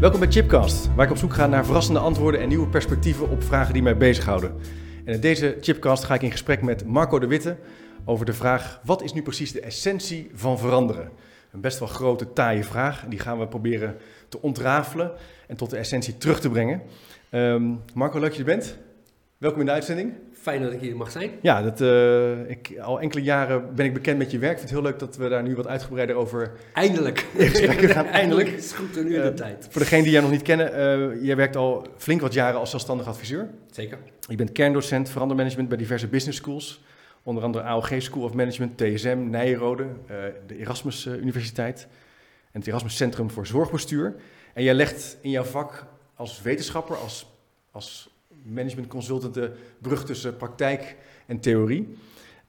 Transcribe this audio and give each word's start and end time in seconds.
Welkom 0.00 0.20
bij 0.20 0.30
Chipcast, 0.30 0.94
waar 0.94 1.04
ik 1.04 1.10
op 1.10 1.16
zoek 1.16 1.34
ga 1.34 1.46
naar 1.46 1.64
verrassende 1.64 2.00
antwoorden 2.00 2.40
en 2.40 2.48
nieuwe 2.48 2.68
perspectieven 2.68 3.30
op 3.30 3.42
vragen 3.42 3.72
die 3.72 3.82
mij 3.82 3.96
bezighouden. 3.96 4.54
En 5.04 5.14
in 5.14 5.20
deze 5.20 5.56
Chipcast 5.60 6.04
ga 6.04 6.14
ik 6.14 6.22
in 6.22 6.30
gesprek 6.30 6.62
met 6.62 6.84
Marco 6.84 7.18
de 7.18 7.26
Witte 7.26 7.56
over 8.04 8.26
de 8.26 8.32
vraag: 8.32 8.80
wat 8.84 9.02
is 9.02 9.12
nu 9.12 9.22
precies 9.22 9.52
de 9.52 9.60
essentie 9.60 10.30
van 10.34 10.58
veranderen? 10.58 11.10
Een 11.52 11.60
best 11.60 11.78
wel 11.78 11.88
grote, 11.88 12.32
taaie 12.32 12.64
vraag. 12.64 13.04
Die 13.08 13.18
gaan 13.18 13.38
we 13.38 13.48
proberen 13.48 13.96
te 14.28 14.42
ontrafelen 14.42 15.12
en 15.46 15.56
tot 15.56 15.70
de 15.70 15.76
essentie 15.76 16.16
terug 16.16 16.40
te 16.40 16.50
brengen. 16.50 16.82
Um, 17.30 17.80
Marco, 17.94 18.18
leuk 18.18 18.28
dat 18.28 18.36
je 18.36 18.44
er 18.44 18.56
bent. 18.56 18.78
Welkom 19.38 19.60
in 19.60 19.66
de 19.66 19.72
uitzending. 19.72 20.12
Fijn 20.40 20.62
dat 20.62 20.72
ik 20.72 20.80
hier 20.80 20.96
mag 20.96 21.10
zijn. 21.10 21.30
Ja, 21.40 21.62
dat, 21.62 21.80
uh, 21.80 22.50
ik, 22.50 22.78
al 22.82 23.00
enkele 23.00 23.22
jaren 23.22 23.74
ben 23.74 23.86
ik 23.86 23.92
bekend 23.92 24.18
met 24.18 24.30
je 24.30 24.38
werk. 24.38 24.52
Ik 24.52 24.58
vind 24.58 24.70
het 24.70 24.80
heel 24.80 24.90
leuk 24.90 24.98
dat 24.98 25.16
we 25.16 25.28
daar 25.28 25.42
nu 25.42 25.56
wat 25.56 25.66
uitgebreider 25.66 26.16
over... 26.16 26.52
Eindelijk. 26.72 27.26
gaan. 27.94 28.06
Eindelijk. 28.06 28.48
Is 28.48 28.72
goed, 28.72 29.04
nu 29.04 29.10
uh, 29.10 29.22
de 29.22 29.34
tijd. 29.34 29.66
Voor 29.70 29.80
degenen 29.80 30.04
die 30.04 30.12
jij 30.12 30.20
nog 30.20 30.30
niet 30.30 30.42
kennen, 30.42 30.72
uh, 30.72 31.24
jij 31.24 31.36
werkt 31.36 31.56
al 31.56 31.86
flink 31.96 32.20
wat 32.20 32.32
jaren 32.32 32.60
als 32.60 32.70
zelfstandig 32.70 33.06
adviseur. 33.06 33.48
Zeker. 33.70 33.98
Je 34.28 34.36
bent 34.36 34.52
kerndocent 34.52 35.10
verandermanagement 35.10 35.68
bij 35.68 35.78
diverse 35.78 36.08
business 36.08 36.38
schools. 36.38 36.82
Onder 37.22 37.44
andere 37.44 37.64
AOG 37.64 37.94
School 37.98 38.24
of 38.24 38.34
Management, 38.34 38.76
TSM, 38.76 39.18
Nijrode, 39.30 39.86
de 40.46 40.58
Erasmus 40.58 41.06
Universiteit 41.06 41.88
en 42.52 42.58
het 42.58 42.66
Erasmus 42.66 42.96
Centrum 42.96 43.30
voor 43.30 43.46
Zorgbestuur. 43.46 44.14
En 44.54 44.62
jij 44.62 44.74
legt 44.74 45.16
in 45.20 45.30
jouw 45.30 45.44
vak 45.44 45.86
als 46.14 46.42
wetenschapper, 46.42 46.96
als, 46.96 47.26
als 47.70 48.10
management 48.44 48.88
consultant 48.88 49.34
de 49.34 49.52
brug 49.78 50.04
tussen 50.04 50.36
praktijk 50.36 50.96
en 51.26 51.40
theorie. 51.40 51.96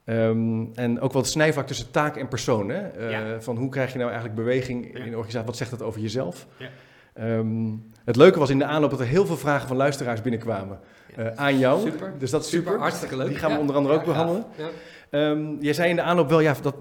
Um, 0.04 0.70
en 0.74 1.00
ook 1.00 1.12
wel 1.12 1.22
het 1.22 1.30
snijvak 1.30 1.66
tussen 1.66 1.90
taak 1.90 2.16
en 2.16 2.28
persoon. 2.28 2.68
Hè? 2.68 2.98
Uh, 2.98 3.10
ja. 3.10 3.40
Van 3.40 3.56
hoe 3.56 3.68
krijg 3.68 3.92
je 3.92 3.98
nou 3.98 4.10
eigenlijk 4.10 4.40
beweging 4.40 4.94
in 4.94 5.02
een 5.02 5.16
organisatie? 5.16 5.46
Wat 5.46 5.56
zegt 5.56 5.70
dat 5.70 5.82
over 5.82 6.00
jezelf? 6.00 6.46
Ja. 6.56 6.68
Um, 7.20 7.84
het 8.04 8.16
leuke 8.16 8.38
was 8.38 8.50
in 8.50 8.58
de 8.58 8.64
aanloop 8.64 8.90
dat 8.90 9.00
er 9.00 9.06
heel 9.06 9.26
veel 9.26 9.36
vragen 9.36 9.68
van 9.68 9.76
luisteraars 9.76 10.22
binnenkwamen 10.22 10.80
uh, 11.18 11.26
aan 11.34 11.58
jou. 11.58 11.90
Super. 11.90 12.12
Dus 12.18 12.30
dat 12.30 12.44
is 12.44 12.50
super. 12.50 12.66
super. 12.66 12.80
Hartstikke 12.80 13.16
leuk. 13.16 13.28
Die 13.28 13.36
gaan 13.36 13.52
we 13.52 13.58
onder 13.58 13.76
andere 13.76 13.94
ook 13.94 14.04
behandelen. 14.04 14.44
Um, 15.10 15.56
jij 15.60 15.72
zei 15.72 15.90
in 15.90 15.96
de 15.96 16.02
aanloop 16.02 16.28
wel, 16.28 16.40
ja, 16.40 16.54
dat 16.62 16.74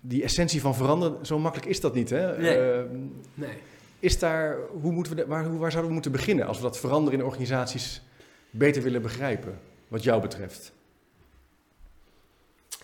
die 0.00 0.22
essentie 0.22 0.60
van 0.60 0.74
veranderen, 0.74 1.26
zo 1.26 1.38
makkelijk 1.38 1.68
is 1.70 1.80
dat 1.80 1.94
niet. 1.94 2.10
Hè? 2.10 2.38
Nee. 2.38 2.84
nee. 3.34 3.56
Is 3.98 4.18
daar, 4.18 4.56
hoe 4.80 4.92
moeten 4.92 5.16
we, 5.16 5.26
waar, 5.26 5.58
waar 5.58 5.70
zouden 5.70 5.86
we 5.86 5.92
moeten 5.92 6.12
beginnen 6.12 6.46
als 6.46 6.56
we 6.56 6.62
dat 6.62 6.78
veranderen 6.78 7.18
in 7.18 7.24
organisaties 7.24 8.02
beter 8.56 8.82
willen 8.82 9.02
begrijpen, 9.02 9.58
wat 9.88 10.02
jou 10.02 10.20
betreft? 10.20 10.72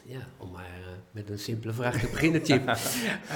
Ja, 0.02 0.28
om 0.36 0.50
maar 0.50 0.78
uh, 0.80 0.86
met 1.10 1.30
een 1.30 1.38
simpele 1.38 1.72
vraag 1.72 2.00
te 2.00 2.08
beginnen, 2.08 2.44
Chip. 2.44 2.76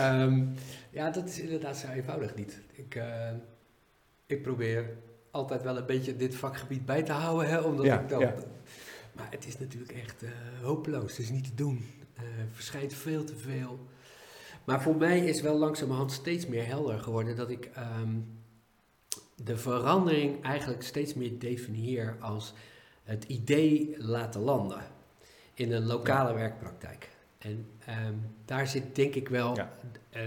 um, 0.00 0.54
ja, 0.98 1.10
dat 1.10 1.28
is 1.28 1.40
inderdaad 1.40 1.76
zo 1.76 1.88
eenvoudig 1.88 2.34
niet. 2.34 2.60
Ik, 2.72 2.94
uh, 2.94 3.30
ik 4.26 4.42
probeer 4.42 4.96
altijd 5.30 5.62
wel 5.62 5.76
een 5.76 5.86
beetje 5.86 6.16
dit 6.16 6.34
vakgebied 6.34 6.86
bij 6.86 7.02
te 7.02 7.12
houden, 7.12 7.48
hè, 7.48 7.58
omdat 7.58 7.86
ja, 7.86 8.00
ik 8.00 8.08
dan... 8.08 8.20
Ja. 8.20 8.34
Maar 9.12 9.26
het 9.30 9.46
is 9.46 9.58
natuurlijk 9.58 9.92
echt 9.92 10.22
uh, 10.22 10.30
hopeloos, 10.62 11.10
het 11.10 11.20
is 11.20 11.30
niet 11.30 11.44
te 11.44 11.54
doen. 11.54 11.84
Er 12.14 12.48
verschijnt 12.52 12.94
veel 12.94 13.24
te 13.24 13.36
veel. 13.36 13.86
Maar 14.64 14.82
voor 14.82 14.96
mij 14.96 15.18
is 15.18 15.40
wel 15.40 15.58
langzamerhand 15.58 16.12
steeds 16.12 16.46
meer 16.46 16.66
helder 16.66 16.98
geworden 16.98 17.36
dat 17.36 17.50
ik... 17.50 17.70
Um, 18.00 18.42
de 19.34 19.56
verandering 19.56 20.42
eigenlijk 20.42 20.82
steeds 20.82 21.14
meer 21.14 21.38
definieer 21.38 22.16
als 22.20 22.52
het 23.04 23.24
idee 23.24 23.94
laten 23.98 24.40
landen 24.40 24.82
in 25.54 25.72
een 25.72 25.86
lokale 25.86 26.28
ja. 26.28 26.34
werkpraktijk. 26.34 27.08
En 27.38 27.66
um, 28.06 28.20
daar 28.44 28.66
zit 28.66 28.94
denk 28.94 29.14
ik 29.14 29.28
wel 29.28 29.56
ja. 29.56 29.72
uh, 30.16 30.22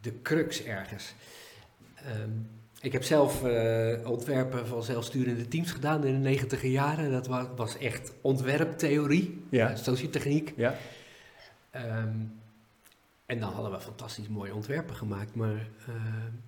de 0.00 0.22
crux 0.22 0.64
ergens. 0.64 1.14
Um, 2.22 2.48
ik 2.80 2.92
heb 2.92 3.02
zelf 3.02 3.44
uh, 3.44 4.10
ontwerpen 4.10 4.66
van 4.66 4.82
zelfsturende 4.82 5.48
teams 5.48 5.70
gedaan 5.70 6.04
in 6.04 6.12
de 6.12 6.28
negentiger 6.28 6.68
jaren. 6.68 7.10
Dat 7.10 7.26
was, 7.26 7.46
was 7.56 7.78
echt 7.78 8.12
ontwerptheorie, 8.20 9.44
ja. 9.48 9.70
uh, 9.70 9.76
sociotechniek. 9.76 10.52
Ja. 10.56 10.76
Um, 11.72 12.42
en 13.34 13.40
dan 13.40 13.52
hadden 13.52 13.72
we 13.72 13.80
fantastisch 13.80 14.28
mooie 14.28 14.54
ontwerpen 14.54 14.94
gemaakt. 14.94 15.34
Maar 15.34 15.68
uh, 15.88 15.94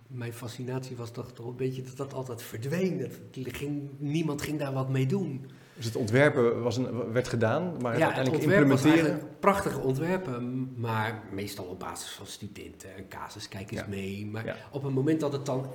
mijn 0.07 0.33
fascinatie 0.33 0.97
was 0.97 1.11
toch, 1.11 1.33
toch 1.33 1.47
een 1.47 1.57
beetje 1.57 1.83
dat 1.83 1.97
dat 1.97 2.15
altijd 2.15 2.43
verdween. 2.43 2.99
Dat 2.99 3.11
ging, 3.55 3.91
niemand 3.99 4.43
ging 4.43 4.59
daar 4.59 4.73
wat 4.73 4.89
mee 4.89 5.07
doen. 5.07 5.51
Dus 5.75 5.85
het 5.85 5.97
ontwerpen 5.97 6.63
was 6.63 6.77
een, 6.77 7.13
werd 7.13 7.29
gedaan, 7.29 7.77
maar 7.81 7.91
het 7.93 8.01
ja, 8.01 8.07
uiteindelijk 8.07 8.45
het 8.45 8.53
implementeren... 8.53 9.21
prachtige 9.41 9.81
ontwerpen, 9.81 10.73
maar 10.77 11.23
meestal 11.33 11.65
op 11.65 11.79
basis 11.79 12.11
van 12.11 12.27
studenten. 12.27 12.91
Een 12.99 13.09
casus, 13.09 13.49
kijk 13.49 13.71
eens 13.71 13.81
Ja. 13.81 13.87
mee. 13.89 14.27
Maar 14.27 14.47
Ja. 14.47 14.57
op 14.71 14.83
het 14.83 14.95
moment 14.95 15.21
dat 15.21 15.33
het 15.33 15.47
dan 15.47 15.67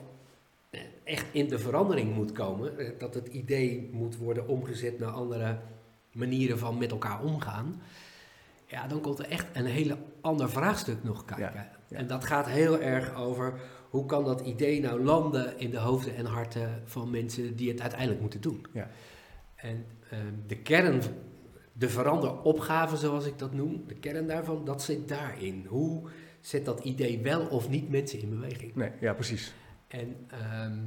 echt 1.03 1.25
in 1.31 1.47
de 1.47 1.59
verandering 1.59 2.15
moet 2.15 2.31
komen... 2.31 2.77
eh, 2.77 2.89
dat 2.99 3.13
het 3.13 3.27
idee 3.27 3.89
moet 3.91 4.17
worden 4.17 4.47
omgezet 4.47 4.99
naar 4.99 5.09
andere 5.11 5.59
manieren 6.11 6.59
van 6.59 6.77
met 6.77 6.91
elkaar 6.91 7.21
omgaan... 7.23 7.81
Ja, 8.71 8.87
dan 8.87 9.01
komt 9.01 9.19
er 9.19 9.29
echt 9.29 9.47
een 9.53 9.65
hele 9.65 9.97
ander 10.21 10.49
vraagstuk 10.49 11.03
nog 11.03 11.25
kijken. 11.25 11.51
Ja, 11.53 11.71
ja. 11.87 11.97
En 11.97 12.07
dat 12.07 12.25
gaat 12.25 12.45
heel 12.45 12.81
erg 12.81 13.15
over 13.15 13.59
hoe 13.89 14.05
kan 14.05 14.25
dat 14.25 14.41
idee 14.41 14.81
nou 14.81 15.03
landen 15.03 15.59
in 15.59 15.69
de 15.69 15.77
hoofden 15.77 16.15
en 16.15 16.25
harten 16.25 16.81
van 16.85 17.09
mensen 17.09 17.55
die 17.55 17.69
het 17.69 17.81
uiteindelijk 17.81 18.21
moeten 18.21 18.41
doen. 18.41 18.65
Ja. 18.73 18.87
En 19.55 19.85
ehm, 20.09 20.33
de 20.47 20.57
kern, 20.57 21.01
de 21.73 21.89
veranderopgave 21.89 22.97
zoals 22.97 23.25
ik 23.25 23.39
dat 23.39 23.53
noem, 23.53 23.83
de 23.87 23.95
kern 23.95 24.27
daarvan, 24.27 24.65
dat 24.65 24.83
zit 24.83 25.07
daarin. 25.07 25.65
Hoe 25.67 26.09
zet 26.39 26.65
dat 26.65 26.79
idee 26.79 27.21
wel 27.21 27.45
of 27.45 27.69
niet 27.69 27.89
mensen 27.89 28.21
in 28.21 28.29
beweging? 28.29 28.75
Nee, 28.75 28.91
ja, 28.99 29.13
precies. 29.13 29.53
En 29.87 30.15
ehm, 30.27 30.79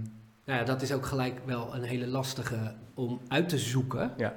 nou 0.45 0.59
ja, 0.59 0.65
dat 0.65 0.83
is 0.83 0.93
ook 0.93 1.07
gelijk 1.07 1.41
wel 1.45 1.75
een 1.75 1.83
hele 1.83 2.07
lastige 2.07 2.75
om 2.95 3.21
uit 3.29 3.49
te 3.49 3.59
zoeken. 3.59 4.13
Ja. 4.17 4.37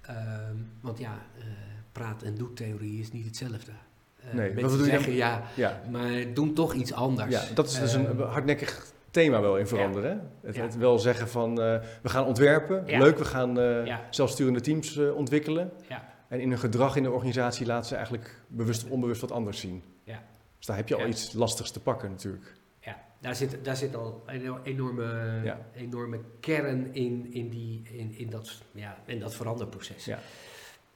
Ehm, 0.00 0.56
want 0.80 0.98
ja, 0.98 1.18
eh, 1.38 1.44
praat- 1.92 2.22
en 2.22 2.34
doe-theorie 2.34 3.00
is 3.00 3.12
niet 3.12 3.24
hetzelfde. 3.24 3.72
Eh, 4.16 4.32
Nee, 4.34 4.52
mensen 4.52 4.84
zeggen 4.84 5.12
ja, 5.12 5.42
Ja. 5.56 5.82
maar 5.90 6.34
doen 6.34 6.54
toch 6.54 6.74
iets 6.74 6.92
anders. 6.92 7.30
ja, 7.30 7.54
dat 7.54 7.66
is 7.68 7.78
dus 7.78 7.92
een 7.92 8.06
Ehm, 8.06 8.20
hardnekkig 8.20 8.92
thema 9.10 9.40
wel 9.40 9.58
in 9.58 9.66
veranderen. 9.66 10.30
Het, 10.42 10.54
Ja. 10.56 10.62
het 10.62 10.76
wel 10.76 10.98
zeggen 10.98 11.28
van, 11.28 11.50
eh, 11.60 11.80
we 12.02 12.08
gaan 12.08 12.24
ontwerpen, 12.26 12.84
leuk, 12.86 13.18
we 13.18 13.24
gaan 13.24 13.58
eh, 13.60 13.96
zelfsturende 14.10 14.60
teams 14.60 14.96
ontwikkelen. 14.98 15.70
Ja. 15.88 16.08
En 16.28 16.40
in 16.40 16.48
hun 16.48 16.58
gedrag 16.58 16.96
in 16.96 17.02
de 17.02 17.10
organisatie 17.10 17.66
laten 17.66 17.88
ze 17.88 17.94
eigenlijk 17.94 18.40
bewust 18.48 18.84
of 18.84 18.90
onbewust 18.90 19.20
wat 19.20 19.32
anders 19.32 19.60
zien. 19.60 19.82
Ja. 20.04 20.22
Dus 20.56 20.66
daar 20.66 20.76
heb 20.76 20.88
je 20.88 20.96
al 20.96 21.06
iets 21.06 21.32
lastigs 21.32 21.70
te 21.70 21.80
pakken 21.80 22.10
natuurlijk. 22.10 22.54
Ja, 22.80 23.00
daar 23.20 23.34
zit, 23.36 23.64
daar 23.64 23.76
zit 23.76 23.94
al 23.96 24.22
een 24.26 24.56
enorme, 24.62 25.40
Ja. 25.44 25.58
enorme 25.74 26.18
kern 26.40 26.94
in, 26.94 27.32
in, 27.32 27.48
die, 27.48 27.82
in, 27.92 28.14
in, 28.18 28.30
dat, 28.30 28.62
ja, 28.72 28.96
in 29.06 29.18
dat 29.20 29.34
veranderproces. 29.34 30.04
Ja. 30.04 30.18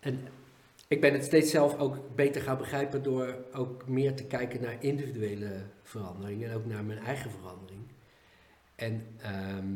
En 0.01 0.21
ik 0.89 1.01
ben 1.01 1.13
het 1.13 1.25
steeds 1.25 1.51
zelf 1.51 1.79
ook 1.79 2.15
beter 2.15 2.43
gaan 2.43 2.57
begrijpen 2.59 3.03
door 3.03 3.37
ook 3.53 3.89
meer 3.89 4.15
te 4.15 4.25
kijken 4.25 4.63
naar 4.63 4.77
individuele 4.81 5.63
veranderingen 5.83 6.51
en 6.51 6.57
ook 6.57 6.67
naar 6.67 6.85
mijn 6.85 6.99
eigen 6.99 7.31
verandering. 7.31 7.81
En 8.75 9.07
ehm, 9.19 9.67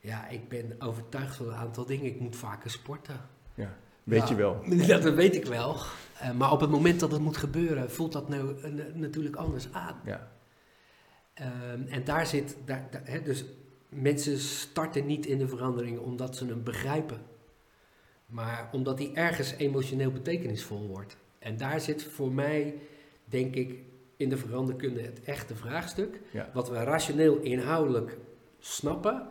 ja, 0.00 0.28
ik 0.28 0.48
ben 0.48 0.74
overtuigd 0.78 1.36
van 1.36 1.46
een 1.48 1.54
aantal 1.54 1.86
dingen. 1.86 2.06
Ik 2.06 2.20
moet 2.20 2.36
vaker 2.36 2.70
sporten. 2.70 3.20
Ja. 3.54 3.76
Weet 4.04 4.20
Ja. 4.22 4.28
je 4.28 4.34
wel. 4.34 4.62
Dat, 4.86 5.14
weet 5.14 5.34
ik 5.34 5.44
wel. 5.46 5.76
Eh, 6.18 6.32
maar 6.32 6.52
op 6.52 6.60
het 6.60 6.70
moment 6.70 7.00
dat 7.00 7.12
het 7.12 7.20
moet 7.20 7.36
gebeuren, 7.36 7.90
voelt 7.90 8.12
dat 8.12 8.28
nou, 8.28 8.62
eh, 8.62 8.70
natuurlijk 8.94 9.36
anders 9.36 9.72
aan. 9.72 10.00
Ja. 10.04 10.32
Ehm, 11.34 11.82
en 11.88 12.04
daar 12.04 12.26
zit, 12.26 12.56
daar, 12.64 12.88
daar- 12.90 13.02
hè, 13.04 13.22
dus 13.22 13.44
mensen 13.88 14.38
starten 14.38 15.06
niet 15.06 15.26
in 15.26 15.38
de 15.38 15.48
verandering 15.48 15.98
omdat 15.98 16.36
ze 16.36 16.46
hem 16.46 16.62
begrijpen, 16.62 17.20
maar 18.30 18.68
omdat 18.72 18.98
die 18.98 19.12
ergens 19.12 19.54
emotioneel 19.56 20.10
betekenisvol 20.10 20.86
wordt. 20.86 21.16
En 21.38 21.56
daar 21.56 21.80
zit 21.80 22.02
voor 22.02 22.32
mij, 22.32 22.74
denk 23.24 23.54
ik, 23.54 23.78
in 24.16 24.28
de 24.28 24.36
veranderkunde 24.36 25.00
het 25.00 25.20
echte 25.22 25.56
vraagstuk. 25.56 26.20
Ja. 26.30 26.50
Wat 26.52 26.68
we 26.68 26.82
rationeel 26.82 27.36
inhoudelijk 27.36 28.18
snappen 28.58 29.26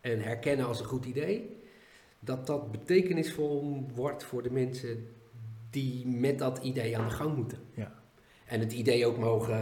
en 0.00 0.20
herkennen 0.20 0.66
als 0.66 0.80
een 0.80 0.86
goed 0.86 1.04
idee, 1.04 1.56
dat 2.18 2.46
dat 2.46 2.72
betekenisvol 2.72 3.86
wordt 3.94 4.24
voor 4.24 4.42
de 4.42 4.50
mensen 4.50 5.08
die 5.70 6.06
met 6.06 6.38
dat 6.38 6.58
idee 6.58 6.98
aan 6.98 7.08
de 7.08 7.14
gang 7.14 7.36
moeten. 7.36 7.58
Ja. 7.74 7.92
En 8.46 8.60
het 8.60 8.72
idee 8.72 9.06
ook 9.06 9.18
mogen 9.18 9.54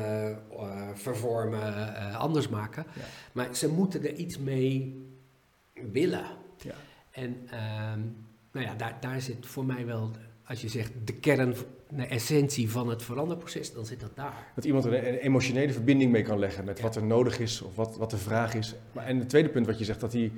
eh, 0.51 0.89
vervormen, 0.95 1.97
eh, 1.97 2.17
anders 2.17 2.49
maken. 2.49 2.87
Ja. 2.95 3.03
Maar 3.33 3.57
ze 3.57 3.69
moeten 3.69 4.03
er 4.03 4.15
iets 4.15 4.39
mee 4.39 5.03
willen. 5.93 6.25
Ja. 6.57 6.75
En 7.11 7.37
ehm, 7.51 8.01
nou 8.53 8.67
ja, 8.67 8.75
daar, 8.75 8.97
daar 9.01 9.21
zit 9.21 9.47
voor 9.47 9.65
mij 9.65 9.87
wel, 9.87 10.11
als 10.45 10.61
je 10.61 10.69
zegt 10.69 10.93
de 11.05 11.13
kern, 11.15 11.55
de 11.89 12.07
essentie 12.07 12.71
van 12.71 12.89
het 12.89 13.03
veranderproces, 13.03 13.73
dan 13.73 13.87
zit 13.87 14.01
dat 14.01 14.17
daar. 14.17 14.47
Dat 14.55 14.65
iemand 14.65 14.85
er 14.85 14.93
een, 14.95 15.09
een 15.09 15.19
emotionele 15.19 15.73
verbinding 15.73 16.13
mee 16.13 16.23
kan 16.23 16.39
leggen 16.39 16.65
met 16.65 16.77
Ja. 16.79 16.83
wat 16.85 16.97
er 16.97 17.05
nodig 17.05 17.39
is 17.39 17.63
of 17.63 17.75
wat, 17.77 17.97
wat 17.97 18.11
de 18.11 18.17
vraag 18.19 18.55
is. 18.55 18.75
Maar, 18.93 19.07
en 19.07 19.19
het 19.19 19.29
tweede 19.29 19.49
punt 19.49 19.67
wat 19.67 19.79
je 19.79 19.85
zegt, 19.85 20.01
dat 20.01 20.13
hij, 20.13 20.33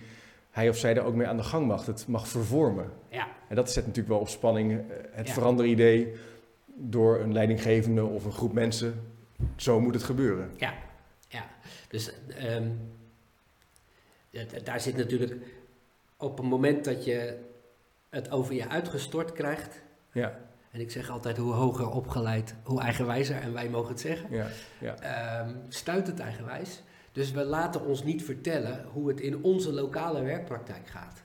hij 0.50 0.68
of 0.68 0.76
zij 0.76 0.96
er 0.96 1.02
ook 1.04 1.14
mee 1.14 1.26
aan 1.26 1.36
de 1.36 1.42
gang 1.42 1.66
mag. 1.66 1.86
Het 1.86 2.06
mag 2.08 2.28
vervormen. 2.28 2.90
Ja, 3.08 3.28
En 3.48 3.56
dat 3.56 3.70
zet 3.70 3.82
natuurlijk 3.86 4.12
wel 4.14 4.20
op 4.20 4.28
spanning 4.28 4.72
eh, 4.72 4.78
het 5.10 5.26
Ja. 5.26 5.32
veranderidee 5.32 6.12
door 6.74 7.20
een 7.20 7.32
leidinggevende 7.32 8.04
of 8.04 8.24
een 8.24 8.32
groep 8.32 8.52
mensen. 8.52 9.00
Zo 9.56 9.80
moet 9.80 9.94
het 9.94 10.02
gebeuren. 10.02 10.50
ja, 10.56 10.74
ja. 11.28 11.50
Dus 11.88 12.12
ehm, 12.28 12.68
daar 14.64 14.80
zit 14.80 14.96
natuurlijk 14.96 15.34
op 16.16 16.36
het 16.38 16.46
moment 16.46 16.84
dat 16.84 17.04
je 17.04 17.38
het 18.12 18.30
over 18.30 18.54
je 18.54 18.68
uitgestort 18.68 19.32
krijgt. 19.32 19.82
Ja. 20.12 20.40
En 20.70 20.80
ik 20.80 20.90
zeg 20.90 21.10
altijd 21.10 21.36
hoe 21.36 21.52
hoger 21.52 21.90
opgeleid, 21.90 22.54
hoe 22.62 22.80
eigenwijzer, 22.80 23.36
en 23.36 23.52
wij 23.52 23.68
mogen 23.68 23.90
het 23.90 24.00
zeggen. 24.00 24.30
Ja. 24.30 24.46
Ja. 24.80 24.94
Ehm, 24.94 25.54
stuit 25.68 26.06
het 26.06 26.18
eigenwijs. 26.18 26.82
Dus 27.12 27.30
we 27.30 27.44
laten 27.44 27.84
ons 27.84 28.04
niet 28.04 28.24
vertellen 28.24 28.84
hoe 28.92 29.08
het 29.08 29.20
in 29.20 29.42
onze 29.42 29.72
lokale 29.72 30.22
werkpraktijk 30.22 30.88
gaat. 30.88 31.22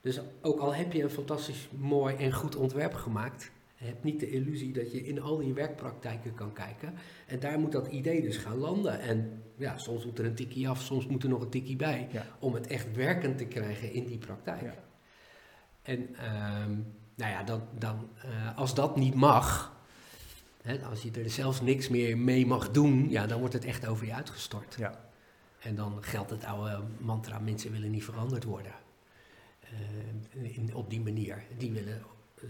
Dus 0.00 0.20
ook 0.40 0.60
al 0.60 0.74
heb 0.74 0.92
je 0.92 1.02
een 1.02 1.10
fantastisch 1.10 1.68
mooi 1.78 2.16
en 2.16 2.32
goed 2.32 2.56
ontwerp 2.56 2.94
gemaakt, 2.94 3.50
heb 3.74 4.04
niet 4.04 4.20
de 4.20 4.30
illusie 4.30 4.72
dat 4.72 4.92
je 4.92 5.04
in 5.04 5.20
al 5.20 5.36
die 5.36 5.54
werkpraktijken 5.54 6.34
kan 6.34 6.52
kijken. 6.52 6.94
En 7.26 7.40
daar 7.40 7.58
moet 7.58 7.72
dat 7.72 7.86
idee 7.86 8.22
dus 8.22 8.36
gaan 8.36 8.58
landen. 8.58 9.00
En 9.00 9.42
ja, 9.56 9.78
soms 9.78 10.04
moet 10.04 10.18
er 10.18 10.24
een 10.24 10.34
tikkie 10.34 10.68
af, 10.68 10.82
soms 10.82 11.06
moet 11.06 11.22
er 11.22 11.28
nog 11.28 11.40
een 11.40 11.48
tikkie 11.48 11.76
bij. 11.76 12.08
Ja. 12.10 12.26
Om 12.38 12.54
het 12.54 12.66
echt 12.66 12.96
werkend 12.96 13.38
te 13.38 13.46
krijgen 13.46 13.92
in 13.92 14.06
die 14.06 14.18
praktijk. 14.18 14.62
Ja. 14.62 14.74
En 15.84 16.16
ehm, 16.16 16.70
nou 17.14 17.30
ja, 17.32 17.42
dan, 17.42 17.62
dan, 17.78 18.08
eh, 18.22 18.56
als 18.58 18.74
dat 18.74 18.96
niet 18.96 19.14
mag, 19.14 19.76
hè, 20.62 20.78
als 20.84 21.02
je 21.02 21.10
er 21.10 21.30
zelfs 21.30 21.60
niks 21.60 21.88
meer 21.88 22.18
mee 22.18 22.46
mag 22.46 22.70
doen, 22.70 23.10
ja, 23.10 23.26
dan 23.26 23.38
wordt 23.38 23.54
het 23.54 23.64
echt 23.64 23.86
over 23.86 24.06
je 24.06 24.14
uitgestort. 24.14 24.74
Ja. 24.78 25.00
En 25.58 25.74
dan 25.74 25.98
geldt 26.00 26.30
het 26.30 26.44
oude 26.44 26.82
mantra, 26.98 27.38
mensen 27.38 27.72
willen 27.72 27.90
niet 27.90 28.04
veranderd 28.04 28.44
worden. 28.44 28.72
Eh, 29.60 30.56
in, 30.56 30.74
op 30.74 30.90
die 30.90 31.00
manier. 31.00 31.42
Die 31.58 31.72
willen 31.72 32.02
eh, 32.42 32.48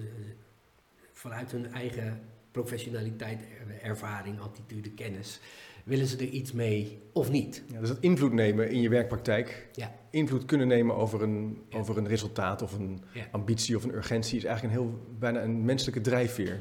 vanuit 1.12 1.50
hun 1.50 1.72
eigen 1.72 2.20
professionaliteit, 2.50 3.40
er- 3.42 3.82
ervaring, 3.82 4.40
attitude, 4.40 4.90
kennis, 4.90 5.40
willen 5.84 6.06
ze 6.06 6.16
er 6.16 6.28
iets 6.28 6.52
mee 6.52 6.98
of 7.12 7.30
niet. 7.30 7.62
Ja, 7.72 7.80
dus 7.80 7.88
dat 7.88 7.98
invloed 8.00 8.32
nemen 8.32 8.70
in 8.70 8.80
je 8.80 8.88
werkpraktijk, 8.88 9.68
Ja. 9.72 9.94
invloed 10.10 10.44
kunnen 10.44 10.68
nemen 10.68 10.96
over 10.96 11.22
een, 11.22 11.62
Ja. 11.68 11.78
over 11.78 11.98
een 11.98 12.08
resultaat 12.08 12.62
of 12.62 12.72
een 12.78 13.02
ambitie 13.30 13.76
of 13.76 13.84
een 13.84 13.94
urgentie, 13.94 14.36
is 14.36 14.44
eigenlijk 14.44 14.76
een 14.76 14.82
heel, 14.82 14.98
bijna 15.18 15.42
een 15.42 15.64
menselijke 15.64 16.00
drijfveer. 16.00 16.60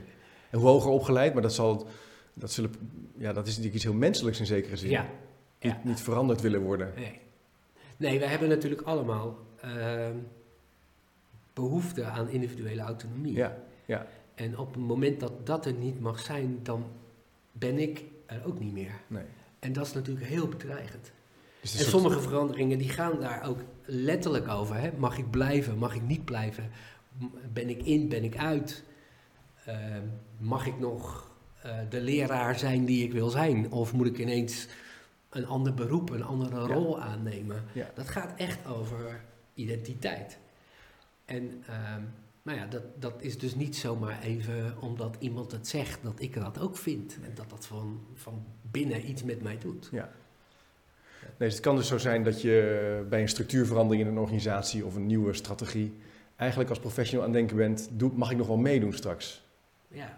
En 0.50 0.60
hoe 0.60 0.68
hoger 0.68 0.92
opgeleid, 0.92 1.34
maar 1.34 1.42
dat, 1.42 1.54
zal, 1.54 1.88
dat, 2.34 2.52
zullen, 2.52 2.72
ja, 3.18 3.34
dat 3.34 3.44
is 3.44 3.50
natuurlijk 3.50 3.76
iets 3.76 3.84
heel 3.84 3.94
menselijks 3.94 4.40
in 4.40 4.46
zekere 4.46 4.78
zin. 4.78 4.90
Ja. 4.90 5.10
Niet, 5.62 5.84
niet 5.84 6.02
veranderd 6.02 6.42
willen 6.42 6.62
worden. 6.62 6.92
Nee. 6.96 7.20
Nee, 7.98 8.20
we 8.20 8.26
hebben 8.28 8.50
natuurlijk 8.50 8.82
allemaal 8.82 9.38
ehm, 9.62 10.16
behoefte 11.54 12.04
aan 12.04 12.30
individuele 12.30 12.82
autonomie. 12.82 13.34
Ja, 13.34 13.58
ja, 13.86 14.08
En 14.36 14.58
op 14.58 14.74
het 14.74 14.84
moment 14.84 15.20
dat 15.20 15.46
dat 15.46 15.66
er 15.66 15.74
niet 15.74 16.00
mag 16.00 16.20
zijn, 16.20 16.60
dan 16.64 16.84
ben 17.52 17.80
ik 17.80 18.04
er 18.34 18.46
ook 18.46 18.60
niet 18.60 18.74
meer. 18.74 18.92
nee. 19.08 19.24
En 19.60 19.74
dat 19.74 19.86
is 19.86 19.94
natuurlijk 19.94 20.26
heel 20.26 20.48
bedreigend. 20.48 21.12
Dus 21.62 21.72
En 21.74 21.80
soort- 21.80 21.90
sommige 21.90 22.22
veranderingen 22.22 22.78
die 22.78 22.90
gaan 22.90 23.20
daar 23.20 23.44
ook 23.48 23.60
letterlijk 23.86 24.48
over. 24.48 24.76
Hè? 24.76 24.92
Mag 24.98 25.18
ik 25.18 25.30
blijven? 25.32 25.78
Mag 25.78 25.96
ik 25.96 26.02
niet 26.02 26.26
blijven? 26.26 26.70
Ben 27.54 27.70
ik 27.70 27.84
in? 27.84 28.10
Ben 28.10 28.24
ik 28.24 28.38
uit? 28.38 28.84
Ehm, 29.66 30.02
mag 30.38 30.66
ik 30.66 30.80
nog 30.80 31.32
eh, 31.62 31.78
de 31.90 32.02
leraar 32.02 32.60
zijn 32.60 32.86
die 32.86 33.04
ik 33.04 33.12
wil 33.12 33.30
zijn? 33.30 33.72
Of 33.72 33.94
moet 33.94 34.08
ik 34.08 34.18
ineens 34.18 34.68
een 35.30 35.46
ander 35.46 35.74
beroep, 35.74 36.10
een 36.10 36.24
andere 36.24 36.68
Ja. 36.68 36.74
rol 36.74 37.02
aannemen? 37.02 37.64
Ja. 37.74 37.92
Dat 37.96 38.10
gaat 38.10 38.34
echt 38.40 38.68
over 38.68 39.22
identiteit. 39.54 40.38
En 41.26 41.64
ehm, 41.68 42.02
nou 42.44 42.58
ja, 42.58 42.66
dat, 42.66 42.82
dat 43.00 43.14
is 43.22 43.38
dus 43.40 43.56
niet 43.56 43.76
zomaar 43.76 44.22
even 44.22 44.74
omdat 44.80 45.16
iemand 45.20 45.52
het 45.52 45.68
zegt 45.68 46.00
dat 46.04 46.14
ik 46.22 46.34
dat 46.34 46.60
ook 46.60 46.78
vind. 46.78 47.18
En 47.24 47.32
dat 47.36 47.50
dat 47.50 47.66
van, 47.66 48.00
van 48.14 48.44
binnen 48.72 49.10
iets 49.10 49.24
met 49.24 49.42
mij 49.42 49.58
doet. 49.58 49.90
Ja. 49.92 50.10
Nee, 51.22 51.48
dus 51.50 51.54
het 51.54 51.64
kan 51.64 51.76
dus 51.76 51.88
zo 51.88 51.98
zijn 51.98 52.24
dat 52.24 52.42
je 52.42 53.06
bij 53.10 53.22
een 53.22 53.30
structuurverandering 53.30 54.06
in 54.06 54.12
een 54.12 54.18
organisatie 54.20 54.86
of 54.86 54.96
een 54.96 55.06
nieuwe 55.06 55.34
strategie 55.34 55.94
eigenlijk 56.36 56.70
als 56.70 56.80
professional 56.80 57.26
aan 57.26 57.30
het 57.32 57.40
denken 57.40 57.58
bent, 57.58 57.90
doe, 57.92 58.12
mag 58.14 58.32
ik 58.32 58.38
nog 58.38 58.48
wel 58.48 58.58
meedoen 58.58 58.94
straks? 58.94 59.44
Ja, 59.88 60.18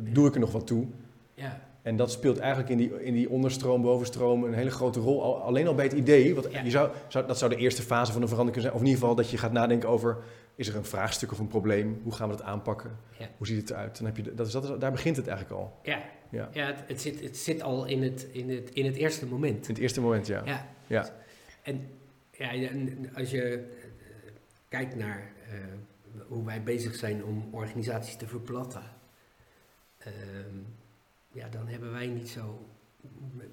Doe 0.00 0.28
ik 0.28 0.34
er 0.34 0.40
nog 0.40 0.52
wat 0.52 0.66
toe? 0.66 0.86
ja. 1.34 1.60
En 1.82 1.96
dat 1.96 2.10
speelt 2.10 2.38
eigenlijk 2.38 2.70
in 2.70 2.76
die, 2.76 3.04
in 3.04 3.14
die 3.14 3.30
onderstroom, 3.30 3.82
bovenstroom 3.82 4.44
een 4.44 4.54
hele 4.54 4.70
grote 4.70 5.00
rol. 5.00 5.22
Al- 5.22 5.40
alleen 5.42 5.66
al 5.66 5.74
bij 5.74 5.84
het 5.84 5.92
idee, 5.94 6.34
want 6.34 6.52
Ja. 6.52 6.62
je 6.62 6.70
zou, 6.70 6.90
zou, 7.08 7.26
dat 7.26 7.38
zou 7.38 7.50
de 7.50 7.56
eerste 7.56 7.82
fase 7.82 8.12
van 8.12 8.22
een 8.22 8.28
verandering 8.28 8.62
kunnen 8.62 8.62
zijn. 8.62 8.74
Of 8.74 8.80
in 8.80 8.86
ieder 8.86 9.00
geval 9.00 9.14
dat 9.14 9.30
je 9.30 9.38
gaat 9.38 9.52
nadenken 9.52 9.88
over, 9.88 10.16
is 10.54 10.68
er 10.68 10.76
een 10.76 10.84
vraagstuk 10.84 11.32
of 11.32 11.38
een 11.38 11.48
probleem? 11.48 12.00
Hoe 12.02 12.12
gaan 12.12 12.28
we 12.28 12.36
dat 12.36 12.44
aanpakken? 12.44 12.98
Ja. 13.18 13.28
Hoe 13.36 13.46
ziet 13.46 13.60
het 13.60 13.70
eruit? 13.70 13.96
Dan 13.96 14.06
heb 14.06 14.16
je, 14.16 14.34
dat 14.34 14.46
is, 14.46 14.52
dat 14.52 14.64
is, 14.64 14.78
daar 14.78 14.92
begint 14.92 15.16
het 15.16 15.26
eigenlijk 15.26 15.60
al. 15.60 15.78
Ja, 15.82 16.04
Ja. 16.30 16.48
ja 16.52 16.66
het, 16.66 16.82
het, 16.86 17.00
zit, 17.00 17.20
het 17.20 17.36
zit 17.36 17.62
al 17.62 17.84
in 17.84 18.02
het, 18.02 18.26
in, 18.32 18.50
het, 18.50 18.70
in 18.70 18.84
het 18.84 18.96
eerste 18.96 19.26
moment. 19.26 19.68
In 19.68 19.74
het 19.74 19.82
eerste 19.82 20.00
moment, 20.00 20.26
ja. 20.26 20.42
Ja. 20.44 20.68
Ja. 20.86 21.14
En 21.62 21.88
ja, 22.30 22.52
en 22.52 23.10
als 23.14 23.30
je 23.30 23.42
eh, 23.42 23.62
kijkt 24.68 24.96
naar 24.96 25.32
eh, 25.48 25.58
hoe 26.28 26.44
wij 26.44 26.62
bezig 26.62 26.94
zijn 26.94 27.24
om 27.24 27.48
organisaties 27.50 28.16
te 28.16 28.26
verplatten, 28.28 28.82
ehm, 29.98 30.56
ja, 31.32 31.48
dan 31.48 31.66
hebben 31.66 31.92
wij 31.92 32.06
niet 32.06 32.28
zo, 32.28 32.66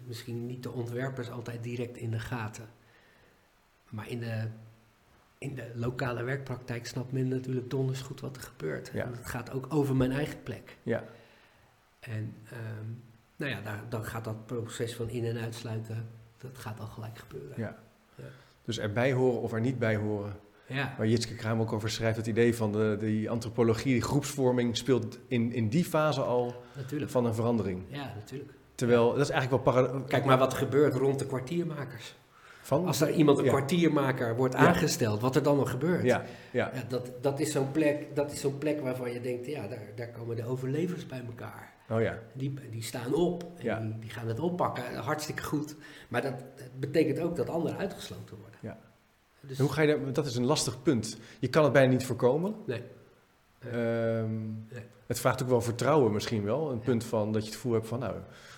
misschien 0.07 0.45
niet 0.45 0.63
de 0.63 0.71
ontwerpers 0.71 1.30
altijd 1.30 1.63
direct 1.63 1.98
in 1.98 2.12
de 2.12 2.19
gaten. 2.19 2.69
Maar 3.89 4.09
in 4.09 4.19
de, 4.19 4.48
in 5.41 5.55
de 5.55 5.71
lokale 5.75 6.23
werkpraktijk 6.23 6.88
snapt 6.88 7.11
men 7.11 7.27
natuurlijk 7.27 7.69
donders 7.69 8.01
goed 8.01 8.19
wat 8.21 8.35
er 8.35 8.41
gebeurt. 8.41 8.89
Ja. 8.93 9.03
En 9.03 9.11
het 9.11 9.25
gaat 9.25 9.51
ook 9.51 9.65
over 9.73 9.95
mijn 9.95 10.11
eigen 10.11 10.43
plek. 10.43 10.77
Ja. 10.83 11.03
En 11.99 12.35
ehm, 12.49 12.88
nou 13.35 13.51
ja, 13.51 13.61
daar, 13.61 13.83
dan 13.89 14.05
gaat 14.05 14.23
dat 14.23 14.45
proces 14.45 14.95
van 14.95 15.09
in- 15.09 15.25
en 15.25 15.38
uitsluiten, 15.38 16.07
dat 16.38 16.57
gaat 16.57 16.79
al 16.79 16.85
gelijk 16.85 17.17
gebeuren. 17.17 17.53
Ja. 17.57 17.77
Ja. 18.15 18.23
Dus 18.65 18.79
erbij 18.79 19.13
horen 19.13 19.41
of 19.41 19.53
er 19.53 19.61
niet 19.61 19.79
bij 19.79 19.95
horen. 19.95 20.33
Ja, 20.65 20.95
Waar 20.97 21.07
Jitske 21.07 21.35
Kraam 21.35 21.59
ook 21.61 21.73
over 21.73 21.89
schrijft, 21.89 22.17
het 22.17 22.27
idee 22.27 22.55
van 22.55 22.71
de, 22.71 22.95
die 22.99 23.29
antropologie, 23.29 23.93
die 23.93 24.01
groepsvorming, 24.01 24.77
speelt 24.77 25.19
in, 25.27 25.51
in 25.51 25.69
die 25.69 25.85
fase 25.85 26.21
al 26.21 26.63
natuurlijk. 26.75 27.11
van 27.11 27.25
een 27.25 27.33
verandering. 27.33 27.83
Ja, 27.88 28.13
natuurlijk. 28.15 28.51
Terwijl, 28.75 29.09
dat 29.13 29.19
is 29.21 29.29
eigenlijk 29.29 29.65
wel 29.65 30.01
Kijk 30.03 30.25
maar 30.25 30.38
wat 30.38 30.51
er 30.51 30.57
gebeurt 30.57 30.93
rond 30.95 31.19
de 31.19 31.25
kwartiermakers. 31.25 32.15
Van. 32.61 32.85
Als 32.85 33.01
er 33.01 33.11
iemand 33.11 33.37
een 33.37 33.43
Ja. 33.43 33.49
kwartiermaker 33.49 34.35
wordt 34.35 34.55
aangesteld, 34.55 35.21
wat 35.21 35.35
er 35.35 35.43
dan 35.43 35.57
nog 35.57 35.69
gebeurt. 35.69 36.03
Ja, 36.03 36.23
ja, 36.51 36.71
dat, 36.87 37.11
dat 37.21 37.39
is 37.39 37.51
zo'n 37.51 37.71
plek, 37.71 38.15
dat 38.15 38.31
is 38.31 38.39
zo'n 38.39 38.57
plek 38.57 38.81
waarvan 38.81 39.11
je 39.11 39.21
denkt, 39.21 39.45
ja, 39.45 39.67
daar, 39.67 39.81
daar 39.95 40.07
komen 40.09 40.35
de 40.35 40.45
overlevers 40.45 41.05
bij 41.05 41.21
elkaar. 41.27 41.74
oh 41.89 42.01
ja. 42.01 42.17
Die, 42.33 42.53
die 42.71 42.83
staan 42.83 43.13
op 43.13 43.43
en 43.57 43.63
Ja. 43.63 43.79
die, 43.79 44.00
die 44.00 44.09
gaan 44.09 44.27
het 44.27 44.39
oppakken. 44.39 44.95
Hartstikke 44.95 45.43
goed. 45.43 45.75
Maar 46.07 46.21
dat, 46.21 46.33
dat 46.55 46.79
betekent 46.79 47.19
ook 47.19 47.36
dat 47.36 47.50
anderen 47.50 47.77
uitgesloten 47.79 48.38
worden. 48.38 48.59
Ja. 48.62 48.77
Dus, 49.41 49.57
En 49.57 49.63
hoe 49.63 49.74
ga 49.74 49.81
je 49.81 49.88
daar, 49.88 50.13
dat 50.13 50.25
is 50.25 50.36
een 50.36 50.45
lastig 50.45 50.81
punt. 50.83 51.17
Je 51.39 51.47
kan 51.47 51.63
het 51.63 51.74
bijna 51.74 51.91
niet 51.91 52.05
voorkomen. 52.05 52.55
Nee. 52.65 52.81
Nee. 53.63 53.71
Het 55.12 55.20
vraagt 55.20 55.41
ook 55.44 55.50
wel 55.50 55.62
vertrouwen 55.62 56.12
misschien 56.12 56.44
wel. 56.44 56.70
Een 56.72 56.77
Ja. 56.77 56.84
punt 56.84 57.03
van 57.03 57.32
dat 57.32 57.41
je 57.41 57.48
het 57.48 57.56
gevoel 57.56 57.74
hebt 57.74 57.88
van, 57.88 58.00
nou, 58.00 58.15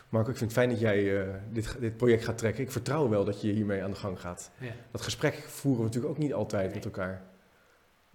Marco, 0.10 0.30
ik 0.30 0.38
vind 0.38 0.50
het 0.52 0.60
fijn 0.60 0.70
dat 0.70 0.80
jij 0.80 1.22
eh, 1.22 1.34
dit, 1.52 1.76
dit 1.80 1.98
project 1.98 2.24
gaat 2.26 2.38
trekken. 2.38 2.64
Ik 2.64 2.72
vertrouw 2.72 3.10
wel 3.10 3.26
dat 3.26 3.42
je 3.42 3.52
hiermee 3.52 3.84
aan 3.84 3.90
de 3.92 3.96
gang 3.98 4.20
gaat. 4.20 4.52
Ja. 4.60 4.72
Dat 4.92 5.02
gesprek 5.02 5.34
voeren 5.34 5.80
we 5.82 5.86
natuurlijk 5.88 6.14
ook 6.14 6.20
niet 6.20 6.34
altijd 6.34 6.66
Nee. 6.66 6.74
met 6.76 6.86
elkaar. 6.86 7.12
Een 7.14 7.22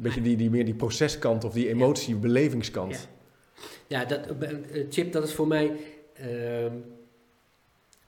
beetje 0.05 0.21
die, 0.21 0.37
die, 0.37 0.51
meer 0.51 0.65
die 0.65 0.75
proceskant 0.75 1.45
of 1.45 1.53
die 1.53 1.69
emotie, 1.69 2.17
belevingskant. 2.17 3.09
Ja. 3.87 3.99
Ja, 3.99 4.05
dat, 4.05 4.27
eh, 4.27 4.51
eh, 4.51 4.87
Chip, 4.91 5.13
dat 5.13 5.25
is 5.25 5.35
voor 5.35 5.47
mij. 5.49 5.77
ehm, 6.15 6.73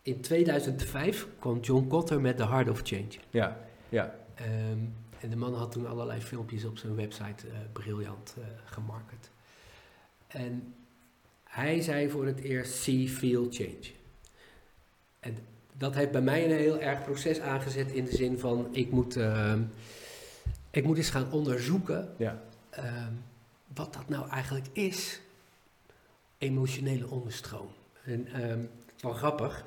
in 0.03 0.21
2005 0.21 1.27
kwam 1.39 1.61
John 1.61 1.87
Cotter 1.89 2.21
met 2.21 2.37
The 2.37 2.47
Heart 2.47 2.69
of 2.71 2.81
Change. 2.83 3.09
Ja, 3.31 3.57
ja, 3.89 4.15
Ehm, 4.35 4.79
en 5.21 5.31
de 5.31 5.37
man 5.37 5.55
had 5.55 5.73
toen 5.73 5.87
allerlei 5.87 6.21
filmpjes 6.21 6.65
op 6.65 6.79
zijn 6.79 6.95
website 6.95 7.47
briljant 7.73 8.37
gemarket. 8.65 9.31
En 10.33 10.75
hij 11.45 11.81
zei 11.81 12.11
voor 12.11 12.27
het 12.27 12.41
eerst: 12.41 12.73
see, 12.73 13.09
feel, 13.09 13.47
change. 13.51 13.91
En 15.21 15.37
dat 15.73 15.95
heeft 15.95 16.11
bij 16.11 16.21
mij 16.21 16.45
een 16.45 16.59
heel 16.59 16.81
erg 16.81 17.05
proces 17.05 17.41
aangezet 17.41 17.93
in 17.93 18.05
de 18.05 18.17
zin 18.17 18.39
van: 18.39 18.69
ik 18.73 18.91
moet, 18.91 19.17
ehm, 19.17 19.63
ik 20.71 20.85
moet 20.85 20.97
eens 20.97 21.11
gaan 21.11 21.33
onderzoeken 21.33 22.15
ja, 22.17 22.43
ehm, 22.71 23.13
wat 23.75 23.93
dat 23.93 24.09
nou 24.09 24.29
eigenlijk 24.29 24.67
is, 24.73 25.21
emotionele 26.39 27.09
onderstroom. 27.09 27.69
En 28.05 28.27
is 28.97 29.03
wel 29.03 29.13
grappig, 29.13 29.65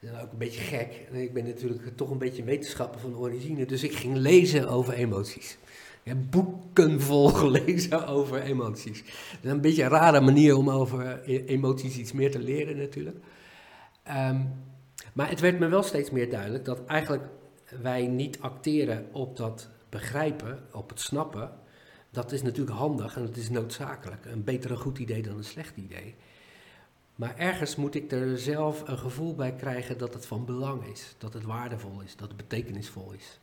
en 0.00 0.20
ook 0.20 0.32
een 0.32 0.38
beetje 0.38 0.60
gek. 0.60 1.06
En 1.10 1.20
Ik 1.20 1.32
ben 1.32 1.44
natuurlijk 1.44 1.96
toch 1.96 2.10
een 2.10 2.18
beetje 2.18 2.44
wetenschapper 2.44 3.00
van 3.00 3.16
origine, 3.16 3.66
dus 3.66 3.82
ik 3.82 3.94
ging 3.94 4.16
lezen 4.16 4.68
over 4.68 4.94
emoties. 4.94 5.58
Ik 6.02 6.12
heb 6.12 6.30
boeken 6.30 7.00
vol 7.00 7.28
gelezen 7.28 8.06
over 8.16 8.42
emoties. 8.42 9.02
Dat 9.02 9.38
is 9.42 9.50
een 9.50 9.60
beetje 9.60 9.82
een 9.82 9.88
rare 9.88 10.20
manier 10.20 10.56
om 10.56 10.70
over 10.70 11.20
e- 11.24 11.44
emoties 11.44 11.96
iets 11.96 12.12
meer 12.12 12.30
te 12.30 12.38
leren 12.38 12.76
natuurlijk. 12.76 13.16
Ehm, 14.02 14.44
maar 15.12 15.28
het 15.28 15.40
werd 15.40 15.58
me 15.58 15.68
wel 15.68 15.82
steeds 15.82 16.10
meer 16.10 16.30
duidelijk 16.30 16.64
dat 16.64 16.84
eigenlijk 16.86 17.24
wij 17.80 18.06
niet 18.06 18.40
acteren 18.40 19.08
op 19.12 19.36
dat 19.36 19.68
begrijpen, 19.88 20.58
op 20.72 20.88
het 20.88 21.00
snappen. 21.00 21.50
Dat 22.10 22.32
is 22.32 22.42
natuurlijk 22.42 22.76
handig 22.76 23.16
en 23.16 23.26
dat 23.26 23.36
is 23.36 23.50
noodzakelijk. 23.50 24.24
Een 24.24 24.44
beter 24.44 24.76
goed 24.76 24.98
idee 24.98 25.22
dan 25.22 25.36
een 25.36 25.44
slecht 25.44 25.76
idee. 25.76 26.14
Maar 27.14 27.36
ergens 27.36 27.76
moet 27.76 27.94
ik 27.94 28.12
er 28.12 28.38
zelf 28.38 28.88
een 28.88 28.98
gevoel 28.98 29.34
bij 29.34 29.54
krijgen 29.54 29.98
dat 29.98 30.14
het 30.14 30.26
van 30.26 30.44
belang 30.44 30.86
is. 30.86 31.14
Dat 31.18 31.32
het 31.32 31.44
waardevol 31.44 32.00
is, 32.00 32.16
dat 32.16 32.28
het 32.28 32.36
betekenisvol 32.36 33.12
is. 33.12 33.40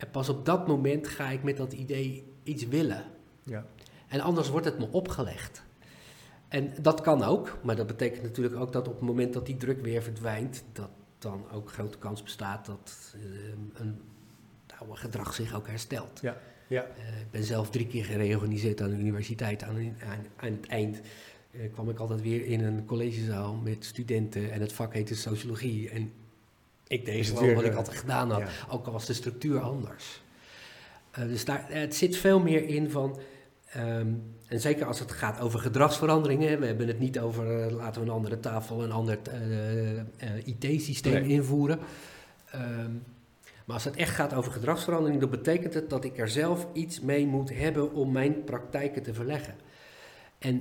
En 0.00 0.10
pas 0.10 0.28
op 0.28 0.44
dat 0.44 0.66
moment 0.66 1.08
ga 1.08 1.30
ik 1.30 1.42
met 1.42 1.56
dat 1.56 1.72
idee 1.72 2.32
iets 2.42 2.68
willen. 2.68 3.04
Ja. 3.42 3.66
En 4.08 4.20
anders 4.20 4.48
wordt 4.48 4.66
het 4.66 4.78
me 4.78 4.88
opgelegd. 4.90 5.62
En 6.48 6.72
dat 6.80 7.00
kan 7.00 7.22
ook, 7.22 7.58
maar 7.62 7.76
dat 7.76 7.86
betekent 7.86 8.22
natuurlijk 8.22 8.56
ook 8.56 8.72
dat 8.72 8.88
op 8.88 8.94
het 8.94 9.02
moment 9.02 9.32
dat 9.32 9.46
die 9.46 9.56
druk 9.56 9.80
weer 9.80 10.02
verdwijnt, 10.02 10.64
dat 10.72 10.88
dan 11.18 11.44
ook 11.52 11.72
grote 11.72 11.98
kans 11.98 12.22
bestaat 12.22 12.66
dat 12.66 13.14
uh, 13.16 13.22
een 13.74 14.00
oude 14.78 14.96
gedrag 14.96 15.34
zich 15.34 15.54
ook 15.54 15.66
herstelt. 15.66 16.20
Ja. 16.20 16.36
Ja. 16.66 16.86
Uh, 16.98 17.20
ik 17.20 17.30
ben 17.30 17.44
zelf 17.44 17.70
drie 17.70 17.86
keer 17.86 18.04
gereorganiseerd 18.04 18.80
aan 18.80 18.90
de 18.90 18.96
universiteit. 18.96 19.62
Aan, 19.62 19.76
aan, 19.76 20.26
aan 20.36 20.52
het 20.52 20.66
eind 20.66 21.00
uh, 21.50 21.72
kwam 21.72 21.90
ik 21.90 21.98
altijd 21.98 22.22
weer 22.22 22.44
in 22.44 22.64
een 22.64 22.84
collegezaal 22.84 23.54
met 23.54 23.84
studenten 23.84 24.52
en 24.52 24.60
het 24.60 24.72
vak 24.72 24.92
heette 24.92 25.14
sociologie. 25.14 25.90
En 25.90 26.12
ik 26.90 27.04
deed 27.04 27.26
gewoon 27.26 27.44
weer, 27.44 27.54
wat 27.54 27.64
ik 27.64 27.74
altijd 27.74 27.96
gedaan 27.96 28.30
had, 28.30 28.40
ja. 28.40 28.48
ook 28.68 28.86
al 28.86 28.92
was 28.92 29.06
de 29.06 29.14
structuur 29.14 29.60
anders. 29.60 30.22
dus 31.16 31.44
daar, 31.44 31.64
het 31.68 31.94
zit 31.94 32.16
veel 32.16 32.40
meer 32.40 32.64
in 32.68 32.90
van 32.90 33.18
Um, 33.76 34.22
en 34.46 34.60
zeker 34.60 34.86
als 34.86 34.98
het 34.98 35.12
gaat 35.12 35.40
over 35.40 35.58
gedragsveranderingen. 35.58 36.60
We 36.60 36.66
hebben 36.66 36.86
het 36.86 36.98
niet 36.98 37.18
over 37.18 37.66
uh, 37.66 37.72
laten 37.72 38.00
we 38.00 38.06
een 38.08 38.14
andere 38.14 38.40
tafel, 38.40 38.82
een 38.82 38.92
ander 38.92 39.18
uh, 40.22 40.46
IT-systeem 40.46 41.12
nee. 41.12 41.28
invoeren. 41.28 41.78
Um, 42.54 43.02
maar 43.64 43.74
als 43.74 43.84
het 43.84 43.96
echt 43.96 44.14
gaat 44.14 44.34
over 44.34 44.52
gedragsverandering, 44.52 45.20
dan 45.20 45.30
betekent 45.30 45.74
het 45.74 45.90
dat 45.90 46.04
ik 46.04 46.18
er 46.18 46.28
zelf 46.28 46.66
iets 46.72 47.00
mee 47.00 47.26
moet 47.26 47.50
hebben 47.50 47.92
om 47.92 48.12
mijn 48.12 48.44
praktijken 48.44 49.02
te 49.02 49.14
verleggen. 49.14 49.54
En 50.38 50.54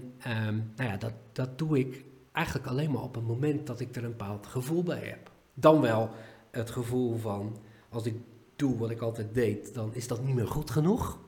um, 0.47 0.71
nou 0.75 0.89
ja, 0.89 0.97
dat, 0.97 1.13
dat 1.31 1.57
doe 1.57 1.79
ik 1.79 2.03
eigenlijk 2.31 2.67
alleen 2.67 2.91
maar 2.91 3.01
op 3.01 3.15
het 3.15 3.27
moment 3.27 3.67
dat 3.67 3.79
ik 3.79 3.95
er 3.95 4.03
een 4.03 4.09
bepaald 4.09 4.47
gevoel 4.47 4.83
bij 4.83 5.01
heb. 5.03 5.28
Dan 5.59 5.81
wel 5.81 6.09
het 6.51 6.69
gevoel 6.69 7.17
van, 7.17 7.57
als 7.89 8.05
ik 8.05 8.15
doe 8.55 8.77
wat 8.77 8.89
ik 8.89 9.01
altijd 9.01 9.33
deed, 9.33 9.73
dan 9.73 9.93
is 9.93 10.07
dat 10.07 10.23
niet 10.23 10.35
meer 10.35 10.47
goed 10.47 10.71
genoeg. 10.71 11.19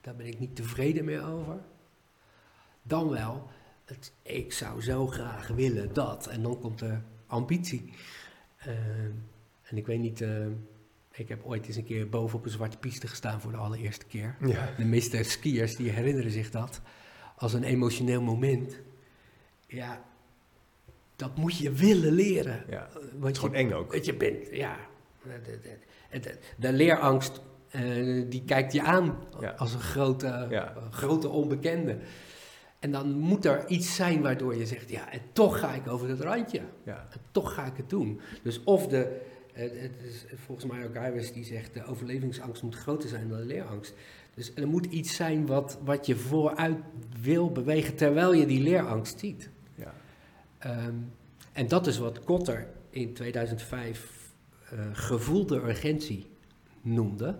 Daar 0.00 0.16
ben 0.16 0.26
ik 0.26 0.38
niet 0.38 0.56
tevreden 0.56 1.04
meer 1.04 1.26
over. 1.26 1.58
Dan 2.82 3.08
wel, 3.08 3.48
het, 3.84 4.12
ik 4.22 4.52
zou 4.52 4.82
zo 4.82 5.06
graag 5.06 5.48
willen 5.48 5.92
dat. 5.92 6.26
En 6.26 6.42
dan 6.42 6.60
komt 6.60 6.78
de 6.78 6.98
ambitie. 7.26 7.92
Uh, 8.66 8.74
en 9.62 9.76
ik 9.76 9.86
weet 9.86 9.98
niet, 9.98 10.20
uh, 10.20 10.46
ik 11.12 11.28
heb 11.28 11.44
ooit 11.44 11.66
eens 11.66 11.76
een 11.76 11.84
keer 11.84 12.08
boven 12.08 12.38
op 12.38 12.44
een 12.44 12.50
zwarte 12.50 12.78
piste 12.78 13.06
gestaan 13.06 13.40
voor 13.40 13.50
de 13.50 13.56
allereerste 13.56 14.06
keer. 14.06 14.36
Ja. 14.40 14.74
De 14.76 14.84
meeste 14.84 15.22
skiers 15.22 15.76
die 15.76 15.90
herinneren 15.90 16.30
zich 16.30 16.50
dat 16.50 16.80
als 17.36 17.52
een 17.52 17.64
emotioneel 17.64 18.22
moment. 18.22 18.80
Ja, 19.66 20.04
dat 21.20 21.36
moet 21.36 21.56
je 21.56 21.72
willen 21.72 22.12
leren. 22.12 22.64
Ja, 22.68 22.88
Want 22.92 23.24
het 23.24 23.32
is 23.32 23.38
gewoon 23.38 23.54
eng 23.54 23.72
ook. 23.72 23.94
Je 23.94 24.14
bent, 24.14 24.48
ja. 24.52 24.76
De, 25.42 25.58
de, 26.20 26.38
de, 26.56 26.72
leerangst 26.72 27.40
uh, 27.76 28.24
die 28.28 28.44
kijkt 28.44 28.72
je 28.72 28.82
aan 28.82 29.18
ja. 29.40 29.50
als 29.50 29.74
een 29.74 29.80
grote, 29.80 30.46
Ja. 30.50 30.74
grote 30.90 31.28
onbekende. 31.28 31.98
En 32.78 32.90
dan 32.90 33.18
moet 33.18 33.44
er 33.44 33.68
iets 33.68 33.94
zijn 33.94 34.22
waardoor 34.22 34.56
je 34.56 34.66
zegt, 34.66 34.90
ja, 34.90 35.12
en 35.12 35.20
toch 35.32 35.58
ga 35.58 35.74
ik 35.74 35.88
over 35.88 36.08
het 36.08 36.20
randje. 36.20 36.60
Ja. 36.84 37.06
En 37.10 37.20
toch 37.30 37.54
ga 37.54 37.64
ik 37.64 37.76
het 37.76 37.90
doen. 37.90 38.20
Dus 38.42 38.64
of 38.64 38.86
de, 38.86 39.20
het, 39.52 39.80
het 39.80 40.02
is 40.02 40.24
volgens 40.44 40.72
mij 40.72 40.86
ook 40.86 40.94
Iris 40.94 41.32
die 41.32 41.44
zegt, 41.44 41.74
de 41.74 41.84
overlevingsangst 41.84 42.62
moet 42.62 42.74
groter 42.74 43.08
zijn 43.08 43.28
dan 43.28 43.38
de 43.38 43.44
leerangst. 43.44 43.94
Dus 44.34 44.54
er 44.54 44.68
moet 44.68 44.86
iets 44.86 45.14
zijn 45.14 45.46
wat, 45.46 45.78
wat 45.84 46.06
je 46.06 46.16
vooruit 46.16 46.78
wil 47.22 47.52
bewegen 47.52 47.94
terwijl 47.96 48.32
je 48.34 48.46
die 48.46 48.62
leerangst 48.62 49.18
ziet. 49.18 49.50
Um, 50.66 51.12
en 51.52 51.68
dat 51.68 51.86
is 51.86 51.98
wat 51.98 52.24
Kotter 52.24 52.66
in 52.90 53.12
2005 53.12 54.06
uh, 54.72 54.80
gevoelde 54.92 55.56
urgentie 55.56 56.30
noemde. 56.82 57.38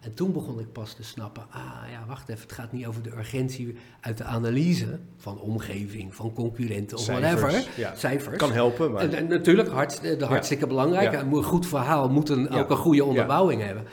En 0.00 0.14
toen 0.14 0.32
begon 0.32 0.60
ik 0.60 0.72
pas 0.72 0.94
te 0.94 1.02
snappen, 1.02 1.46
ah 1.50 1.90
ja, 1.90 2.04
wacht 2.06 2.28
even, 2.28 2.42
het 2.42 2.52
gaat 2.52 2.72
niet 2.72 2.86
over 2.86 3.02
de 3.02 3.10
urgentie 3.10 3.76
uit 4.00 4.18
de 4.18 4.24
analyse 4.24 4.98
van 5.16 5.40
omgeving, 5.40 6.14
van 6.14 6.32
concurrenten 6.32 6.96
of 6.96 7.02
Cijfers, 7.02 7.40
whatever. 7.40 7.70
ja. 7.76 7.94
Cijfers. 7.94 8.36
Kan 8.36 8.52
helpen, 8.52 8.92
maar... 8.92 9.02
En, 9.02 9.14
en 9.14 9.26
natuurlijk, 9.26 9.68
hart, 9.68 10.00
de 10.02 10.24
hartstikke 10.24 10.66
belangrijk. 10.66 11.12
Ja. 11.12 11.20
Een 11.20 11.42
goed 11.42 11.66
verhaal 11.66 12.08
moet 12.08 12.28
een, 12.28 12.50
ook 12.50 12.70
een 12.70 12.76
goede 12.76 13.04
onderbouwing 13.04 13.62
hebben. 13.62 13.84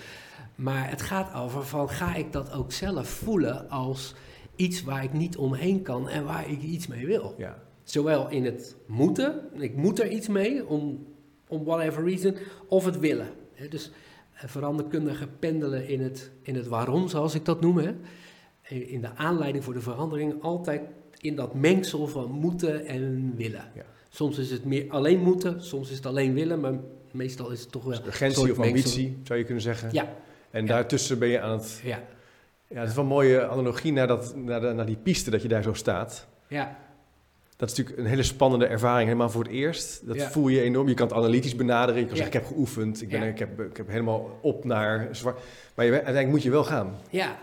Maar 0.56 0.90
het 0.90 1.02
gaat 1.02 1.34
over 1.34 1.66
van, 1.66 1.90
ga 1.90 2.16
ik 2.16 2.32
dat 2.32 2.52
ook 2.52 2.72
zelf 2.72 3.08
voelen 3.08 3.70
als 3.70 4.16
iets 4.56 4.84
waar 4.84 5.04
ik 5.04 5.14
niet 5.14 5.38
omheen 5.38 5.82
kan 5.82 6.10
en 6.10 6.26
waar 6.26 6.50
ik 6.50 6.62
iets 6.62 6.88
mee 6.88 7.06
wil. 7.06 7.36
Ja. 7.38 7.58
Zowel 7.86 8.30
in 8.30 8.46
het 8.46 8.76
moeten, 8.86 9.42
ik 9.54 9.76
moet 9.76 10.00
er 10.00 10.08
iets 10.10 10.28
mee, 10.28 10.68
om, 10.68 11.06
om 11.48 11.64
whatever 11.64 12.04
reason, 12.04 12.36
of 12.68 12.86
het 12.86 13.00
willen. 13.00 13.28
Dus 13.70 13.92
eh, 14.34 14.50
veranderkundigen 14.50 15.30
pendelen 15.40 15.88
in 15.88 16.02
het, 16.02 16.32
in 16.42 16.56
het 16.56 16.68
waarom, 16.68 17.08
zoals 17.08 17.36
ik 17.36 17.46
dat 17.46 17.62
noem. 17.62 17.80
In 18.70 19.02
de 19.02 19.16
aanleiding 19.16 19.64
voor 19.64 19.74
de 19.74 19.82
verandering 19.82 20.42
altijd 20.42 20.82
in 21.20 21.36
dat 21.36 21.54
mengsel 21.54 22.08
van 22.08 22.32
moeten 22.32 22.86
en 22.86 23.34
willen. 23.36 23.64
Ja. 23.76 23.84
Soms 24.10 24.38
is 24.38 24.52
het 24.52 24.66
meer 24.66 24.86
alleen 24.90 25.20
moeten, 25.20 25.64
soms 25.64 25.90
is 25.90 25.96
het 25.96 26.06
alleen 26.06 26.34
willen, 26.34 26.60
maar 26.60 26.74
meestal 27.12 27.50
is 27.52 27.62
het 27.62 27.72
toch 27.72 27.84
wel... 27.84 27.98
Dus 27.98 28.06
urgentie 28.08 28.38
soort 28.38 28.52
of 28.52 28.58
mengsel. 28.58 28.76
ambitie, 28.92 29.18
zou 29.24 29.40
je 29.40 29.46
kunnen 29.46 29.64
zeggen. 29.64 29.90
Ja, 29.92 30.14
En 30.52 30.62
Ja. 30.62 30.68
daartussen 30.68 31.20
ben 31.20 31.28
je 31.28 31.40
aan 31.40 31.58
het... 31.58 31.82
ja, 31.84 32.04
Ja, 32.68 32.80
het 32.80 32.90
is 32.90 32.96
wel 32.96 33.04
een 33.04 33.10
mooie 33.10 33.48
analogie 33.48 33.92
naar, 33.92 34.08
dat, 34.08 34.36
naar, 34.36 34.62
de, 34.62 34.74
naar 34.74 34.86
die 34.86 34.98
piste 35.04 35.30
dat 35.30 35.42
je 35.42 35.48
daar 35.48 35.64
zo 35.64 35.74
staat. 35.74 36.28
ja, 36.48 36.78
Dat 37.58 37.70
is 37.72 37.76
natuurlijk 37.78 38.06
een 38.06 38.12
hele 38.12 38.24
spannende 38.24 38.66
ervaring, 38.66 39.08
helemaal 39.08 39.30
voor 39.30 39.44
het 39.44 39.52
eerst. 39.52 40.08
Dat 40.08 40.16
Ja. 40.16 40.30
voel 40.30 40.48
je 40.48 40.62
enorm. 40.62 40.88
Je 40.88 40.94
kan 40.94 41.08
het 41.08 41.16
analytisch 41.16 41.56
benaderen. 41.56 42.02
Je 42.02 42.08
kan 42.08 42.16
Ja. 42.18 42.24
zeggen, 42.24 42.40
ik 42.42 42.46
heb 42.46 42.56
geoefend. 42.56 43.02
Ik, 43.02 43.10
ben, 43.10 43.20
Ja. 43.20 43.26
ik, 43.26 43.40
heb, 43.40 43.60
ik 43.60 43.78
heb 43.78 43.88
helemaal 43.88 44.38
op 44.42 44.64
naar 44.66 45.08
zwart. 45.12 45.40
Maar 45.76 45.86
je, 45.86 45.92
uiteindelijk 45.92 46.30
moet 46.32 46.44
je 46.44 46.50
wel 46.50 46.64
gaan. 46.64 46.96
ja. 47.10 47.38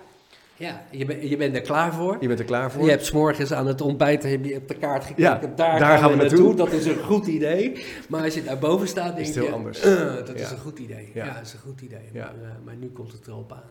ja. 0.56 0.82
Je, 0.90 1.04
ben, 1.04 1.28
je 1.28 1.36
bent 1.36 1.54
er 1.56 1.60
klaar 1.60 1.94
voor. 1.94 2.16
Je 2.20 2.26
bent 2.26 2.38
er 2.38 2.44
klaar 2.44 2.70
voor. 2.72 2.84
Je 2.84 2.90
hebt 2.90 3.04
's 3.06 3.10
morgens 3.10 3.52
aan 3.52 3.66
het 3.66 3.80
ontbijt 3.80 4.22
heb 4.22 4.44
je 4.44 4.56
op 4.56 4.68
de 4.68 4.74
kaart 4.74 5.02
gekeken. 5.04 5.22
Ja, 5.22 5.38
daar, 5.56 5.78
daar 5.78 5.98
gaan 5.98 6.10
we 6.10 6.16
naartoe. 6.16 6.38
naartoe. 6.38 6.54
Dat 6.56 6.72
is 6.72 6.86
een 6.86 6.98
goed 7.02 7.26
idee. 7.26 7.84
Maar 8.08 8.24
als 8.24 8.34
je 8.34 8.42
daar 8.44 8.58
boven 8.58 8.88
staat, 8.88 9.16
denk 9.16 9.26
Is 9.28 9.34
het 9.34 9.34
je... 9.34 9.40
heel 9.42 9.52
anders. 9.52 9.80
"Eh, 9.80 10.14
dat 10.14 10.34
is 10.34 10.50
een 10.50 10.58
goed 10.58 10.78
idee. 10.78 11.10
Ja. 11.14 11.24
Ja, 11.24 11.34
dat 11.34 11.46
is 11.46 11.52
een 11.52 11.58
goed 11.60 11.80
idee. 11.80 12.08
Maar, 12.14 12.22
eh, 12.22 12.48
maar 12.64 12.76
nu 12.76 12.88
komt 12.90 13.12
het 13.12 13.26
erop 13.26 13.52
aan. 13.52 13.62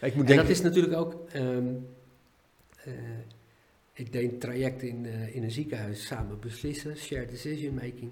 Ik 0.00 0.14
moet 0.14 0.20
En 0.20 0.26
denken... 0.26 0.36
dat 0.46 0.56
is 0.56 0.62
natuurlijk 0.62 0.96
ook... 0.96 1.14
ehm, 1.32 1.64
eh, 2.84 2.92
ik 3.92 4.12
deed 4.12 4.32
een 4.32 4.38
traject 4.38 4.82
in, 4.82 5.06
eh, 5.06 5.34
in 5.34 5.42
een 5.42 5.50
ziekenhuis 5.50 6.06
samen 6.06 6.40
beslissen, 6.40 6.96
shared 6.96 7.30
decision 7.30 7.74
making, 7.74 8.10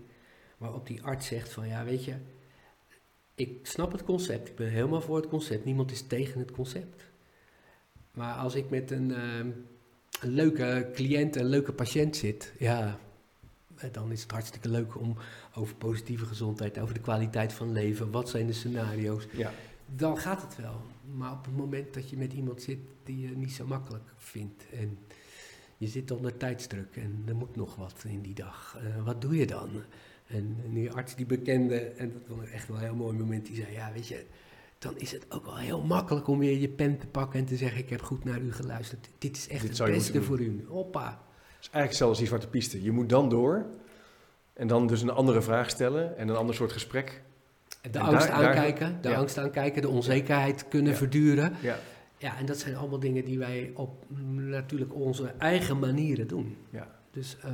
waarop 0.59 0.87
die 0.87 1.03
arts 1.03 1.27
zegt 1.27 1.53
van 1.53 1.69
ja, 1.69 1.85
weet 1.85 2.05
je, 2.05 2.15
ik 3.35 3.59
snap 3.67 3.93
het 3.93 4.05
concept, 4.05 4.49
ik 4.49 4.57
ben 4.57 4.69
helemaal 4.71 5.01
voor 5.01 5.17
het 5.17 5.29
concept, 5.29 5.65
niemand 5.65 5.91
is 5.91 6.03
tegen 6.03 6.41
het 6.41 6.51
concept. 6.51 7.05
Maar 8.13 8.35
als 8.35 8.55
ik 8.55 8.71
met 8.71 8.91
een, 8.91 9.15
ehm, 9.15 9.51
een 10.21 10.31
leuke 10.31 10.91
cliënt, 10.95 11.37
een 11.37 11.45
leuke 11.49 11.73
patiënt 11.73 12.17
zit, 12.17 12.53
ja, 12.59 12.99
eh, 13.77 13.93
dan 13.93 14.13
is 14.13 14.23
het 14.23 14.31
hartstikke 14.31 14.69
leuk 14.69 14.99
om 15.01 15.17
over 15.55 15.75
positieve 15.75 16.25
gezondheid, 16.27 16.79
over 16.79 16.95
de 16.95 17.01
kwaliteit 17.01 17.53
van 17.53 17.73
leven, 17.73 18.11
wat 18.11 18.29
zijn 18.29 18.47
de 18.47 18.53
scenario's, 18.53 19.27
Ja. 19.33 19.53
dan 19.87 20.19
gaat 20.19 20.43
het 20.43 20.57
wel. 20.57 20.81
Maar 21.17 21.33
op 21.33 21.45
het 21.45 21.57
moment 21.57 21.95
dat 21.95 22.11
je 22.11 22.17
met 22.17 22.33
iemand 22.33 22.63
zit 22.63 22.79
die 23.05 23.21
je 23.21 23.37
niet 23.37 23.53
zo 23.53 23.67
makkelijk 23.67 24.05
vindt 24.17 24.65
en 24.73 24.99
je 25.79 25.87
zit 25.87 26.11
onder 26.11 26.37
tijdsdruk 26.37 26.97
en 26.97 27.23
er 27.27 27.37
moet 27.37 27.57
nog 27.57 27.77
wat 27.77 27.95
in 28.07 28.21
die 28.23 28.35
dag, 28.35 28.79
eh, 28.79 29.05
wat 29.05 29.21
doe 29.21 29.37
je 29.37 29.47
dan? 29.47 29.69
En, 30.27 30.57
en 30.65 30.73
die 30.75 30.91
arts 30.93 31.15
die 31.15 31.27
bekende, 31.27 31.79
en 31.81 32.13
dat 32.13 32.23
vond 32.29 32.43
ik 32.43 32.49
echt 32.51 32.69
wel 32.69 32.77
een 32.77 32.83
heel 32.83 32.95
mooi 32.95 33.17
moment, 33.17 33.47
die 33.47 33.57
zei, 33.57 33.73
ja 33.73 33.91
weet 33.93 34.09
je, 34.09 34.25
dan 34.79 34.99
is 34.99 35.13
het 35.13 35.27
ook 35.29 35.45
wel 35.45 35.57
heel 35.57 35.83
makkelijk 35.83 36.27
om 36.29 36.39
weer 36.39 36.59
je 36.59 36.69
pen 36.69 36.99
te 36.99 37.07
pakken 37.07 37.39
en 37.41 37.47
te 37.47 37.57
zeggen, 37.57 37.79
ik 37.79 37.91
heb 37.91 38.03
goed 38.03 38.25
naar 38.25 38.41
u 38.41 38.53
geluisterd. 38.53 39.09
Dit 39.19 39.37
is 39.37 39.49
echt 39.49 39.63
Dit 39.69 39.79
het 39.79 39.87
beste 39.91 40.23
voor 40.23 40.41
u. 40.41 40.65
Hoppa. 40.69 41.07
Het 41.57 41.67
is 41.67 41.71
eigenlijk 41.71 42.03
als 42.05 42.19
die 42.19 42.27
zwarte 42.27 42.49
piste. 42.49 42.83
Je 42.83 42.91
moet 42.93 43.09
dan 43.09 43.29
door. 43.29 43.67
En 44.53 44.67
dan 44.67 44.87
dus 44.87 45.03
een 45.03 45.11
andere 45.11 45.43
vraag 45.43 45.71
stellen. 45.71 46.17
En 46.19 46.29
een 46.29 46.37
ander 46.37 46.55
soort 46.55 46.73
gesprek. 46.73 47.23
De 47.83 47.89
En 47.99 48.01
angst 48.05 48.29
daar- 48.29 48.39
daar- 48.41 48.47
aankijken, 48.49 48.99
de 49.03 49.09
ja. 49.09 49.17
angst 49.17 49.39
aankijken, 49.39 49.83
de 49.83 49.89
onzekerheid 49.89 50.69
kunnen 50.69 50.93
Ja. 50.93 50.99
verduren. 50.99 51.55
Ja. 51.61 51.79
Ja, 52.19 52.39
en 52.39 52.47
dat 52.47 52.59
zijn 52.59 52.77
allemaal 52.77 52.99
dingen 52.99 53.25
die 53.25 53.39
wij 53.39 53.71
op 53.75 54.05
natuurlijk 54.35 54.95
onze 54.95 55.33
eigen 55.39 55.79
manieren 55.79 56.27
doen. 56.27 56.57
ja. 56.71 56.97
Dus 57.11 57.37
ehm, 57.43 57.53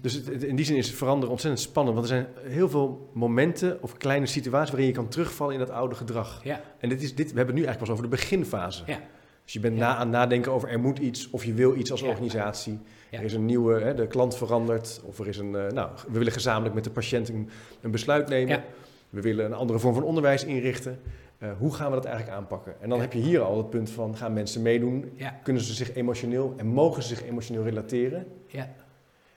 Dus 0.00 0.12
het- 0.14 0.42
in 0.42 0.56
die 0.56 0.64
zin 0.64 0.76
is 0.76 0.86
het 0.86 0.96
veranderen 0.96 1.30
ontzettend 1.30 1.62
spannend. 1.64 1.96
Want 1.96 2.10
er 2.10 2.14
zijn 2.16 2.52
heel 2.52 2.68
veel 2.68 3.10
momenten 3.12 3.82
of 3.82 3.96
kleine 3.96 4.26
situaties 4.26 4.70
waarin 4.70 4.88
je 4.88 4.94
kan 4.94 5.08
terugvallen 5.08 5.52
in 5.52 5.58
dat 5.58 5.70
oude 5.70 5.94
gedrag. 5.94 6.40
ja, 6.44 6.60
En 6.78 6.88
dit 6.88 7.02
is, 7.02 7.14
dit, 7.14 7.30
we 7.30 7.36
hebben 7.36 7.54
het 7.54 7.64
nu 7.64 7.64
eigenlijk 7.64 7.78
pas 7.78 7.90
over 7.90 8.02
de 8.10 8.16
beginfase. 8.16 8.82
ja, 8.86 8.98
Dus 9.44 9.52
je 9.52 9.60
bent 9.60 9.76
Ja. 9.76 9.80
na 9.80 9.94
aan 9.94 10.00
het 10.00 10.08
nadenken 10.10 10.52
over 10.52 10.68
er 10.68 10.80
moet 10.80 10.98
iets 10.98 11.30
of 11.30 11.44
je 11.44 11.52
wil 11.54 11.76
iets 11.76 11.90
als 11.90 12.00
Ja. 12.00 12.06
organisatie. 12.08 12.78
Ja. 13.10 13.18
Er 13.18 13.24
is 13.24 13.32
een 13.32 13.44
nieuwe, 13.44 13.80
hè, 13.80 13.94
de 13.94 14.06
klant 14.06 14.36
verandert 14.36 15.00
of 15.04 15.18
er 15.18 15.28
is 15.28 15.38
een, 15.38 15.54
eh, 15.56 15.66
nou, 15.72 15.90
we 16.08 16.18
willen 16.18 16.32
gezamenlijk 16.32 16.74
met 16.74 16.84
de 16.84 16.90
patiënt 16.90 17.28
een, 17.28 17.48
een 17.80 17.90
besluit 17.90 18.28
nemen. 18.28 18.48
Ja. 18.56 18.64
We 19.10 19.20
willen 19.20 19.44
een 19.44 19.52
andere 19.54 19.78
vorm 19.78 19.94
van 19.94 20.02
onderwijs 20.02 20.44
inrichten. 20.44 20.98
Eh, 21.44 21.50
hoe 21.58 21.74
gaan 21.74 21.88
we 21.88 21.94
dat 21.94 22.04
eigenlijk 22.04 22.36
aanpakken? 22.36 22.80
En 22.80 22.88
dan 22.88 23.00
heb 23.00 23.12
je 23.12 23.18
hier 23.18 23.40
al 23.40 23.56
het 23.56 23.70
punt 23.70 23.90
van, 23.90 24.16
gaan 24.16 24.32
mensen 24.32 24.62
meedoen? 24.62 25.12
ja, 25.16 25.40
Kunnen 25.42 25.62
ze 25.62 25.74
zich 25.74 25.94
emotioneel 25.94 26.54
en 26.56 26.66
mogen 26.66 27.02
ze 27.02 27.08
zich 27.08 27.24
emotioneel 27.24 27.62
relateren? 27.64 28.26
ja. 28.46 28.74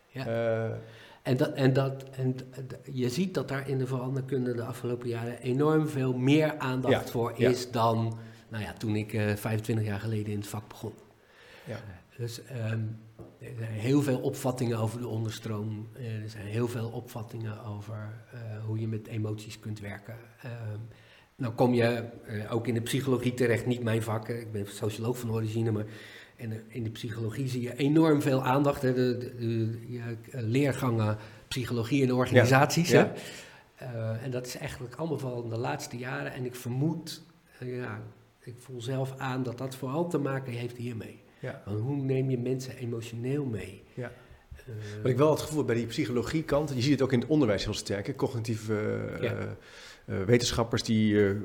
Ja. 0.08 0.26
Eh, 0.26 0.72
En, 1.22 1.38
dat, 1.38 1.54
en, 1.54 1.74
dat, 1.74 2.04
en 2.04 2.36
je 2.92 3.10
ziet 3.10 3.34
dat 3.34 3.48
daar 3.48 3.70
in 3.70 3.78
de 3.78 3.88
veranderkunde 3.88 4.54
de 4.54 4.64
afgelopen 4.64 5.08
jaren 5.08 5.40
enorm 5.40 5.88
veel 5.88 6.14
meer 6.14 6.58
aandacht 6.58 6.94
Ja, 7.06 7.12
voor 7.12 7.34
is 7.38 7.72
dan 7.72 8.18
nou 8.50 8.64
ja, 8.64 8.74
toen 8.74 8.96
ik 8.96 9.14
uh, 9.14 9.36
25 9.36 9.86
jaar 9.86 10.00
geleden 10.00 10.32
in 10.32 10.40
het 10.40 10.48
vak 10.48 10.68
begon. 10.68 10.94
Ja. 11.66 11.78
Dus 12.18 12.44
ehm, 12.44 12.82
er 13.40 13.54
zijn 13.58 13.72
heel 13.72 14.02
veel 14.02 14.20
opvattingen 14.20 14.78
over 14.78 15.00
de 15.00 15.08
onderstroom. 15.08 15.88
er 16.24 16.30
zijn 16.30 16.46
heel 16.46 16.68
veel 16.68 16.90
opvattingen 16.90 17.64
over 17.66 18.14
hoe 18.66 18.80
je 18.80 18.88
met 18.88 19.08
emoties 19.08 19.60
kunt 19.60 19.80
werken. 19.80 20.16
Um, 20.46 20.88
nou 21.38 21.54
kom 21.54 21.74
je 21.74 22.04
ook 22.50 22.68
in 22.68 22.74
de 22.74 22.82
psychologie 22.82 23.34
terecht, 23.34 23.66
niet 23.66 23.84
mijn 23.84 24.02
vak. 24.02 24.30
Ik 24.30 24.52
ben 24.52 24.68
socioloog 24.68 25.18
van 25.18 25.32
origine, 25.32 25.72
maar 25.72 25.86
en 26.36 26.64
in 26.68 26.84
de 26.84 26.90
psychologie 26.90 27.48
zie 27.48 27.62
je 27.62 27.76
enorm 27.76 28.22
veel 28.22 28.44
aandacht. 28.44 28.82
Hè, 28.82 28.94
de, 28.94 29.18
de, 29.18 29.36
de, 30.32 30.42
leergangen 30.42 31.18
psychologie 31.48 32.02
in 32.02 32.14
organisaties. 32.14 32.90
Ja, 32.90 33.14
uh, 33.82 34.24
en 34.24 34.32
dat 34.32 34.46
is 34.46 34.58
eigenlijk 34.58 34.96
allemaal 34.96 35.20
van 35.20 35.50
de 35.50 35.58
laatste 35.58 35.98
jaren. 35.98 36.34
En 36.34 36.46
ik 36.46 36.56
vermoed, 36.56 37.24
uh, 37.64 37.78
ja, 37.78 38.02
ik 38.40 38.56
voel 38.58 38.82
zelf 38.82 39.14
aan 39.18 39.44
dat 39.44 39.58
dat 39.58 39.76
vooral 39.76 40.10
te 40.10 40.18
maken 40.18 40.54
heeft 40.54 40.78
hiermee. 40.78 41.20
Ja. 41.40 41.62
Want 41.66 41.80
hoe 41.80 41.96
neem 41.96 42.30
je 42.30 42.38
mensen 42.38 42.78
emotioneel 42.78 43.46
mee? 43.46 43.84
Ja. 43.94 44.12
Uh, 44.70 44.76
Wat 45.02 45.12
ik 45.12 45.18
wel 45.18 45.32
het 45.32 45.42
gevoel 45.42 45.64
bij 45.64 45.76
die 45.76 45.86
psychologie 45.86 46.44
kant, 46.44 46.72
je 46.76 46.82
ziet 46.82 46.92
het 46.92 47.02
ook 47.02 47.12
in 47.12 47.20
het 47.20 47.30
onderwijs 47.30 47.64
heel 47.64 47.74
sterk. 47.74 48.08
Hè? 48.08 48.16
Cognitieve 48.16 49.10
wetenschappers 50.26 50.84
die 50.84 51.36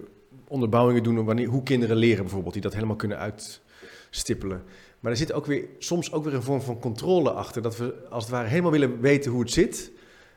onderbouwingen 0.48 1.02
doen 1.02 1.24
wanneer, 1.24 1.48
hoe 1.48 1.62
kinderen 1.62 1.96
leren 1.96 2.22
bijvoorbeeld, 2.22 2.52
die 2.52 2.62
dat 2.62 2.74
helemaal 2.74 2.96
kunnen 2.96 3.18
uitstippelen. 3.18 4.62
Maar 5.00 5.10
er 5.10 5.18
zit 5.18 5.32
ook 5.32 5.46
weer, 5.46 5.64
soms 5.78 6.12
ook 6.12 6.24
weer 6.24 6.34
een 6.34 6.42
vorm 6.42 6.62
van 6.62 6.78
controle 6.78 7.30
achter. 7.30 7.62
Dat 7.62 7.76
we 7.76 7.94
als 8.10 8.24
het 8.24 8.32
ware 8.32 8.48
helemaal 8.48 8.70
willen 8.70 9.00
weten 9.00 9.30
hoe 9.30 9.40
het 9.40 9.50
zit. 9.50 9.92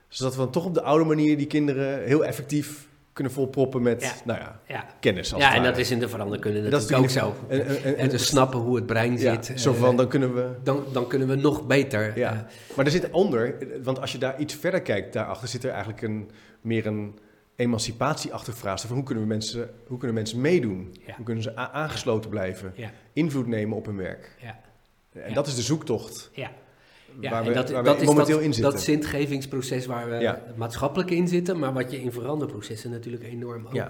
Zodat 0.08 0.36
we 0.36 0.40
dan 0.42 0.52
toch 0.52 0.66
op 0.66 0.74
de 0.74 0.82
oude 0.82 1.06
manier 1.06 1.38
die 1.38 1.48
kinderen 1.48 2.04
heel 2.04 2.26
effectief 2.26 2.88
kunnen 3.14 3.34
volproppen 3.34 3.82
met 3.82 4.22
nou 4.26 4.40
ja, 4.40 4.60
ja. 4.68 4.86
kennis. 5.00 5.34
Als 5.34 5.44
ja, 5.44 5.56
en 5.56 5.64
dat 5.64 5.78
is 5.78 5.92
in 5.92 6.00
de 6.00 6.10
veranderkunde 6.10 6.62
natuurlijk 6.62 6.90
dat 6.90 7.10
is 7.10 7.20
ook 7.24 7.34
zo. 7.34 7.36
En, 7.48 7.68
en, 7.68 7.84
en, 7.84 7.98
en 7.98 8.10
te 8.10 8.18
snappen 8.18 8.60
hoe 8.60 8.76
het 8.76 8.86
brein 8.86 9.18
zit. 9.18 9.52
zo 9.56 9.74
van, 9.74 9.92
eh, 9.92 9.98
dan 9.98 10.08
kunnen 10.08 10.36
we... 10.36 10.50
Dan, 10.64 10.84
dan 10.92 11.08
kunnen 11.08 11.28
we 11.28 11.36
nog 11.36 11.68
beter. 11.68 12.20
Ja. 12.20 12.34
Uh, 12.34 12.76
maar 12.76 12.86
er 12.86 12.92
zit 12.92 13.10
onder, 13.10 13.56
want 13.84 14.02
als 14.02 14.12
je 14.12 14.18
daar 14.18 14.40
iets 14.40 14.54
verder 14.54 14.82
kijkt, 14.82 15.14
daarachter 15.14 15.48
zit 15.48 15.64
er 15.64 15.70
eigenlijk 15.70 16.02
een, 16.02 16.30
meer 16.62 16.86
een 16.86 17.20
emancipatieachtig 17.56 18.58
vraagstuk 18.58 18.90
van 18.90 18.98
hoe 18.98 19.06
kunnen, 19.06 19.24
we 19.24 19.30
mensen, 19.30 19.70
hoe 19.88 19.98
kunnen 19.98 20.16
mensen 20.16 20.42
meedoen? 20.42 20.96
Hoe 21.16 21.26
kunnen 21.26 21.44
ze 21.44 21.56
aangesloten 21.56 22.30
blijven? 22.30 22.74
Invloed 23.14 23.48
nemen 23.48 23.78
op 23.78 23.86
hun 23.86 23.98
werk? 23.98 24.36
En 25.14 25.34
dat 25.34 25.48
is 25.48 25.56
de 25.56 25.62
zoektocht. 25.62 26.30
Ja. 26.34 26.52
Ja, 27.20 27.30
waar 27.30 27.44
we, 27.44 27.54
dat, 27.54 27.70
waar 27.70 27.84
dat 27.84 28.00
we 28.00 28.06
momenteel 28.06 28.36
dat, 28.36 28.46
in 28.46 28.54
zitten. 28.54 28.72
Dat 28.72 28.82
zintgevingsproces 28.82 29.86
waar 29.86 30.10
we 30.10 30.38
maatschappelijk 30.56 31.12
in 31.12 31.28
zitten, 31.28 31.60
maar 31.60 31.74
wat 31.74 31.92
je 31.92 32.02
in 32.02 32.12
veranderprocessen 32.12 32.92
natuurlijk 32.92 33.24
enorm 33.24 33.66
ook 33.66 33.74
uh, 33.74 33.84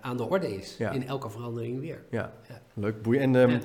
aan 0.00 0.16
de 0.16 0.28
orde 0.28 0.56
is. 0.56 0.76
In 0.92 1.06
elke 1.06 1.30
verandering 1.30 1.80
weer. 1.80 2.02
Ja, 2.10 2.32
leuk, 2.74 3.02
boeien. 3.02 3.20
En 3.20 3.34
um, 3.34 3.60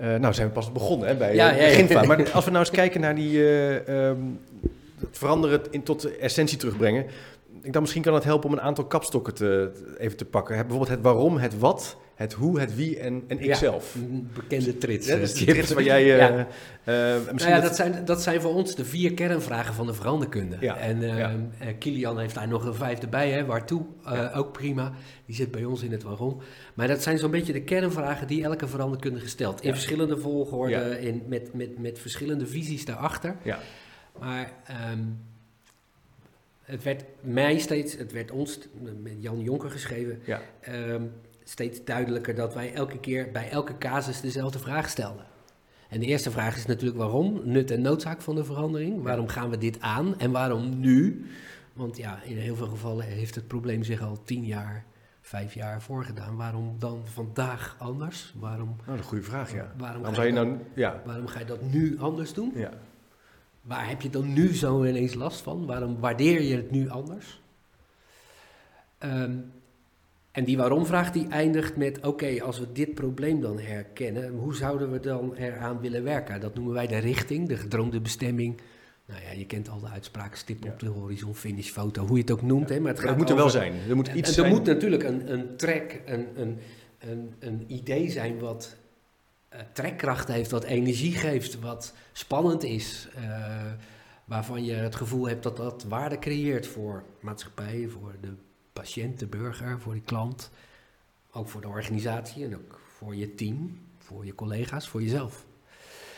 uh, 0.00 0.14
nou 0.14 0.34
zijn 0.34 0.46
we 0.46 0.52
pas 0.52 0.72
begonnen 0.72 1.08
hè, 1.08 1.16
bij 1.16 1.34
ja, 1.34 1.78
uh, 1.78 2.02
Maar 2.02 2.30
als 2.32 2.44
we 2.44 2.50
nou 2.50 2.64
eens 2.64 2.74
kijken 2.74 3.00
naar 3.00 3.14
die 3.14 3.40
um, 3.90 4.40
veranderen 5.10 5.60
in, 5.70 5.82
tot 5.82 6.00
de 6.00 6.16
essentie 6.16 6.58
terugbrengen 6.58 7.06
denk 7.66 7.72
dat 7.72 7.82
misschien 7.82 8.02
kan 8.02 8.14
het 8.14 8.24
helpen 8.24 8.48
om 8.48 8.54
een 8.54 8.60
aantal 8.60 8.86
kapstokken 8.86 9.34
te, 9.34 9.72
even 9.98 10.16
te 10.16 10.24
pakken. 10.24 10.56
Bijvoorbeeld 10.56 10.88
het 10.88 11.00
waarom, 11.00 11.36
het 11.36 11.58
wat, 11.58 11.96
het 12.14 12.32
hoe, 12.32 12.60
het 12.60 12.74
wie 12.74 12.98
en, 12.98 13.24
en 13.26 13.40
ikzelf. 13.40 13.94
Ja, 13.94 14.18
bekende 14.34 14.78
trits. 14.78 15.06
Ja, 15.06 15.16
dus 15.16 15.34
die 15.34 15.46
trits 15.46 15.72
waar 15.72 15.82
jij... 15.82 16.02
Uh, 16.04 16.16
ja. 16.16 16.28
Uh, 16.28 17.14
misschien 17.32 17.36
nou 17.36 17.50
ja, 17.50 17.60
dat, 17.60 17.76
zijn, 17.76 18.04
dat 18.04 18.22
zijn 18.22 18.40
voor 18.40 18.54
ons 18.54 18.74
de 18.74 18.84
vier 18.84 19.14
kernvragen 19.14 19.74
van 19.74 19.86
de 19.86 19.94
veranderkunde. 19.94 20.56
Ja. 20.60 20.76
En 20.76 21.02
uh, 21.02 21.28
Kilian 21.78 22.18
heeft 22.18 22.34
daar 22.34 22.48
nog 22.48 22.64
een 22.64 22.74
vijfde 22.74 23.08
bij, 23.08 23.30
hè, 23.30 23.44
waartoe, 23.44 23.84
ook 24.34 24.52
prima. 24.52 24.92
Die 25.26 25.34
zit 25.34 25.50
bij 25.50 25.64
ons 25.64 25.82
in 25.82 25.92
het 25.92 26.02
waarom. 26.02 26.40
Maar 26.74 26.88
dat 26.88 27.02
zijn 27.02 27.18
zo'n 27.18 27.30
beetje 27.30 27.52
de 27.52 27.62
kernvragen 27.62 28.26
die 28.26 28.44
elke 28.44 28.66
veranderkundige 28.66 29.28
stelt. 29.28 29.60
In 29.60 29.72
verschillende 29.72 30.18
volgorde, 30.18 31.00
in, 31.00 31.22
met, 31.26 31.54
met, 31.54 31.78
met 31.78 31.98
verschillende 31.98 32.46
visies 32.46 32.84
daarachter. 32.84 33.36
Ja. 33.42 33.58
Maar... 34.18 34.52
Um, 34.92 35.18
het 36.66 36.82
werd 36.82 37.04
mij 37.20 37.58
steeds, 37.58 37.96
het 37.96 38.12
werd 38.12 38.30
ons, 38.30 38.58
met 39.02 39.12
Jan 39.18 39.40
Jonker 39.40 39.70
geschreven, 39.70 40.20
ja. 40.24 40.40
Ehm, 40.60 41.02
steeds 41.44 41.84
duidelijker 41.84 42.34
dat 42.34 42.54
wij 42.54 42.74
elke 42.74 42.98
keer 42.98 43.30
bij 43.32 43.50
elke 43.50 43.78
casus 43.78 44.20
dezelfde 44.20 44.58
vraag 44.58 44.88
stelden. 44.88 45.24
En 45.88 46.00
de 46.00 46.06
eerste 46.06 46.30
vraag 46.30 46.56
is 46.56 46.66
natuurlijk 46.66 46.98
waarom, 46.98 47.40
nut 47.44 47.70
en 47.70 47.80
noodzaak 47.80 48.20
van 48.20 48.34
de 48.34 48.44
verandering. 48.44 49.02
Waarom 49.02 49.28
gaan 49.28 49.50
we 49.50 49.58
dit 49.58 49.80
aan 49.80 50.18
en 50.18 50.30
waarom 50.30 50.80
nu? 50.80 51.26
Want 51.72 51.96
ja, 51.96 52.22
in 52.22 52.36
heel 52.36 52.56
veel 52.56 52.66
gevallen 52.66 53.04
heeft 53.04 53.34
het 53.34 53.46
probleem 53.46 53.82
zich 53.82 54.02
al 54.02 54.22
tien 54.24 54.44
jaar, 54.44 54.84
vijf 55.20 55.54
jaar 55.54 55.82
voorgedaan. 55.82 56.36
Waarom 56.36 56.76
dan 56.78 57.00
vandaag 57.04 57.76
anders? 57.78 58.34
Waarom, 58.38 58.68
nou, 58.68 58.78
dat 58.84 58.94
is 58.94 59.00
een 59.00 59.06
goede 59.06 59.24
vraag, 59.24 59.52
ja. 59.52 59.72
Waarom, 59.76 60.02
waarom 60.02 60.18
ga 60.18 60.22
je, 60.22 60.32
nou, 60.32 60.58
ja. 60.74 61.02
waarom 61.04 61.26
ga 61.26 61.38
je 61.38 61.44
dat 61.44 61.62
nu 61.62 61.98
anders 61.98 62.32
doen? 62.32 62.52
Ja. 62.54 62.70
Waar 63.66 63.88
heb 63.88 64.02
je 64.02 64.10
dan 64.10 64.32
nu 64.32 64.54
zo 64.54 64.84
ineens 64.84 65.14
last 65.14 65.40
van? 65.40 65.66
Waarom 65.66 66.00
waardeer 66.00 66.42
je 66.42 66.56
het 66.56 66.70
nu 66.70 66.88
anders? 66.88 67.40
Um, 68.98 69.52
en 70.32 70.44
die 70.44 70.56
waarom-vraag 70.56 71.12
die 71.12 71.28
eindigt 71.28 71.76
met: 71.76 72.06
oké, 72.06 72.42
als 72.42 72.58
we 72.58 72.72
dit 72.72 72.94
probleem 72.94 73.40
dan 73.40 73.58
herkennen, 73.58 74.28
hoe 74.28 74.54
zouden 74.54 74.92
we 74.92 75.00
dan 75.00 75.34
eraan 75.34 75.80
willen 75.80 76.02
werken? 76.02 76.40
Dat 76.40 76.54
noemen 76.54 76.72
wij 76.72 76.86
de 76.86 76.98
richting, 76.98 77.48
de 77.48 77.56
gedroomde 77.56 78.00
bestemming. 78.00 78.60
Nou 79.06 79.20
ja, 79.22 79.30
je 79.38 79.46
kent 79.46 79.68
al 79.68 79.80
de 79.80 79.88
uitspraak: 79.88 80.34
stip 80.34 80.64
op 80.64 80.78
de 80.78 80.88
horizon, 80.88 81.34
finish, 81.34 81.70
foto, 81.70 82.06
hoe 82.06 82.16
je 82.16 82.22
het 82.22 82.30
ook 82.30 82.42
noemt. 82.42 82.68
Hè, 82.68 82.80
maar 82.80 82.92
het, 82.92 83.00
gaat 83.00 83.16
moet 83.16 83.30
er 83.30 83.36
wel 83.36 83.50
zijn. 83.50 83.72
Er 83.88 83.96
moet 83.96 84.08
iets 84.08 84.36
en, 84.36 84.44
er 84.44 84.50
moet 84.50 84.64
natuurlijk 84.64 85.02
een, 85.02 85.32
een 85.32 85.56
track, 85.56 86.00
een, 86.04 86.26
een, 86.34 86.58
een, 86.98 87.34
een 87.38 87.64
idee 87.66 88.10
zijn 88.10 88.38
wat 88.38 88.76
trekkracht 89.72 90.28
heeft, 90.28 90.50
wat 90.50 90.64
energie 90.64 91.12
geeft, 91.12 91.60
wat 91.60 91.94
spannend 92.12 92.62
is. 92.62 93.08
Uh, 93.18 93.72
waarvan 94.24 94.64
je 94.64 94.72
het 94.72 94.96
gevoel 94.96 95.28
hebt 95.28 95.42
dat 95.42 95.56
dat 95.56 95.84
waarde 95.84 96.18
creëert 96.18 96.66
voor 96.66 97.04
maatschappij, 97.20 97.88
voor 97.88 98.14
de 98.20 98.32
patiënt, 98.72 99.18
de 99.18 99.26
burger, 99.26 99.80
voor 99.80 99.92
die 99.92 100.02
klant. 100.02 100.50
Ook 101.30 101.48
voor 101.48 101.60
de 101.60 101.68
organisatie 101.68 102.44
en 102.44 102.56
ook 102.56 102.80
voor 102.96 103.14
je 103.14 103.34
team, 103.34 103.78
voor 103.98 104.24
je 104.24 104.34
collega's, 104.34 104.88
voor 104.88 105.02
jezelf. 105.02 105.46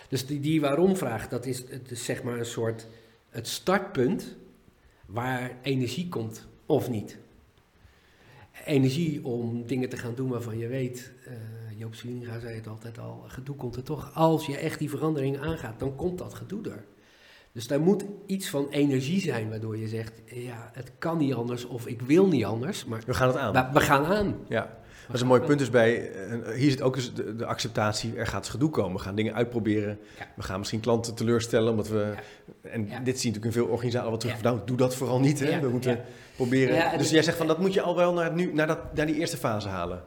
Dus 0.08 0.26
die, 0.26 0.40
die 0.40 0.60
waarom-vraag, 0.60 1.28
dat 1.28 1.46
is, 1.46 1.58
het 1.58 1.90
zeg 1.92 2.22
maar 2.22 2.38
een 2.38 2.46
soort 2.46 2.86
het 3.30 3.48
startpunt 3.48 4.36
waar 5.06 5.56
energie 5.62 6.08
komt 6.08 6.46
of 6.66 6.90
niet. 6.90 7.18
Energie 8.64 9.24
om 9.24 9.66
dingen 9.66 9.88
te 9.88 9.96
gaan 9.96 10.14
doen 10.14 10.28
waarvan 10.28 10.58
je 10.58 10.66
weet, 10.66 11.12
uh, 11.26 11.67
Joop 11.78 11.94
Swininga 11.94 12.38
zei 12.38 12.54
het 12.54 12.66
altijd 12.66 12.98
al, 12.98 13.24
gedoe 13.26 13.56
komt 13.56 13.76
er 13.76 13.82
toch. 13.82 14.10
Als 14.14 14.46
je 14.46 14.56
echt 14.56 14.78
die 14.78 14.90
verandering 14.90 15.40
aangaat, 15.40 15.78
dan 15.78 15.96
komt 15.96 16.18
dat 16.18 16.34
gedoe 16.34 16.70
er. 16.70 16.84
Dus 17.52 17.66
daar 17.66 17.80
moet 17.80 18.04
iets 18.26 18.48
van 18.48 18.68
energie 18.70 19.20
zijn 19.20 19.48
waardoor 19.48 19.76
je 19.76 19.88
zegt, 19.88 20.12
ja, 20.26 20.70
het 20.72 20.92
kan 20.98 21.18
niet 21.18 21.34
anders 21.34 21.64
of 21.64 21.86
ik 21.86 22.00
wil 22.00 22.26
niet 22.26 22.44
anders. 22.44 22.84
Maar 22.84 23.02
we 23.06 23.14
gaan 23.14 23.28
het 23.28 23.36
aan. 23.36 23.72
We, 23.72 23.80
gaan 23.80 24.04
aan. 24.04 24.36
Ja, 24.48 24.78
dat 25.06 25.14
is 25.14 25.20
een 25.20 25.26
mooi 25.26 25.40
punt 25.40 25.58
dus 25.58 25.70
bij, 25.70 26.12
eh, 26.12 26.54
hier 26.54 26.70
zit 26.70 26.82
ook 26.82 26.94
dus 26.94 27.14
de, 27.14 27.36
de, 27.36 27.46
acceptatie, 27.46 28.16
er 28.16 28.26
gaat 28.26 28.48
gedoe 28.48 28.70
komen. 28.70 28.96
We 28.96 29.02
gaan 29.02 29.14
dingen 29.14 29.34
uitproberen. 29.34 29.98
We 30.36 30.42
gaan 30.42 30.58
misschien 30.58 30.80
klanten 30.80 31.14
teleurstellen, 31.14 31.70
omdat 31.70 31.88
we, 31.88 32.14
en 32.62 32.84
dit 32.84 33.20
zie 33.20 33.30
je 33.30 33.36
natuurlijk 33.36 33.44
in 33.44 33.52
veel 33.52 33.66
organisaties 33.66 34.10
al 34.10 34.18
terug, 34.18 34.42
nou, 34.42 34.60
doe 34.64 34.76
dat 34.76 34.94
vooral 34.94 35.20
niet. 35.20 35.40
Hè? 35.40 35.60
we 35.60 35.68
moeten 35.68 36.00
proberen. 36.36 36.98
dus 36.98 37.10
jij 37.10 37.22
zegt 37.22 37.36
van, 37.36 37.46
dat 37.46 37.58
moet 37.58 37.74
je 37.74 37.82
al 37.82 37.96
wel 37.96 38.12
naar, 38.12 38.32
nu, 38.32 38.52
naar, 38.52 38.66
dat, 38.66 38.94
naar 38.94 39.06
die 39.06 39.16
eerste 39.16 39.36
fase 39.36 39.68
halen 39.68 40.02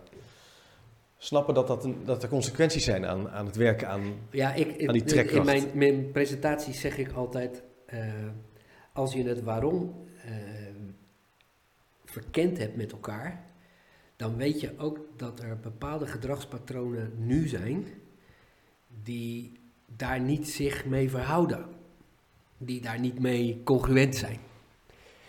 snappen 1.24 1.54
dat, 1.54 1.68
dat, 1.68 1.84
een, 1.84 1.96
dat 2.06 2.24
er 2.24 2.30
consequenties 2.30 2.84
zijn 2.84 3.06
aan, 3.06 3.30
aan 3.30 3.46
het 3.46 3.56
werken 3.56 3.88
aan, 3.88 4.14
ja, 4.32 4.54
ik, 4.54 4.88
aan 4.88 4.94
die 4.94 5.04
trekkracht. 5.04 5.38
In 5.38 5.46
mijn, 5.46 5.72
mijn 5.74 6.12
presentaties 6.12 6.80
zeg 6.80 6.98
ik 6.98 7.12
altijd, 7.12 7.64
uh, 7.94 8.04
als 8.94 9.14
je 9.14 9.24
het 9.24 9.44
waarom 9.44 10.06
uh, 10.26 10.32
verkend 12.06 12.58
hebt 12.58 12.76
met 12.76 12.92
elkaar, 12.92 13.44
dan 14.16 14.38
weet 14.38 14.60
je 14.60 14.74
ook 14.78 15.00
dat 15.18 15.40
er 15.40 15.60
bepaalde 15.60 16.08
gedragspatronen 16.08 17.14
nu 17.18 17.48
zijn 17.48 17.88
die 19.04 19.60
daar 19.86 20.20
niet 20.20 20.50
zich 20.50 20.86
mee 20.86 21.10
verhouden. 21.10 21.66
Die 22.58 22.82
daar 22.82 23.00
niet 23.00 23.20
mee 23.20 23.62
congruent 23.64 24.16
zijn. 24.16 24.40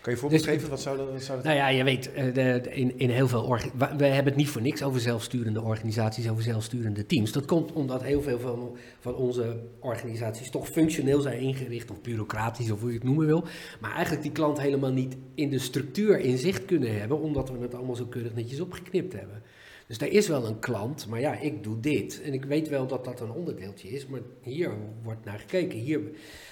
Kan 0.03 0.13
je 0.13 0.19
voorbeeld 0.19 0.43
dus, 0.43 0.53
geven? 0.53 0.69
Wat 0.69 0.81
zou 0.81 0.97
dat, 0.97 1.23
zou 1.23 1.37
dat... 1.37 1.45
Nou 1.45 1.57
ja, 1.57 1.67
je 1.67 1.83
weet, 1.83 2.13
eh, 2.13 2.33
de, 2.33 2.61
in, 2.69 2.99
in 2.99 3.09
heel 3.09 3.27
veel... 3.27 3.57
We 3.97 4.05
hebben 4.05 4.25
het 4.25 4.35
niet 4.35 4.49
voor 4.49 4.61
niks 4.61 4.83
over 4.83 4.99
zelfsturende 4.99 5.61
organisaties, 5.61 6.29
over 6.29 6.43
zelfsturende 6.43 7.05
teams. 7.05 7.31
Dat 7.31 7.45
komt 7.45 7.71
omdat 7.71 8.03
heel 8.03 8.21
veel 8.21 8.39
van, 8.39 8.77
van 8.99 9.15
onze 9.15 9.63
organisaties 9.79 10.49
toch 10.49 10.67
functioneel 10.67 11.21
zijn 11.21 11.39
ingericht, 11.39 11.91
of 11.91 12.01
bureaucratisch, 12.01 12.71
of 12.71 12.79
hoe 12.79 12.89
je 12.89 12.95
het 12.95 13.03
noemen 13.03 13.25
wil. 13.25 13.43
Maar 13.81 13.91
eigenlijk 13.91 14.23
die 14.23 14.31
klant 14.31 14.61
helemaal 14.61 14.91
niet 14.91 15.15
in 15.35 15.49
de 15.49 15.59
structuur 15.59 16.19
in 16.19 16.37
zicht 16.37 16.65
kunnen 16.65 16.99
hebben, 16.99 17.19
omdat 17.19 17.49
we 17.49 17.57
het 17.57 17.75
allemaal 17.75 17.95
zo 17.95 18.05
keurig 18.05 18.33
netjes 18.33 18.59
opgeknipt 18.59 19.13
hebben. 19.13 19.41
Dus 19.87 19.97
er 19.97 20.11
is 20.11 20.27
wel 20.27 20.45
een 20.45 20.59
klant, 20.59 21.07
maar 21.07 21.19
ja, 21.19 21.39
ik 21.39 21.63
doe 21.63 21.79
dit. 21.79 22.21
En 22.21 22.33
ik 22.33 22.45
weet 22.45 22.69
wel 22.69 22.87
dat 22.87 23.05
dat 23.05 23.19
een 23.19 23.31
onderdeeltje 23.31 23.89
is, 23.89 24.07
maar 24.07 24.21
hier 24.41 24.71
wordt 25.03 25.25
naar 25.25 25.39
gekeken. 25.39 25.79
Hier. 25.79 26.01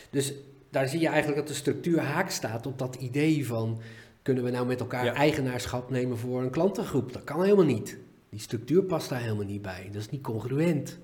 Dus 0.10 0.34
daar 0.72 0.88
zie 0.88 1.00
je 1.00 1.08
eigenlijk 1.08 1.38
dat 1.38 1.48
de 1.48 1.54
structuur 1.54 2.00
haak 2.00 2.30
staat 2.30 2.66
op 2.66 2.80
dat 2.80 2.96
idee 2.96 3.46
van... 3.48 3.82
kunnen 4.22 4.44
we 4.44 4.50
nou 4.50 4.66
met 4.66 4.80
elkaar 4.80 5.14
eigenaarschap 5.14 5.90
nemen 5.90 6.18
voor 6.18 6.42
een 6.42 6.50
klantengroep? 6.50 7.14
Dat 7.14 7.24
kan 7.24 7.44
helemaal 7.44 7.66
niet. 7.66 7.98
Die 8.30 8.40
structuur 8.40 8.84
past 8.84 9.10
daar 9.10 9.22
helemaal 9.22 9.46
niet 9.46 9.62
bij. 9.62 9.90
Dat 9.92 10.02
is 10.02 10.10
niet 10.10 10.22
congruent. 10.22 11.00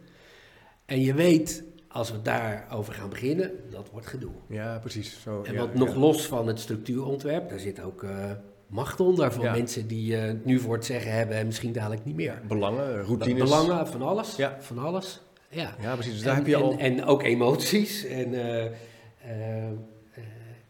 En 0.86 1.02
je 1.02 1.14
weet, 1.14 1.64
als 1.88 2.12
we 2.12 2.22
daarover 2.22 2.94
gaan 2.94 3.10
beginnen, 3.10 3.52
dat 3.70 3.90
wordt 3.92 4.08
gedoe. 4.08 4.32
Ja, 4.48 4.80
precies. 4.80 5.22
Zo, 5.22 5.44
En 5.44 5.54
ja, 5.54 5.60
wat 5.60 5.74
nog 5.74 5.90
ja. 5.90 6.00
los 6.00 6.26
van 6.26 6.48
het 6.48 6.60
structuurontwerp, 6.60 7.50
daar 7.50 7.60
zit 7.60 7.82
ook 7.82 8.04
eh, 8.04 8.32
macht 8.68 9.00
onder 9.00 9.42
Ja. 9.42 9.52
mensen 9.52 9.88
die 9.88 10.18
eh, 10.18 10.22
het 10.22 10.46
nu 10.46 10.60
voor 10.60 10.76
het 10.76 10.86
zeggen 10.86 11.12
hebben 11.12 11.36
en 11.36 11.46
misschien 11.46 11.72
dadelijk 11.72 12.06
niet 12.06 12.16
meer. 12.16 12.42
Belangen, 12.48 13.04
routines. 13.04 13.44
Belangen, 13.44 13.88
van 13.88 14.02
alles. 14.02 14.36
Ja. 14.36 14.58
Van 14.60 14.78
alles. 14.78 15.22
Ja. 15.50 15.76
Ja, 15.82 15.94
precies. 15.94 16.14
Dus 16.14 16.22
daar 16.22 16.32
en, 16.32 16.38
heb 16.38 16.48
je 16.48 16.56
al... 16.56 16.72
en, 16.72 16.80
en 16.80 17.06
ook 17.06 17.24
emoties. 17.24 18.06
En 18.06 18.34
eh, 18.34 18.56
eh, 18.56 18.66
eh, 18.66 18.72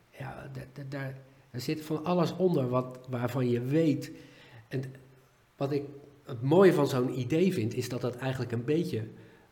ja, 0.10 0.50
da- 0.54 0.62
da- 0.74 0.84
daar, 0.90 1.14
zit 1.52 1.82
van 1.86 2.06
alles 2.06 2.36
onder 2.36 2.70
wat, 2.70 3.00
waarvan 3.10 3.50
je 3.50 3.62
weet. 3.62 4.12
En 4.68 4.84
wat 5.56 5.72
ik 5.72 5.84
het 6.24 6.42
mooie 6.42 6.74
van 6.74 6.88
zo'n 6.88 7.20
idee 7.20 7.54
vind, 7.54 7.74
is 7.74 7.90
dat 7.90 8.02
dat 8.02 8.16
eigenlijk 8.16 8.52
een 8.52 8.66
beetje 8.66 9.08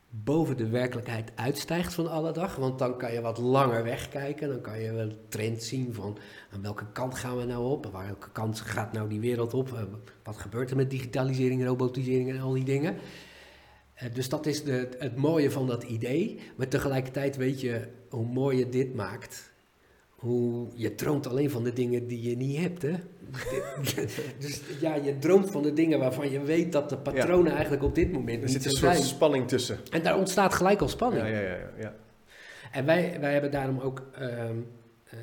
boven 0.09 0.57
de 0.57 0.69
werkelijkheid 0.69 1.31
uitstijgt 1.35 1.93
van 1.93 2.09
alle 2.11 2.31
dag. 2.31 2.55
Want 2.55 2.79
dan 2.79 2.97
kan 2.97 3.13
je 3.13 3.21
wat 3.21 3.37
langer 3.37 3.83
wegkijken. 3.83 4.47
Dan 4.49 4.61
kan 4.61 4.79
je 4.81 4.93
wel 4.93 5.11
trend 5.27 5.63
zien 5.63 5.93
van 5.93 6.17
aan 6.53 6.61
welke 6.61 6.85
kant 6.91 7.15
gaan 7.15 7.37
we 7.37 7.43
nou 7.45 7.65
op? 7.71 7.85
Waar 7.85 8.05
welke 8.05 8.29
kant 8.31 8.59
gaat 8.61 8.93
nou 8.93 9.09
die 9.09 9.19
wereld 9.19 9.53
op? 9.53 9.73
Eh, 9.73 9.81
Wat 10.23 10.37
gebeurt 10.37 10.69
er 10.69 10.75
met 10.75 10.89
digitalisering, 10.89 11.65
robotisering 11.65 12.29
en 12.29 12.39
al 12.39 12.53
die 12.53 12.63
dingen? 12.63 12.95
Eh, 13.95 14.13
Dus 14.13 14.29
dat 14.29 14.45
is 14.45 14.63
de, 14.63 14.89
het 14.99 15.15
mooie 15.15 15.51
van 15.51 15.67
dat 15.67 15.83
idee. 15.83 16.39
Maar 16.55 16.67
tegelijkertijd 16.67 17.35
weet 17.35 17.61
je 17.61 17.81
hoe 18.09 18.25
mooi 18.25 18.57
je 18.57 18.69
dit 18.69 18.93
maakt. 18.95 19.53
Hoe, 20.09 20.67
je 20.73 20.95
droomt 20.95 21.27
alleen 21.27 21.49
van 21.49 21.63
de 21.63 21.73
dingen 21.73 22.07
die 22.07 22.29
je 22.29 22.37
niet 22.37 22.57
hebt, 22.57 22.81
hè? 22.81 22.93
dus 24.39 24.61
ja, 24.79 24.95
je 24.95 25.17
droomt 25.19 25.51
van 25.51 25.63
de 25.63 25.73
dingen 25.73 25.99
waarvan 25.99 26.31
je 26.31 26.41
weet 26.41 26.71
dat 26.71 26.89
de 26.89 26.97
patronen 26.97 27.51
eigenlijk 27.51 27.83
op 27.83 27.95
dit 27.95 28.11
moment 28.11 28.43
Er 28.43 28.49
zit 28.49 28.65
een 28.65 28.71
soort 28.71 28.93
zijn. 28.95 29.05
spanning 29.07 29.47
tussen. 29.47 29.77
En 29.91 30.03
daar 30.03 30.17
ontstaat 30.17 30.53
gelijk 30.53 30.81
al 30.81 30.87
spanning. 30.87 31.27
Ja, 31.27 31.29
ja, 31.33 31.39
ja. 31.39 31.49
ja, 31.55 31.69
ja. 31.79 31.95
En 32.71 32.85
wij, 32.85 33.17
wij 33.19 33.31
hebben 33.31 33.51
daarom 33.51 33.79
ook, 33.79 34.03
ehm, 34.13 34.55
eh, 35.05 35.19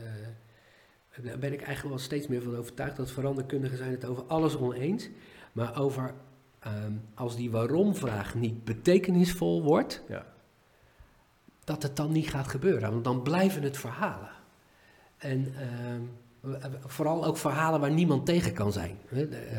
daar 1.22 1.38
ben 1.38 1.52
ik 1.52 1.62
eigenlijk 1.62 1.88
wel 1.96 1.98
steeds 2.04 2.26
meer 2.26 2.42
van 2.42 2.56
overtuigd, 2.56 2.96
dat 2.96 3.10
veranderkundigen 3.10 3.78
zijn 3.78 3.90
het 3.90 4.04
over 4.04 4.22
alles 4.24 4.56
oneens. 4.56 5.08
Maar 5.52 5.80
over 5.80 6.14
ehm, 6.62 6.92
als 7.14 7.36
die 7.36 7.50
waarom-vraag 7.50 8.34
niet 8.34 8.64
betekenisvol 8.64 9.62
wordt, 9.62 10.02
Ja. 10.08 10.26
dat 11.64 11.82
het 11.82 11.96
dan 11.96 12.12
niet 12.12 12.28
gaat 12.30 12.48
gebeuren. 12.48 12.90
Want 12.90 13.04
dan 13.04 13.22
blijven 13.22 13.62
het 13.62 13.76
verhalen. 13.78 14.30
En 15.18 15.52
ehm, 15.58 16.00
vooral 16.86 17.24
ook 17.24 17.36
verhalen 17.36 17.80
waar 17.80 17.90
niemand 17.92 18.26
tegen 18.26 18.52
kan 18.52 18.72
zijn. 18.72 18.96
De, 19.10 19.26
eh, 19.26 19.56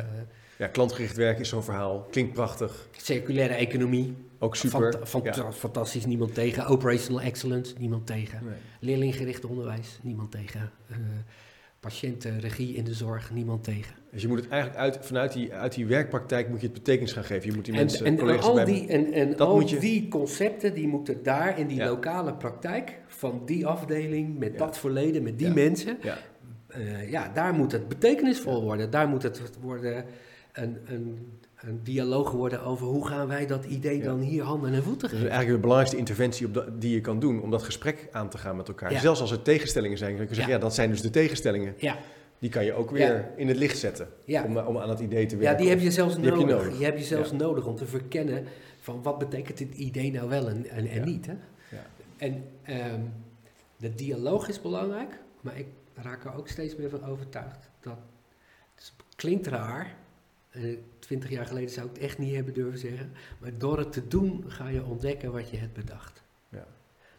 Ja, 0.58 0.66
klantgericht 0.66 1.16
werk 1.16 1.38
is 1.38 1.48
zo'n 1.48 1.62
verhaal. 1.62 2.06
Klinkt 2.10 2.32
prachtig. 2.32 2.88
circulaire 2.96 3.54
economie, 3.54 4.14
Ook 4.38 4.56
super. 4.56 4.92
fant- 4.92 5.08
fant- 5.08 5.34
Ja. 5.36 5.52
fantastisch, 5.52 6.06
niemand 6.06 6.34
tegen. 6.34 6.66
Operational 6.66 7.20
excellence, 7.20 7.74
niemand 7.78 8.06
tegen. 8.06 8.44
Nee. 8.44 8.54
Leerlinggericht 8.80 9.44
onderwijs, 9.44 9.98
niemand 10.02 10.30
tegen. 10.30 10.70
Eh 10.88 10.96
patiëntenregie 11.80 12.74
in 12.74 12.84
de 12.84 12.94
zorg, 12.94 13.30
niemand 13.30 13.64
tegen. 13.64 13.94
Dus 14.14 14.22
je 14.22 14.28
moet 14.28 14.38
het 14.40 14.48
eigenlijk 14.48 14.80
uit, 14.82 14.98
vanuit 15.00 15.32
die, 15.32 15.52
uit 15.54 15.74
die 15.74 15.86
werkpraktijk 15.86 16.48
moet 16.48 16.60
je 16.60 16.66
het 16.66 16.74
betekenis 16.74 17.12
gaan 17.12 17.24
geven. 17.24 17.48
Je 17.48 17.54
moet 17.54 17.64
die 17.64 17.74
En, 17.74 17.80
mensen, 17.80 18.06
en, 18.06 18.12
en 18.12 18.18
collega's 18.18 18.44
al, 18.44 18.54
bij- 18.54 18.64
die, 18.64 18.86
en, 18.88 19.12
en 19.12 19.30
Dat 19.30 19.40
al 19.40 19.60
je- 19.60 19.78
die 19.78 20.08
concepten 20.08 20.74
die 20.74 20.88
moeten 20.88 21.22
daar 21.22 21.58
in 21.58 21.66
die 21.66 21.76
Ja. 21.76 21.88
lokale 21.88 22.34
praktijk 22.34 22.98
van 23.06 23.42
die 23.44 23.66
afdeling, 23.66 24.38
met 24.38 24.52
Ja. 24.52 24.58
dat 24.58 24.78
verleden, 24.78 25.22
met 25.22 25.38
die 25.38 25.46
Ja. 25.48 25.54
mensen, 25.54 25.98
Ja, 26.02 26.18
eh, 26.68 27.10
ja, 27.10 27.30
daar 27.34 27.52
moet 27.54 27.72
het 27.72 27.88
betekenisvol 27.88 28.62
worden. 28.62 28.90
Daar 28.90 29.08
moet 29.08 29.22
het 29.22 29.40
worden 29.60 30.04
een, 30.52 30.76
een, 30.86 31.18
een 31.60 31.80
dialoog 31.82 32.30
worden 32.30 32.62
over 32.62 32.86
hoe 32.86 33.06
gaan 33.06 33.26
wij 33.28 33.46
dat 33.46 33.64
idee 33.64 34.02
dan 34.02 34.20
hier 34.20 34.42
handen 34.42 34.72
en 34.72 34.82
voeten 34.82 35.00
dat 35.00 35.10
is 35.10 35.16
geven. 35.16 35.28
eigenlijk 35.30 35.54
de 35.54 35.60
belangrijkste 35.68 35.96
interventie 35.98 36.46
op 36.46 36.64
die 36.78 36.94
je 36.94 37.00
kan 37.00 37.18
doen 37.18 37.42
om 37.42 37.50
dat 37.50 37.62
gesprek 37.62 38.08
aan 38.12 38.28
te 38.28 38.38
gaan 38.38 38.56
met 38.56 38.68
elkaar. 38.68 38.92
Zelfs 38.92 39.20
als 39.20 39.30
er 39.30 39.42
tegenstellingen 39.42 39.98
zijn, 39.98 40.10
dan 40.10 40.18
kun 40.18 40.28
je 40.28 40.34
zeggen, 40.34 40.52
Ja. 40.52 40.58
ja, 40.58 40.64
dat 40.64 40.74
zijn 40.74 40.90
dus 40.90 41.00
de 41.00 41.10
tegenstellingen. 41.10 41.74
Ja, 41.76 41.96
Die 42.38 42.50
kan 42.50 42.64
je 42.64 42.72
ook 42.72 42.90
weer 42.90 43.14
Ja. 43.14 43.30
in 43.36 43.48
het 43.48 43.56
licht 43.56 43.78
zetten 43.78 44.08
ja. 44.24 44.44
om, 44.44 44.56
om 44.56 44.78
aan 44.78 44.88
het 44.88 45.00
idee 45.00 45.26
te 45.26 45.34
ja, 45.36 45.40
werken. 45.42 45.60
die 45.60 45.68
heb 45.70 45.80
je 45.80 45.90
zelfs 45.90 46.14
heb 46.14 46.24
je 46.24 46.30
nodig. 46.30 46.46
nodig. 46.48 46.76
Die 46.76 46.84
heb 46.84 46.98
je 46.98 47.04
zelfs 47.04 47.30
Ja. 47.30 47.36
nodig 47.36 47.66
om 47.66 47.76
te 47.76 47.86
verkennen 47.86 48.44
van 48.80 49.02
wat 49.02 49.18
betekent 49.18 49.58
dit 49.58 49.74
idee 49.74 50.10
nou 50.12 50.28
wel 50.28 50.48
en, 50.48 50.66
en, 50.68 50.86
en 50.86 50.98
Ja. 50.98 51.04
niet. 51.04 51.26
Hè? 51.26 51.32
Ja. 51.70 51.86
En 52.16 52.44
ehm, 52.62 53.00
de 53.76 53.94
dialoog 53.94 54.48
is 54.48 54.60
belangrijk, 54.60 55.18
maar 55.40 55.58
ik 55.58 55.66
raak 55.94 56.24
er 56.24 56.34
ook 56.34 56.48
steeds 56.48 56.76
meer 56.76 56.90
van 56.90 57.04
overtuigd 57.04 57.70
dat 57.80 57.96
het 58.74 58.92
klinkt 59.16 59.46
raar. 59.46 59.94
eh, 60.50 60.76
Twintig 60.98 61.30
jaar 61.30 61.46
geleden 61.46 61.70
zou 61.70 61.86
ik 61.86 61.92
het 61.94 62.02
echt 62.02 62.18
niet 62.18 62.34
hebben 62.34 62.54
durven 62.54 62.78
zeggen. 62.78 63.12
Maar 63.40 63.50
door 63.58 63.78
het 63.78 63.92
te 63.92 64.08
doen 64.08 64.44
ga 64.46 64.68
je 64.68 64.84
ontdekken 64.84 65.32
wat 65.32 65.50
je 65.50 65.56
hebt 65.56 65.72
bedacht. 65.74 66.22
Ja. 66.48 66.66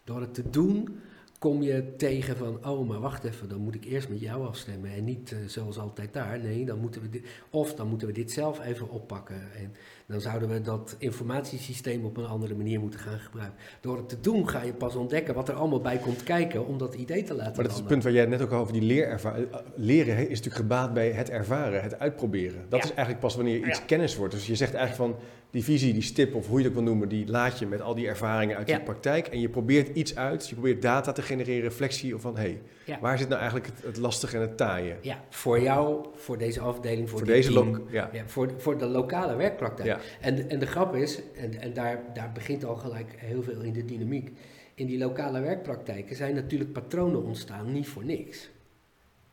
Door 0.04 0.21
het 0.21 0.34
te 0.34 0.49
doen 0.49 0.99
kom 1.45 1.62
je 1.62 1.95
tegen 1.95 2.38
van, 2.38 2.65
oh 2.67 2.88
maar 2.88 2.99
wacht 2.99 3.23
even, 3.23 3.49
dan 3.49 3.60
moet 3.60 3.75
ik 3.75 3.86
eerst 3.86 4.10
met 4.10 4.19
jou 4.19 4.47
afstemmen 4.47 4.91
en 4.91 5.03
niet 5.03 5.31
eh, 5.31 5.38
zoals 5.47 5.77
altijd 5.77 6.13
daar. 6.13 6.39
Nee, 6.39 6.65
dan 6.65 6.79
moeten 6.79 7.01
we 7.01 7.10
dit, 7.10 7.25
of 7.49 7.73
dan 7.75 7.88
moeten 7.88 8.08
we 8.08 8.13
dit 8.13 8.31
zelf 8.31 8.62
even 8.62 8.89
oppakken. 8.89 9.53
En 9.55 9.73
dan 10.07 10.21
zouden 10.21 10.49
we 10.49 10.61
dat 10.61 10.95
informatiesysteem 10.99 12.05
op 12.05 12.17
een 12.17 12.25
andere 12.25 12.55
manier 12.55 12.79
moeten 12.79 12.99
gaan 12.99 13.19
gebruiken. 13.19 13.57
Door 13.81 13.97
het 13.97 14.09
te 14.09 14.19
doen 14.19 14.49
ga 14.49 14.61
je 14.63 14.73
pas 14.73 14.95
ontdekken 14.95 15.33
wat 15.33 15.49
er 15.49 15.55
allemaal 15.55 15.81
bij 15.81 15.97
komt 15.97 16.23
kijken 16.23 16.65
om 16.67 16.77
dat 16.77 16.93
idee 16.95 17.23
te 17.23 17.33
laten 17.33 17.53
Maar 17.55 17.63
dat 17.63 17.71
is 17.71 17.77
het 17.77 17.87
punt 17.87 18.03
waar 18.03 18.11
jij 18.11 18.21
het 18.21 18.29
net 18.29 18.41
ook 18.41 18.51
over 18.51 18.73
die 18.73 18.81
leerervaring. 18.81 19.47
Leren 19.75 20.17
is 20.17 20.27
natuurlijk 20.27 20.55
gebaat 20.55 20.93
bij 20.93 21.11
het 21.11 21.29
ervaren, 21.29 21.81
het 21.83 21.99
uitproberen. 21.99 22.65
Dat 22.69 22.79
Ja. 22.79 22.85
is 22.85 22.91
eigenlijk 22.91 23.19
pas 23.19 23.35
wanneer 23.35 23.67
iets 23.67 23.79
Ja. 23.79 23.85
kennis 23.85 24.15
wordt. 24.15 24.33
Dus 24.33 24.47
je 24.47 24.55
zegt 24.55 24.73
eigenlijk 24.73 25.11
van 25.11 25.21
die 25.51 25.63
visie, 25.63 25.93
die 25.93 26.01
stip 26.01 26.35
of 26.35 26.47
hoe 26.47 26.57
je 26.59 26.63
het 26.65 26.73
ook 26.73 26.79
wil 26.79 26.87
noemen, 26.89 27.09
die 27.09 27.27
laat 27.27 27.59
je 27.59 27.65
met 27.65 27.81
al 27.81 27.95
die 27.95 28.07
ervaringen 28.07 28.57
uit 28.57 28.67
Ja. 28.69 28.77
je 28.77 28.83
praktijk. 28.83 29.27
En 29.27 29.39
je 29.39 29.49
probeert 29.49 29.95
iets 29.97 30.15
uit, 30.15 30.47
je 30.49 30.53
probeert 30.55 30.81
data 30.81 31.11
te 31.11 31.21
genereren, 31.21 31.61
reflectie 31.61 32.15
of 32.15 32.21
van 32.21 32.35
hé, 32.35 32.41
hey, 32.41 32.61
Ja. 32.85 32.99
waar 32.99 33.17
zit 33.17 33.27
nou 33.27 33.41
eigenlijk 33.41 33.71
het, 33.75 33.83
het 33.83 33.97
lastige 33.97 34.35
en 34.35 34.41
het 34.41 34.57
taaie? 34.57 34.95
Ja, 35.01 35.23
voor 35.29 35.61
jou, 35.61 36.05
voor 36.15 36.37
deze 36.37 36.59
afdeling, 36.59 37.09
voor, 37.09 37.17
Voor 37.17 37.27
deze 37.27 37.53
team, 37.53 37.83
ja. 37.89 38.09
ja, 38.11 38.27
voor, 38.27 38.53
voor 38.57 38.77
de 38.77 38.85
lokale 38.85 39.35
werkpraktijk. 39.35 39.87
Ja. 39.87 39.99
En, 40.21 40.49
en 40.49 40.59
de 40.59 40.65
grap 40.65 40.95
is, 40.95 41.21
en, 41.35 41.61
en 41.61 41.73
daar, 41.73 42.03
daar 42.13 42.31
begint 42.31 42.65
al 42.65 42.75
gelijk 42.75 43.13
heel 43.17 43.43
veel 43.43 43.61
in 43.61 43.73
de 43.73 43.85
dynamiek. 43.85 44.31
In 44.73 44.85
die 44.85 44.97
lokale 44.97 45.39
werkpraktijken 45.39 46.15
zijn 46.15 46.35
natuurlijk 46.35 46.71
patronen 46.71 47.23
ontstaan, 47.23 47.71
niet 47.71 47.87
voor 47.87 48.05
niks. 48.05 48.49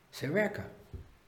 Ze 0.09 0.31
werken. 0.31 0.65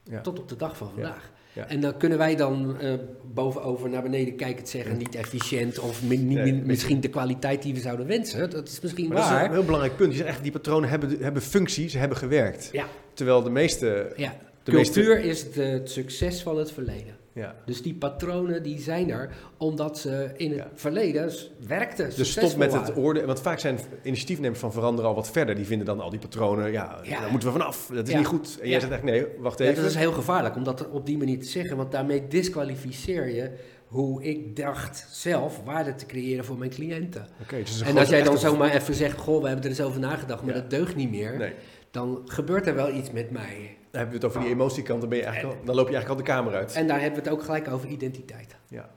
Ja. 0.02 0.20
Tot 0.20 0.38
op 0.38 0.48
de 0.48 0.56
dag 0.56 0.76
van 0.76 0.90
vandaag. 0.90 1.32
Ja. 1.54 1.68
En 1.68 1.80
dan 1.80 1.96
kunnen 1.96 2.18
wij 2.18 2.36
dan 2.36 2.80
eh, 2.80 2.92
bovenover 3.34 3.88
naar 3.88 4.02
beneden 4.02 4.36
kijken 4.36 4.66
zeggen, 4.66 4.96
niet 4.96 5.14
efficiënt 5.14 5.78
of 5.78 6.02
min- 6.02 6.26
min- 6.26 6.62
misschien 6.66 7.00
de 7.00 7.08
kwaliteit 7.08 7.62
die 7.62 7.74
we 7.74 7.80
zouden 7.80 8.06
wensen. 8.06 8.50
Dat 8.50 8.68
is 8.68 8.80
misschien 8.80 9.08
Maar 9.08 9.16
dat 9.16 9.24
is 9.26 9.30
waar. 9.32 9.44
een 9.44 9.52
heel 9.52 9.64
belangrijk 9.64 9.96
punt. 9.96 10.12
Zegt 10.14 10.24
eigenlijk, 10.24 10.52
die 10.52 10.62
patronen 10.62 10.90
hebben, 10.90 11.16
hebben 11.20 11.42
functie, 11.42 11.88
ze 11.88 11.98
hebben 11.98 12.18
gewerkt. 12.18 12.68
Ja. 12.72 12.84
Terwijl 13.14 13.42
de 13.42 13.50
meeste... 13.50 14.12
ja. 14.16 14.36
De 14.62 14.70
Cultuur 14.72 15.18
is 15.18 15.46
het 15.54 15.90
succes 15.90 16.42
van 16.42 16.58
het 16.58 16.72
verleden. 16.72 17.13
Ja. 17.34 17.54
Dus 17.66 17.82
die 17.82 17.94
patronen 17.94 18.62
die 18.62 18.78
zijn 18.80 19.10
er 19.10 19.30
omdat 19.56 19.98
ze 19.98 20.30
in 20.36 20.50
het 20.50 20.58
Ja. 20.58 20.70
verleden 20.74 21.32
werkten. 21.66 22.10
Dus 22.16 22.30
stop 22.30 22.56
met 22.56 22.72
het 22.72 22.96
oordeel. 22.96 23.26
Want 23.26 23.40
vaak 23.40 23.58
zijn 23.58 23.78
initiatiefnemers 24.02 24.60
van 24.60 24.72
veranderen 24.72 25.10
al 25.10 25.16
wat 25.16 25.30
verder. 25.30 25.54
Die 25.54 25.64
vinden 25.66 25.86
dan 25.86 26.00
al 26.00 26.10
die 26.10 26.18
patronen, 26.18 26.72
ja, 26.72 26.98
Ja. 27.02 27.20
daar 27.20 27.30
moeten 27.30 27.52
we 27.52 27.58
vanaf. 27.58 27.90
Dat 27.92 28.08
is 28.08 28.14
niet 28.14 28.26
goed. 28.26 28.58
En 28.62 28.68
jij 28.68 28.80
zegt 28.80 28.92
echt, 28.92 29.02
nee, 29.02 29.26
wacht 29.38 29.60
even. 29.60 29.74
dat 29.82 29.84
is 29.90 29.94
heel 29.96 30.12
gevaarlijk 30.12 30.56
om 30.56 30.64
dat 30.64 30.90
op 30.90 31.06
die 31.06 31.18
manier 31.18 31.38
te 31.38 31.46
zeggen, 31.46 31.76
want 31.76 31.92
daarmee 31.92 32.26
disqualificeer 32.28 33.28
je 33.28 33.50
hoe 33.86 34.22
ik 34.22 34.56
dacht 34.56 35.06
zelf 35.10 35.60
waarde 35.64 35.94
te 35.94 36.06
creëren 36.06 36.44
voor 36.44 36.58
mijn 36.58 36.70
cliënten. 36.70 37.26
Dus 37.48 37.80
En 37.80 37.98
als 37.98 38.08
jij 38.08 38.22
dan 38.22 38.38
zomaar 38.38 38.74
even 38.74 38.94
zegt, 38.94 39.18
goh, 39.18 39.40
we 39.40 39.46
hebben 39.46 39.64
er 39.64 39.70
eens 39.70 39.80
over 39.80 40.00
nagedacht, 40.00 40.42
maar 40.42 40.54
dat 40.54 40.70
deugt 40.70 40.96
niet 40.96 41.10
meer, 41.10 41.36
Nee, 41.38 41.52
dan 41.90 42.22
gebeurt 42.24 42.66
er 42.66 42.74
wel 42.74 42.94
iets 42.94 43.10
met 43.10 43.30
mij. 43.30 43.76
Dan 43.94 44.02
hebben 44.02 44.20
we 44.20 44.26
het 44.26 44.36
over 44.36 44.48
die 44.48 44.58
emotiekant. 44.58 45.00
Dan, 45.00 45.08
ben 45.08 45.18
je 45.18 45.24
eigenlijk 45.24 45.58
al, 45.58 45.64
dan 45.64 45.74
loop 45.74 45.88
je 45.88 45.94
eigenlijk 45.94 46.20
al 46.20 46.26
de 46.26 46.32
kamer 46.32 46.54
uit. 46.54 46.74
En 46.74 46.86
daar 46.86 47.00
hebben 47.00 47.22
we 47.22 47.28
het 47.28 47.38
ook 47.38 47.44
gelijk 47.44 47.68
over 47.68 47.88
identiteit. 47.88 48.56
Ja. 48.68 48.90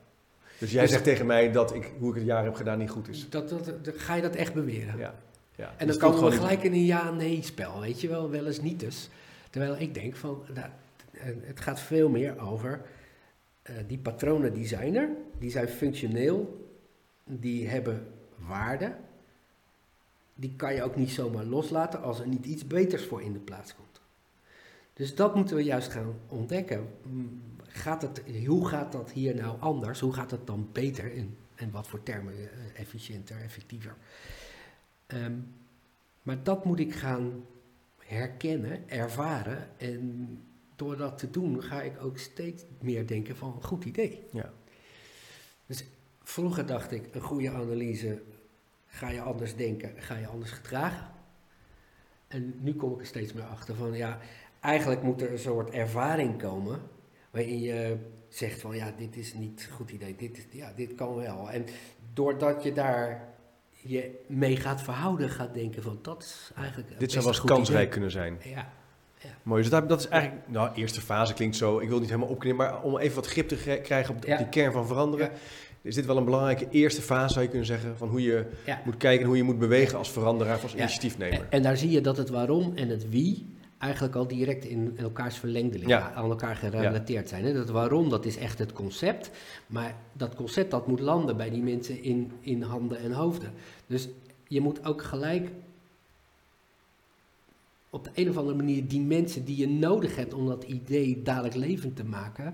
Dus 0.57 0.71
jij 0.71 0.81
Dus- 0.81 0.91
zegt 0.91 1.03
tegen 1.03 1.25
mij 1.25 1.51
dat 1.51 1.73
ik, 1.75 1.91
hoe 1.99 2.09
ik 2.09 2.15
het 2.15 2.25
jaar 2.25 2.43
heb 2.43 2.55
gedaan 2.55 2.77
niet 2.77 2.89
goed 2.89 3.07
is. 3.07 3.29
Dat, 3.29 3.49
dat, 3.49 3.71
ga 3.83 4.15
je 4.15 4.21
dat 4.21 4.35
echt 4.35 4.53
beweren? 4.53 4.97
Ja. 4.97 5.13
ja. 5.55 5.73
En 5.77 5.87
Dus 5.87 5.97
dan 5.97 6.11
komen 6.11 6.29
we 6.29 6.35
gelijk 6.35 6.63
in 6.63 6.73
een 6.73 6.85
ja-nee 6.85 7.43
spel, 7.43 7.79
weet 7.79 8.01
je 8.01 8.07
wel, 8.07 8.29
wel 8.29 8.45
eens 8.45 8.61
niet 8.61 8.79
dus. 8.79 9.09
Terwijl 9.49 9.75
ik 9.79 9.93
denk 9.93 10.15
van, 10.15 10.43
nou, 10.53 10.67
eh, 11.11 11.21
het 11.41 11.59
gaat 11.59 11.79
veel 11.79 12.09
meer 12.09 12.39
over, 12.39 12.81
eh, 13.61 13.75
die 13.87 13.97
patronen 13.97 14.53
die 14.53 14.67
zijn 14.67 14.95
er, 14.95 15.09
die 15.39 15.51
zijn 15.51 15.67
functioneel, 15.67 16.67
die 17.23 17.67
hebben 17.67 18.07
waarde. 18.35 18.93
Die 20.35 20.53
kan 20.55 20.73
je 20.73 20.83
ook 20.83 20.95
niet 20.95 21.11
zomaar 21.11 21.43
loslaten 21.45 22.01
als 22.01 22.19
er 22.19 22.27
niet 22.27 22.45
iets 22.45 22.67
beters 22.67 23.05
voor 23.05 23.21
in 23.21 23.33
de 23.33 23.39
plaats 23.39 23.75
komt. 23.75 23.86
Dus 24.97 25.15
dat 25.15 25.35
moeten 25.35 25.55
we 25.55 25.63
juist 25.63 25.91
gaan 25.91 26.19
ontdekken. 26.27 26.87
Mm, 27.03 27.41
Gaat 27.67 28.01
het, 28.01 28.21
hoe 28.45 28.67
gaat 28.67 28.91
dat 28.91 29.11
hier 29.11 29.35
nou 29.35 29.59
anders? 29.59 29.99
Hoe 29.99 30.13
gaat 30.13 30.31
het 30.31 30.47
dan 30.47 30.69
beter? 30.71 31.15
En, 31.15 31.37
en 31.55 31.71
wat 31.71 31.87
voor 31.87 32.03
termen 32.03 32.33
eh, 32.33 32.79
efficiënter, 32.79 33.41
effectiever? 33.41 33.95
Ehm, 35.07 35.33
maar 36.21 36.43
dat 36.43 36.65
moet 36.65 36.79
ik 36.79 36.93
gaan 36.95 37.45
herkennen, 37.97 38.89
ervaren. 38.89 39.67
En 39.77 40.27
door 40.75 40.97
dat 40.97 41.17
te 41.17 41.29
doen 41.29 41.63
ga 41.63 41.81
ik 41.81 42.03
ook 42.03 42.17
steeds 42.17 42.63
meer 42.81 43.07
denken 43.07 43.35
van 43.35 43.63
goed 43.63 43.85
idee. 43.85 44.23
Ja. 44.31 44.53
Dus 45.65 45.85
vroeger 46.23 46.65
dacht 46.65 46.91
ik, 46.91 47.15
een 47.15 47.21
goede 47.21 47.51
analyse, 47.51 48.21
ga 48.87 49.09
je 49.09 49.21
anders 49.21 49.55
denken, 49.55 49.93
ga 49.97 50.15
je 50.15 50.27
anders 50.27 50.51
gedragen. 50.51 51.07
En 52.27 52.55
nu 52.59 52.73
kom 52.73 52.93
ik 52.93 52.99
er 52.99 53.05
steeds 53.05 53.33
meer 53.33 53.45
achter 53.45 53.75
van, 53.75 53.93
ja, 53.93 54.19
eigenlijk 54.67 55.01
moet 55.03 55.21
er 55.21 55.31
een 55.31 55.39
soort 55.39 55.69
ervaring 55.69 56.37
komen 56.41 56.79
waarin 57.31 57.61
je 57.61 57.95
zegt 58.29 58.61
van, 58.61 58.75
ja, 58.75 58.93
dit 58.97 59.15
is 59.17 59.33
niet 59.33 59.67
een 59.69 59.75
goed 59.75 59.91
idee, 59.91 60.15
dit, 60.17 60.37
is, 60.37 60.43
ja, 60.51 60.71
dit 60.75 60.95
kan 60.95 61.15
wel. 61.15 61.49
En 61.51 61.65
doordat 62.13 62.63
je 62.63 62.73
daar 62.73 63.27
je 63.71 64.11
mee 64.27 64.55
gaat 64.55 64.81
verhouden, 64.81 65.29
gaat 65.29 65.53
denken 65.53 65.83
van, 65.83 65.99
dat 66.01 66.23
is 66.23 66.51
eigenlijk 66.57 66.99
Dit 66.99 67.11
zou 67.11 67.23
wel 67.23 67.33
een 67.33 67.39
eens 67.39 67.49
kansrijk 67.49 67.79
idee. 67.79 67.91
kunnen 67.91 68.11
zijn. 68.11 68.37
Ja, 68.43 68.71
Mooi, 69.43 69.61
dus 69.61 69.71
dat, 69.71 69.89
dat 69.89 69.99
is 69.99 70.07
eigenlijk, 70.07 70.47
nou, 70.47 70.69
eerste 70.73 71.01
fase 71.01 71.33
klinkt 71.33 71.55
zo, 71.55 71.79
ik 71.79 71.89
wil 71.89 71.99
niet 71.99 72.09
helemaal 72.09 72.29
opknippen, 72.29 72.65
maar 72.65 72.81
om 72.81 72.97
even 72.97 73.15
wat 73.15 73.27
grip 73.27 73.47
te 73.47 73.79
krijgen 73.83 74.15
op, 74.15 74.21
op 74.21 74.25
Ja. 74.27 74.37
die 74.37 74.49
kern 74.49 74.71
van 74.71 74.87
veranderen, 74.87 75.29
is 75.81 75.95
dit 75.95 76.05
wel 76.05 76.17
een 76.17 76.25
belangrijke 76.25 76.67
eerste 76.69 77.01
fase, 77.01 77.29
zou 77.33 77.41
je 77.43 77.49
kunnen 77.49 77.67
zeggen, 77.67 77.97
van 77.97 78.07
hoe 78.09 78.21
je 78.21 78.45
ja. 78.65 78.81
moet 78.85 78.97
kijken 78.97 79.21
en 79.21 79.27
hoe 79.27 79.37
je 79.37 79.43
moet 79.43 79.59
bewegen 79.59 79.97
als 79.97 80.11
veranderaar 80.11 80.59
als 80.61 80.71
Ja. 80.71 80.77
initiatiefnemer. 80.77 81.39
En, 81.39 81.45
en 81.49 81.61
daar 81.61 81.77
zie 81.77 81.89
je 81.91 82.01
dat 82.01 82.17
het 82.17 82.29
waarom 82.29 82.71
en 82.75 82.89
het 82.89 83.09
wie 83.09 83.55
eigenlijk 83.77 84.15
al 84.15 84.27
direct 84.27 84.65
in 84.65 84.97
elkaars 84.97 85.37
verlengde 85.37 85.77
liggen, 85.77 85.97
Ja. 85.97 86.13
aan 86.13 86.29
elkaar 86.29 86.55
gerelateerd 86.55 87.29
zijn. 87.29 87.45
Hè? 87.45 87.53
Dat 87.53 87.69
waarom, 87.69 88.09
dat 88.09 88.25
is 88.25 88.37
echt 88.37 88.59
het 88.59 88.73
concept. 88.73 89.31
Maar 89.67 89.95
dat 90.13 90.35
concept 90.35 90.71
dat 90.71 90.87
moet 90.87 90.99
landen 90.99 91.37
bij 91.37 91.49
die 91.49 91.63
mensen 91.63 92.03
in, 92.03 92.31
in 92.39 92.61
handen 92.61 92.99
en 92.99 93.11
hoofden. 93.11 93.53
Dus 93.87 94.07
je 94.47 94.61
moet 94.61 94.85
ook 94.85 95.03
gelijk 95.03 95.49
op 97.89 98.03
de 98.03 98.09
een 98.13 98.29
of 98.29 98.37
andere 98.37 98.57
manier 98.57 98.87
die 98.87 99.01
mensen 99.01 99.45
die 99.45 99.57
je 99.57 99.69
nodig 99.69 100.15
hebt 100.15 100.33
om 100.33 100.45
dat 100.47 100.63
idee 100.63 101.21
dadelijk 101.21 101.55
levend 101.55 101.95
te 101.95 102.05
maken, 102.05 102.53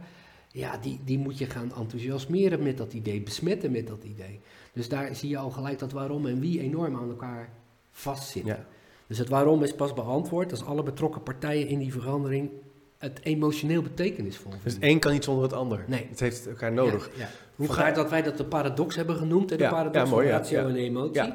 ja, 0.51 0.77
die, 0.77 0.99
die 1.05 1.17
moet 1.17 1.37
je 1.37 1.45
gaan 1.45 1.73
enthousiasmeren 1.75 2.63
met 2.63 2.77
dat 2.77 2.93
idee, 2.93 3.21
besmetten 3.21 3.71
met 3.71 3.87
dat 3.87 4.03
idee. 4.03 4.39
Dus 4.73 4.89
daar 4.89 5.15
zie 5.15 5.29
je 5.29 5.37
al 5.37 5.49
gelijk 5.49 5.79
dat 5.79 5.91
waarom 5.91 6.25
en 6.25 6.39
wie 6.39 6.59
enorm 6.59 6.95
aan 6.95 7.09
elkaar 7.09 7.49
vastzitten. 7.91 8.55
Ja. 8.55 8.65
Dus 9.07 9.17
het 9.17 9.29
waarom 9.29 9.63
is 9.63 9.73
pas 9.75 9.93
beantwoord 9.93 10.51
als 10.51 10.65
alle 10.65 10.83
betrokken 10.83 11.23
partijen 11.23 11.67
in 11.67 11.79
die 11.79 11.91
verandering 11.91 12.49
het 12.97 13.19
emotioneel 13.23 13.81
betekenisvol 13.81 14.51
Dus 14.51 14.59
vinden. 14.61 14.81
het 14.81 14.91
een 14.91 14.99
kan 14.99 15.11
niet 15.11 15.23
zonder 15.23 15.43
het 15.43 15.53
ander. 15.53 15.83
Nee. 15.87 16.05
Het 16.09 16.19
heeft 16.19 16.47
elkaar 16.47 16.71
nodig. 16.73 17.09
Ja, 17.13 17.21
ja. 17.21 17.29
Hoe 17.55 17.65
Vandaar 17.67 17.85
ga- 17.87 17.93
dat 17.93 18.09
wij 18.09 18.21
dat 18.21 18.37
de 18.37 18.45
paradox 18.45 18.95
hebben 18.95 19.15
genoemd, 19.15 19.49
hè, 19.49 19.57
de 19.57 19.63
Ja, 19.63 19.69
paradox 19.69 20.09
van 20.09 20.23
ratio 20.23 20.67
en 20.67 20.75
emotie. 20.75 21.33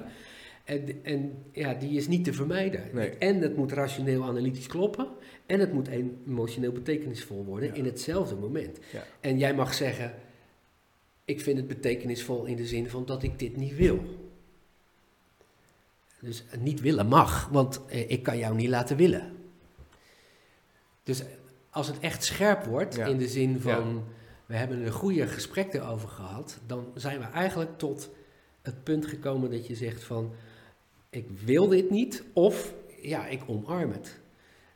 En, 0.65 1.05
en 1.05 1.33
ja, 1.53 1.75
die 1.75 1.91
is 1.97 2.09
niet 2.09 2.25
te 2.25 2.33
vermijden. 2.33 2.83
Nee. 2.93 3.09
En 3.11 3.41
het 3.41 3.57
moet 3.57 3.73
rationeel 3.73 4.23
analytisch 4.25 4.67
kloppen 4.67 5.07
en 5.47 5.61
het 5.61 5.73
moet 5.73 5.89
emotioneel 5.89 6.73
betekenisvol 6.73 7.45
worden 7.45 7.75
in 7.75 7.85
hetzelfde 7.85 8.35
moment. 8.35 8.79
En 9.21 9.39
jij 9.39 9.55
mag 9.55 9.75
zeggen, 9.75 10.15
ik 11.25 11.41
vind 11.41 11.57
het 11.59 11.69
betekenisvol 11.69 12.45
in 12.45 12.57
de 12.57 12.67
zin 12.67 12.89
van 12.89 13.05
dat 13.07 13.23
ik 13.23 13.39
dit 13.39 13.57
niet 13.57 13.77
wil. 13.77 13.99
Dus 16.21 16.45
eh, 16.51 16.61
niet 16.61 16.81
willen 16.81 17.07
mag, 17.07 17.49
want 17.49 17.81
eh, 17.89 18.11
ik 18.11 18.23
kan 18.23 18.39
jou 18.39 18.55
niet 18.55 18.69
laten 18.69 18.97
willen. 18.97 19.37
Dus 21.03 21.23
als 21.71 21.87
het 21.87 21.99
echt 21.99 22.25
scherp 22.25 22.65
wordt, 22.65 22.95
Ja. 22.95 23.07
in 23.07 23.19
de 23.19 23.29
zin 23.29 23.61
van 23.61 24.05
we 24.47 24.57
hebben 24.57 24.87
een 24.87 24.93
goede 24.93 25.27
gesprek 25.27 25.73
erover 25.75 26.09
gehad, 26.09 26.59
dan 26.67 26.87
zijn 26.95 27.19
we 27.19 27.25
eigenlijk 27.25 27.79
tot 27.79 28.11
het 28.63 28.83
punt 28.83 29.07
gekomen 29.07 29.51
dat 29.51 29.67
je 29.67 29.75
zegt 29.75 30.05
van 30.05 30.33
ik 31.11 31.29
wil 31.45 31.69
dit 31.69 31.91
niet 31.91 32.25
of 32.33 32.75
ja, 33.03 33.27
ik 33.27 33.43
omarm 33.47 33.91
het. 33.93 34.21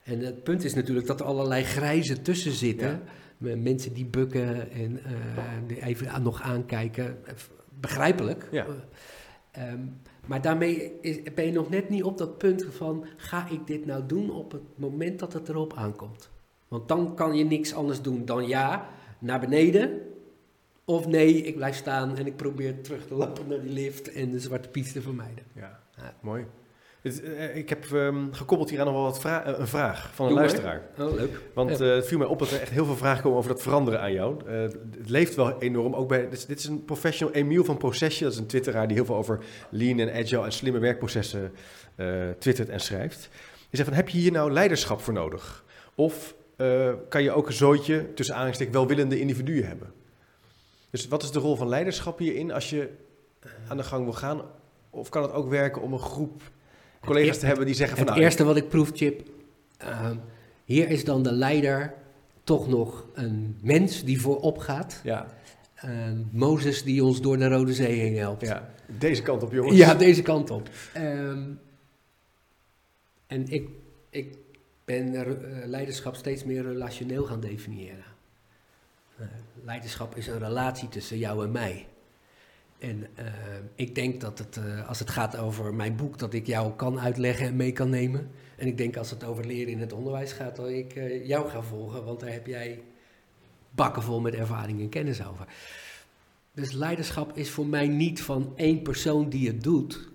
En 0.02 0.20
het 0.20 0.42
punt 0.42 0.64
is 0.64 0.74
natuurlijk 0.74 1.06
dat 1.06 1.20
er 1.20 1.26
allerlei 1.26 1.64
grijzen 1.64 2.22
tussen 2.22 2.52
zitten. 2.52 2.88
Ja. 2.88 3.02
Met 3.38 3.62
Mensen 3.62 3.92
die 3.92 4.04
bukken 4.04 4.70
en 4.70 5.04
eh, 5.04 5.12
die 5.66 5.82
even 5.82 6.22
nog 6.22 6.42
aankijken. 6.42 7.18
Begrijpelijk. 7.80 8.48
Ja. 8.50 8.66
Eh, 9.50 9.68
ehm, 9.68 9.80
maar 10.26 10.42
daarmee 10.42 10.92
is, 11.00 11.22
ben 11.34 11.44
je 11.44 11.52
nog 11.52 11.70
net 11.70 11.88
niet 11.88 12.02
op 12.02 12.18
dat 12.18 12.38
punt 12.38 12.64
van... 12.70 13.04
ga 13.16 13.48
ik 13.48 13.66
dit 13.66 13.86
nou 13.86 14.06
doen 14.06 14.30
op 14.30 14.52
het 14.52 14.62
moment 14.74 15.18
dat 15.18 15.32
het 15.32 15.48
erop 15.48 15.74
aankomt? 15.74 16.30
Want 16.68 16.88
dan 16.88 17.14
kan 17.14 17.36
je 17.36 17.44
niks 17.44 17.74
anders 17.74 18.02
doen 18.02 18.24
dan 18.24 18.46
ja, 18.46 18.88
naar 19.18 19.40
beneden... 19.40 20.00
of 20.84 21.06
nee, 21.06 21.34
ik 21.42 21.56
blijf 21.56 21.76
staan 21.76 22.16
en 22.16 22.26
ik 22.26 22.36
probeer 22.36 22.80
terug 22.80 23.06
te 23.06 23.14
lopen 23.14 23.48
naar 23.48 23.60
die 23.60 23.72
lift... 23.72 24.12
en 24.12 24.30
de 24.30 24.40
zwarte 24.40 24.68
piet 24.68 24.92
te 24.92 25.02
vermijden. 25.02 25.44
Ja, 25.54 25.80
Ja. 25.96 26.14
mooi. 26.20 26.46
Het, 27.02 27.22
eh, 27.22 27.56
ik 27.56 27.68
heb 27.68 27.84
ehm, 27.92 28.32
gekoppeld 28.32 28.70
hier 28.70 28.78
aan 28.80 28.84
nog 28.86 28.94
wel 28.94 29.02
wat 29.04 29.20
vra- 29.20 29.44
eh, 29.44 29.58
een 29.58 29.66
vraag 29.66 30.10
van 30.14 30.26
een 30.26 30.32
Doe 30.34 30.40
maar. 30.40 30.50
luisteraar. 30.50 30.82
Oh, 30.98 31.14
leuk. 31.14 31.40
Want 31.54 31.78
Ja. 31.78 31.84
eh, 31.84 31.94
het 31.94 32.06
viel 32.06 32.18
mij 32.18 32.26
op 32.26 32.38
dat 32.38 32.50
er 32.50 32.60
echt 32.60 32.70
heel 32.70 32.84
veel 32.84 32.96
vragen 32.96 33.22
komen 33.22 33.38
over 33.38 33.50
dat 33.50 33.62
veranderen 33.62 34.00
aan 34.00 34.12
jou. 34.12 34.48
Het 34.50 34.76
leeft 35.06 35.34
wel 35.34 35.60
enorm. 35.60 35.94
Ook 35.94 36.08
bij, 36.08 36.20
dit, 36.20 36.32
is, 36.32 36.46
dit 36.46 36.58
is 36.58 36.64
een 36.66 36.84
professional, 36.84 37.34
Emiel 37.34 37.64
van 37.64 37.76
Procesje. 37.76 38.24
Dat 38.24 38.32
is 38.32 38.38
een 38.38 38.46
twitteraar 38.46 38.86
die 38.86 38.96
heel 38.96 39.04
veel 39.04 39.14
over 39.16 39.38
lean 39.70 39.98
en 39.98 40.12
agile 40.12 40.44
en 40.44 40.52
slimme 40.52 40.78
werkprocessen 40.78 41.52
twittert 42.38 42.68
en 42.68 42.80
schrijft. 42.80 43.28
Die 43.30 43.80
zegt 43.80 43.88
van, 43.88 43.96
heb 43.98 44.08
je 44.08 44.18
hier 44.18 44.32
nou 44.32 44.50
leiderschap 44.52 45.00
voor 45.00 45.12
nodig? 45.14 45.64
Of 45.94 46.34
kan 47.08 47.22
je 47.22 47.30
ook 47.32 47.46
een 47.46 47.52
zootje, 47.52 48.14
tussen 48.14 48.34
aanhalingstekens, 48.34 48.76
welwillende 48.78 49.20
individuen 49.20 49.66
hebben? 49.66 49.92
Dus 50.90 51.08
wat 51.08 51.22
is 51.22 51.30
de 51.30 51.38
rol 51.38 51.56
van 51.56 51.68
leiderschap 51.68 52.18
hierin 52.18 52.52
als 52.52 52.70
je 52.70 52.88
aan 53.68 53.76
de 53.76 53.82
gang 53.82 54.04
wil 54.04 54.12
gaan? 54.12 54.40
Of 54.90 55.08
kan 55.08 55.22
het 55.22 55.32
ook 55.32 55.48
werken 55.50 55.82
om 55.82 55.92
een 55.92 55.98
groep 55.98 56.42
collega's 57.04 57.38
te 57.38 57.46
hebben 57.46 57.66
die 57.66 57.74
zeggen 57.74 57.96
van... 57.96 58.06
Het 58.06 58.14
nou, 58.14 58.26
eerste 58.26 58.44
wat 58.44 58.56
ik 58.56 58.68
proef, 58.68 58.90
Chip, 58.94 59.28
ehm, 59.76 60.16
hier 60.64 60.88
is 60.88 61.04
dan 61.04 61.22
de 61.22 61.32
leider 61.32 61.94
toch 62.44 62.68
nog 62.68 63.06
een 63.14 63.58
mens 63.60 64.04
die 64.04 64.20
voorop 64.20 64.58
gaat. 64.58 65.00
Ja, 65.04 65.26
Ehm, 65.82 66.22
Mozes 66.30 66.82
die 66.82 67.04
ons 67.04 67.20
door 67.20 67.38
de 67.38 67.48
Rode 67.48 67.74
Zee 67.74 67.98
heen 67.98 68.16
helpt. 68.16 68.46
ja, 68.46 68.70
deze 68.86 69.22
kant 69.22 69.42
op 69.42 69.52
jongens. 69.52 69.76
Ja, 69.76 69.94
deze 69.94 70.22
kant 70.22 70.50
op. 70.50 70.68
Ehm, 70.92 71.50
en 73.26 73.48
ik, 73.48 73.68
ik 74.10 74.36
ben 74.84 75.14
er, 75.14 75.44
eh, 75.44 75.66
leiderschap 75.66 76.14
steeds 76.14 76.44
meer 76.44 76.62
relationeel 76.62 77.24
gaan 77.24 77.40
definiëren. 77.40 78.04
Eh, 79.16 79.26
leiderschap 79.64 80.16
is 80.16 80.26
een 80.26 80.38
relatie 80.38 80.88
tussen 80.88 81.18
jou 81.18 81.44
en 81.44 81.52
mij. 81.52 81.86
En 82.82 83.06
eh, 83.14 83.24
ik 83.74 83.94
denk 83.94 84.20
dat 84.20 84.38
het, 84.38 84.56
eh, 84.56 84.88
als 84.88 84.98
het 84.98 85.10
gaat 85.10 85.36
over 85.36 85.74
mijn 85.74 85.96
boek, 85.96 86.18
dat 86.18 86.34
ik 86.34 86.46
jou 86.46 86.72
kan 86.72 87.00
uitleggen 87.00 87.46
en 87.46 87.56
mee 87.56 87.72
kan 87.72 87.90
nemen. 87.90 88.30
En 88.56 88.66
ik 88.66 88.76
denk 88.76 88.96
als 88.96 89.10
het 89.10 89.24
over 89.24 89.46
leren 89.46 89.72
in 89.72 89.80
het 89.80 89.92
onderwijs 89.92 90.32
gaat, 90.32 90.56
dat 90.56 90.68
ik 90.68 90.94
eh, 90.94 91.26
jou 91.26 91.48
ga 91.48 91.62
volgen, 91.62 92.04
want 92.04 92.20
daar 92.20 92.32
heb 92.32 92.46
jij 92.46 92.82
bakken 93.70 94.02
vol 94.02 94.20
met 94.20 94.34
ervaring 94.34 94.80
en 94.80 94.88
kennis 94.88 95.26
over. 95.26 95.46
Dus 96.54 96.72
leiderschap 96.72 97.36
is 97.36 97.50
voor 97.50 97.66
mij 97.66 97.88
niet 97.88 98.22
van 98.22 98.52
één 98.56 98.82
persoon 98.82 99.28
die 99.28 99.46
het 99.46 99.62
doet. 99.62 100.10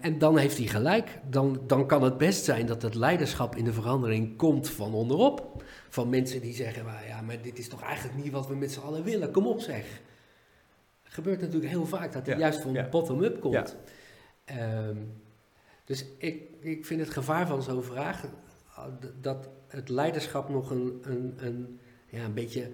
En 0.00 0.18
dan 0.18 0.38
heeft 0.38 0.58
hij 0.58 0.66
gelijk. 0.66 1.18
Dan, 1.30 1.60
dan 1.66 1.86
kan 1.86 2.02
het 2.02 2.18
best 2.18 2.44
zijn 2.44 2.66
dat 2.66 2.82
het 2.82 2.94
leiderschap 2.94 3.56
in 3.56 3.64
de 3.64 3.72
verandering 3.72 4.36
komt 4.36 4.70
van 4.70 4.94
onderop. 4.94 5.62
Van 5.88 6.08
mensen 6.08 6.40
die 6.40 6.54
zeggen, 6.54 6.84
"Maar 6.84 7.06
ja, 7.06 7.20
maar 7.20 7.42
dit 7.42 7.58
is 7.58 7.68
toch 7.68 7.82
eigenlijk 7.82 8.22
niet 8.24 8.32
wat 8.32 8.46
we 8.46 8.54
met 8.54 8.72
z'n 8.72 8.80
allen 8.80 9.04
willen. 9.04 9.30
Kom 9.30 9.46
op 9.46 9.60
zeg. 9.60 10.00
Het 11.12 11.20
gebeurt 11.24 11.40
natuurlijk 11.40 11.72
heel 11.72 11.86
vaak 11.86 12.12
dat 12.12 12.26
het 12.26 12.34
Ja, 12.34 12.38
juist 12.38 12.60
van 12.60 12.72
ja. 12.72 12.88
bottom-up 12.88 13.40
komt. 13.40 13.54
Ja. 13.54 13.66
Ehm, 14.44 14.96
dus 15.84 16.04
ik, 16.18 16.42
ik 16.60 16.86
vind 16.86 17.00
het 17.00 17.10
gevaar 17.10 17.46
van 17.46 17.62
zo'n 17.62 17.82
vraag 17.82 18.20
d- 19.00 19.12
dat 19.20 19.48
het 19.68 19.88
leiderschap 19.88 20.48
nog 20.48 20.70
een, 20.70 20.98
een, 21.02 21.34
een, 21.36 21.78
ja, 22.06 22.24
een 22.24 22.34
beetje. 22.34 22.70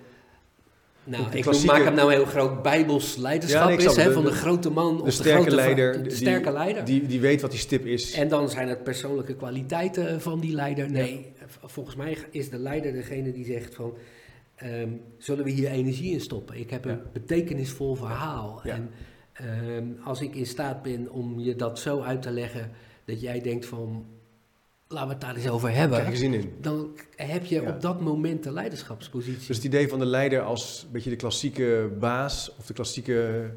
Nou, 1.05 1.24
ik 1.33 1.42
klassieke- 1.42 1.74
maak 1.74 1.85
hem 1.85 1.94
nou 1.94 2.12
heel 2.12 2.24
groot 2.24 2.62
bijbels 2.62 3.16
leiderschap 3.16 3.61
Ja, 3.61 3.66
nee, 3.68 3.77
ik 3.79 3.85
is, 3.90 3.96
hè, 3.96 4.03
het. 4.03 4.12
van 4.12 4.24
De- 4.24 4.31
de 4.31 4.35
grote 4.37 4.70
man 4.70 4.96
De 4.96 5.01
of 5.03 5.07
de 5.09 5.12
sterke 5.14 5.40
grote 5.40 5.55
leider, 5.57 5.92
de, 5.92 5.98
de 6.03 6.09
die- 6.09 6.16
sterke 6.16 6.51
leider. 6.53 6.85
Die, 6.85 7.07
die 7.07 7.20
weet 7.20 7.40
wat 7.40 7.51
die 7.51 7.61
stip 7.61 7.87
is. 7.87 8.12
En 8.12 8.29
dan 8.29 8.51
zijn 8.51 8.68
het 8.68 8.83
persoonlijke 8.83 9.35
kwaliteiten 9.37 10.20
van 10.20 10.40
die 10.40 10.55
leider. 10.55 10.90
Nee, 10.90 11.33
volgens 11.64 11.96
mij 11.96 12.16
is 12.31 12.51
de 12.51 12.59
leider 12.59 12.92
degene 12.92 13.33
die 13.33 13.44
zegt 13.44 13.74
van... 13.74 13.94
ehm, 14.59 14.88
zullen 15.18 15.44
we 15.44 15.51
hier 15.51 15.68
energie 15.71 16.12
in 16.12 16.21
stoppen? 16.21 16.59
Ik 16.59 16.71
heb 16.71 16.85
een 16.85 17.01
betekenisvol 17.12 17.94
verhaal. 17.94 18.61
En 18.64 18.90
ehm, 19.33 19.85
als 20.05 20.21
ik 20.21 20.35
in 20.35 20.47
staat 20.47 20.83
ben 20.83 21.11
om 21.11 21.38
je 21.40 21.57
dat 21.57 21.79
zo 21.79 22.01
uit 22.01 22.23
te 22.23 22.31
leggen... 22.31 22.71
dat 23.05 23.21
jij 23.21 23.40
denkt 23.40 23.66
van... 23.66 24.07
laten 24.88 25.07
we 25.09 25.12
het 25.14 25.23
daar 25.23 25.37
eens 25.37 25.49
over 25.49 25.71
hebben... 25.75 26.16
Zin 26.16 26.35
in. 26.35 26.53
dan 26.61 26.97
heb 27.16 27.44
je 27.44 27.61
Ja. 27.62 27.71
op 27.71 27.81
dat 27.81 28.01
moment 28.01 28.42
de 28.42 28.53
leiderschapspositie. 28.53 29.47
Dus 29.47 29.57
het 29.57 29.64
idee 29.64 29.88
van 29.88 29.99
de 29.99 30.07
leider 30.07 30.40
als 30.42 30.83
een 30.87 30.92
beetje 30.92 31.11
de 31.11 31.16
klassieke 31.16 31.90
baas 31.99 32.53
of 32.59 32.66
de 32.66 32.73
klassieke, 32.73 33.51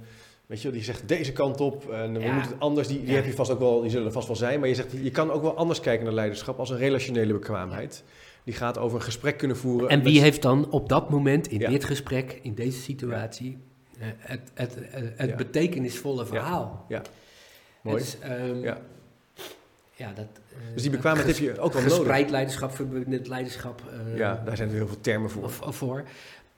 weet 0.46 0.62
je, 0.62 0.72
die 0.72 0.84
zegt 0.84 1.08
deze 1.08 1.32
kant 1.32 1.60
op 1.62 1.90
en 1.92 2.14
we 2.14 2.20
moeten 2.20 2.42
het 2.52 2.60
anders. 2.60 2.88
Die, 2.88 3.00
die 3.00 3.08
Ja. 3.10 3.16
heb 3.16 3.26
je 3.26 3.34
vast 3.34 3.52
ook 3.52 3.60
wel, 3.60 3.82
die 3.82 3.90
zullen 3.90 4.06
er 4.06 4.12
vast 4.12 4.28
wel 4.28 4.36
zijn. 4.36 4.60
Maar 4.60 4.70
je 4.70 4.76
zegt, 4.76 4.92
je 5.04 5.12
kan 5.12 5.32
ook 5.32 5.42
wel 5.42 5.56
anders 5.58 5.80
kijken 5.80 6.06
naar 6.06 6.14
leiderschap 6.14 6.60
als 6.60 6.70
een 6.70 6.78
relationele 6.78 7.34
bekwaamheid. 7.34 8.04
Die 8.44 8.54
gaat 8.54 8.78
over 8.78 8.98
een 8.98 9.04
gesprek 9.04 9.38
kunnen 9.38 9.58
voeren. 9.58 9.90
En 9.90 9.98
met- 9.98 10.08
wie 10.08 10.22
heeft 10.22 10.42
dan 10.42 10.70
op 10.72 10.90
dat 10.90 11.10
moment, 11.10 11.48
in 11.48 11.60
Ja. 11.60 11.70
dit 11.70 11.84
gesprek, 11.84 12.40
in 12.42 12.54
deze 12.56 12.82
situatie... 12.82 13.58
eh, 14.00 14.08
het, 14.18 14.52
het, 14.54 14.76
het, 14.80 15.14
het 15.18 15.30
Ja. 15.30 15.36
betekenisvolle 15.36 16.26
verhaal. 16.26 16.86
Mooi. 17.82 17.98
Dus, 17.98 18.18
Ja. 18.62 18.78
ja, 19.96 20.14
dat, 20.14 20.26
eh, 20.50 20.74
Dus 20.74 20.82
die 20.82 20.92
bekwaamheid 20.92 21.28
heb 21.28 21.38
je 21.38 21.50
ook 21.60 21.74
wel 21.74 21.82
nodig. 21.82 21.96
Gespreid 21.98 22.30
leiderschap, 22.30 22.76
verbindend 22.76 23.28
leiderschap. 23.28 23.82
eh, 24.10 24.18
Ja, 24.18 24.42
daar 24.46 24.58
zijn 24.58 24.70
er 24.70 24.76
heel 24.76 24.88
veel 24.88 25.02
termen 25.02 25.30
voor. 25.30 25.44
of- 25.44 25.62
of 25.62 25.76
voor. 25.76 26.04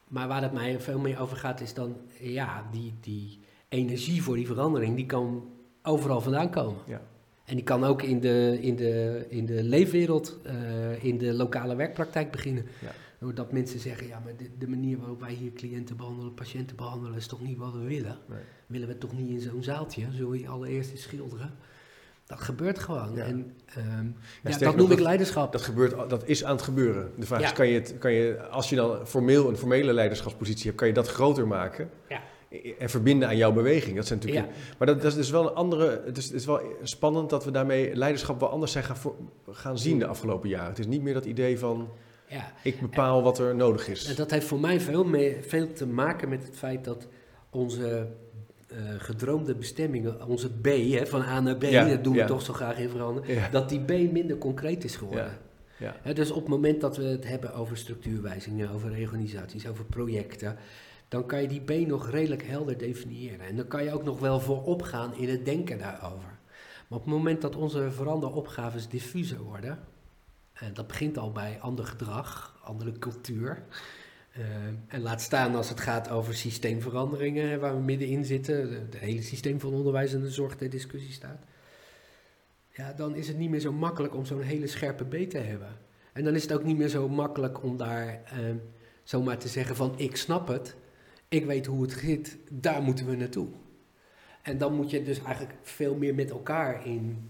Maar 0.07 0.27
waar 0.27 0.41
het 0.41 0.53
mij 0.53 0.79
veel 0.79 0.99
meer 0.99 1.21
over 1.21 1.37
gaat, 1.37 1.61
is 1.61 1.73
dan 1.73 1.95
ja, 2.19 2.63
die, 2.71 2.93
die 3.01 3.39
energie 3.69 4.23
voor 4.23 4.35
die 4.35 4.47
verandering, 4.47 4.95
die 4.95 5.05
kan 5.05 5.49
overal 5.83 6.21
vandaan 6.21 6.49
komen. 6.49 6.81
Ja. 6.85 7.01
En 7.45 7.55
die 7.55 7.63
kan 7.63 7.83
ook 7.83 8.01
in 8.01 8.19
de, 8.19 8.57
in 8.61 8.75
de, 8.75 9.25
in 9.29 9.45
de 9.45 9.63
leefwereld, 9.63 10.39
uh, 10.45 11.03
in 11.03 11.17
de 11.17 11.33
lokale 11.33 11.75
werkpraktijk 11.75 12.31
beginnen. 12.31 12.65
Ja. 12.81 12.91
Doordat 13.19 13.51
mensen 13.51 13.79
zeggen, 13.79 14.07
ja, 14.07 14.21
maar 14.23 14.35
de, 14.37 14.49
de, 14.57 14.67
manier 14.67 14.97
waarop 14.97 15.19
wij 15.19 15.33
hier 15.33 15.51
cliënten 15.51 15.97
behandelen, 15.97 16.33
patiënten 16.33 16.75
behandelen, 16.75 17.17
is 17.17 17.27
toch 17.27 17.41
niet 17.41 17.57
wat 17.57 17.73
we 17.73 17.79
willen? 17.79 18.17
Nee. 18.25 18.39
Willen 18.67 18.87
we 18.87 18.97
toch 18.97 19.13
niet 19.17 19.29
in 19.29 19.39
zo'n 19.39 19.63
zaaltje, 19.63 20.07
zo 20.17 20.35
je 20.35 20.47
allereerst 20.47 20.91
eens 20.91 21.01
schilderen? 21.01 21.51
Dat 22.25 22.41
gebeurt 22.41 22.79
gewoon. 22.79 23.15
Ja. 23.15 23.23
En 23.23 23.55
um, 23.77 24.15
Ja, 24.43 24.57
dat 24.57 24.75
noem 24.75 24.91
ik 24.91 24.99
leiderschap. 24.99 25.51
Dat, 25.51 25.61
gebeurt, 25.61 26.09
dat 26.09 26.27
is 26.27 26.43
aan 26.43 26.55
het 26.55 26.61
gebeuren. 26.61 27.11
De 27.17 27.25
vraag 27.25 27.41
is, 27.41 27.53
kan 27.53 27.67
je, 27.67 27.73
het, 27.73 27.95
kan 27.97 28.11
je, 28.11 28.47
als 28.47 28.69
je 28.69 28.75
dan 28.75 29.07
formeel 29.07 29.49
een 29.49 29.57
formele 29.57 29.93
leiderschapspositie 29.93 30.65
hebt, 30.65 30.77
kan 30.77 30.87
je 30.87 30.93
dat 30.93 31.07
groter 31.07 31.47
maken? 31.47 31.89
Ja. 32.09 32.21
En 32.79 32.89
verbinden 32.89 33.27
aan 33.27 33.37
jouw 33.37 33.51
beweging. 33.51 33.95
Dat 33.95 34.07
zijn 34.07 34.19
natuurlijk 34.19 34.45
Ja. 34.47 34.53
Maar 34.77 34.87
dat, 34.87 35.01
dat 35.01 35.11
is 35.11 35.17
dus 35.17 35.29
wel 35.29 35.47
een 35.49 35.55
andere. 35.55 36.01
Het 36.05 36.17
is, 36.17 36.25
het 36.25 36.33
is 36.33 36.45
wel 36.45 36.61
spannend 36.83 37.29
dat 37.29 37.45
we 37.45 37.51
daarmee 37.51 37.95
leiderschap 37.95 38.39
wel 38.39 38.49
anders 38.49 38.71
zijn 38.71 38.83
gaan, 38.83 38.97
voor- 38.97 39.15
gaan 39.51 39.77
zien 39.77 39.99
de 39.99 40.05
afgelopen 40.05 40.49
jaren. 40.49 40.69
Het 40.69 40.79
is 40.79 40.85
niet 40.87 41.01
meer 41.01 41.13
dat 41.13 41.25
idee 41.25 41.59
van 41.59 41.89
Ja. 42.27 42.51
ik 42.63 42.81
bepaal 42.81 43.23
wat 43.23 43.39
er 43.39 43.55
nodig 43.55 43.85
En 43.85 43.91
is. 43.91 44.15
dat 44.15 44.31
heeft 44.31 44.45
voor 44.45 44.59
mij 44.59 44.79
veel, 44.79 45.03
mee, 45.03 45.37
veel 45.41 45.73
te 45.73 45.87
maken 45.87 46.29
met 46.29 46.43
het 46.43 46.57
feit 46.57 46.83
dat 46.83 47.07
onze 47.49 48.07
eh, 48.67 48.77
gedroomde 48.97 49.55
bestemmingen, 49.55 50.27
onze 50.27 50.49
B, 50.49 50.65
hè, 50.65 51.05
van 51.07 51.21
A 51.21 51.39
naar 51.39 51.55
B, 51.57 51.63
Ja, 51.63 51.87
dat 51.87 52.03
doen 52.03 52.15
we 52.15 52.25
toch 52.25 52.41
zo 52.41 52.53
graag 52.53 52.77
in 52.79 52.89
veranderen, 52.89 53.51
dat 53.51 53.69
die 53.69 53.79
B 53.79 54.11
minder 54.11 54.37
concreet 54.37 54.83
is 54.83 54.95
geworden. 54.95 55.23
Ja. 55.25 55.37
Ja. 55.77 55.95
Hè, 56.01 56.13
dus 56.13 56.31
op 56.31 56.39
het 56.41 56.47
moment 56.47 56.81
dat 56.81 56.97
we 56.97 57.03
het 57.03 57.27
hebben 57.27 57.53
over 57.53 57.77
structuurwijzigingen, 57.77 58.69
over 58.71 58.91
reorganisaties, 58.93 59.67
over 59.67 59.85
projecten, 59.85 60.57
dan 61.13 61.25
kan 61.25 61.41
je 61.41 61.47
die 61.47 61.61
B 61.61 61.87
nog 61.87 62.09
redelijk 62.09 62.43
helder 62.43 62.77
definiëren. 62.77 63.45
En 63.45 63.55
dan 63.55 63.67
kan 63.67 63.83
je 63.83 63.93
ook 63.93 64.03
nog 64.03 64.19
wel 64.19 64.39
voorop 64.39 64.81
gaan 64.81 65.15
in 65.15 65.29
het 65.29 65.45
denken 65.45 65.77
daarover. 65.77 66.37
Maar 66.87 66.99
op 66.99 67.05
het 67.05 67.13
moment 67.13 67.41
dat 67.41 67.55
onze 67.55 67.91
veranderopgaves 67.91 68.87
diffuser 68.87 69.41
worden, 69.41 69.79
en 70.53 70.73
dat 70.73 70.87
begint 70.87 71.17
al 71.17 71.31
bij 71.31 71.57
ander 71.61 71.85
gedrag, 71.85 72.59
andere 72.63 72.91
cultuur. 72.99 73.63
eh, 74.31 74.43
en 74.87 75.01
laat 75.01 75.21
staan 75.21 75.55
als 75.55 75.69
het 75.69 75.79
gaat 75.79 76.09
over 76.09 76.33
systeemveranderingen, 76.33 77.59
waar 77.59 77.75
we 77.75 77.81
middenin 77.81 78.25
zitten, 78.25 78.73
het 78.73 78.97
hele 78.97 79.21
systeem 79.21 79.59
van 79.59 79.73
onderwijs 79.73 80.13
en 80.13 80.21
de 80.21 80.31
zorg 80.31 80.55
ter 80.55 80.69
discussie 80.69 81.13
staat. 81.13 81.43
Ja, 82.69 82.93
dan 82.93 83.15
is 83.15 83.27
het 83.27 83.37
niet 83.37 83.49
meer 83.49 83.59
zo 83.59 83.71
makkelijk 83.71 84.15
om 84.15 84.25
zo'n 84.25 84.41
hele 84.41 84.67
scherpe 84.67 85.05
B 85.05 85.29
te 85.29 85.37
hebben. 85.37 85.77
En 86.13 86.23
dan 86.23 86.35
is 86.35 86.41
het 86.41 86.53
ook 86.53 86.63
niet 86.63 86.77
meer 86.77 86.87
zo 86.89 87.09
makkelijk 87.09 87.63
om 87.63 87.77
daar 87.77 88.07
eh, 88.07 88.39
zomaar 89.03 89.37
te 89.37 89.47
zeggen 89.47 89.75
van 89.75 89.93
ik 89.97 90.15
snap 90.15 90.47
het, 90.47 90.75
ik 91.33 91.45
weet 91.45 91.65
hoe 91.65 91.81
het 91.81 91.91
zit, 91.91 92.37
daar 92.49 92.81
moeten 92.81 93.05
we 93.05 93.15
naartoe. 93.15 93.47
En 94.41 94.57
dan 94.57 94.75
moet 94.75 94.89
je 94.89 95.03
dus 95.03 95.21
eigenlijk 95.23 95.55
veel 95.61 95.95
meer 95.95 96.15
met 96.15 96.29
elkaar 96.29 96.85
in 96.85 97.29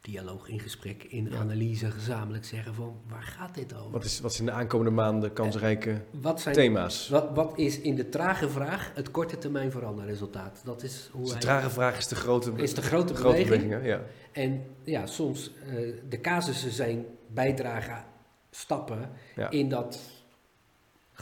dialoog, 0.00 0.48
in 0.48 0.60
gesprek, 0.60 1.02
in 1.02 1.28
Ja. 1.30 1.36
analyse 1.38 1.90
gezamenlijk 1.90 2.44
zeggen 2.44 2.74
van 2.74 2.96
waar 3.08 3.22
gaat 3.22 3.54
dit 3.54 3.74
over? 3.74 3.90
Wat, 3.90 4.04
is, 4.04 4.20
wat 4.20 4.34
zijn 4.34 4.46
de 4.46 4.52
aankomende 4.54 4.90
maanden 4.90 5.32
kansrijke 5.32 6.00
Wat, 6.20 6.40
zijn, 6.40 6.54
thema's? 6.54 7.08
wat, 7.08 7.30
wat 7.34 7.58
is 7.58 7.80
in 7.80 7.94
de 7.94 8.08
trage 8.08 8.48
vraag 8.48 8.92
het 8.94 9.10
korte 9.10 9.38
termijn 9.38 9.70
veranderresultaat? 9.70 10.60
Dat 10.64 10.82
is 10.82 11.08
hoe 11.12 11.22
Dus 11.22 11.32
de 11.32 11.38
trage 11.38 11.70
vraag 11.70 11.98
is 11.98 12.08
de 12.08 12.14
grote, 12.14 12.52
is 12.56 12.74
de 12.74 12.82
grote, 12.82 13.14
grote 13.14 13.42
beweging. 13.42 13.84
Ja. 13.84 14.00
En 14.32 14.62
ja, 14.82 15.06
soms 15.06 15.50
eh 15.66 15.92
de 16.08 16.20
casussen 16.20 16.70
zijn 16.70 17.04
bijdragen, 17.26 18.04
stappen 18.50 19.10
Ja. 19.36 19.50
in 19.50 19.68
dat 19.68 19.98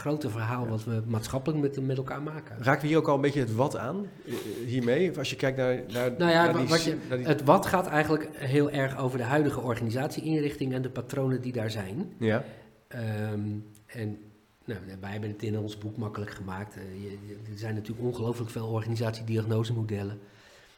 grote 0.03 0.31
verhaal 0.31 0.69
wat 0.69 0.85
we 0.85 1.03
maatschappelijk 1.07 1.61
met, 1.61 1.87
met 1.87 1.97
elkaar 1.97 2.23
maken. 2.23 2.57
Raken 2.63 2.83
we 2.83 2.87
hier 2.89 2.97
ook 2.97 3.09
al 3.09 3.15
een 3.15 3.21
beetje 3.21 3.41
het 3.41 3.55
wat 3.55 3.77
aan 3.77 4.07
eh, 4.27 4.35
hiermee? 4.67 5.19
Als 5.19 5.31
je 5.31 5.37
kijkt 5.37 5.57
naar, 5.57 5.81
naar, 5.93 6.13
Nou 6.19 6.31
ja, 6.31 6.45
naar 6.45 6.57
die, 6.59 6.67
wat 6.69 6.83
je- 6.85 6.97
naar 7.09 7.19
die- 7.19 7.27
Het 7.27 7.45
wat 7.45 7.67
gaat 7.67 7.87
eigenlijk 7.87 8.29
heel 8.33 8.71
erg 8.71 8.99
over 8.99 9.19
de 9.19 9.25
huidige 9.25 9.61
organisatieinrichting 9.61 10.73
en 10.75 10.83
de 10.83 10.91
patronen 10.91 11.41
die 11.41 11.53
daar 11.53 11.71
zijn. 11.71 12.13
ja, 12.19 12.45
Ehm, 12.89 13.41
en 13.87 14.19
nou, 14.65 14.81
wij 15.01 15.11
hebben 15.11 15.29
het 15.31 15.43
in 15.43 15.59
ons 15.59 15.79
boek 15.79 15.97
makkelijk 15.97 16.31
gemaakt. 16.31 16.77
Eh, 16.77 16.83
je- 17.03 17.19
je- 17.27 17.39
er 17.53 17.59
zijn 17.59 17.75
natuurlijk 17.75 18.07
ongelooflijk 18.07 18.51
veel 18.51 18.67
organisatiediagnosemodellen. 18.67 20.19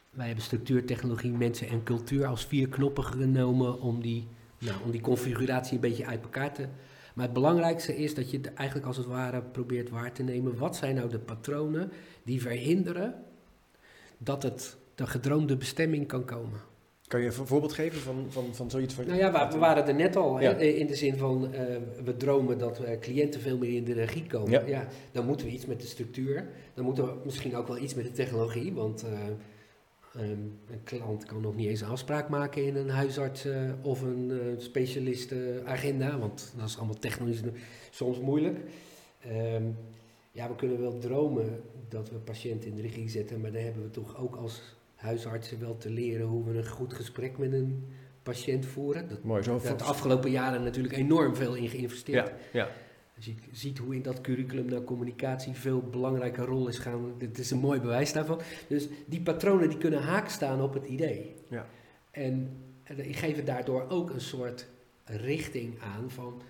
Wij 0.09 0.25
hebben 0.25 0.43
structuur, 0.43 0.85
technologie, 0.85 1.31
mensen 1.31 1.67
en 1.67 1.83
cultuur 1.83 2.25
als 2.25 2.45
vier 2.45 2.67
knoppen 2.69 3.03
genomen 3.03 3.81
om 3.81 4.01
die, 4.01 4.27
nou, 4.59 4.77
om 4.85 4.91
die 4.91 5.01
configuratie 5.01 5.73
een 5.75 5.79
beetje 5.81 6.05
uit 6.05 6.21
elkaar 6.21 6.53
te... 6.53 6.65
Maar 7.15 7.25
het 7.25 7.33
belangrijkste 7.33 7.95
is 7.95 8.13
dat 8.15 8.31
je 8.31 8.41
eigenlijk 8.55 8.87
als 8.87 8.97
het 8.97 9.05
ware 9.05 9.41
probeert 9.41 9.89
waar 9.89 10.11
te 10.11 10.23
nemen. 10.23 10.57
Wat 10.57 10.75
zijn 10.75 10.95
nou 10.95 11.09
de 11.09 11.19
patronen 11.19 11.91
die 12.23 12.41
verhinderen 12.41 13.13
dat 14.17 14.43
het 14.43 14.75
de 14.95 15.07
gedroomde 15.07 15.57
bestemming 15.57 16.07
kan 16.07 16.25
komen? 16.25 16.59
kan 17.07 17.21
je 17.21 17.25
een 17.25 17.47
voorbeeld 17.47 17.73
geven 17.73 18.01
van, 18.01 18.25
van, 18.29 18.45
van 18.51 18.69
zoiets? 18.69 18.93
Van, 18.93 19.05
Nou 19.07 19.17
ja, 19.17 19.51
we, 19.51 19.57
waren 19.57 19.87
er 19.87 19.95
net 19.95 20.15
al, 20.15 20.41
Ja. 20.41 20.51
in 20.51 20.87
de 20.87 20.95
zin 20.95 21.17
van 21.17 21.49
uh, 21.53 21.59
we 22.03 22.17
dromen 22.17 22.57
dat 22.57 22.81
uh, 22.81 22.99
cliënten 22.99 23.41
veel 23.41 23.57
meer 23.57 23.75
in 23.75 23.83
de 23.83 23.93
regie 23.93 24.25
komen. 24.27 24.51
Ja. 24.51 24.61
Ja. 24.65 24.87
dan 25.11 25.25
moeten 25.25 25.45
we 25.45 25.51
iets 25.51 25.65
met 25.65 25.81
de 25.81 25.87
structuur, 25.87 26.47
dan 26.73 26.85
moeten 26.85 27.05
we 27.05 27.13
misschien 27.23 27.55
ook 27.55 27.67
wel 27.67 27.77
iets 27.77 27.93
met 27.93 28.05
de 28.05 28.11
technologie, 28.11 28.73
want 28.73 29.03
uh, 29.03 29.11
um, 30.19 30.59
een 30.69 30.83
klant 30.83 31.25
kan 31.25 31.41
nog 31.41 31.55
niet 31.55 31.67
eens 31.67 31.81
een 31.81 31.87
afspraak 31.87 32.29
maken 32.29 32.65
in 32.65 32.75
een 32.75 32.89
huisarts 32.89 33.45
uh, 33.45 33.71
of 33.81 34.01
een 34.01 34.29
uh, 34.29 34.39
specialistenagenda, 34.57 36.17
want 36.19 36.53
dat 36.57 36.69
is 36.69 36.77
allemaal 36.77 36.99
technisch 36.99 37.41
soms 37.89 38.19
moeilijk. 38.19 38.59
Um, 39.27 39.75
ja, 40.31 40.47
we 40.47 40.55
kunnen 40.55 40.81
wel 40.81 40.97
dromen 40.97 41.61
dat 41.89 42.09
we 42.09 42.15
patiënten 42.15 42.69
in 42.69 42.75
de 42.75 42.81
regie 42.81 43.09
zetten, 43.09 43.41
maar 43.41 43.51
dan 43.51 43.61
hebben 43.61 43.83
we 43.83 43.91
toch 43.91 44.17
ook 44.17 44.35
als 44.35 44.61
huisartsen 44.95 45.59
wel 45.59 45.77
te 45.77 45.89
leren 45.89 46.25
hoe 46.25 46.43
we 46.43 46.57
een 46.57 46.67
goed 46.67 46.93
gesprek 46.93 47.37
met 47.37 47.53
een 47.53 47.93
patiënt 48.23 48.65
voeren. 48.65 49.09
Dat, 49.09 49.23
Mooi, 49.23 49.43
zo 49.43 49.51
daar 49.51 49.61
heeft 49.61 49.79
de 49.79 49.85
afgelopen 49.85 50.31
jaren 50.31 50.63
natuurlijk 50.63 50.95
enorm 50.95 51.35
veel 51.35 51.55
in 51.55 51.69
geïnvesteerd. 51.69 52.27
Ja, 52.27 52.59
ja. 52.59 52.69
Als 53.15 53.25
je 53.25 53.33
ziet 53.51 53.77
hoe 53.77 53.95
in 53.95 54.01
dat 54.01 54.21
curriculum 54.21 54.65
naar 54.65 54.83
communicatie 54.83 55.53
veel 55.53 55.81
belangrijke 55.81 56.41
rol 56.41 56.67
is 56.67 56.77
gaan, 56.77 57.13
dit 57.17 57.37
is 57.37 57.51
een 57.51 57.59
mooi 57.59 57.79
bewijs 57.79 58.13
daarvan. 58.13 58.41
Dus 58.67 58.87
die 59.05 59.21
patronen 59.21 59.69
die 59.69 59.77
kunnen 59.77 60.01
haak 60.01 60.29
staan 60.29 60.61
op 60.61 60.73
het 60.73 60.85
idee. 60.85 61.35
Ja. 61.47 61.67
En, 62.11 62.57
en 62.83 62.95
die 62.95 63.13
geven 63.13 63.45
daardoor 63.45 63.89
ook 63.89 64.09
een 64.09 64.21
soort 64.21 64.67
richting 65.05 65.79
aan 65.81 66.11
van, 66.11 66.41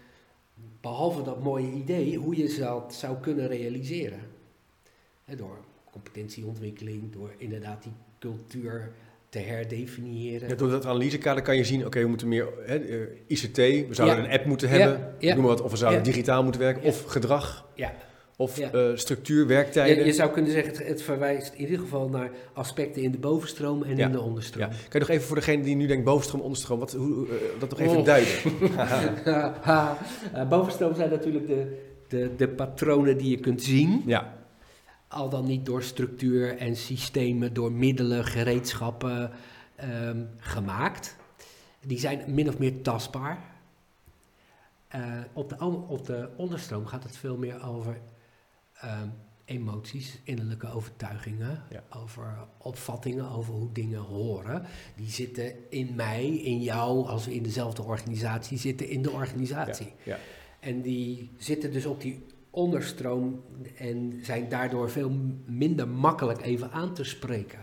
behalve 0.82 1.24
dat 1.24 1.44
mooie 1.44 1.72
idee, 1.72 2.18
hoe 2.18 2.36
je 2.36 2.58
dat 2.60 2.94
zou 2.94 3.18
kunnen 3.18 3.48
realiseren. 3.48 4.20
He, 5.24 5.36
door 5.36 5.58
competentieontwikkeling, 5.92 7.12
door 7.12 7.34
inderdaad 7.38 7.84
die 7.84 7.94
cultuur 8.20 8.92
te 9.36 9.42
herdefiniëren. 9.42 10.50
Ja, 10.50 10.56
door 10.56 10.70
dat 10.70 10.86
analysekader 10.86 11.44
kan 11.44 11.56
je 11.58 11.64
zien, 11.64 11.78
oké, 11.78 11.88
okay, 11.88 12.02
we 12.02 12.08
moeten 12.08 12.28
meer 12.28 12.48
hè, 12.66 12.80
uh, 12.80 13.02
ICT, 13.28 13.56
we 13.58 13.88
zouden 13.92 14.18
Ja. 14.18 14.24
een 14.26 14.32
app 14.32 14.46
moeten 14.46 14.70
hebben, 14.70 15.14
Ja, 15.20 15.34
noem 15.34 15.44
maar 15.44 15.54
wat, 15.56 15.62
of 15.62 15.72
we 15.72 15.78
zouden 15.78 16.04
digitaal 16.04 16.44
moeten 16.44 16.62
werken, 16.62 16.84
of 16.84 17.04
gedrag, 17.04 17.68
Ja. 17.76 17.94
of 18.38 18.60
uh, 18.60 18.90
structuur, 18.96 19.48
werktijden. 19.48 20.06
je 20.06 20.14
zou 20.14 20.32
kunnen 20.32 20.52
zeggen, 20.52 20.74
het, 20.74 20.88
het 20.88 21.02
verwijst 21.02 21.54
in 21.54 21.60
ieder 21.62 21.80
geval 21.80 22.10
naar 22.10 22.30
aspecten 22.54 23.02
in 23.02 23.12
de 23.12 23.18
bovenstroom 23.18 23.84
en 23.84 23.98
in 24.00 24.12
de 24.12 24.22
onderstroom. 24.22 24.70
Ja. 24.70 24.76
Kan 24.76 24.78
je 24.92 25.00
nog 25.00 25.10
even 25.10 25.24
voor 25.28 25.36
degene 25.36 25.64
die 25.64 25.76
nu 25.76 25.88
denkt 25.88 26.04
bovenstroom, 26.06 26.42
onderstroom, 26.42 26.80
wat, 26.80 26.92
hoe, 26.94 27.26
uh, 27.28 27.32
dat 27.60 27.70
nog 27.70 27.80
even 27.80 27.98
Oh. 27.98 28.06
duiden? 28.06 28.34
Uh, 30.36 30.50
bovenstroom 30.50 30.96
zijn 30.96 31.10
natuurlijk 31.10 31.48
de, 31.48 31.78
de, 32.08 32.30
de 32.38 32.48
patronen 32.48 33.18
die 33.18 33.30
je 33.30 33.40
kunt 33.40 33.64
zien. 33.64 34.02
ja, 34.06 34.35
Al 35.16 35.30
dan 35.30 35.46
niet 35.46 35.66
door 35.66 35.84
structuur 35.84 36.58
en 36.58 36.76
systemen, 36.76 37.54
door 37.54 37.72
middelen, 37.72 38.26
gereedschappen 38.26 39.32
ehm, 39.76 40.24
gemaakt. 40.38 41.16
Die 41.86 42.00
zijn 42.00 42.34
min 42.34 42.48
of 42.50 42.58
meer 42.58 42.82
tastbaar. 42.82 43.40
Uh, 44.96 45.02
op, 45.34 45.50
de, 45.50 45.58
op 45.88 46.06
de 46.06 46.30
onderstroom 46.36 46.86
gaat 46.86 47.04
het 47.04 47.18
veel 47.18 47.38
meer 47.38 47.64
over 47.64 48.00
ehm, 48.74 49.08
emoties, 49.46 50.20
innerlijke 50.24 50.68
overtuigingen, 50.68 51.64
Ja. 51.70 51.84
over 51.90 52.38
opvattingen, 52.58 53.30
over 53.30 53.54
hoe 53.54 53.72
dingen 53.72 54.00
horen. 54.00 54.66
Die 54.96 55.10
zitten 55.10 55.54
in 55.70 55.96
mij, 55.96 56.26
in 56.28 56.62
jou, 56.62 57.08
als 57.08 57.26
we 57.26 57.36
in 57.36 57.44
dezelfde 57.44 57.84
organisatie 57.84 58.58
zitten, 58.58 58.90
in 58.90 59.02
de 59.02 59.12
organisatie. 59.12 59.94
ja. 60.04 60.18
En 60.60 60.82
die 60.82 61.30
zitten 61.38 61.72
dus 61.72 61.86
op 61.86 62.02
die 62.02 62.26
onderstroom 62.56 63.44
en 63.78 64.20
zijn 64.24 64.50
daardoor 64.50 64.90
veel 64.92 65.12
minder 65.46 65.88
makkelijk 65.88 66.42
even 66.42 66.72
aan 66.72 66.94
te 66.94 67.04
spreken. 67.04 67.60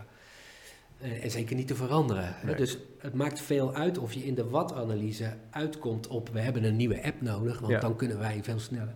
Uh, 1.02 1.24
en 1.24 1.30
zeker 1.30 1.56
niet 1.56 1.66
te 1.66 1.74
veranderen. 1.74 2.34
Nee. 2.44 2.54
Dus 2.54 2.78
het 2.98 3.14
maakt 3.14 3.40
veel 3.40 3.74
uit 3.74 3.98
of 3.98 4.12
je 4.12 4.24
in 4.24 4.34
de 4.34 4.48
wat-analyse 4.48 5.32
uitkomt 5.50 6.06
op 6.06 6.28
we 6.28 6.40
hebben 6.40 6.64
een 6.64 6.76
nieuwe 6.76 7.02
app 7.04 7.20
nodig, 7.20 7.58
want 7.58 7.72
Ja. 7.72 7.80
dan 7.80 7.96
kunnen 7.96 8.18
wij 8.18 8.38
veel 8.42 8.58
sneller. 8.58 8.92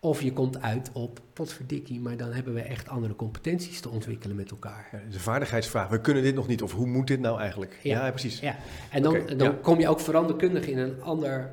Of 0.00 0.22
je 0.22 0.32
komt 0.32 0.60
uit 0.62 0.90
op 0.92 1.20
potverdikkie, 1.32 2.00
maar 2.00 2.16
dan 2.16 2.32
hebben 2.32 2.54
we 2.54 2.60
echt 2.60 2.88
andere 2.88 3.16
competenties 3.16 3.80
te 3.80 3.88
ontwikkelen 3.88 4.36
met 4.36 4.50
elkaar. 4.50 4.88
Ja, 4.92 4.98
dat 4.98 5.08
is 5.08 5.14
een 5.14 5.20
vaardigheidsvraag. 5.20 5.88
We 5.88 6.00
kunnen 6.00 6.22
dit 6.22 6.34
nog 6.34 6.46
niet, 6.48 6.62
of 6.62 6.72
hoe 6.72 6.86
moet 6.86 7.06
dit 7.06 7.20
nou 7.20 7.40
eigenlijk? 7.40 7.78
Ja, 7.82 8.04
Ja. 8.04 8.10
precies. 8.10 8.40
Ja, 8.40 8.56
en 8.90 9.02
dan, 9.02 9.20
dan 9.36 9.48
ja. 9.50 9.58
kom 9.62 9.80
je 9.80 9.88
ook 9.88 10.00
veranderkundig 10.00 10.66
in 10.66 10.78
een, 10.78 11.02
ander, 11.02 11.50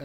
uh, 0.00 0.04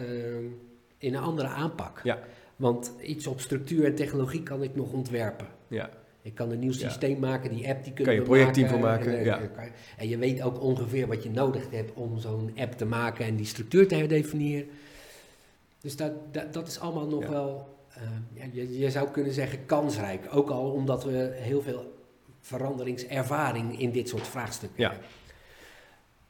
in 0.98 1.14
een 1.14 1.22
andere 1.22 1.48
aanpak. 1.48 2.00
Ja. 2.04 2.18
Want 2.56 2.92
iets 3.02 3.26
op 3.26 3.40
structuur 3.40 3.84
en 3.84 3.94
technologie 3.94 4.42
kan 4.42 4.62
ik 4.62 4.74
nog 4.76 4.92
ontwerpen. 4.92 5.46
Ja. 5.68 5.90
Ik 6.22 6.34
kan 6.34 6.50
een 6.50 6.58
nieuw 6.58 6.72
Ja. 6.72 6.78
systeem 6.78 7.18
maken, 7.18 7.50
die 7.50 7.68
app 7.68 7.84
die 7.84 7.92
kunnen 7.92 8.04
Kan 8.14 8.22
je 8.24 8.28
projectteam 8.30 8.68
van 8.68 8.80
maken, 8.80 9.18
En, 9.18 9.24
ja. 9.24 9.38
je- 9.40 9.70
en 9.96 10.08
je 10.08 10.18
weet 10.18 10.42
ook 10.42 10.60
ongeveer 10.62 11.06
wat 11.06 11.22
je 11.22 11.30
nodig 11.30 11.70
hebt 11.70 11.92
om 11.94 12.18
zo'n 12.18 12.52
app 12.56 12.72
te 12.72 12.84
maken 12.84 13.24
en 13.26 13.36
die 13.36 13.46
structuur 13.46 13.88
te 13.88 13.94
herdefiniëren. 13.94 14.68
Dus 15.80 15.96
dat, 15.96 16.12
dat, 16.34 16.52
dat 16.52 16.66
is 16.68 16.78
allemaal 16.80 17.06
nog 17.08 17.22
Ja. 17.22 17.30
wel, 17.30 17.76
ja, 18.32 18.44
je, 18.52 18.78
je 18.78 18.90
zou 18.90 19.08
kunnen 19.10 19.32
zeggen, 19.32 19.66
kansrijk. 19.66 20.26
Ook 20.30 20.50
al 20.50 20.70
omdat 20.70 21.04
we 21.04 21.30
heel 21.34 21.62
veel 21.62 21.92
veranderingservaring 22.40 23.80
in 23.80 23.90
dit 23.90 24.08
soort 24.08 24.26
vraagstukken 24.28 24.82
Ja. 24.82 24.90
hebben. 24.90 25.08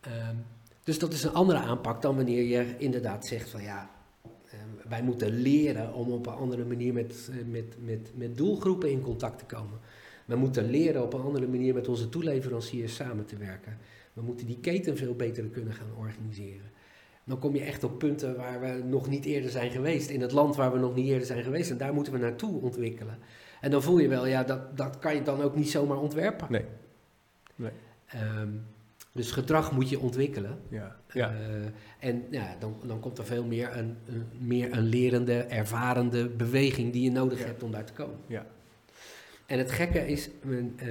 Ehm, 0.01 0.37
dus 0.85 0.99
dat 0.99 1.12
is 1.12 1.22
een 1.25 1.33
andere 1.35 1.59
aanpak 1.59 2.03
dan 2.03 2.16
wanneer 2.16 2.43
je 2.43 2.75
inderdaad 2.79 3.27
zegt 3.27 3.51
van 3.51 3.62
ja, 3.62 3.91
wij 4.89 5.03
moeten 5.03 5.30
leren 5.41 5.95
om 5.95 6.12
op 6.12 6.26
een 6.26 6.32
andere 6.32 6.64
manier 6.64 6.93
met, 6.93 7.30
eh, 7.30 7.37
met, 7.51 7.76
met, 7.85 8.11
met 8.14 8.37
doelgroepen 8.37 8.91
in 8.91 9.01
contact 9.01 9.39
te 9.39 9.45
komen. 9.45 9.78
We 10.24 10.37
moeten 10.37 10.70
leren 10.70 11.03
op 11.03 11.12
een 11.12 11.20
andere 11.20 11.47
manier 11.47 11.74
met 11.74 11.89
onze 11.89 12.09
toeleveranciers 12.09 12.95
samen 12.95 13.26
te 13.26 13.37
werken. 13.37 13.78
We 14.12 14.22
moeten 14.22 14.47
die 14.47 14.59
keten 14.61 14.97
veel 14.97 15.14
beter 15.14 15.45
kunnen 15.45 15.74
gaan 15.74 15.97
organiseren. 15.99 16.70
Dan 17.24 17.39
kom 17.39 17.55
je 17.55 17.61
echt 17.61 17.85
op 17.85 17.99
punten 17.99 18.37
waar 18.37 18.61
we 18.61 18.82
nog 18.85 19.09
niet 19.09 19.24
eerder 19.24 19.51
zijn 19.51 19.70
geweest. 19.70 20.11
In 20.11 20.20
het 20.20 20.32
land 20.32 20.57
waar 20.57 20.72
we 20.72 20.78
nog 20.78 20.95
niet 20.95 21.07
eerder 21.07 21.26
zijn 21.26 21.43
geweest. 21.43 21.70
En 21.70 21.78
daar 21.78 21.95
moeten 21.95 22.12
we 22.12 22.18
naartoe 22.18 22.61
ontwikkelen. 22.61 23.18
En 23.61 23.70
dan 23.70 23.82
voel 23.82 23.99
je 23.99 24.09
wel, 24.09 24.26
ja, 24.26 24.43
dat, 24.43 24.76
dat 24.76 24.99
kan 24.99 25.14
je 25.14 25.22
dan 25.22 25.43
ook 25.43 25.57
niet 25.57 25.70
zomaar 25.70 25.99
ontwerpen. 25.99 26.47
Nee. 26.51 26.64
Nee. 27.55 27.70
Ehm, 28.07 28.49
dus 29.15 29.31
gedrag 29.31 29.73
moet 29.73 29.89
je 29.89 29.99
ontwikkelen. 29.99 30.59
Ja. 30.69 30.97
Ja. 31.12 31.31
Eh, 31.33 32.09
en 32.09 32.25
ja, 32.31 32.57
dan, 32.59 32.77
dan 32.87 33.01
komt 33.01 33.19
er 33.19 33.25
veel 33.25 33.45
meer 33.45 33.77
een, 33.77 33.97
een, 34.07 34.27
meer 34.39 34.73
een 34.73 34.83
lerende, 34.83 35.35
ervarende 35.43 36.29
beweging 36.29 36.93
die 36.93 37.03
je 37.03 37.11
nodig 37.11 37.39
Ja. 37.39 37.45
hebt 37.45 37.62
om 37.62 37.71
daar 37.71 37.85
te 37.85 37.93
komen. 37.93 38.17
Ja. 38.27 38.47
En 39.47 39.59
het 39.59 39.71
gekke 39.71 40.07
is, 40.07 40.29
men, 40.43 40.73
eh, 40.77 40.89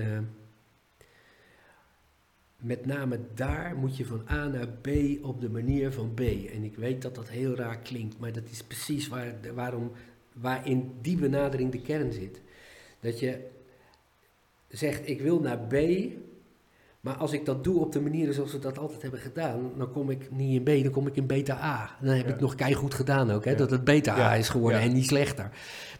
met 2.57 2.86
name 2.86 3.19
daar 3.34 3.76
moet 3.76 3.97
je 3.97 4.05
van 4.05 4.21
A 4.30 4.47
naar 4.47 4.67
B 4.67 4.88
op 5.21 5.41
de 5.41 5.49
manier 5.49 5.91
van 5.91 6.13
B. 6.13 6.19
En 6.53 6.63
ik 6.63 6.76
weet 6.76 7.01
dat 7.01 7.15
dat 7.15 7.30
heel 7.30 7.55
raar 7.55 7.78
klinkt, 7.78 8.19
maar 8.19 8.34
dat 8.34 8.49
is 8.49 8.63
precies 8.63 9.07
waar, 9.07 9.34
waarom, 9.55 9.91
waarin 10.34 10.91
die 11.01 11.17
benadering 11.17 11.71
de 11.71 11.82
kern 11.82 12.13
zit. 12.13 12.41
Dat 12.99 13.19
je 13.19 13.47
zegt, 14.67 15.09
ik 15.09 15.21
wil 15.21 15.39
naar 15.39 15.59
B, 15.59 15.74
maar 17.03 17.15
als 17.15 17.31
ik 17.33 17.45
dat 17.45 17.63
doe 17.63 17.79
op 17.79 17.91
de 17.91 18.01
manieren 18.01 18.33
zoals 18.33 18.51
we 18.51 18.59
dat 18.59 18.77
altijd 18.77 19.01
hebben 19.01 19.19
gedaan, 19.19 19.71
dan 19.77 19.91
kom 19.91 20.09
ik 20.09 20.31
niet 20.31 20.55
in 20.67 20.79
B, 20.79 20.83
dan 20.83 20.91
kom 20.91 21.07
ik 21.07 21.15
in 21.15 21.27
beta 21.27 21.53
A. 21.63 21.97
Dan 22.01 22.15
heb 22.15 22.27
Ja. 22.27 22.33
ik 22.33 22.39
nog 22.39 22.55
keihard 22.55 22.93
gedaan 22.93 23.31
ook, 23.31 23.45
hè, 23.45 23.51
Ja. 23.51 23.57
dat 23.57 23.71
het 23.71 23.83
beta 23.83 24.15
Ja. 24.17 24.29
A 24.29 24.35
is 24.35 24.49
geworden 24.49 24.79
en 24.79 24.93
niet 24.93 25.05
slechter. 25.05 25.49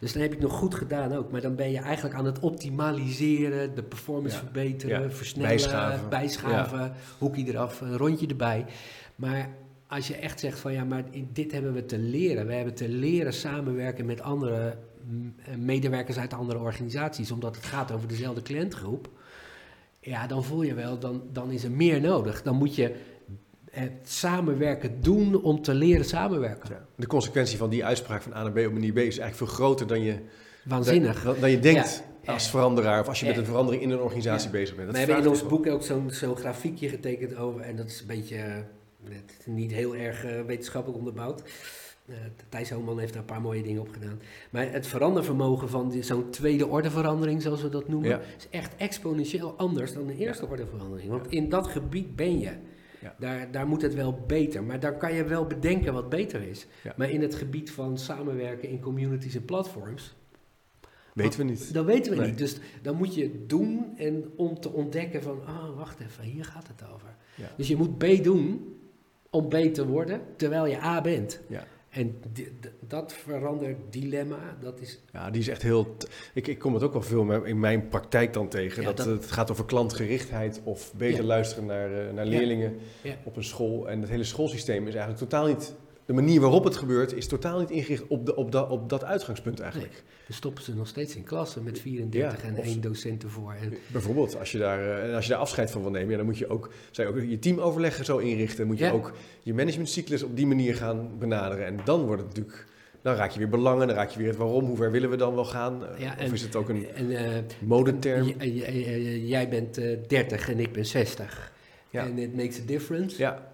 Dus 0.00 0.12
dan 0.12 0.22
heb 0.22 0.32
ik 0.32 0.40
nog 0.40 0.52
goed 0.52 0.74
gedaan 0.74 1.12
ook, 1.14 1.30
maar 1.30 1.40
dan 1.40 1.54
ben 1.56 1.70
je 1.70 1.78
eigenlijk 1.78 2.14
aan 2.16 2.24
het 2.24 2.38
optimaliseren, 2.38 3.74
de 3.74 3.82
performance 3.82 4.36
verbeteren, 4.38 5.12
versnellen, 5.12 5.48
Bijschaven. 5.50 6.08
bijschaven, 6.08 6.92
hoekje 7.18 7.44
eraf, 7.46 7.80
een 7.80 7.96
rondje 7.96 8.26
erbij. 8.26 8.64
Maar 9.16 9.48
als 9.88 10.08
je 10.08 10.16
echt 10.16 10.40
zegt 10.40 10.58
van 10.58 10.72
ja, 10.72 10.84
maar 10.84 11.04
in- 11.10 11.28
dit 11.32 11.52
hebben 11.52 11.72
we 11.72 11.84
te 11.84 11.98
leren. 11.98 12.46
We 12.46 12.54
hebben 12.54 12.74
te 12.74 12.88
leren 12.88 13.32
samenwerken 13.32 14.06
met 14.06 14.20
andere 14.20 14.76
medewerkers 15.58 16.18
uit 16.18 16.32
andere 16.34 16.58
organisaties, 16.58 17.30
omdat 17.30 17.56
het 17.56 17.64
gaat 17.64 17.92
over 17.92 18.08
dezelfde 18.08 18.42
cliëntgroep. 18.42 19.08
Ja, 20.04 20.26
dan 20.26 20.44
voel 20.44 20.62
je 20.62 20.74
wel, 20.74 20.98
dan, 20.98 21.22
dan 21.32 21.50
is 21.50 21.64
er 21.64 21.70
meer 21.70 22.00
nodig. 22.00 22.42
Dan 22.42 22.56
moet 22.56 22.74
je 22.74 22.94
het 23.70 23.92
samenwerken 24.04 25.00
doen 25.02 25.42
om 25.42 25.62
te 25.62 25.74
leren 25.74 26.04
samenwerken. 26.04 26.68
Ja. 26.70 26.86
De 26.96 27.06
consequentie 27.06 27.58
van 27.58 27.70
die 27.70 27.84
uitspraak 27.84 28.22
van 28.22 28.34
A 28.34 28.42
naar 28.42 28.52
B 28.52 28.58
op 28.66 28.72
manier 28.72 28.92
B 28.92 28.96
is 28.98 29.18
eigenlijk 29.18 29.36
veel 29.36 29.46
groter 29.46 29.86
dan 29.86 30.02
je, 30.02 30.16
Waanzinnig. 30.64 31.22
dan, 31.24 31.34
dan 31.40 31.50
je 31.50 31.58
denkt 31.58 32.02
Ja. 32.22 32.32
als 32.32 32.50
veranderaar 32.50 33.00
of 33.00 33.08
als 33.08 33.20
je 33.20 33.26
met 33.26 33.36
een 33.36 33.44
verandering 33.44 33.82
in 33.82 33.90
een 33.90 34.00
organisatie 34.00 34.46
Ja. 34.46 34.52
bezig 34.52 34.76
bent. 34.76 34.86
We 34.86 34.92
Dat 34.98 35.06
hebben 35.06 35.24
in 35.24 35.30
ons 35.30 35.46
boek 35.46 35.66
ook 35.66 35.82
zo'n 35.82 36.10
zo'n 36.10 36.36
grafiekje 36.36 36.88
getekend 36.88 37.36
over, 37.36 37.60
en 37.60 37.76
dat 37.76 37.86
is 37.86 38.00
een 38.00 38.06
beetje 38.06 38.36
eh, 38.36 39.14
niet 39.46 39.72
heel 39.72 39.96
erg 39.96 40.24
eh, 40.24 40.40
wetenschappelijk 40.46 40.98
onderbouwd. 40.98 41.42
Eh, 42.06 42.14
Thijs 42.48 42.70
Homan 42.70 42.98
heeft 42.98 43.12
daar 43.12 43.20
een 43.22 43.28
paar 43.28 43.40
mooie 43.40 43.62
dingen 43.62 43.80
op 43.80 43.88
gedaan. 43.92 44.20
Maar 44.50 44.72
het 44.72 44.86
verandervermogen 44.86 45.68
van 45.68 45.88
die- 45.90 46.02
zo'n 46.02 46.30
tweede 46.30 46.66
orde 46.66 46.90
verandering, 46.90 47.42
zoals 47.42 47.62
we 47.62 47.68
dat 47.68 47.88
noemen, 47.88 48.08
Ja. 48.08 48.20
is 48.36 48.48
echt 48.50 48.76
exponentieel 48.76 49.54
anders 49.56 49.92
dan 49.94 50.06
de 50.06 50.16
eerste 50.16 50.44
Ja. 50.44 50.50
orde 50.50 50.66
verandering. 50.66 51.10
Want 51.10 51.24
Ja. 51.24 51.30
in 51.40 51.48
dat 51.48 51.66
gebied 51.66 52.16
ben 52.16 52.38
je. 52.38 52.50
Ja. 53.00 53.14
Daar, 53.18 53.50
daar 53.50 53.66
moet 53.66 53.82
het 53.82 53.94
wel 53.94 54.20
beter. 54.26 54.64
Maar 54.64 54.80
daar 54.80 54.96
kan 54.96 55.14
je 55.14 55.24
wel 55.24 55.46
bedenken 55.46 55.92
wat 55.92 56.08
beter 56.08 56.42
is. 56.42 56.66
Ja. 56.82 56.92
Maar 56.96 57.10
in 57.10 57.22
het 57.22 57.34
gebied 57.34 57.70
van 57.70 57.98
samenwerken 57.98 58.68
in 58.68 58.80
communities 58.80 59.34
en 59.34 59.44
platforms, 59.44 60.14
Weten 61.14 61.38
we 61.38 61.44
niet. 61.44 61.74
dat 61.74 61.84
weten 61.84 62.12
we 62.12 62.18
Nee. 62.18 62.28
niet. 62.28 62.38
Dus 62.38 62.58
dan 62.82 62.96
moet 62.96 63.14
je 63.14 63.22
het 63.22 63.48
doen 63.48 63.92
en 63.96 64.24
om 64.36 64.60
te 64.60 64.72
ontdekken 64.72 65.22
van, 65.22 65.40
ah, 65.46 65.76
wacht 65.76 66.00
even, 66.00 66.24
hier 66.24 66.44
gaat 66.44 66.68
het 66.68 66.82
over. 66.94 67.16
Ja. 67.34 67.50
Dus 67.56 67.68
je 67.68 67.76
moet 67.76 67.98
B 67.98 68.04
doen 68.22 68.74
om 69.30 69.48
B 69.48 69.54
te 69.54 69.86
worden, 69.86 70.20
terwijl 70.36 70.66
je 70.66 70.82
A 70.82 71.00
bent. 71.00 71.40
Ja. 71.48 71.66
En 71.94 72.20
dat 72.80 73.12
verandert 73.12 73.76
dilemma, 73.92 74.56
dat 74.60 74.80
is... 74.80 75.00
Ja, 75.12 75.30
die 75.30 75.40
is 75.40 75.48
echt 75.48 75.62
heel. 75.62 75.96
Ik, 76.34 76.46
ik 76.46 76.58
kom 76.58 76.74
het 76.74 76.82
ook 76.82 76.92
wel 76.92 77.02
veel 77.02 77.42
in 77.44 77.60
mijn 77.60 77.88
praktijk 77.88 78.32
dan 78.32 78.48
tegen. 78.48 78.82
Ja, 78.82 78.88
dat, 78.88 78.96
dat- 78.96 79.06
het 79.06 79.30
gaat 79.30 79.50
over 79.50 79.64
klantgerichtheid 79.64 80.60
of 80.64 80.92
beter 80.96 81.20
Ja. 81.20 81.26
luisteren 81.26 81.66
naar, 81.66 82.06
eh, 82.06 82.12
naar 82.12 82.26
leerlingen 82.26 82.76
Ja. 83.02 83.14
op 83.24 83.36
een 83.36 83.44
school. 83.44 83.88
En 83.88 84.00
het 84.00 84.10
hele 84.10 84.24
schoolsysteem 84.24 84.86
is 84.86 84.94
eigenlijk 84.94 85.18
totaal 85.30 85.46
niet. 85.46 85.74
De 86.06 86.12
manier 86.12 86.40
waarop 86.40 86.64
het 86.64 86.76
gebeurt 86.76 87.12
is 87.12 87.26
totaal 87.26 87.58
niet 87.58 87.70
ingericht 87.70 88.06
op, 88.08 88.26
de, 88.26 88.36
op, 88.36 88.52
dat, 88.52 88.68
op 88.70 88.88
dat 88.88 89.04
uitgangspunt 89.04 89.60
eigenlijk. 89.60 90.02
We 90.26 90.32
stoppen 90.32 90.62
ze 90.64 90.74
nog 90.74 90.86
steeds 90.88 91.16
in 91.16 91.24
klassen 91.24 91.62
met 91.62 91.78
34 91.80 92.42
Ja, 92.42 92.48
en 92.48 92.56
één 92.62 92.80
docent 92.80 93.22
ervoor. 93.22 93.52
En, 93.62 93.72
Bijvoorbeeld, 93.92 94.38
als 94.38 94.52
je, 94.52 94.58
daar, 94.58 94.78
eh, 94.80 95.08
en 95.08 95.14
als 95.14 95.24
je 95.24 95.30
daar 95.30 95.40
afscheid 95.40 95.70
van 95.70 95.82
wil 95.82 95.90
nemen, 95.90 96.10
ja, 96.10 96.16
dan 96.16 96.26
moet 96.26 96.38
je 96.38 96.48
ook, 96.48 96.70
zou 96.90 97.08
je 97.08 97.14
ook 97.22 97.30
je 97.30 97.38
teamoverleggen 97.38 98.04
zo 98.04 98.18
inrichten. 98.18 98.66
Moet 98.66 98.78
je 98.78 98.84
Ja. 98.84 98.90
ook 98.90 99.12
je 99.42 99.54
managementcyclus 99.54 100.22
op 100.22 100.36
die 100.36 100.46
manier 100.46 100.74
gaan 100.74 101.10
benaderen. 101.18 101.66
En 101.66 101.78
dan 101.84 102.04
wordt 102.06 102.22
het 102.22 102.28
natuurlijk, 102.34 102.66
dan 103.02 103.14
raak 103.14 103.30
je 103.30 103.38
weer 103.38 103.48
belangen, 103.48 103.86
dan 103.86 103.96
raak 103.96 104.10
je 104.10 104.18
weer 104.18 104.28
het 104.28 104.36
waarom, 104.36 104.64
hoe 104.64 104.76
ver 104.76 104.90
willen 104.90 105.10
we 105.10 105.16
dan 105.16 105.34
wel 105.34 105.44
gaan? 105.44 105.86
Eh, 105.86 106.00
Ja, 106.00 106.16
of 106.20 106.32
is 106.32 106.42
het 106.42 106.56
ook 106.56 106.68
een 106.68 106.86
en 106.94 107.10
eh, 107.10 107.42
modeterm? 107.58 108.26
jij 109.26 109.48
bent 109.48 109.78
eh 109.78 109.98
30 110.08 110.48
en 110.50 110.60
ik 110.60 110.72
ben 110.72 110.86
60. 110.86 111.52
Ja. 111.90 112.04
En 112.04 112.18
it 112.18 112.36
makes 112.36 112.60
a 112.60 112.62
difference. 112.66 113.18
Ja, 113.18 113.52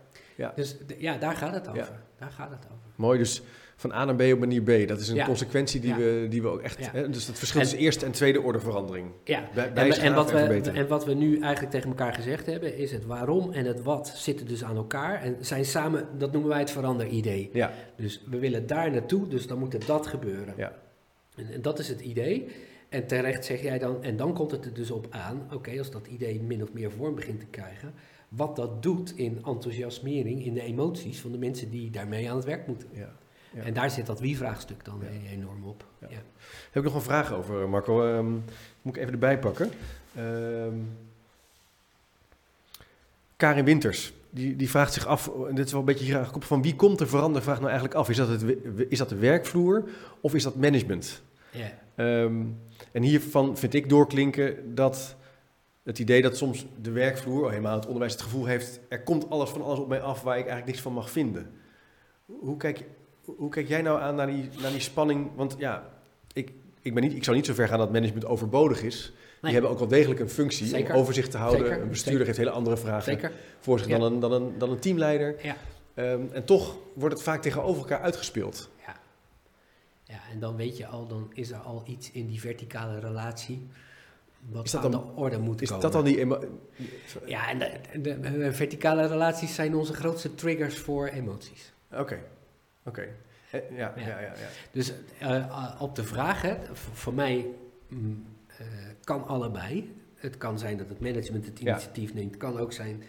Dus 0.54 0.72
d- 0.86 0.94
ja, 0.98 1.16
daar 1.18 1.36
gaat 1.36 1.54
het 1.54 1.68
over. 1.68 1.80
Ja. 1.80 2.02
Daar 2.20 2.30
gaat 2.30 2.50
het 2.50 2.64
over. 2.64 2.78
mooi. 2.96 3.18
Dus 3.18 3.42
van 3.76 3.92
A 3.92 4.04
naar 4.04 4.14
B 4.14 4.20
op 4.32 4.38
manier 4.38 4.62
B, 4.62 4.88
dat 4.88 5.00
is 5.00 5.08
een 5.08 5.14
Ja. 5.14 5.24
consequentie 5.26 5.80
die, 5.80 5.90
Ja. 5.90 5.96
we, 5.96 6.26
die 6.28 6.42
we 6.42 6.48
ook 6.48 6.60
echt... 6.60 6.78
Ja. 6.78 6.90
Hè, 6.92 7.10
dus 7.10 7.26
het 7.26 7.38
verschil 7.38 7.60
En- 7.60 7.66
tussen 7.66 7.84
eerste 7.84 8.04
en 8.06 8.12
tweede 8.12 8.40
orde 8.40 8.60
verandering. 8.60 9.10
Ja, 9.24 9.48
Bij- 9.54 9.64
en, 9.72 10.14
wat 10.14 10.30
en 10.32 10.62
we, 10.62 10.70
en 10.70 10.88
wat 10.88 11.04
we 11.04 11.14
nu 11.14 11.40
eigenlijk 11.40 11.72
tegen 11.72 11.88
elkaar 11.88 12.14
gezegd 12.14 12.46
hebben, 12.46 12.76
is 12.76 12.92
het 12.92 13.04
waarom 13.06 13.52
en 13.52 13.64
het 13.64 13.82
wat 13.82 14.12
zitten 14.14 14.46
dus 14.46 14.64
aan 14.64 14.76
elkaar. 14.76 15.22
En 15.22 15.36
zijn 15.40 15.64
samen, 15.64 16.06
dat 16.18 16.32
noemen 16.32 16.50
wij 16.50 16.58
het 16.58 16.70
veranderidee. 16.70 17.50
Ja, 17.52 17.72
Dus 17.96 18.22
we 18.30 18.38
willen 18.38 18.66
daar 18.66 18.90
naartoe, 18.90 19.28
dus 19.28 19.46
dan 19.46 19.58
moet 19.58 19.74
er 19.74 19.86
dat 19.86 20.06
gebeuren. 20.06 20.54
ja, 20.56 20.72
En, 21.36 21.52
en 21.52 21.62
dat 21.62 21.78
is 21.78 21.88
het 21.88 22.00
idee. 22.00 22.48
En 22.88 23.06
terecht 23.06 23.44
zeg 23.44 23.62
jij 23.62 23.78
dan, 23.78 24.02
en 24.02 24.16
dan 24.16 24.34
komt 24.34 24.50
het 24.50 24.64
er 24.64 24.74
dus 24.74 24.90
op 24.90 25.06
aan, 25.10 25.48
oké, 25.52 25.78
als 25.78 25.90
dat 25.90 26.06
idee 26.06 26.40
min 26.40 26.62
of 26.62 26.72
meer 26.72 26.90
vorm 26.90 27.14
begint 27.14 27.40
te 27.40 27.46
krijgen, 27.46 27.94
wat 28.30 28.56
dat 28.56 28.82
doet 28.82 29.16
in 29.16 29.36
enthousiasmering, 29.46 30.44
in 30.44 30.54
de 30.54 30.62
emoties 30.62 31.20
van 31.20 31.32
de 31.32 31.38
mensen 31.38 31.70
die 31.70 31.90
daarmee 31.90 32.30
aan 32.30 32.36
het 32.36 32.44
werk 32.44 32.66
moeten. 32.66 32.88
ja. 32.92 33.12
Ja. 33.54 33.62
En 33.62 33.74
daar 33.74 33.90
zit 33.90 34.06
dat 34.06 34.20
wie-vraagstuk 34.20 34.84
dan 34.84 35.00
Ja. 35.02 35.08
e- 35.08 35.32
enorm 35.32 35.64
op. 35.64 35.84
Ja. 36.00 36.06
Heb 36.08 36.22
ik 36.72 36.82
nog 36.82 36.94
een 36.94 37.00
vraag 37.00 37.32
over, 37.32 37.68
Marco. 37.68 38.06
Ehm, 38.16 38.30
moet 38.82 38.96
ik 38.96 39.00
even 39.00 39.12
erbij 39.12 39.38
pakken. 39.38 39.70
Ehm, 40.14 40.74
Karin 43.36 43.64
Winters, 43.64 44.12
die, 44.30 44.56
die 44.56 44.70
vraagt 44.70 44.92
zich 44.92 45.06
af, 45.06 45.30
en 45.48 45.54
dit 45.54 45.64
is 45.66 45.70
wel 45.72 45.80
een 45.80 45.86
beetje 45.86 46.04
hier 46.04 46.14
aangekoppeld, 46.16 46.46
van 46.46 46.62
wie 46.62 46.76
komt 46.76 46.98
de 46.98 47.06
verandervraag 47.06 47.56
nou 47.56 47.66
eigenlijk 47.68 47.94
af? 47.98 48.08
Is 48.08 48.16
dat, 48.16 48.28
het, 48.28 48.44
is 48.88 48.98
dat 48.98 49.08
de 49.08 49.16
werkvloer 49.16 49.84
of 50.20 50.34
is 50.34 50.42
dat 50.42 50.54
management? 50.56 51.22
Ja. 51.50 51.70
Ehm, 51.94 52.42
en 52.92 53.02
hiervan 53.02 53.56
vind 53.58 53.74
ik 53.74 53.88
doorklinken 53.88 54.74
dat 54.74 55.16
het 55.90 55.98
idee 55.98 56.22
dat 56.22 56.36
soms 56.36 56.66
de 56.80 56.90
werkvloer, 56.90 57.44
of 57.44 57.50
helemaal 57.50 57.74
het 57.74 57.86
onderwijs, 57.86 58.12
het 58.12 58.22
gevoel 58.22 58.44
heeft, 58.44 58.80
er 58.88 59.02
komt 59.02 59.30
alles 59.30 59.50
van 59.50 59.62
alles 59.62 59.78
op 59.78 59.88
mij 59.88 60.00
af 60.00 60.22
waar 60.22 60.34
ik 60.34 60.40
eigenlijk 60.40 60.66
niks 60.66 60.80
van 60.80 60.92
mag 60.92 61.10
vinden. 61.10 61.50
Hoe 62.26 62.56
kijk, 62.56 62.84
hoe 63.24 63.50
kijk 63.50 63.68
jij 63.68 63.82
nou 63.82 64.00
aan 64.00 64.14
naar 64.14 64.26
die, 64.26 64.48
naar 64.62 64.70
die 64.70 64.80
spanning? 64.80 65.30
Want 65.34 65.54
ja, 65.58 65.90
ik, 66.32 66.52
ik, 66.80 66.94
ben 66.94 67.02
niet, 67.02 67.14
ik 67.14 67.24
zou 67.24 67.36
niet 67.36 67.46
zo 67.46 67.54
ver 67.54 67.68
gaan 67.68 67.78
dat 67.78 67.92
management 67.92 68.24
overbodig 68.24 68.82
is. 68.82 69.12
Nee. 69.12 69.38
Die 69.40 69.52
hebben 69.52 69.70
ook 69.70 69.78
wel 69.78 69.88
degelijk 69.88 70.20
een 70.20 70.28
functie 70.28 70.66
Zeker. 70.66 70.94
om 70.94 71.00
overzicht 71.00 71.30
te 71.30 71.36
houden. 71.36 71.66
Zeker. 71.66 71.82
Een 71.82 71.88
bestuurder 71.88 72.26
heeft 72.26 72.38
hele 72.38 72.50
andere 72.50 72.76
vragen 72.76 73.30
voor 73.60 73.78
zich 73.78 73.88
Ja. 73.88 73.98
dan, 73.98 74.12
een, 74.12 74.20
dan, 74.20 74.32
een, 74.32 74.58
dan 74.58 74.70
een 74.70 74.78
teamleider. 74.78 75.34
Ja. 75.42 75.56
Ehm, 75.94 76.22
en 76.32 76.44
toch 76.44 76.76
wordt 76.94 77.14
het 77.14 77.22
vaak 77.24 77.42
tegenover 77.42 77.80
elkaar 77.80 78.00
uitgespeeld. 78.00 78.68
Ja. 78.86 78.96
ja, 80.04 80.20
en 80.32 80.40
dan 80.40 80.56
weet 80.56 80.76
je 80.76 80.86
al, 80.86 81.06
dan 81.06 81.30
is 81.34 81.50
er 81.50 81.58
al 81.58 81.82
iets 81.86 82.10
in 82.10 82.26
die 82.26 82.40
verticale 82.40 82.98
relatie 83.00 83.68
wat 84.48 84.64
Is 84.64 84.70
dat 84.70 84.84
aan 84.84 84.90
dan- 84.90 85.06
de 85.06 85.20
orde 85.20 85.38
moet 85.38 85.62
Is 85.62 85.68
komen. 85.68 85.82
dat 85.82 85.92
dan 85.92 86.04
die... 86.04 86.26
Ja, 87.26 87.48
en 87.50 87.58
de, 87.58 88.00
de- 88.00 88.20
de 88.20 88.52
verticale 88.52 89.06
relaties 89.06 89.54
zijn 89.54 89.74
onze 89.74 89.92
grootste 89.94 90.34
triggers 90.34 90.78
voor 90.78 91.06
emoties. 91.08 91.72
Oké, 91.92 92.18
oké. 92.84 93.08
Eh, 93.50 93.60
ja, 93.76 93.92
ja, 93.96 94.06
ja. 94.06 94.20
ja, 94.20 94.32
Dus 94.72 94.92
uh, 95.22 95.76
op 95.80 95.94
de 95.94 96.04
vraag, 96.04 96.42
hè, 96.42 96.56
voor 96.72 97.14
mij 97.14 97.46
mm, 97.88 98.24
uh, 98.60 98.66
kan 99.04 99.26
allebei. 99.26 99.94
Het 100.14 100.36
kan 100.36 100.58
zijn 100.58 100.76
dat 100.76 100.88
het 100.88 101.00
management 101.00 101.46
het 101.46 101.60
initiatief 101.60 102.14
neemt. 102.14 102.30
Het 102.30 102.40
kan 102.40 102.58
ook 102.58 102.72
zijn 102.72 103.02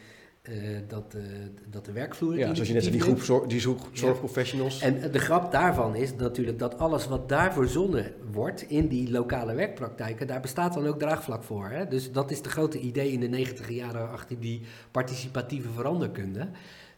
uh, 0.49 0.79
dat, 0.87 1.15
uh, 1.15 1.23
dat 1.69 1.85
de 1.85 1.91
werkvloer. 1.91 2.37
Ja, 2.37 2.53
zoals 2.53 2.67
je 2.67 2.73
net 2.73 2.83
zei, 2.83 2.95
die 2.95 3.05
groep 3.05 3.21
zorg, 3.21 3.47
die 3.47 3.59
zorg, 3.59 3.81
zorgprofessionals. 3.91 4.79
Ja. 4.79 4.85
En 4.85 5.11
de 5.11 5.19
grap 5.19 5.51
daarvan 5.51 5.95
is 5.95 6.15
natuurlijk 6.15 6.59
dat 6.59 6.77
alles 6.77 7.07
wat 7.07 7.29
daar 7.29 7.53
verzonnen 7.53 8.13
wordt 8.31 8.61
in 8.61 8.87
die 8.87 9.11
lokale 9.11 9.55
werkpraktijken, 9.55 10.27
daar 10.27 10.41
bestaat 10.41 10.73
dan 10.73 10.87
ook 10.87 10.99
draagvlak 10.99 11.43
voor. 11.43 11.69
Hè? 11.69 11.87
Dus 11.87 12.11
dat 12.11 12.31
is 12.31 12.41
de 12.41 12.49
grote 12.49 12.79
idee 12.79 13.11
in 13.11 13.19
de 13.19 13.27
negentiger 13.27 13.73
jaren 13.73 14.09
achter 14.09 14.39
die 14.39 14.61
participatieve 14.91 15.69
veranderkunde. 15.69 16.49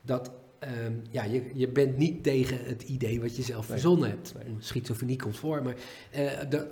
Dat 0.02 0.32
um, 0.86 1.02
ja, 1.10 1.24
je, 1.24 1.44
je 1.54 1.68
bent 1.68 1.98
niet 1.98 2.24
tegen 2.24 2.58
het 2.64 2.84
idee 2.84 3.22
wat 3.22 3.36
je 3.36 3.44
zelf 3.44 3.70
nee. 3.70 3.80
verzonnen 3.80 4.10
hebt. 4.10 4.34
Nee. 4.36 4.56
Schizofrenie 4.60 5.18
komt 5.18 5.38
voor, 5.38 5.64
maar 5.64 5.76
de, 6.50 6.68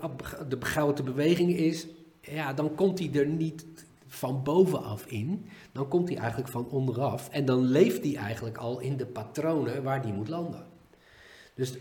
de 0.95 1.03
beweging 1.03 1.57
is, 1.57 1.87
ja, 2.21 2.53
dan 2.53 2.75
komt 2.75 2.99
hij 2.99 3.09
er 3.13 3.27
niet 3.27 3.65
van 4.13 4.43
bovenaf 4.43 5.05
in, 5.05 5.45
dan 5.71 5.87
komt 5.87 6.09
hij 6.09 6.17
eigenlijk 6.17 6.49
van 6.49 6.69
onderaf 6.69 7.29
en 7.29 7.45
dan 7.45 7.61
leeft 7.61 8.03
hij 8.03 8.15
eigenlijk 8.15 8.57
al 8.57 8.79
in 8.79 8.97
de 8.97 9.05
patronen 9.05 9.83
waar 9.83 10.01
die 10.01 10.13
moet 10.13 10.27
landen. 10.27 10.65
Dus 11.53 11.77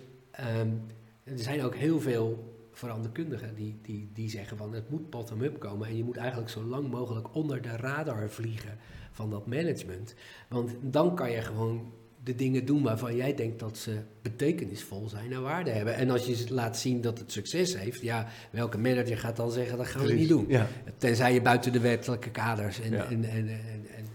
um, 0.57 0.83
er 1.25 1.39
zijn 1.39 1.63
ook 1.63 1.75
heel 1.75 2.01
veel 2.01 2.55
veranderkundigen 2.73 3.55
die, 3.55 3.79
die, 3.83 4.11
die 4.15 4.31
zeggen 4.31 4.57
van 4.57 4.75
het 4.75 4.91
moet 4.91 5.11
bottom-up 5.11 5.59
komen 5.59 5.89
en 5.89 5.97
je 5.97 6.05
moet 6.05 6.17
eigenlijk 6.17 6.51
zo 6.51 6.63
lang 6.63 6.91
mogelijk 6.91 7.35
onder 7.35 7.63
de 7.63 7.77
radar 7.77 8.31
vliegen 8.31 8.79
van 9.13 9.31
dat 9.31 9.47
management. 9.47 10.15
Want 10.49 10.75
dan 10.81 11.15
kan 11.15 11.31
je 11.31 11.43
gewoon 11.43 11.93
de 12.25 12.35
dingen 12.35 12.65
doen 12.65 12.83
waarvan 12.83 13.17
jij 13.17 13.35
denkt 13.35 13.59
dat 13.59 13.79
ze 13.79 13.99
betekenisvol 14.23 15.09
zijn 15.09 15.33
en 15.33 15.43
waarde 15.43 15.71
hebben. 15.71 15.95
En 15.95 16.11
als 16.11 16.27
je 16.27 16.55
laat 16.55 16.79
zien 16.79 17.01
dat 17.01 17.19
het 17.19 17.33
succes 17.33 17.77
heeft, 17.77 18.01
ja, 18.01 18.27
welke 18.51 18.79
manager 18.79 19.19
gaat 19.19 19.37
dan 19.37 19.51
zeggen 19.51 19.77
dat 19.79 19.87
gaan 19.87 20.07
we 20.07 20.13
niet 20.13 20.29
doen? 20.29 20.45
Ja. 20.49 20.67
Tenzij 20.99 21.35
je 21.35 21.43
buiten 21.43 21.73
de 21.73 21.81
wettelijke 21.81 22.31
kaders 22.31 22.81
en, 22.81 22.91
ja. 22.91 23.05
en, 23.05 23.25
en, 23.25 23.49
en, 23.49 23.87
en 23.97 24.07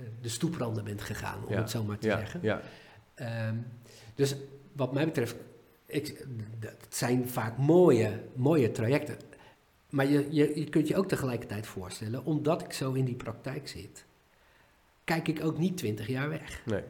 uh, 0.00 0.06
de 0.20 0.28
stoepranden 0.28 0.84
bent 0.84 1.02
gegaan, 1.02 1.44
om 1.46 1.52
ja. 1.52 1.58
het 1.58 1.70
zo 1.70 1.84
maar 1.84 1.98
te 1.98 2.08
zeggen. 2.08 2.40
Ja. 2.42 2.62
Um, 3.48 3.66
dus 4.14 4.36
wat 4.72 4.92
mij 4.92 5.04
betreft, 5.04 5.36
ik, 5.86 6.26
het 6.60 6.86
zijn 6.88 7.28
vaak 7.28 7.56
mooie, 7.56 8.20
mooie 8.34 8.70
trajecten. 8.70 9.16
Maar 9.90 10.06
je, 10.06 10.26
je, 10.30 10.58
je 10.58 10.68
kunt 10.68 10.88
je 10.88 10.96
ook 10.96 11.08
tegelijkertijd 11.08 11.66
voorstellen, 11.66 12.24
omdat 12.24 12.62
ik 12.62 12.72
zo 12.72 12.92
in 12.92 13.04
die 13.04 13.14
praktijk 13.14 13.68
zit, 13.68 14.04
kijk 15.08 15.28
ik 15.28 15.44
ook 15.44 15.58
niet 15.58 15.76
twintig 15.76 16.06
jaar 16.06 16.28
weg. 16.28 16.62
Nee. 16.66 16.82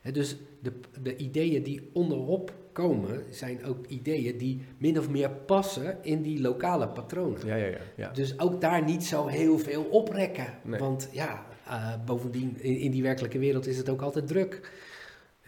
He, 0.00 0.12
dus 0.12 0.36
de, 0.60 0.72
de 1.02 1.16
ideeën 1.16 1.62
die 1.62 1.90
onderop 1.92 2.52
komen, 2.72 3.22
zijn 3.30 3.64
ook 3.64 3.86
ideeën 3.86 4.38
die 4.38 4.62
min 4.78 4.98
of 4.98 5.08
meer 5.08 5.30
passen 5.30 5.98
in 6.02 6.22
die 6.22 6.40
lokale 6.40 6.88
patronen. 6.88 7.46
Ja, 7.46 7.54
ja, 7.54 7.66
ja, 7.66 7.78
ja. 7.96 8.10
Dus 8.10 8.38
ook 8.38 8.60
daar 8.60 8.84
niet 8.84 9.04
zo 9.04 9.26
heel 9.26 9.58
veel 9.58 9.82
oprekken. 9.82 10.46
Nee. 10.62 10.80
Want 10.80 11.08
ja, 11.12 11.46
uh, 11.66 11.94
bovendien, 12.04 12.56
in, 12.60 12.78
in, 12.78 12.90
die 12.90 13.02
werkelijke 13.02 13.38
wereld 13.38 13.66
is 13.66 13.76
het 13.76 13.88
ook 13.88 14.02
altijd 14.02 14.26
druk. 14.26 14.72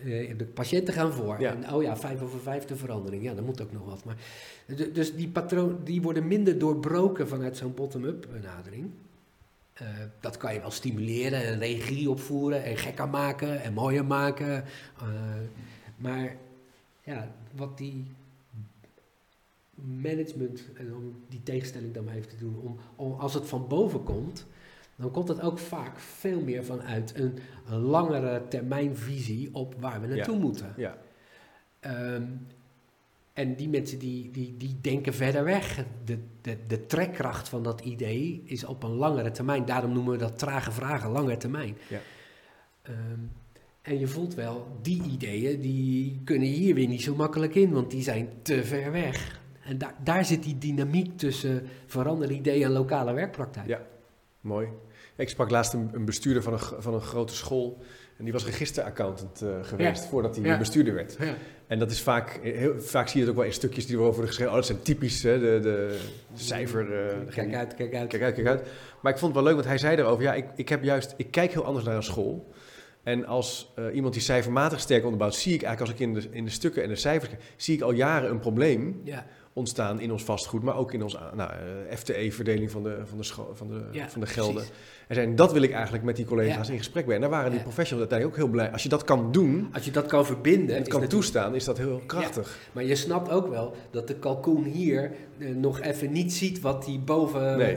Uh, 0.04 0.38
de 0.38 0.44
patiënten 0.44 0.94
gaan 0.94 1.12
voor. 1.12 1.40
Ja. 1.40 1.50
En 1.50 1.74
oh 1.74 1.82
ja, 1.82 1.96
vijf 1.96 2.22
over 2.22 2.40
vijf 2.40 2.64
de 2.64 2.76
verandering. 2.76 3.22
Ja, 3.22 3.34
dat 3.34 3.44
moet 3.44 3.62
ook 3.62 3.72
nog 3.72 3.84
wat. 3.84 4.04
Maar, 4.04 4.16
dus 4.92 5.14
die 5.14 5.28
patronen 5.28 5.84
die 5.84 6.02
worden 6.02 6.26
minder 6.26 6.58
doorbroken 6.58 7.28
vanuit 7.28 7.56
zo'n 7.56 7.74
bottom-up 7.74 8.26
benadering. 8.32 8.90
Uh, 9.82 9.88
dat 10.20 10.36
kan 10.36 10.54
je 10.54 10.60
wel 10.60 10.70
stimuleren 10.70 11.44
en 11.44 11.58
regie 11.58 12.10
opvoeren 12.10 12.64
en 12.64 12.76
gekker 12.76 13.08
maken 13.08 13.62
en 13.62 13.72
mooier 13.72 14.04
maken. 14.04 14.64
Uh, 15.02 15.08
maar 15.96 16.36
ja, 17.02 17.28
wat 17.52 17.78
die 17.78 18.04
management 19.74 20.62
en 20.74 20.94
om 20.94 21.24
die 21.28 21.42
tegenstelling 21.42 21.94
dan 21.94 22.04
maar 22.04 22.14
even 22.14 22.28
te 22.28 22.36
doen, 22.36 22.60
om, 22.60 22.78
om, 22.96 23.12
als 23.12 23.34
het 23.34 23.46
van 23.48 23.68
boven 23.68 24.02
komt, 24.02 24.46
dan 24.96 25.10
komt 25.10 25.28
het 25.28 25.40
ook 25.40 25.58
vaak 25.58 25.98
veel 25.98 26.40
meer 26.40 26.64
vanuit 26.64 27.18
een, 27.18 27.38
een 27.68 27.78
langere 27.78 28.42
termijnvisie 28.48 29.54
op 29.54 29.74
waar 29.80 30.00
we 30.00 30.06
naartoe 30.06 30.34
ja. 30.34 30.40
moeten. 30.40 30.74
Ja. 30.76 30.98
Um, 31.80 32.46
en 33.36 33.54
die 33.54 33.68
mensen 33.68 33.98
die, 33.98 34.30
die, 34.30 34.54
die 34.56 34.76
denken 34.80 35.14
verder 35.14 35.44
weg. 35.44 35.84
De, 36.04 36.18
de, 36.40 36.56
de 36.66 36.86
trekkracht 36.86 37.48
van 37.48 37.62
dat 37.62 37.80
idee 37.80 38.42
is 38.44 38.64
op 38.64 38.82
een 38.82 38.94
langere 38.94 39.30
termijn. 39.30 39.64
Daarom 39.64 39.92
noemen 39.92 40.12
we 40.12 40.18
dat 40.18 40.38
trage 40.38 40.72
vragen, 40.72 41.10
lange 41.10 41.36
termijn. 41.36 41.76
Ja. 41.88 41.98
Um, 42.88 43.30
en 43.82 43.98
je 43.98 44.06
voelt 44.06 44.34
wel, 44.34 44.78
die 44.82 45.02
ideeën 45.02 45.60
die 45.60 46.20
kunnen 46.24 46.48
hier 46.48 46.74
weer 46.74 46.88
niet 46.88 47.02
zo 47.02 47.14
makkelijk 47.14 47.54
in, 47.54 47.70
want 47.72 47.90
die 47.90 48.02
zijn 48.02 48.28
te 48.42 48.64
ver 48.64 48.92
weg. 48.92 49.40
En 49.64 49.78
da 49.78 49.94
daar 50.04 50.24
zit 50.24 50.42
die 50.42 50.58
dynamiek 50.58 51.18
tussen 51.18 51.62
veranderde 51.86 52.34
ideeën 52.34 52.64
en 52.64 52.70
lokale 52.70 53.12
werkpraktijk. 53.12 53.66
Ja, 53.66 53.80
mooi. 54.40 54.68
Ik 55.16 55.28
sprak 55.28 55.50
laatst 55.50 55.72
een, 55.72 55.90
een 55.92 56.04
bestuurder 56.04 56.42
van 56.42 56.52
een, 56.52 56.58
van 56.78 56.94
een 56.94 57.00
grote 57.00 57.34
school. 57.34 57.78
En 58.16 58.24
die 58.24 58.32
was 58.32 58.44
registeraccountant 58.44 59.42
uh, 59.42 59.48
geweest 59.62 60.02
Ja. 60.02 60.08
voordat 60.08 60.36
hij 60.36 60.44
Ja. 60.44 60.58
bestuurder 60.58 60.94
werd. 60.94 61.16
Ja. 61.20 61.34
En 61.66 61.78
dat 61.78 61.90
is 61.90 62.00
vaak, 62.02 62.38
heel, 62.42 62.80
vaak 62.80 63.08
zie 63.08 63.14
je 63.20 63.20
het 63.20 63.30
ook 63.30 63.36
wel 63.40 63.46
in 63.48 63.52
stukjes 63.52 63.86
die 63.86 63.96
erover 63.96 64.26
geschreven. 64.26 64.50
Oh, 64.52 64.58
dat 64.58 64.66
zijn 64.66 64.82
typisch, 64.82 65.22
hè, 65.22 65.38
de, 65.38 65.58
de 65.62 65.98
cijfer. 66.34 66.92
eh, 67.08 67.34
Kijk 67.34 67.54
uit, 67.54 67.74
kijk 67.74 67.94
uit. 67.94 68.08
Kijk 68.08 68.22
uit, 68.22 68.34
kijk 68.34 68.46
uit. 68.46 68.62
Maar 69.00 69.12
ik 69.12 69.18
vond 69.18 69.34
het 69.34 69.42
wel 69.44 69.52
leuk, 69.52 69.54
want 69.54 69.66
hij 69.66 69.78
zei 69.78 69.96
erover, 69.96 70.22
ja, 70.22 70.34
ik, 70.34 70.44
ik 70.56 70.68
heb 70.68 70.82
juist, 70.82 71.14
ik 71.16 71.30
kijk 71.30 71.52
heel 71.52 71.64
anders 71.64 71.84
naar 71.84 71.96
een 71.96 72.02
school. 72.02 72.52
En 73.02 73.26
als 73.26 73.72
eh, 73.74 73.84
iemand 73.94 74.12
die 74.14 74.22
cijfermatig 74.22 74.80
sterk 74.80 75.02
onderbouwt, 75.04 75.34
zie 75.34 75.54
ik 75.54 75.62
eigenlijk 75.62 75.92
als 75.92 76.00
ik 76.00 76.06
in 76.08 76.14
de, 76.14 76.36
in 76.36 76.44
de 76.44 76.50
stukken 76.50 76.82
en 76.82 76.88
de 76.88 76.96
cijfers 76.96 77.30
kijk, 77.30 77.42
zie 77.56 77.74
ik 77.74 77.82
al 77.82 77.92
jaren 77.92 78.30
een 78.30 78.38
probleem 78.40 79.00
Ja, 79.04 79.26
ontstaan 79.56 80.00
in 80.00 80.12
ons 80.12 80.24
vastgoed, 80.24 80.62
maar 80.62 80.76
ook 80.76 80.92
in 80.92 81.02
ons 81.02 81.16
nou, 81.34 81.50
eh, 81.50 81.96
FTE-verdeling 81.96 82.70
van 82.70 82.82
de, 82.82 82.98
van, 83.04 83.18
de 83.18 83.24
van, 83.54 83.68
de, 83.68 83.82
Ja, 83.92 84.08
van 84.08 84.20
de 84.20 84.26
gelden. 84.26 84.64
En 85.08 85.14
zei, 85.14 85.34
dat 85.34 85.52
wil 85.52 85.62
ik 85.62 85.72
eigenlijk 85.72 86.04
met 86.04 86.16
die 86.16 86.24
collega's 86.24 86.66
Ja. 86.66 86.72
in 86.72 86.78
gesprek 86.78 87.06
ben. 87.06 87.14
En 87.14 87.20
daar 87.20 87.30
waren 87.30 87.48
die 87.50 87.58
Ja. 87.58 87.64
professionals 87.64 88.08
uiteindelijk 88.10 88.38
ook 88.40 88.44
heel 88.48 88.60
blij. 88.60 88.72
Als 88.72 88.82
je 88.82 88.88
dat 88.88 89.04
kan 89.04 89.32
doen 89.32 89.68
als 89.72 89.84
je 89.84 89.90
dat 89.90 90.06
kan 90.06 90.26
verbinden. 90.26 90.60
en 90.60 90.66
kan 90.66 90.76
natuurlijk- 90.82 91.10
toestaan, 91.10 91.54
is 91.54 91.64
dat 91.64 91.78
heel 91.78 92.02
krachtig. 92.06 92.58
Maar 92.72 92.84
je 92.84 92.94
snapt 92.94 93.30
ook 93.30 93.48
wel 93.48 93.74
dat 93.90 94.08
de 94.08 94.14
kalkoen 94.14 94.64
hier 94.64 95.10
eh, 95.38 95.48
nog 95.54 95.80
even 95.80 96.12
niet 96.12 96.32
ziet 96.32 96.60
wat 96.60 96.86
hij 96.86 97.00
boven, 97.04 97.58
Nee. 97.58 97.76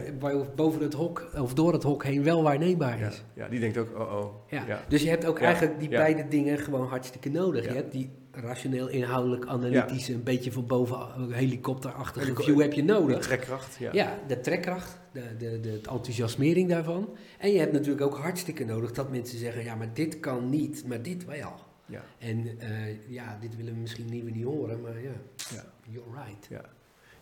boven 0.56 0.82
het 0.82 0.94
hok 0.94 1.30
of 1.38 1.54
door 1.54 1.74
het 1.74 1.84
hok 1.84 2.04
heen 2.04 2.24
wel 2.24 2.44
waarneembaar 2.44 3.00
is. 3.00 3.24
ja, 3.34 3.48
die 3.48 3.60
denkt 3.60 3.78
ook, 3.78 4.00
oh 4.00 4.14
oh. 4.14 4.34
Ja. 4.68 4.84
Dus 4.88 5.02
je 5.04 5.10
hebt 5.10 5.26
ook 5.26 5.40
eigenlijk 5.40 5.80
die 5.80 5.90
beide 5.90 6.28
dingen 6.28 6.58
gewoon 6.58 6.88
hartstikke 6.88 7.30
nodig. 7.30 7.64
Ja. 7.64 7.70
Je 7.72 7.76
hebt 7.76 7.92
die 7.92 8.10
rationeel, 8.32 8.88
inhoudelijk, 8.88 9.46
analytische, 9.46 10.14
een 10.14 10.24
beetje 10.24 10.52
van 10.52 10.66
boven 10.68 10.98
eh, 10.98 11.24
helikopterachtige 11.30 12.36
view 12.36 12.62
heb 12.62 12.74
je 12.74 12.86
De 12.86 12.92
nodig. 12.94 13.20
trekkracht, 13.20 13.76
ja. 13.80 13.90
Ja, 13.94 14.20
de 14.28 14.40
trekkracht, 14.40 15.00
de, 15.12 15.22
de, 15.38 15.60
de, 15.60 15.60
de 15.60 15.90
enthousiasmering 15.90 16.70
daarvan. 16.70 17.10
En 17.40 17.52
je 17.52 17.60
hebt 17.60 17.72
natuurlijk 17.74 18.02
ook 18.02 18.18
hartstikke 18.18 18.66
nodig 18.66 18.92
dat 18.92 19.10
mensen 19.10 19.38
zeggen, 19.38 19.64
ja, 19.64 19.76
maar 19.76 19.94
dit 19.94 20.20
kan 20.20 20.50
niet, 20.50 20.84
maar 20.88 21.02
dit 21.02 21.26
wel. 21.26 21.54
Ja. 21.86 22.04
En 22.18 22.60
eh, 22.60 23.10
ja, 23.12 23.38
dit 23.42 23.56
willen 23.56 23.74
we 23.74 23.80
misschien 23.80 24.10
liever 24.10 24.32
niet 24.32 24.44
horen, 24.46 24.82
maar 24.82 25.02
ja, 25.02 25.12
Ja. 25.54 25.64
you're 25.90 26.10
right. 26.26 26.48
Ja. 26.50 26.62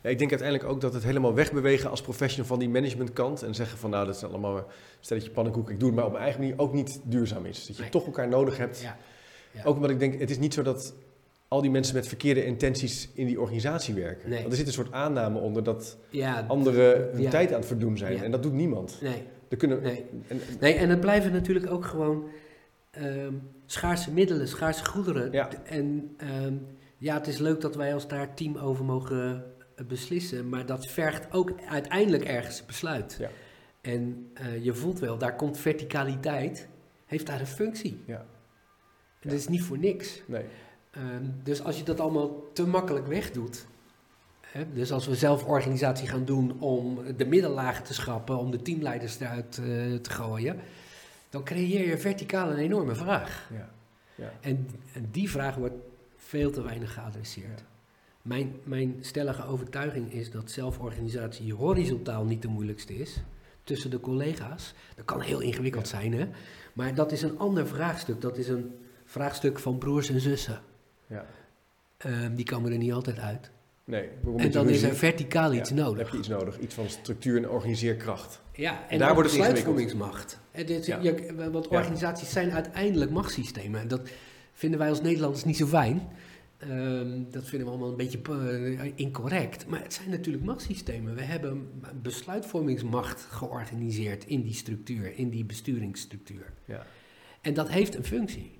Ja, 0.01 0.09
ik 0.09 0.17
denk 0.17 0.29
uiteindelijk 0.31 0.69
ook 0.69 0.81
dat 0.81 0.93
het 0.93 1.03
helemaal 1.03 1.33
wegbewegen 1.33 1.89
als 1.89 2.01
professional 2.01 2.47
van 2.47 2.59
die 2.59 2.69
managementkant. 2.69 3.41
En 3.43 3.55
zeggen 3.55 3.77
van 3.77 3.89
nou, 3.89 4.05
dat 4.05 4.15
is 4.15 4.23
allemaal 4.23 4.57
een 4.57 4.63
stelletje 4.99 5.29
pannenkoek. 5.29 5.69
Ik 5.69 5.79
doe 5.79 5.87
het 5.87 5.97
maar 5.97 6.05
op 6.05 6.11
mijn 6.11 6.23
eigen 6.23 6.41
manier 6.41 6.59
ook 6.59 6.73
niet 6.73 6.99
duurzaam 7.03 7.45
is. 7.45 7.65
Dat 7.67 7.75
je 7.75 7.81
Nee. 7.81 7.91
toch 7.91 8.05
elkaar 8.05 8.27
nodig 8.27 8.57
hebt. 8.57 8.81
Ja. 8.81 8.97
Ja. 9.57 9.63
Ook 9.63 9.75
omdat 9.75 9.89
ik 9.89 9.99
denk, 9.99 10.19
het 10.19 10.29
is 10.29 10.39
niet 10.39 10.53
zo 10.53 10.61
dat 10.61 10.93
al 11.47 11.61
die 11.61 11.71
mensen 11.71 11.95
met 11.95 12.07
verkeerde 12.07 12.45
intenties 12.45 13.09
in 13.13 13.25
die 13.25 13.39
organisatie 13.39 13.93
werken. 13.93 14.29
Nee. 14.29 14.39
Want 14.39 14.51
er 14.51 14.57
zit 14.57 14.67
een 14.67 14.73
soort 14.73 14.91
aanname 14.91 15.39
onder 15.39 15.63
dat 15.63 15.97
Ja, 16.09 16.45
anderen 16.47 17.09
hun 17.11 17.21
Ja. 17.21 17.29
tijd 17.29 17.49
aan 17.51 17.57
het 17.59 17.67
verdoen 17.67 17.97
zijn. 17.97 18.23
En 18.23 18.31
dat 18.31 18.43
doet 18.43 18.53
niemand. 18.53 18.97
nee, 19.01 19.23
Er 19.49 19.57
kunnen, 19.57 19.81
nee. 19.81 20.05
en, 20.27 20.39
Nee, 20.59 20.73
en 20.73 20.89
het 20.89 20.99
blijven 20.99 21.31
natuurlijk 21.31 21.71
ook 21.71 21.85
gewoon 21.85 22.27
ehm, 22.91 23.33
schaarse 23.65 24.11
middelen, 24.11 24.47
schaarse 24.47 24.85
goederen. 24.85 25.33
En 25.65 26.13
ehm, 26.17 26.53
ja, 26.97 27.13
het 27.17 27.27
is 27.27 27.37
leuk 27.37 27.61
dat 27.61 27.75
wij 27.75 27.93
als 27.93 28.07
daar 28.07 28.33
team 28.33 28.57
over 28.57 28.85
mogen 28.85 29.43
eh, 29.75 29.85
beslissen, 29.85 30.49
maar 30.49 30.65
dat 30.65 30.87
vergt 30.87 31.33
ook 31.33 31.51
uiteindelijk 31.69 32.23
ergens 32.23 32.59
een 32.59 32.65
besluit. 32.67 33.15
Ja. 33.19 33.29
En 33.81 34.29
eh, 34.33 34.63
je 34.63 34.73
voelt 34.73 34.99
wel, 34.99 35.17
daar 35.17 35.35
komt 35.35 35.57
verticaliteit, 35.57 36.67
heeft 37.05 37.25
daar 37.25 37.39
een 37.39 37.47
functie. 37.47 37.99
Ja. 38.05 38.25
Ja. 39.27 39.33
dat 39.33 39.39
is 39.41 39.47
niet 39.47 39.61
voor 39.63 39.77
niks. 39.77 40.21
nee. 40.25 40.43
Ehm, 40.91 41.23
dus 41.43 41.63
als 41.63 41.77
je 41.77 41.83
dat 41.83 41.99
allemaal 41.99 42.43
te 42.53 42.67
makkelijk 42.67 43.07
wegdoet. 43.07 43.67
Hè, 44.41 44.73
dus 44.73 44.91
als 44.91 45.07
we 45.07 45.15
zelf 45.15 45.43
organisatie 45.45 46.07
gaan 46.07 46.25
doen 46.25 46.59
om 46.59 46.99
de 47.17 47.25
middellagen 47.25 47.83
te 47.83 47.93
schrappen, 47.93 48.37
om 48.37 48.51
de 48.51 48.61
teamleiders 48.61 49.19
eruit 49.19 49.57
eh, 49.57 49.63
te 49.95 50.09
gooien, 50.09 50.59
dan 51.29 51.43
creëer 51.43 51.87
je 51.87 51.97
verticaal 51.97 52.51
een 52.51 52.57
enorme 52.57 52.95
vraag. 52.95 53.49
Ja. 53.53 53.69
Ja. 54.15 54.31
En, 54.41 54.67
en 54.93 55.07
die 55.11 55.29
vraag 55.29 55.55
wordt 55.55 55.75
veel 56.15 56.51
te 56.51 56.61
weinig 56.61 56.93
geadresseerd. 56.93 57.63
Mijn, 58.21 58.55
mijn 58.63 58.95
stellige 59.01 59.45
overtuiging 59.45 60.13
is 60.13 60.31
dat 60.31 60.51
zelforganisatie 60.51 61.53
horizontaal 61.53 62.25
niet 62.25 62.41
de 62.41 62.47
moeilijkste 62.47 62.95
is. 62.95 63.21
Tussen 63.63 63.89
de 63.89 63.99
collega's. 63.99 64.73
Dat 64.95 65.05
kan 65.05 65.21
heel 65.21 65.39
ingewikkeld 65.39 65.89
Ja. 65.89 65.99
zijn, 65.99 66.13
hè? 66.13 66.27
Maar 66.73 66.95
dat 66.95 67.11
is 67.11 67.21
een 67.21 67.39
ander 67.39 67.67
vraagstuk. 67.67 68.21
Dat 68.21 68.37
is 68.37 68.47
een 68.47 68.75
vraagstuk 69.07 69.59
van 69.59 69.77
broers 69.77 70.09
en 70.09 70.19
zussen. 70.21 70.61
Ja. 71.07 71.25
Ehm, 71.97 72.35
die 72.35 72.45
komen 72.45 72.71
er 72.71 72.77
niet 72.77 72.91
altijd 72.93 73.19
uit. 73.19 73.51
Nee, 73.83 74.09
En 74.37 74.51
dan 74.51 74.69
is 74.69 74.83
er 74.83 74.95
verticaal 74.95 75.53
iets 75.53 75.69
Ja, 75.69 75.75
Dan 75.75 75.85
nodig. 75.85 76.03
heb 76.03 76.11
je 76.11 76.17
iets 76.17 76.27
nodig. 76.27 76.59
Iets 76.59 76.75
van 76.75 76.89
structuur 76.89 77.37
en 77.37 77.49
organiseerkracht. 77.49 78.41
Ja, 78.53 78.89
en 78.89 78.99
daar 78.99 79.13
wordt 79.13 79.29
het 79.29 79.39
besluitvormingsmacht. 79.39 80.39
Ja. 80.85 81.01
want 81.51 81.67
organisaties 81.67 82.31
zijn 82.31 82.51
uiteindelijk 82.51 83.11
machtssystemen. 83.11 83.81
En 83.81 83.87
dat 83.87 84.09
vinden 84.53 84.79
wij 84.79 84.89
als 84.89 85.01
Nederlanders 85.01 85.43
niet 85.43 85.57
zo 85.57 85.65
fijn. 85.65 86.07
Ehm, 86.57 87.21
dat 87.31 87.47
vinden 87.47 87.67
we 87.67 87.73
allemaal 87.73 87.89
een 87.89 87.97
beetje 87.97 88.19
eh, 88.79 88.91
incorrect. 88.95 89.67
Maar 89.67 89.81
het 89.83 89.93
zijn 89.93 90.09
natuurlijk 90.09 90.43
machtssystemen. 90.45 91.15
We 91.15 91.21
hebben 91.21 91.69
besluitvormingsmacht 92.01 93.21
georganiseerd 93.29 94.25
in 94.25 94.41
die 94.41 94.53
structuur, 94.53 95.17
in 95.17 95.29
die 95.29 95.45
besturingsstructuur. 95.45 96.53
Ja. 96.65 96.85
En 97.41 97.53
dat 97.53 97.69
heeft 97.69 97.95
een 97.95 98.03
functie. 98.03 98.56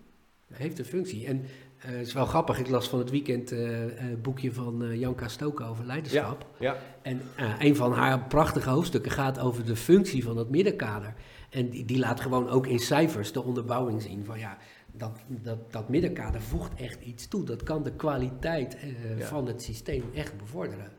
Heeft 0.54 0.80
een 0.80 0.86
functie. 0.86 1.26
En 1.28 1.42
eh, 1.78 1.90
het 1.92 2.08
is 2.08 2.14
wel 2.14 2.26
grappig, 2.26 2.60
ik 2.60 2.68
las 2.70 2.90
van 2.90 3.00
het 3.00 3.10
weekend 3.10 3.52
eh, 3.52 3.84
eh, 3.86 4.10
een 4.10 4.22
boekje 4.22 4.54
van 4.54 4.84
eh, 4.84 5.00
Janka 5.00 5.28
Stoken 5.28 5.66
over 5.66 5.86
leiderschap. 5.86 6.46
Ja, 6.60 6.78
En 7.02 7.22
eh, 7.36 7.54
een 7.60 7.76
van 7.76 7.92
haar 7.94 8.20
prachtige 8.28 8.70
hoofdstukken 8.70 9.12
gaat 9.12 9.40
over 9.40 9.66
de 9.66 9.76
functie 9.76 10.24
van 10.24 10.36
dat 10.36 10.50
middenkader. 10.50 11.14
En 11.50 11.70
die, 11.70 11.86
die 11.86 12.00
laat 12.00 12.20
gewoon 12.22 12.50
ook 12.50 12.68
in 12.68 12.80
cijfers 12.80 13.32
de 13.32 13.44
onderbouwing 13.44 14.02
zien 14.02 14.26
van 14.26 14.40
ja, 14.40 14.58
dat, 14.92 15.20
dat, 15.28 15.72
dat 15.72 15.90
middenkader 15.90 16.42
voegt 16.42 16.80
echt 16.82 17.02
iets 17.02 17.28
toe. 17.28 17.44
Dat 17.44 17.64
kan 17.64 17.84
de 17.84 17.92
kwaliteit 17.92 18.76
eh, 18.76 19.18
Ja. 19.18 19.26
van 19.26 19.48
het 19.48 19.62
systeem 19.62 20.04
echt 20.14 20.38
bevorderen. 20.38 20.92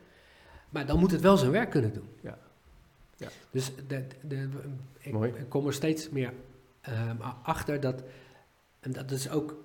Maar 0.71 0.87
dan 0.87 0.99
moet 0.99 1.11
het 1.11 1.21
wel 1.21 1.37
zijn 1.37 1.51
werk 1.51 1.71
kunnen 1.71 1.93
doen. 1.93 2.09
Ja. 2.23 2.39
Ja. 3.17 3.29
Dus 3.51 3.73
de, 3.87 4.05
de, 4.23 4.49
ik, 4.99 5.13
Mooi. 5.13 5.33
kom 5.49 5.67
er 5.67 5.73
steeds 5.73 6.11
meer 6.11 6.33
achter 7.43 7.81
dat, 7.81 8.03
en 8.81 8.93
dat 8.93 9.11
is 9.11 9.31
ook 9.31 9.57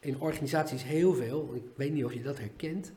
in 0.00 0.20
organisaties 0.20 0.82
heel 0.82 1.14
veel, 1.14 1.54
ik 1.54 1.64
weet 1.76 1.92
niet 1.92 2.04
of 2.04 2.12
je 2.12 2.22
dat 2.22 2.38
herkent, 2.38 2.92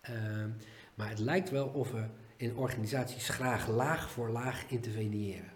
ehm, 0.00 0.48
maar 0.94 1.08
het 1.08 1.18
lijkt 1.18 1.50
wel 1.50 1.66
of 1.66 1.90
we 1.90 2.04
in 2.36 2.56
organisaties 2.56 3.28
graag 3.28 3.68
laag 3.68 4.10
voor 4.10 4.28
laag 4.28 4.64
interveneren. 4.68 5.50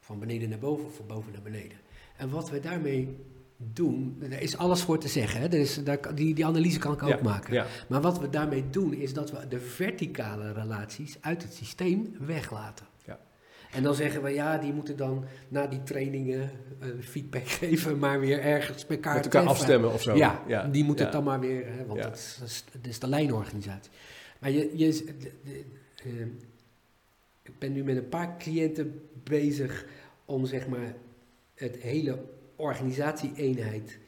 Van 0.00 0.18
beneden 0.18 0.48
naar 0.48 0.58
boven 0.58 0.86
of 0.86 0.96
van 0.96 1.06
boven 1.06 1.32
naar 1.32 1.42
beneden. 1.42 1.78
En 2.16 2.30
wat 2.30 2.50
we 2.50 2.60
daarmee 2.60 3.16
doen, 3.56 4.22
er 4.30 4.40
is 4.40 4.56
alles 4.56 4.82
voor 4.82 4.98
te 4.98 5.08
zeggen, 5.08 5.40
hè? 5.40 5.46
Er 5.46 5.58
is, 5.58 5.84
daar, 5.84 6.14
die, 6.14 6.34
die 6.34 6.46
analyse 6.46 6.78
kan 6.78 6.92
ik 6.92 7.02
ook 7.02 7.22
maken. 7.22 7.54
ja. 7.54 7.66
Maar 7.88 8.00
wat 8.00 8.18
we 8.18 8.30
daarmee 8.30 8.70
doen 8.70 8.94
is 8.94 9.12
dat 9.12 9.30
we 9.30 9.48
de 9.48 9.60
verticale 9.60 10.52
relaties 10.52 11.16
uit 11.20 11.42
het 11.42 11.54
systeem 11.54 12.16
weglaten. 12.18 12.86
En 13.72 13.82
dan 13.82 13.94
zeggen 13.94 14.22
we, 14.22 14.30
ja, 14.30 14.58
die 14.58 14.72
moeten 14.72 14.96
dan 14.96 15.24
na 15.48 15.66
die 15.66 15.82
trainingen 15.82 16.50
eh, 16.80 16.88
feedback 17.00 17.48
geven, 17.60 17.98
maar 17.98 18.20
weer 18.20 18.40
ergens 18.40 18.86
met 18.86 18.96
elkaar 18.96 19.14
Met 19.14 19.24
elkaar 19.24 19.42
treffen. 19.42 19.50
afstemmen 19.62 19.92
of 19.92 20.02
zo. 20.02 20.16
Ja, 20.16 20.66
die 20.72 20.84
moeten 20.84 21.04
ja. 21.06 21.10
het 21.10 21.12
dan 21.20 21.24
maar 21.24 21.40
weer, 21.40 21.66
hè, 21.66 21.86
want 21.86 21.98
Ja. 21.98 22.04
dat, 22.08 22.16
is, 22.44 22.64
dat, 22.82 23.00
de 23.00 23.08
lijnorganisatie. 23.08 23.90
Maar 24.40 24.50
je, 24.50 24.70
je, 24.78 25.04
de- 25.18 25.32
de- 25.44 25.64
eh, 26.04 26.26
ik 27.42 27.58
ben 27.58 27.72
nu 27.72 27.84
met 27.84 27.96
een 27.96 28.08
paar 28.08 28.36
cliënten 28.38 29.00
bezig 29.22 29.86
om 30.24 30.46
zeg 30.46 30.68
maar 30.68 30.94
het 31.54 31.76
hele 31.76 32.24
organisatie-eenheid 32.56 33.98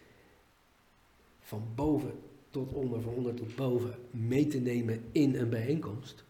van 1.40 1.62
boven 1.74 2.12
tot 2.50 2.72
onder, 2.72 3.00
van 3.02 3.12
onder 3.14 3.34
tot 3.34 3.56
boven 3.56 3.94
mee 4.10 4.46
te 4.46 4.58
nemen 4.58 5.00
in 5.12 5.34
een 5.36 5.48
bijeenkomst. 5.48 6.24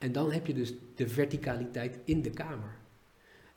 En 0.00 0.12
dan 0.12 0.32
heb 0.32 0.46
je 0.46 0.54
dus 0.54 0.74
de 0.94 1.08
verticaliteit 1.08 1.98
in 2.04 2.22
de 2.22 2.30
kamer. 2.30 2.78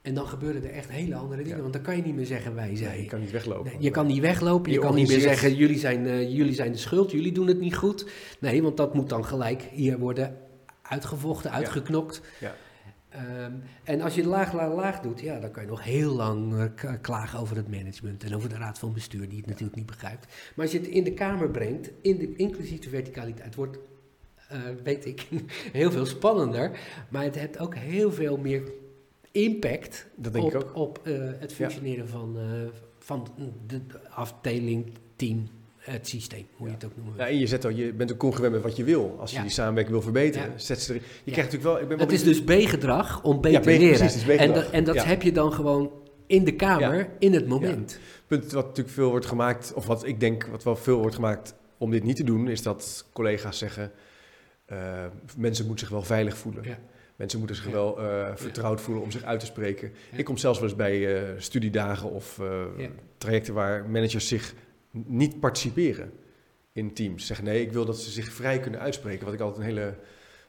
En 0.02 0.14
dan 0.14 0.28
gebeuren 0.28 0.64
er 0.64 0.70
echt 0.70 0.89
hele 0.89 1.16
andere 1.16 1.41
dingen, 1.41 1.56
Ja. 1.56 1.62
want 1.62 1.74
dan 1.74 1.82
kan 1.82 1.96
je 1.96 2.02
niet 2.02 2.16
meer 2.16 2.26
zeggen 2.26 2.56
wij 2.56 2.68
Nee, 2.68 2.76
zijn. 2.76 3.02
je 3.02 3.08
kan 3.08 3.20
niet 3.20 3.32
weglopen. 3.32 3.72
Nee, 3.72 3.82
je 3.82 3.89
kan 3.91 4.08
niet 4.08 4.20
weglopen, 4.22 4.72
je, 4.72 4.78
Je 4.78 4.84
kan 4.86 4.96
niet 4.96 5.08
meer 5.08 5.20
zeggen 5.20 5.56
jullie 5.56 5.80
zijn, 5.80 6.06
eh, 6.08 6.36
jullie 6.36 6.54
zijn 6.54 6.72
de 6.72 6.78
schuld, 6.78 7.12
jullie 7.12 7.32
doen 7.32 7.48
het 7.48 7.60
niet 7.60 7.76
goed. 7.76 8.06
Nee, 8.39 8.62
want 8.64 8.78
dat 8.78 8.94
moet 8.94 9.10
dan 9.10 9.26
gelijk 9.26 9.62
hier 9.62 10.00
worden 10.00 10.38
uitgevochten, 10.82 11.52
uitgeknokt. 11.52 12.22
Ja. 12.39 12.56
Ehm, 13.10 13.52
en 13.84 14.02
als 14.02 14.16
je 14.16 14.26
laag, 14.28 14.54
laag, 14.54 14.74
laag 14.74 15.00
doet, 15.00 15.20
ja, 15.22 15.39
dan 15.39 15.52
kan 15.52 15.64
je 15.64 15.70
nog 15.70 15.84
heel 15.84 16.14
lang 16.16 16.54
eh, 16.76 16.91
klagen 17.02 17.39
over 17.39 17.56
het 17.56 17.70
management 17.70 18.24
en 18.24 18.36
over 18.36 18.50
de 18.50 18.56
raad 18.56 18.80
van 18.80 18.94
bestuur 18.94 19.30
die 19.30 19.38
het 19.38 19.48
natuurlijk 19.48 19.76
niet 19.76 19.86
begrijpt. 19.86 20.26
Maar 20.56 20.66
als 20.66 20.72
je 20.74 20.80
het 20.80 20.88
in 20.88 21.04
de 21.04 21.14
kamer 21.14 21.50
brengt, 21.50 21.91
in 22.02 22.18
de, 22.18 22.36
inclusief 22.36 22.80
de 22.80 22.89
verticaliteit, 22.89 23.56
wordt, 23.56 23.78
eh, 24.50 24.60
weet 24.84 25.06
ik, 25.06 25.28
heel 25.72 25.91
veel 25.91 26.06
spannender. 26.06 26.72
Maar 27.10 27.24
het 27.24 27.36
heeft 27.36 27.60
ook 27.60 27.76
heel 27.76 28.12
veel 28.12 28.38
meer 28.38 28.62
impact 29.32 30.08
Dat 30.16 30.34
denk 30.34 30.46
op, 30.46 30.54
ik 30.54 30.62
ook. 30.62 30.76
op 30.76 31.00
eh, 31.04 31.14
het 31.39 31.54
functioneren 31.54 32.08
van, 32.08 32.36
eh, 32.38 32.44
van 33.00 33.28
de 33.68 33.82
afdeling, 34.10 34.91
team, 35.16 35.48
het 35.78 36.08
systeem, 36.08 36.46
hoe 36.56 36.68
je 36.68 36.74
het 36.74 36.86
ook 36.86 36.96
noemen 36.96 37.14
wil. 37.16 37.24
Ja, 37.26 37.32
en 37.32 37.39
je, 37.39 37.48
zet 37.48 37.66
al, 37.66 37.72
je 37.72 37.94
bent 37.94 38.12
ook 38.12 38.18
congruent 38.18 38.54
met 38.54 38.62
wat 38.62 38.76
je 38.76 38.84
wil. 38.84 39.18
Als 39.20 39.30
je 39.32 39.36
Ja. 39.36 39.41
die 39.41 39.52
samenwerking 39.52 39.96
wil 39.96 40.04
verbeteren, 40.04 40.52
zet 40.56 40.82
ze 40.82 40.94
er, 40.94 41.02
je 41.24 41.32
krijgt 41.32 41.52
natuurlijk 41.52 41.64
wel... 41.64 41.74
Ik 41.82 41.88
ben 41.88 41.98
wel 41.98 42.06
Het 42.06 42.16
is 42.16 42.24
dus 42.24 42.44
B-gedrag 42.44 43.24
om 43.24 43.39
B 43.41 43.46
Ja, 43.46 43.60
te 43.60 43.70
leren. 43.70 43.98
precies, 43.98 44.26
is 44.28 44.38
en, 44.38 44.72
en 44.72 44.84
dat 44.84 45.04
heb 45.04 45.22
je 45.22 45.32
dan 45.32 45.54
gewoon 45.54 45.91
in 46.28 46.44
de 46.44 46.56
kamer, 46.56 47.10
in 47.20 47.34
het 47.34 47.48
moment. 47.48 48.00
punt 48.28 48.52
wat 48.52 48.66
natuurlijk 48.66 48.96
veel 48.96 49.10
wordt 49.10 49.26
gemaakt, 49.26 49.74
of 49.74 49.86
wat 49.86 50.06
ik 50.06 50.20
denk 50.20 50.46
wat 50.46 50.64
wel 50.64 50.76
veel 50.76 50.98
wordt 51.00 51.16
gemaakt 51.16 51.56
om 51.78 51.91
dit 51.91 52.04
niet 52.04 52.16
te 52.16 52.24
doen, 52.24 52.48
is 52.48 52.62
dat 52.62 53.06
collega's 53.14 53.58
zeggen, 53.58 53.91
mensen 55.38 55.65
moeten 55.65 55.86
zich 55.86 55.95
wel 55.95 56.03
veilig 56.03 56.38
voelen. 56.38 56.63
Ja. 56.63 56.78
Mensen 57.15 57.38
moeten 57.39 57.55
zich 57.55 57.65
Ja. 57.65 57.71
wel 57.71 57.99
eh, 58.01 58.32
vertrouwd 58.36 58.82
voelen 58.82 59.03
om 59.03 59.11
zich 59.11 59.24
uit 59.24 59.39
te 59.39 59.45
spreken. 59.45 59.91
Ik 60.15 60.26
kom 60.26 60.38
zelfs 60.38 60.59
wel 60.59 60.67
eens 60.67 60.78
bij 60.78 61.15
eh, 61.24 61.30
studiedagen 61.38 62.09
of 62.11 62.39
eh, 62.39 62.65
trajecten 63.17 63.53
waar 63.53 63.89
managers 63.89 64.28
zich 64.28 64.53
niet 64.91 65.39
participeren 65.39 66.11
in 66.71 66.93
teams. 66.93 67.26
Zeggen 67.26 67.45
nee, 67.45 67.61
ik 67.61 67.71
wil 67.71 67.86
dat 67.86 67.99
ze 67.99 68.11
zich 68.11 68.32
vrij 68.32 68.59
kunnen 68.59 68.80
uitspreken, 68.80 69.26
wat 69.26 69.34
ik 69.34 69.39
altijd 69.39 69.59
een 69.59 69.67
hele 69.67 69.95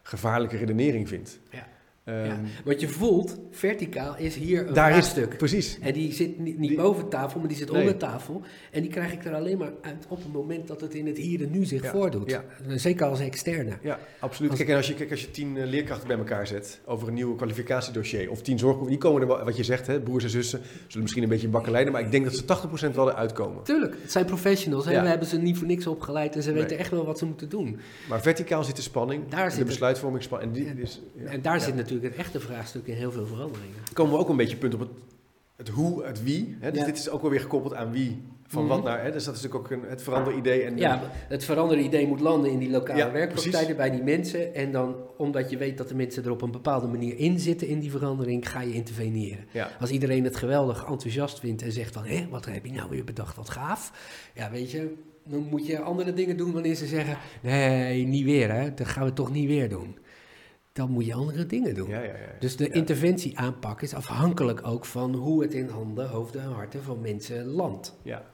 gevaarlijke 0.02 0.56
redenering 0.56 1.08
vind. 1.08 1.38
Ja. 1.50 1.68
Ehm, 2.04 2.24
Ja. 2.24 2.40
Want 2.64 2.80
je 2.80 2.88
voelt, 2.88 3.38
verticaal 3.50 4.16
is 4.18 4.34
hier 4.36 4.66
een 4.68 4.74
Daar 4.74 4.96
is. 4.96 5.12
Precies. 5.38 5.78
En 5.80 5.92
die 5.92 6.12
zit 6.12 6.38
niet, 6.38 6.58
niet 6.58 6.68
Die- 6.68 6.78
boven 6.78 7.08
tafel, 7.08 7.38
maar 7.38 7.48
die 7.48 7.56
zit 7.56 7.70
Nee. 7.72 7.80
onder 7.80 7.96
tafel. 7.96 8.42
En 8.70 8.82
die 8.82 8.90
krijg 8.90 9.12
ik 9.12 9.24
er 9.24 9.34
alleen 9.34 9.58
maar 9.58 9.72
uit 9.80 10.04
op 10.08 10.22
het 10.22 10.32
moment 10.32 10.66
dat 10.68 10.80
het 10.80 10.94
in 10.94 11.06
het 11.06 11.16
hier 11.16 11.42
en 11.42 11.50
nu 11.50 11.64
zich 11.64 11.82
Ja, 11.82 11.90
voordoet. 11.90 12.30
ja. 12.30 12.44
Zeker 12.68 13.06
als 13.06 13.20
externe. 13.20 13.72
Ja, 13.82 13.98
absoluut. 14.18 14.50
Als- 14.50 14.58
Kijk, 14.58 14.70
en 14.70 14.76
als 14.76 14.86
je, 14.86 14.94
kijk, 14.94 15.10
als 15.10 15.20
je 15.20 15.30
tien 15.30 15.56
eh, 15.56 15.66
leerkrachten 15.66 16.08
bij 16.08 16.16
elkaar 16.16 16.46
zet 16.46 16.80
over 16.84 17.08
een 17.08 17.14
nieuw 17.14 17.34
kwalificatiedossier 17.34 18.30
of 18.30 18.42
tien 18.42 18.58
zorgbehoeften, 18.58 19.00
die 19.00 19.08
komen 19.10 19.22
er 19.22 19.28
wel, 19.36 19.44
wat 19.44 19.56
je 19.56 19.64
zegt, 19.64 19.86
hè, 19.86 20.00
broers 20.00 20.24
en 20.24 20.30
zussen, 20.30 20.60
zullen 20.86 21.02
misschien 21.02 21.22
een 21.22 21.28
beetje 21.28 21.48
bakken 21.48 21.72
leiden, 21.72 21.92
maar 21.92 22.02
ik 22.02 22.10
denk 22.10 22.24
dat 22.24 22.34
ze 22.36 22.44
80% 22.44 22.94
wel 22.96 23.10
eruit 23.10 23.32
komen. 23.32 23.62
Tuurlijk, 23.62 23.96
het 24.02 24.12
zijn 24.12 24.24
professionals. 24.24 24.84
Hè? 24.84 24.92
Ja. 24.92 25.02
We 25.02 25.08
hebben 25.08 25.28
ze 25.28 25.38
niet 25.38 25.58
voor 25.58 25.66
niks 25.66 25.86
opgeleid 25.86 26.36
en 26.36 26.42
ze 26.42 26.50
Nee. 26.50 26.60
weten 26.62 26.78
echt 26.78 26.90
wel 26.90 27.04
wat 27.04 27.18
ze 27.18 27.26
moeten 27.26 27.48
doen. 27.48 27.78
Maar 28.08 28.22
verticaal 28.22 28.64
zit 28.64 28.76
de 28.76 28.82
spanning, 28.82 29.28
Daar 29.28 29.48
de 29.48 29.54
zit 29.54 29.66
besluitvormingsspanning. 29.66 30.56
En 30.56 30.62
die 30.62 30.70
En- 30.70 30.78
is. 30.78 31.00
En 31.24 31.42
daar 31.42 31.60
zit 31.60 31.74
natuurlijk 31.74 31.92
het 32.02 32.14
echte 32.14 32.40
vraagstuk 32.40 32.86
in 32.86 32.94
heel 32.96 33.12
veel 33.12 33.26
veranderingen. 33.26 33.76
Komen 33.92 34.12
we 34.12 34.18
ook 34.18 34.28
een 34.28 34.36
beetje 34.36 34.56
punt 34.56 34.74
op 34.74 34.80
het, 34.80 34.88
het 35.56 35.68
hoe, 35.68 36.04
het 36.04 36.22
wie. 36.22 36.56
Hè? 36.60 36.70
Dus 36.70 36.80
Ja. 36.80 36.86
dit 36.86 36.98
is 36.98 37.08
ook 37.08 37.20
wel 37.22 37.30
weer 37.30 37.40
gekoppeld 37.40 37.74
aan 37.74 37.90
wie, 37.92 38.22
van 38.46 38.64
Mhm. 38.64 38.72
wat 38.74 38.84
naar. 38.84 39.04
Hè? 39.04 39.12
Dus 39.12 39.24
dat 39.24 39.34
is 39.34 39.42
natuurlijk 39.42 39.72
ook 39.72 39.78
een, 39.82 39.88
het 39.90 40.02
veranderde 40.02 40.38
idee. 40.38 40.62
En, 40.62 40.76
Ja, 40.78 41.10
het 41.28 41.44
veranderde 41.44 41.82
idee 41.82 42.06
moet 42.06 42.20
landen 42.20 42.50
in 42.50 42.58
die 42.58 42.70
lokale 42.70 42.98
Ja, 42.98 43.12
werkpraktijken 43.12 43.76
bij 43.76 43.90
die 43.90 44.02
mensen. 44.02 44.54
En 44.54 44.72
dan, 44.72 44.94
omdat 45.16 45.50
je 45.50 45.56
weet 45.56 45.78
dat 45.78 45.88
de 45.88 45.94
mensen 45.94 46.24
er 46.24 46.30
op 46.30 46.42
een 46.42 46.50
bepaalde 46.50 46.86
manier 46.86 47.16
in 47.18 47.38
zitten 47.40 47.66
in 47.68 47.80
die 47.80 47.90
verandering, 47.90 48.48
ga 48.50 48.60
je 48.60 48.72
interveneren. 48.74 49.44
ja. 49.50 49.70
Als 49.80 49.90
iedereen 49.90 50.24
het 50.24 50.36
geweldig 50.36 50.84
enthousiast 50.88 51.40
vindt 51.40 51.62
en 51.62 51.72
zegt 51.72 51.92
van, 51.94 52.04
hé, 52.04 52.26
wat 52.30 52.44
heb 52.44 52.66
je 52.66 52.72
nou 52.72 52.90
weer 52.90 53.04
bedacht, 53.04 53.36
wat 53.36 53.50
gaaf. 53.50 53.92
Ja, 54.34 54.50
weet 54.50 54.70
je, 54.70 54.92
dan 55.28 55.46
moet 55.50 55.66
je 55.66 55.80
andere 55.80 56.12
dingen 56.12 56.36
doen 56.36 56.52
wanneer 56.52 56.74
ze 56.74 56.86
zeggen, 56.86 57.16
nee, 57.42 58.06
niet 58.06 58.24
weer 58.24 58.52
hè, 58.52 58.74
dat 58.74 58.86
gaan 58.88 59.04
we 59.04 59.12
toch 59.12 59.32
niet 59.32 59.46
weer 59.48 59.68
doen. 59.68 59.96
Dan 60.74 60.90
moet 60.90 61.06
je 61.06 61.14
andere 61.14 61.46
dingen 61.46 61.74
doen. 61.74 61.88
Ja, 61.88 62.00
ja, 62.00 62.04
ja. 62.04 62.14
Dus 62.40 62.56
de 62.56 62.68
interventieaanpak 62.70 63.82
is 63.82 63.94
afhankelijk 63.94 64.66
ook 64.66 64.84
van 64.84 65.14
hoe 65.14 65.42
het 65.42 65.54
in 65.54 65.68
handen, 65.68 66.08
hoofden 66.08 66.42
en 66.42 66.48
harten 66.52 66.82
van 66.82 67.00
mensen 67.00 67.44
landt. 67.46 67.94
ja. 68.02 68.24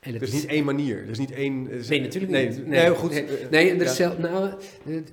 En 0.00 0.12
het 0.12 0.22
Er 0.22 0.28
is 0.28 0.34
niet 0.34 0.46
één 0.46 0.64
manier. 0.64 1.02
Er 1.02 1.08
is 1.10 1.18
niet 1.18 1.30
één... 1.32 1.62
Nee, 1.88 2.00
natuurlijk 2.00 2.32
nee, 2.32 2.48
niet. 2.48 2.66
Nee, 2.66 2.90
goed. 2.94 3.10
Nee, 3.10 3.26
nee 3.50 3.74
er 3.80 3.88
zelf, 3.88 4.18
nou, 4.18 4.52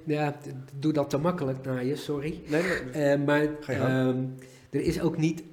ja, 0.05 0.38
doe 0.80 0.93
dat 0.93 1.09
te 1.09 1.17
makkelijk 1.17 1.65
naar 1.65 1.86
je, 1.86 1.95
sorry. 1.95 2.41
Nee, 2.49 2.61
maar- 2.61 2.89
Eh, 2.91 3.26
maar 3.26 3.47
gang. 3.59 3.80
ehm, 3.80 4.24
er 4.69 4.82
is 4.82 5.01
ook 5.01 5.17
niet 5.17 5.43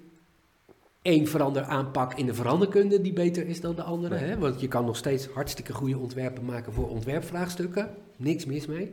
één 1.02 1.26
veranderaanpak 1.26 2.14
in 2.14 2.26
de 2.26 2.34
veranderkunde 2.34 3.00
die 3.00 3.12
beter 3.12 3.46
is 3.46 3.60
dan 3.60 3.74
de 3.74 3.82
andere. 3.82 4.14
Hè? 4.14 4.38
Want 4.38 4.60
je 4.60 4.68
kan 4.68 4.84
nog 4.84 4.96
steeds 4.96 5.26
hartstikke 5.26 5.72
goede 5.72 5.98
ontwerpen 5.98 6.44
maken 6.44 6.72
voor 6.72 6.88
ontwerpvraagstukken. 6.88 7.90
Niks 8.16 8.44
mis 8.46 8.66
mee. 8.66 8.92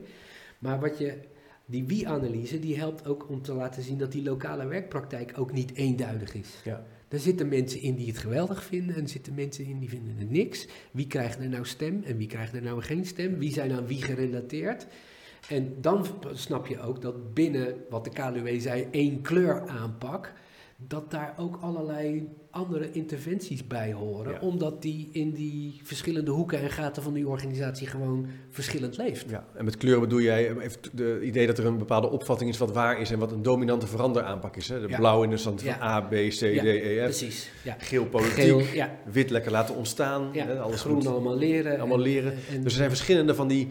Maar 0.59 0.79
wat 0.79 0.97
je, 0.97 1.13
die 1.69 1.85
wie-analyse, 1.85 2.59
die 2.59 2.77
helpt 2.77 3.07
ook 3.07 3.29
om 3.29 3.41
te 3.41 3.53
laten 3.53 3.83
zien 3.83 3.97
dat 3.97 4.11
die 4.11 4.23
lokale 4.23 4.67
werkpraktijk 4.67 5.33
ook 5.39 5.51
niet 5.51 5.75
eenduidig 5.75 6.33
is. 6.33 6.61
Ja. 6.63 6.85
Er 7.07 7.19
zitten 7.19 7.47
mensen 7.47 7.81
in 7.81 7.95
die 7.95 8.07
het 8.07 8.17
geweldig 8.17 8.63
vinden 8.63 8.95
en 8.95 9.01
er 9.01 9.09
zitten 9.09 9.33
mensen 9.33 9.65
in 9.65 9.79
die 9.79 9.89
vinden 9.89 10.17
het 10.17 10.29
niks. 10.29 10.67
Wie 10.91 11.07
krijgt 11.07 11.39
er 11.39 11.49
nou 11.49 11.65
stem 11.65 12.03
en 12.03 12.17
wie 12.17 12.27
krijgt 12.27 12.53
er 12.53 12.61
nou 12.61 12.81
geen 12.81 13.05
stem? 13.05 13.37
Wie 13.37 13.51
zijn 13.51 13.71
aan 13.71 13.87
wie 13.87 14.01
gerelateerd? 14.01 14.87
En 15.49 15.75
dan 15.81 16.05
snap 16.31 16.67
je 16.67 16.81
ook 16.81 17.01
dat 17.01 17.33
binnen 17.33 17.75
wat 17.89 18.03
de 18.03 18.09
KLUW 18.09 18.59
zei, 18.59 18.87
één 18.91 19.21
kleur 19.21 19.67
aanpak, 19.67 20.33
dat 20.77 21.11
daar 21.11 21.33
ook 21.37 21.57
allerlei 21.61 22.29
andere 22.57 22.91
interventies 22.91 23.67
bij 23.67 23.93
horen, 23.93 24.31
Ja. 24.31 24.39
omdat 24.39 24.81
die 24.81 25.09
in 25.11 25.31
die 25.31 25.79
verschillende 25.83 26.31
hoeken 26.31 26.61
en 26.61 26.69
gaten 26.69 27.03
van 27.03 27.13
die 27.13 27.27
organisatie 27.27 27.87
gewoon 27.87 28.27
verschillend 28.49 28.97
leeft. 28.97 29.25
Ja, 29.29 29.45
en 29.55 29.65
met 29.65 29.77
kleuren 29.77 30.01
bedoel 30.01 30.21
jij 30.21 30.49
even 30.49 30.61
het 30.71 30.91
idee 31.23 31.47
dat 31.47 31.57
er 31.57 31.65
een 31.65 31.77
bepaalde 31.77 32.09
opvatting 32.09 32.49
is 32.49 32.57
wat 32.57 32.71
waar 32.71 32.99
is 33.01 33.11
en 33.11 33.19
wat 33.19 33.31
een 33.31 33.41
dominante 33.41 33.87
veranderaanpak 33.87 34.55
is. 34.55 34.69
Hè? 34.69 34.81
De 34.81 34.87
Ja. 34.87 34.97
blauw 34.97 35.23
in 35.23 35.29
de 35.29 35.37
stand 35.37 35.61
van 35.61 35.69
Ja. 35.69 35.81
A, 35.83 36.01
B, 36.01 36.11
C, 36.11 36.29
D, 36.33 36.41
E, 36.43 36.99
F. 36.99 37.03
Precies. 37.03 37.49
Ja. 37.63 37.75
Geel 37.79 38.05
politiek, 38.05 38.43
Geel, 38.43 38.61
ja, 38.73 38.91
wit 39.11 39.29
lekker 39.29 39.51
laten 39.51 39.75
ontstaan. 39.75 40.29
ja. 40.33 40.45
Hè? 40.45 40.59
Alles 40.59 40.81
groen 40.81 40.95
moet- 40.95 41.07
allemaal 41.07 41.37
leren. 41.37 41.77
allemaal 41.79 41.97
en- 41.97 42.03
leren. 42.03 42.31
en- 42.31 42.55
Dus 42.63 42.71
er 42.71 42.77
zijn 42.77 42.89
verschillende 42.89 43.35
van 43.35 43.47
die, 43.47 43.67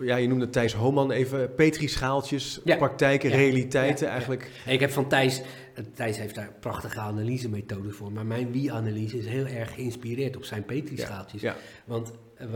ja, 0.00 0.16
je 0.16 0.28
noemde 0.28 0.50
Thijs 0.50 0.72
Homan 0.74 1.10
even, 1.10 1.54
Petri-schaaltjes, 1.54 2.60
Ja. 2.64 2.76
praktijken, 2.76 3.30
realiteiten 3.30 4.08
eigenlijk. 4.08 4.50
En 4.66 4.72
ik 4.72 4.80
heb 4.80 4.90
van 4.90 5.08
Thijs, 5.08 5.42
Thijs 5.94 6.16
heeft 6.16 6.34
daar 6.34 6.52
prachtige 6.60 6.98
analysemethoden 7.00 7.92
voor, 7.94 8.12
maar 8.12 8.26
mijn 8.26 8.52
wie-analyse 8.52 9.18
is 9.18 9.26
heel 9.26 9.46
erg 9.46 9.74
geïnspireerd 9.74 10.36
op 10.36 10.44
zijn 10.44 10.64
Petri-schaaltjes. 10.64 11.40
Ja, 11.40 11.56
Want 11.84 12.12
eh, 12.34 12.46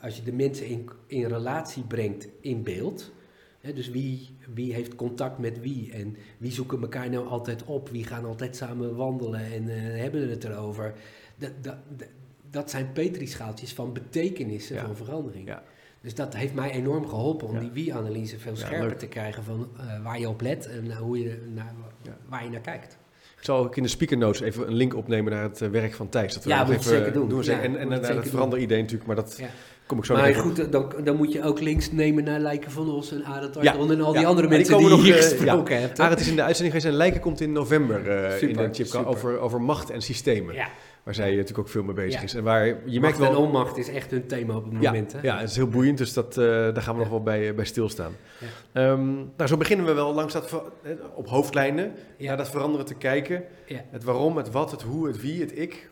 als 0.00 0.16
je 0.16 0.22
de 0.22 0.32
mensen 0.32 0.66
in, 0.66 0.88
in 1.06 1.24
relatie 1.26 1.82
brengt 1.82 2.28
in 2.40 2.62
beeld, 2.62 3.12
hè, 3.60 3.72
dus 3.72 3.88
wie, 3.90 4.36
wie 4.54 4.72
heeft 4.74 4.94
contact 4.94 5.38
met 5.38 5.60
wie 5.60 5.92
en 5.92 6.16
wie 6.38 6.52
zoeken 6.52 6.80
elkaar 6.82 7.10
nou 7.10 7.26
altijd 7.26 7.64
op, 7.64 7.88
wie 7.88 8.04
gaan 8.04 8.24
altijd 8.24 8.56
samen 8.56 8.94
wandelen 8.96 9.40
en 9.52 9.68
eh, 9.68 10.00
hebben 10.00 10.30
het 10.30 10.44
erover. 10.44 10.94
Dat, 11.36 11.50
dat, 11.60 11.76
dat- 11.96 12.08
dat 12.50 12.70
zijn 12.70 12.92
Petri-schaaltjes 12.92 13.72
van 13.72 13.92
betekenissen 13.92 14.74
Ja. 14.76 14.86
van 14.86 14.96
verandering. 14.96 15.46
Ja. 15.48 15.62
Dus 16.02 16.14
dat 16.14 16.34
heeft 16.36 16.54
mij 16.54 16.70
enorm 16.70 17.08
geholpen 17.08 17.48
om 17.48 17.54
Ja. 17.54 17.60
die 17.60 17.70
wie-analyse 17.72 18.38
veel 18.38 18.52
Ja, 18.54 18.58
scherper 18.66 18.96
te 18.96 19.06
krijgen 19.06 19.44
van 19.44 19.68
eh, 19.78 20.02
waar 20.04 20.18
je 20.20 20.28
op 20.28 20.40
let 20.40 20.66
en 20.66 20.90
eh, 20.90 20.96
hoe 20.96 21.18
je, 21.22 21.42
naar, 21.54 21.72
Ja. 22.02 22.16
waar 22.28 22.44
je 22.44 22.50
naar 22.50 22.60
kijkt. 22.60 22.98
Ik 23.38 23.48
zal 23.48 23.58
ook 23.58 23.76
in 23.76 23.82
de 23.82 23.88
speaker 23.88 24.16
notes 24.16 24.40
even 24.40 24.66
een 24.66 24.74
link 24.74 24.94
opnemen 24.94 25.32
naar 25.32 25.42
het 25.42 25.60
eh, 25.60 25.68
werk 25.68 25.94
van 25.94 26.08
Thijs. 26.08 26.34
Dat 26.34 26.44
we 26.44 26.48
Ja, 26.50 26.64
je 26.66 26.72
even 26.72 26.82
zeker 26.82 27.12
doen. 27.12 27.42
Ja, 27.42 27.60
en 27.60 27.76
en 27.76 27.90
het 27.90 28.02
doen. 28.12 28.24
veranderidee 28.24 28.78
natuurlijk, 28.80 29.06
maar 29.06 29.16
dat 29.16 29.34
Ja. 29.38 29.46
kom 29.86 29.98
ik 29.98 30.04
zo 30.04 30.14
maar 30.14 30.34
goed, 30.34 30.72
dan, 30.72 30.92
dan 31.04 31.16
moet 31.16 31.32
je 31.32 31.42
ook 31.42 31.60
links 31.60 31.92
nemen 31.92 32.24
naar 32.24 32.40
Lijken 32.40 32.70
van 32.70 32.90
Os 32.90 33.12
en 33.12 33.24
Arend 33.24 33.56
Ja, 33.60 33.72
en 33.74 33.78
al 34.00 34.12
die 34.12 34.20
ja. 34.20 34.26
andere 34.28 34.48
die 34.48 34.56
mensen 34.56 34.78
die, 34.78 34.88
nog, 34.88 35.02
hier 35.02 35.14
gesproken 35.14 35.80
hebt. 35.80 35.98
hè? 35.98 36.04
Arend 36.04 36.20
is 36.20 36.28
in 36.28 36.36
de 36.36 36.42
uitzending 36.42 36.74
geweest 36.76 36.92
en 36.92 36.98
Lijken 37.02 37.20
komt 37.20 37.40
in 37.40 37.52
november 37.52 37.96
in 38.42 38.52
de 38.56 39.04
over, 39.04 39.38
over 39.38 39.60
macht 39.62 39.90
en 39.90 40.02
systemen. 40.02 40.54
Ja, 40.54 40.68
Waar 41.02 41.14
zij 41.14 41.30
natuurlijk 41.30 41.58
ook 41.58 41.68
veel 41.68 41.82
mee 41.82 41.94
bezig 41.94 42.14
Ja. 42.20 42.22
is. 42.22 42.34
En 42.34 42.42
waar 42.42 42.66
je 42.66 42.74
merkt 43.00 43.00
macht 43.00 43.18
wel... 43.18 43.30
en 43.30 43.36
onmacht 43.36 43.76
is 43.76 43.88
echt 43.88 44.10
hun 44.10 44.26
thema 44.26 44.56
op 44.56 44.64
het 44.64 44.72
ja, 44.80 44.90
moment. 44.90 45.12
Hè? 45.12 45.18
ja, 45.22 45.38
het 45.38 45.48
is 45.50 45.56
heel 45.56 45.68
boeiend, 45.68 45.98
dus 45.98 46.12
dat, 46.12 46.36
eh, 46.38 46.44
daar 46.44 46.82
gaan 46.82 46.94
we 46.94 47.00
Ja. 47.02 47.06
nog 47.08 47.08
wel 47.08 47.22
bij, 47.22 47.54
bij 47.54 47.64
stilstaan. 47.64 48.12
Ja. 48.40 48.46
Ehm, 48.92 49.14
nou, 49.14 49.46
zo 49.46 49.56
beginnen 49.56 49.86
we 49.86 49.92
wel 49.92 50.14
langs 50.14 50.32
dat, 50.32 50.48
ver- 50.48 50.62
eh, 50.82 50.90
op 51.14 51.28
hoofdlijnen, 51.28 51.92
Ja. 52.16 52.28
naar 52.28 52.36
dat 52.36 52.50
veranderen 52.50 52.86
te 52.86 52.94
kijken. 52.94 53.44
Ja. 53.66 53.84
Het 53.90 54.04
waarom, 54.04 54.36
het 54.36 54.50
wat, 54.50 54.70
het 54.70 54.82
hoe, 54.82 55.06
het 55.06 55.20
wie, 55.20 55.40
het 55.40 55.58
ik. 55.58 55.90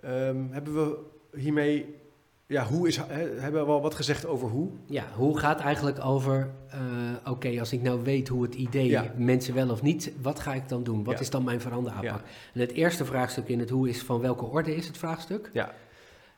Ehm, 0.00 0.36
hebben 0.50 0.74
we 0.74 0.96
hiermee... 1.36 1.94
Ja, 2.50 2.64
hoe 2.66 2.88
is... 2.88 2.96
hebben 2.96 3.60
we 3.60 3.66
wel 3.66 3.80
wat 3.80 3.94
gezegd 3.94 4.26
over 4.26 4.48
hoe? 4.48 4.68
Ja, 4.86 5.04
hoe 5.16 5.38
gaat 5.38 5.60
eigenlijk 5.60 6.04
over, 6.04 6.50
eh, 6.70 6.80
oké, 7.32 7.58
als 7.60 7.72
ik 7.72 7.82
nou 7.82 8.02
weet 8.02 8.28
hoe 8.28 8.42
het 8.42 8.54
idee 8.54 8.88
Ja. 8.88 9.12
mensen 9.16 9.54
wel 9.54 9.70
of 9.70 9.82
niet, 9.82 10.12
wat 10.22 10.40
ga 10.40 10.54
ik 10.54 10.68
dan 10.68 10.82
doen? 10.82 11.04
Wat 11.04 11.14
Ja. 11.14 11.20
is 11.20 11.30
dan 11.30 11.44
mijn 11.44 11.60
veranderaanpak? 11.60 12.04
Ja. 12.20 12.22
En 12.54 12.60
het 12.60 12.72
eerste 12.72 13.04
vraagstuk 13.04 13.48
in 13.48 13.58
het 13.58 13.70
hoe 13.70 13.88
is 13.88 14.02
van 14.02 14.20
welke 14.20 14.44
orde 14.44 14.74
is 14.76 14.86
het 14.86 14.98
vraagstuk? 14.98 15.50
Ja. 15.52 15.74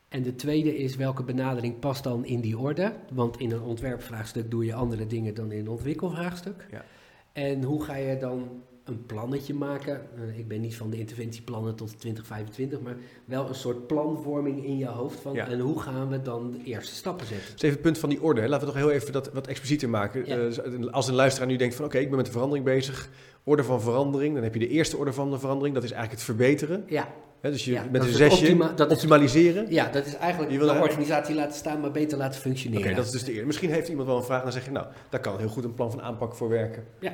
En 0.09 0.21
de 0.23 0.35
tweede 0.35 0.77
is 0.77 0.95
welke 0.95 1.23
benadering 1.23 1.79
past 1.79 2.03
dan 2.03 2.25
in 2.25 2.41
die 2.41 2.57
orde? 2.57 2.93
Want 3.11 3.39
in 3.39 3.51
een 3.51 3.61
ontwerpvraagstuk 3.61 4.51
doe 4.51 4.65
je 4.65 4.73
andere 4.73 5.07
dingen 5.07 5.33
dan 5.33 5.51
in 5.51 5.59
een 5.59 5.69
ontwikkelvraagstuk. 5.69 6.67
Ja. 6.71 6.85
En 7.31 7.63
hoe 7.63 7.83
ga 7.83 7.95
je 7.95 8.17
dan 8.17 8.49
een 8.83 9.05
plannetje 9.05 9.53
maken? 9.53 10.01
Eh, 10.15 10.37
ik 10.37 10.47
ben 10.47 10.61
niet 10.61 10.75
van 10.75 10.89
de 10.89 10.97
interventieplannen 10.97 11.75
tot 11.75 11.99
2025, 11.99 12.79
maar 12.81 12.95
wel 13.25 13.47
een 13.47 13.55
soort 13.55 13.87
planvorming 13.87 14.65
in 14.65 14.77
je 14.77 14.85
hoofd 14.87 15.19
van 15.19 15.33
Ja. 15.33 15.47
en 15.47 15.59
hoe 15.59 15.79
gaan 15.81 16.09
we 16.09 16.21
dan 16.21 16.51
de 16.51 16.63
eerste 16.63 16.95
stappen 16.95 17.25
zetten? 17.27 17.51
Dus 17.51 17.61
even 17.61 17.73
het 17.73 17.81
punt 17.81 17.97
van 17.97 18.09
die 18.09 18.21
orde. 18.23 18.41
Hè. 18.41 18.47
Laten 18.47 18.67
we 18.67 18.73
toch 18.73 18.81
heel 18.83 18.91
even 18.91 19.11
dat 19.13 19.31
wat 19.33 19.47
explicieter 19.47 19.89
maken. 19.89 20.25
Ja. 20.25 20.37
Eh, 20.37 20.91
als 20.91 21.07
een 21.07 21.15
luisteraar 21.15 21.47
nu 21.49 21.55
denkt 21.55 21.75
van... 21.75 21.85
oké, 21.85 21.97
ik 21.97 22.07
ben 22.07 22.15
met 22.17 22.25
de 22.25 22.31
verandering 22.31 22.65
bezig. 22.65 23.09
Orde 23.43 23.63
van 23.63 23.81
verandering. 23.81 24.33
Dan 24.33 24.43
heb 24.43 24.53
je 24.53 24.59
de 24.59 24.67
eerste 24.67 24.97
orde 24.97 25.13
van 25.13 25.31
de 25.31 25.39
verandering. 25.39 25.75
Dat 25.75 25.83
is 25.83 25.91
eigenlijk 25.91 26.21
het 26.21 26.29
verbeteren. 26.37 26.83
Ja, 26.87 27.07
dus 27.41 27.65
je 27.65 27.71
Ja, 27.71 27.81
met 27.83 27.93
dat 27.93 28.01
een 28.03 28.09
is 28.09 28.15
zesje 28.17 28.41
optima- 28.41 28.73
dat 28.75 28.87
is- 28.91 28.93
optimaliseren. 28.95 29.65
ja 29.69 29.89
dat 29.89 30.05
is 30.05 30.15
eigenlijk 30.15 30.51
Je 30.51 30.57
de 30.59 30.65
wil 30.65 30.73
er- 30.75 30.81
organisatie 30.81 31.35
laten 31.35 31.55
staan, 31.55 31.79
maar 31.79 31.91
beter 31.91 32.17
laten 32.17 32.39
Oké, 32.39 32.47
functioneren. 32.49 32.95
dat 32.95 33.05
is 33.05 33.11
dus 33.11 33.23
de 33.23 33.31
eerste. 33.31 33.45
Misschien 33.45 33.69
heeft 33.69 33.87
iemand 33.87 34.07
wel 34.07 34.17
een 34.17 34.23
vraag 34.23 34.37
en 34.37 34.43
dan 34.43 34.53
zeg 34.53 34.65
je... 34.65 34.71
nou, 34.71 34.85
daar 35.09 35.19
kan 35.19 35.37
heel 35.37 35.47
goed 35.47 35.63
een 35.63 35.73
plan 35.73 35.91
van 35.91 36.01
aanpak 36.01 36.35
voor 36.35 36.49
werken. 36.49 36.83
Ja, 36.99 37.13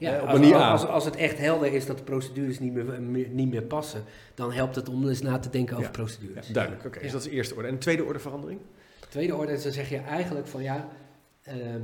Op 0.00 0.26
als, 0.28 0.38
manier 0.38 0.54
als, 0.54 0.62
A. 0.64 0.70
als, 0.70 0.84
als 0.86 1.04
het 1.04 1.16
echt 1.16 1.38
helder 1.38 1.72
is 1.72 1.86
dat 1.86 1.98
de 1.98 2.04
procedures 2.04 2.58
niet 2.58 2.72
meer, 2.72 3.02
meer- 3.02 3.28
niet 3.28 3.50
meer 3.50 3.62
passen, 3.62 4.02
dan 4.34 4.52
helpt 4.52 4.74
het 4.76 4.88
om 4.88 5.08
eens 5.08 5.22
na 5.22 5.38
te 5.38 5.50
denken 5.50 5.74
over 5.76 5.86
Ja. 5.86 5.92
procedures. 5.96 6.46
Ja, 6.46 6.52
duidelijk, 6.52 6.84
oké. 6.86 6.96
Ja. 6.96 7.02
Dus 7.02 7.12
dat 7.12 7.20
is 7.20 7.28
de 7.28 7.34
eerste 7.34 7.54
orde. 7.54 7.68
En 7.68 7.74
de 7.74 7.80
tweede 7.80 8.04
orde 8.04 8.18
verandering? 8.18 8.60
Tweede 9.08 9.36
orde 9.36 9.52
is 9.52 9.62
dan 9.62 9.72
zeg 9.72 9.88
je 9.88 9.96
eigenlijk 9.98 10.46
van 10.46 10.62
ja, 10.62 10.88
ehm, 11.42 11.80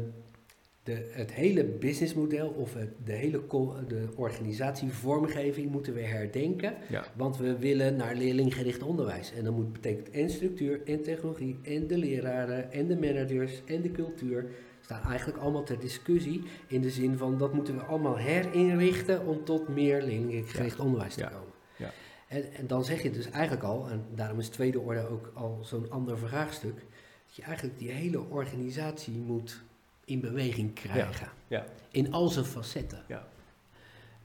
de, 0.83 1.09
het 1.11 1.33
hele 1.33 1.64
businessmodel 1.64 2.49
of 2.49 2.75
het, 2.75 2.89
de 3.05 3.12
hele 3.12 3.43
de 3.89 4.09
organisatievormgeving 4.14 5.71
moeten 5.71 5.95
we 5.95 6.01
herdenken. 6.01 6.75
Ja. 6.89 7.05
Want 7.17 7.37
we 7.37 7.59
willen 7.59 7.97
naar 7.97 8.14
leerlinggericht 8.14 8.83
onderwijs. 8.83 9.33
En 9.39 9.45
dat 9.45 9.55
moet, 9.55 9.73
betekent 9.73 10.11
en 10.11 10.31
structuur 10.31 10.81
en 10.85 11.03
technologie 11.03 11.59
en 11.62 11.87
de 11.87 11.99
leraren 11.99 12.73
en 12.73 12.87
de 12.87 12.97
managers 12.97 13.62
en 13.67 13.83
de 13.83 13.91
cultuur. 13.91 14.47
Staan 14.87 15.03
eigenlijk 15.03 15.39
allemaal 15.39 15.62
ter 15.62 15.78
discussie 15.78 16.43
in 16.66 16.80
de 16.80 16.91
zin 16.91 17.16
van 17.16 17.39
dat 17.39 17.53
moeten 17.53 17.76
we 17.76 17.82
allemaal 17.82 18.16
herinrichten 18.16 19.26
om 19.26 19.45
tot 19.45 19.68
meer 19.68 20.03
leerlinggericht 20.03 20.78
onderwijs 20.80 21.14
te 21.14 21.20
Ja. 21.20 21.28
komen. 21.28 21.53
Ja. 21.76 21.91
En, 22.28 22.53
en 22.53 22.66
dan 22.66 22.84
zeg 22.84 23.03
je 23.03 23.11
dus 23.11 23.30
eigenlijk 23.30 23.64
al, 23.64 23.89
en 23.91 24.05
daarom 24.14 24.39
is 24.39 24.49
tweede 24.49 24.80
orde 24.80 25.09
ook 25.09 25.30
al 25.34 25.59
zo'n 25.62 25.91
ander 25.91 26.18
vraagstuk, 26.18 26.74
dat 27.26 27.37
je 27.37 27.43
eigenlijk 27.43 27.78
die 27.78 27.91
hele 27.91 28.20
organisatie 28.28 29.14
moet 29.14 29.62
in 30.05 30.20
beweging 30.20 30.74
krijgen. 30.74 31.28
Ja. 31.49 31.66
In 31.91 32.12
al 32.12 32.28
zijn 32.28 32.45
facetten. 32.45 33.05
Ja. 33.09 33.28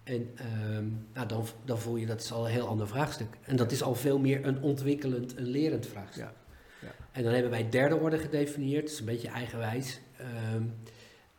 En 0.04 0.32
ehm, 0.36 0.86
nou, 1.14 1.28
dan, 1.28 1.46
dan 1.66 1.80
voel 1.80 1.96
je 1.96 2.06
dat 2.06 2.22
is 2.22 2.32
al 2.32 2.46
een 2.46 2.52
heel 2.52 2.68
ander 2.68 2.88
vraagstuk. 2.88 3.38
En 3.42 3.56
dat 3.56 3.72
is 3.72 3.84
al 3.84 3.96
veel 3.96 4.20
meer 4.20 4.46
een 4.46 4.62
ontwikkelend, 4.62 5.38
een 5.38 5.48
lerend 5.48 5.88
vraagstuk. 5.88 6.24
Ja. 6.24 6.34
Ja. 6.82 6.92
En 7.12 7.24
dan 7.24 7.34
hebben 7.34 7.52
wij 7.52 7.70
derde 7.70 7.96
orde 7.96 8.18
gedefinieerd. 8.18 8.82
Dat 8.84 8.92
is 8.92 9.00
een 9.00 9.06
beetje 9.06 9.28
eigenwijs. 9.28 10.00
Ehm, 10.22 10.64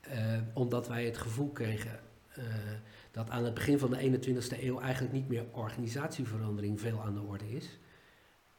eh, 0.00 0.40
omdat 0.54 0.88
wij 0.88 1.04
het 1.04 1.18
gevoel 1.18 1.50
kregen 1.50 2.00
eh, 2.28 2.44
dat 3.10 3.30
aan 3.30 3.44
het 3.44 3.54
begin 3.54 3.78
van 3.78 3.90
de 3.90 4.00
21ste 4.00 4.62
eeuw 4.62 4.80
eigenlijk 4.80 5.12
niet 5.14 5.28
meer 5.28 5.44
organisatieverandering 5.52 6.80
veel 6.80 7.02
aan 7.02 7.14
de 7.14 7.20
orde 7.20 7.50
is. 7.50 7.78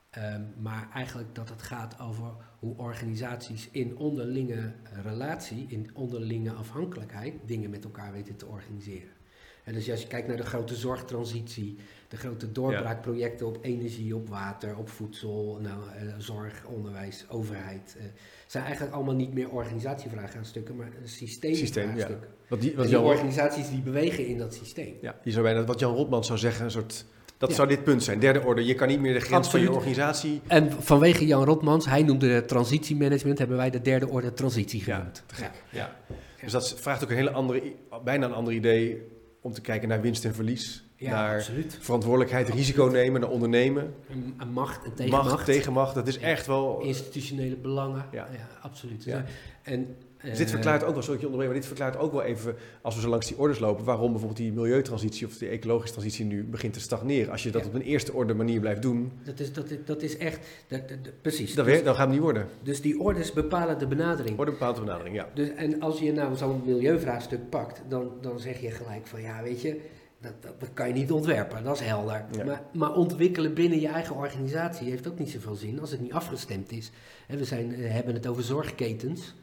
Ehm, 0.10 0.42
maar 0.58 0.90
eigenlijk 0.94 1.36
dat 1.36 1.50
het 1.50 1.62
gaat 1.62 2.00
over 2.00 2.32
hoe 2.60 2.78
organisaties 2.78 3.70
in 3.72 3.98
onderlinge 3.98 4.74
relatie, 5.02 5.66
in 5.68 5.90
onderlinge 5.94 6.52
afhankelijkheid, 6.52 7.34
dingen 7.46 7.70
met 7.70 7.84
elkaar 7.84 8.12
weten 8.12 8.36
te 8.36 8.46
organiseren. 8.46 9.23
En 9.64 9.74
dus 9.74 9.92
als 9.92 10.02
je 10.02 10.08
kijkt 10.08 10.28
naar 10.28 10.38
de 10.38 10.44
grote 10.46 10.76
zorgtransitie, 10.76 11.78
de 12.08 12.18
grote 12.18 12.52
doorbraakprojecten 12.52 13.48
op 13.48 13.58
energie, 13.62 14.16
op 14.16 14.30
water, 14.30 14.78
op 14.78 14.90
voedsel, 14.90 15.60
nou, 15.62 15.78
eh, 15.96 16.14
zorg, 16.18 16.66
onderwijs, 16.66 17.26
overheid, 17.30 17.96
eh, 17.98 18.04
zijn 18.48 18.64
eigenlijk 18.64 18.96
allemaal 18.96 19.16
niet 19.16 19.34
meer 19.34 19.50
organisatievraagstukken, 19.50 20.76
maar 20.76 20.92
systeemvraagstukken. 21.04 22.28
Wat 22.48 22.62
die, 22.62 22.76
wat 22.76 22.88
die 22.88 23.00
organisaties 23.00 23.70
die 23.70 23.82
bewegen 23.82 24.26
in 24.28 24.38
dat 24.38 24.54
systeem. 24.54 24.96
ja, 25.02 25.16
je 25.24 25.32
zou 25.32 25.44
bijna, 25.44 25.64
wat 25.64 25.80
Jan 25.80 25.96
Rotman 25.96 26.24
zou 26.24 26.40
zeggen, 26.40 26.66
een 26.66 26.72
soort... 26.72 27.06
Dat 27.38 27.50
Ja. 27.52 27.58
zou 27.58 27.68
dit 27.68 27.84
punt 27.84 28.04
zijn. 28.04 28.20
Derde 28.20 28.42
orde. 28.44 28.66
Je 28.66 28.74
kan 28.76 28.88
niet 28.88 29.00
meer 29.00 29.14
de 29.14 29.20
grens 29.20 29.50
van 29.50 29.60
je 29.60 29.68
Absoluut. 29.68 29.88
organisatie... 29.96 30.42
En 30.48 30.72
vanwege 30.72 31.26
Jan 31.26 31.44
Rotmans, 31.44 31.86
hij 31.86 32.04
noemde 32.04 32.28
het 32.30 32.48
transitiemanagement, 32.48 33.38
hebben 33.38 33.58
wij 33.58 33.70
de 33.70 33.82
derde 33.82 34.08
orde 34.10 34.34
transitie 34.34 34.84
Ja, 34.86 34.96
genoemd. 34.98 35.24
te 35.26 35.36
gek. 35.36 35.52
Ja. 35.70 35.96
Dus 36.42 36.52
dat 36.52 36.80
vraagt 36.80 37.04
ook 37.04 37.10
een 37.10 37.16
hele 37.16 37.32
andere, 37.32 37.74
bijna 38.04 38.26
een 38.26 38.34
ander 38.34 38.54
idee 38.54 39.02
om 39.44 39.54
te 39.54 39.62
kijken 39.62 39.88
naar 39.88 40.02
winst 40.02 40.26
en 40.26 40.34
verlies. 40.34 40.84
Ja, 40.96 41.12
naar 41.12 41.38
absoluut. 41.38 41.78
verantwoordelijkheid, 41.82 42.50
risico 42.50 42.86
nemen, 42.86 43.22
naar 43.22 43.30
ondernemen. 43.30 43.94
Een 44.38 44.52
macht 44.52 44.86
en 44.86 44.94
tegenmacht. 44.94 45.30
Macht, 45.30 45.46
tegenmacht, 45.46 45.96
dat 45.96 46.08
is 46.08 46.18
echt 46.18 46.48
wel... 46.48 46.82
Institutionele 46.82 47.56
belangen. 47.56 48.06
Ja. 48.12 48.28
Ja, 48.32 48.48
absoluut. 48.62 49.04
Ja. 49.04 49.26
En, 49.62 49.96
Dus 50.24 50.38
dit 50.38 50.50
verklaart 50.50 50.84
ook 50.84 50.94
wel, 50.94 51.02
sorry 51.02 51.12
dat 51.12 51.20
je 51.22 51.26
onderbreek, 51.26 51.48
maar 51.50 51.58
dit 51.60 51.66
verklaart 51.68 51.98
ook 51.98 52.12
wel 52.12 52.22
even, 52.24 52.56
als 52.82 52.96
we 52.96 53.02
zo 53.02 53.10
langs 53.10 53.28
die 53.28 53.38
orders 53.38 53.60
lopen, 53.60 53.86
waarom 53.86 54.10
bijvoorbeeld 54.12 54.38
die 54.40 54.52
milieutransitie 54.52 55.28
of 55.28 55.38
die 55.38 55.48
ecologische 55.48 55.92
transitie 55.94 56.26
nu 56.26 56.44
begint 56.44 56.74
te 56.74 56.80
stagneren. 56.80 57.32
Als 57.32 57.44
je 57.44 57.52
dat 57.52 57.62
Ja. 57.62 57.68
op 57.68 57.74
een 57.74 57.82
eerste 57.82 58.14
orde 58.14 58.34
manier 58.34 58.60
blijft 58.60 58.82
doen, 58.82 59.12
Dat 59.24 59.40
is, 59.40 59.54
dat, 59.54 59.70
is, 59.72 59.78
dat 59.86 60.02
is 60.02 60.18
echt, 60.18 60.48
dat, 60.68 60.90
dat- 60.90 61.04
dat- 61.04 61.22
precies. 61.22 61.54
dan, 61.54 61.66
dus, 61.66 61.74
weer, 61.74 61.84
dan 61.84 61.94
gaat 61.96 62.04
het 62.04 62.14
niet 62.14 62.22
worden. 62.24 62.48
dus 62.62 62.82
die 62.82 63.00
orders 63.00 63.34
bepalen 63.34 63.80
de 63.80 63.88
benadering. 63.88 64.36
Wordt 64.36 64.52
een 64.52 64.58
bepaalde 64.58 64.80
benadering, 64.82 65.16
ja. 65.16 65.28
Dus, 65.34 65.50
en 65.50 65.82
als 65.82 66.00
je 66.00 66.12
nou 66.12 66.36
zo'n 66.36 66.62
milieuvraagstuk 66.66 67.50
pakt, 67.50 67.82
dan, 67.90 68.12
dan 68.22 68.40
zeg 68.40 68.62
je 68.62 68.72
gelijk 68.72 69.08
van 69.08 69.22
ja, 69.22 69.44
weet 69.44 69.62
je, 69.62 69.80
dat, 70.22 70.34
dat, 70.40 70.60
dat 70.60 70.70
kan 70.74 70.88
je 70.88 70.94
niet 70.94 71.12
ontwerpen, 71.12 71.64
dat 71.64 71.80
is 71.80 71.86
helder. 71.88 72.26
Ja. 72.38 72.44
Maar, 72.46 72.62
maar 72.74 72.94
ontwikkelen 72.96 73.54
binnen 73.54 73.80
je 73.80 73.88
eigen 73.88 74.16
organisatie 74.16 74.90
heeft 74.90 75.08
ook 75.08 75.20
niet 75.20 75.30
zoveel 75.30 75.56
zin 75.56 75.80
als 75.80 75.92
het 75.92 76.02
niet 76.02 76.14
afgestemd 76.14 76.72
is. 76.72 76.92
Hè, 77.28 77.38
we 77.38 77.46
zijn, 77.46 77.74
eh, 77.76 77.92
hebben 77.92 78.14
het 78.14 78.28
over 78.28 78.44
zorgketens. 78.44 79.36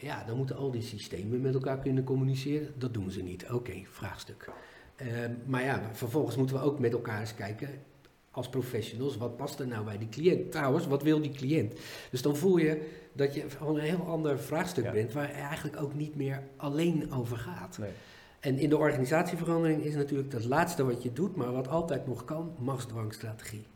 Ja, 0.00 0.24
dan 0.24 0.36
moeten 0.36 0.56
al 0.56 0.70
die 0.70 0.82
systemen 0.82 1.40
met 1.40 1.54
elkaar 1.54 1.78
kunnen 1.78 2.04
communiceren. 2.04 2.72
Dat 2.78 2.94
doen 2.94 3.10
ze 3.10 3.22
niet. 3.22 3.50
Oké, 3.50 3.72
vraagstuk. 3.90 4.48
Eh, 4.96 5.06
maar 5.46 5.62
ja, 5.62 5.90
vervolgens 5.92 6.36
moeten 6.36 6.56
we 6.56 6.62
ook 6.62 6.78
met 6.78 6.92
elkaar 6.92 7.20
eens 7.20 7.34
kijken. 7.34 7.68
als 8.32 8.48
professionals, 8.48 9.16
wat 9.16 9.36
past 9.36 9.60
er 9.60 9.66
nou 9.66 9.84
bij 9.84 9.98
die 9.98 10.08
cliënt? 10.08 10.50
Trouwens, 10.52 10.86
wat 10.86 11.02
wil 11.02 11.20
die 11.20 11.30
cliënt? 11.30 11.74
Dus 12.10 12.22
dan 12.22 12.36
voel 12.36 12.56
je 12.56 12.88
dat 13.12 13.34
je 13.34 13.50
van 13.50 13.74
een 13.76 13.80
heel 13.82 14.04
ander 14.06 14.38
vraagstuk 14.38 14.84
Ja. 14.84 14.92
bent, 14.92 15.12
waar 15.12 15.30
eigenlijk 15.30 15.82
ook 15.82 15.94
niet 15.94 16.16
meer 16.16 16.42
alleen 16.56 17.12
over 17.12 17.36
gaat. 17.36 17.78
Nee. 17.78 17.90
En 18.40 18.58
in 18.58 18.68
de 18.68 18.76
organisatieverandering 18.76 19.82
is 19.82 19.94
natuurlijk 19.94 20.32
het 20.32 20.44
laatste 20.44 20.84
wat 20.84 21.02
je 21.02 21.12
doet, 21.12 21.36
maar 21.36 21.52
wat 21.52 21.68
altijd 21.68 22.06
nog 22.06 22.24
kan, 22.24 22.54
machtsdwangstrategie. 22.58 23.66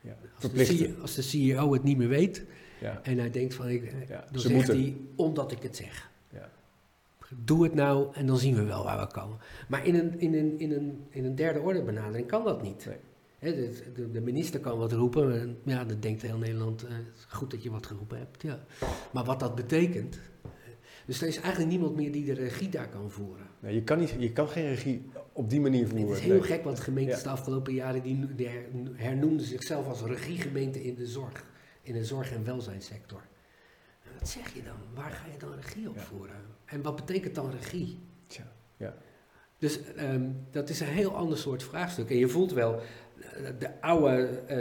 Ja. 0.00 0.10
Als 0.10 0.20
de, 0.42 0.48
Verplichten. 0.48 0.76
CEO, 0.76 1.00
als 1.00 1.14
de 1.14 1.22
CEO 1.22 1.72
het 1.72 1.82
niet 1.82 1.96
meer 1.96 2.08
weet 2.08 2.44
Ja. 2.80 3.00
en 3.02 3.18
hij 3.18 3.30
denkt 3.30 3.54
van, 3.54 3.68
ik, 3.68 3.92
Ja. 4.08 4.24
dan 4.30 4.40
Ze 4.40 4.48
zegt 4.48 4.54
moeten. 4.54 4.80
hij, 4.80 4.96
omdat 5.16 5.52
ik 5.52 5.62
het 5.62 5.76
zeg. 5.76 6.10
Ja. 6.32 6.50
Doe 7.44 7.62
het 7.64 7.74
nou 7.74 8.14
en 8.14 8.26
dan 8.26 8.38
zien 8.38 8.54
we 8.54 8.62
wel 8.62 8.84
waar 8.84 8.98
we 9.06 9.12
komen. 9.12 9.38
Maar 9.68 9.86
in 9.86 9.94
een, 9.94 10.20
in 10.20 10.34
een, 10.34 10.58
in 10.58 10.72
een, 10.72 11.04
in 11.10 11.24
een 11.24 11.34
derde 11.34 11.60
orde 11.60 11.82
benadering 11.82 12.26
kan 12.26 12.44
dat 12.44 12.62
niet. 12.62 12.86
Nee. 12.86 12.96
De, 13.94 14.10
de, 14.10 14.20
minister 14.20 14.60
kan 14.60 14.78
wat 14.78 14.92
roepen. 14.92 15.40
En 15.40 15.58
ja, 15.64 15.84
dan 15.84 16.00
denkt 16.00 16.22
heel 16.22 16.38
Nederland, 16.38 16.82
eh, 16.86 16.92
goed 17.28 17.50
dat 17.50 17.62
je 17.62 17.70
wat 17.70 17.86
geroepen 17.86 18.18
hebt. 18.18 18.42
Ja. 18.42 18.58
Maar 19.12 19.24
wat 19.24 19.40
dat 19.40 19.54
betekent... 19.54 20.20
eh, 20.42 20.50
Dus 21.06 21.20
er 21.22 21.28
is 21.28 21.40
eigenlijk 21.40 21.70
niemand 21.70 21.96
meer 21.96 22.12
die 22.12 22.24
de 22.24 22.32
regie 22.32 22.68
daar 22.68 22.88
kan 22.88 23.10
voeren. 23.10 23.46
Je, 23.60 23.82
kan 23.82 23.98
niet, 23.98 24.14
je 24.18 24.32
kan 24.32 24.48
geen 24.48 24.66
regie 24.68 25.02
op 25.32 25.50
die 25.50 25.60
manier 25.60 25.88
voeren. 25.88 26.08
Het 26.08 26.16
is 26.18 26.24
heel 26.24 26.32
Nee. 26.38 26.42
gek, 26.42 26.64
want 26.64 26.80
gemeentes 26.80 27.16
Ja. 27.16 27.22
de 27.22 27.28
afgelopen 27.28 27.74
jaren 27.74 28.02
die, 28.02 28.34
die 28.34 28.48
her- 28.48 28.66
hernoemden 28.94 29.46
zichzelf 29.46 29.86
als 29.88 30.02
regiegemeente 30.02 30.84
in 30.84 30.94
de 30.94 31.06
zorg. 31.06 31.44
In 31.84 31.92
de 31.92 32.04
zorg- 32.04 32.32
en 32.32 32.44
welzijnssector. 32.44 33.20
En 34.04 34.10
Wat 34.18 34.28
zeg 34.28 34.54
je 34.54 34.62
dan? 34.62 34.76
Waar 34.94 35.10
ga 35.10 35.24
je 35.32 35.38
dan 35.38 35.54
regie 35.60 35.88
op 35.88 35.98
voeren? 36.00 36.36
En 36.64 36.82
wat 36.82 36.96
betekent 36.96 37.34
dan 37.34 37.50
regie? 37.50 37.98
Tja, 38.26 38.52
ja. 38.76 38.94
Dus 39.58 39.80
ehm, 39.96 40.22
dat 40.50 40.68
is 40.68 40.80
een 40.80 40.86
heel 40.86 41.16
ander 41.16 41.38
soort 41.38 41.62
vraagstuk. 41.62 42.10
En 42.10 42.16
je 42.16 42.28
voelt 42.28 42.52
wel, 42.52 42.74
eh, 43.20 43.50
de 43.58 43.80
oude, 43.80 44.26
eh, 44.46 44.56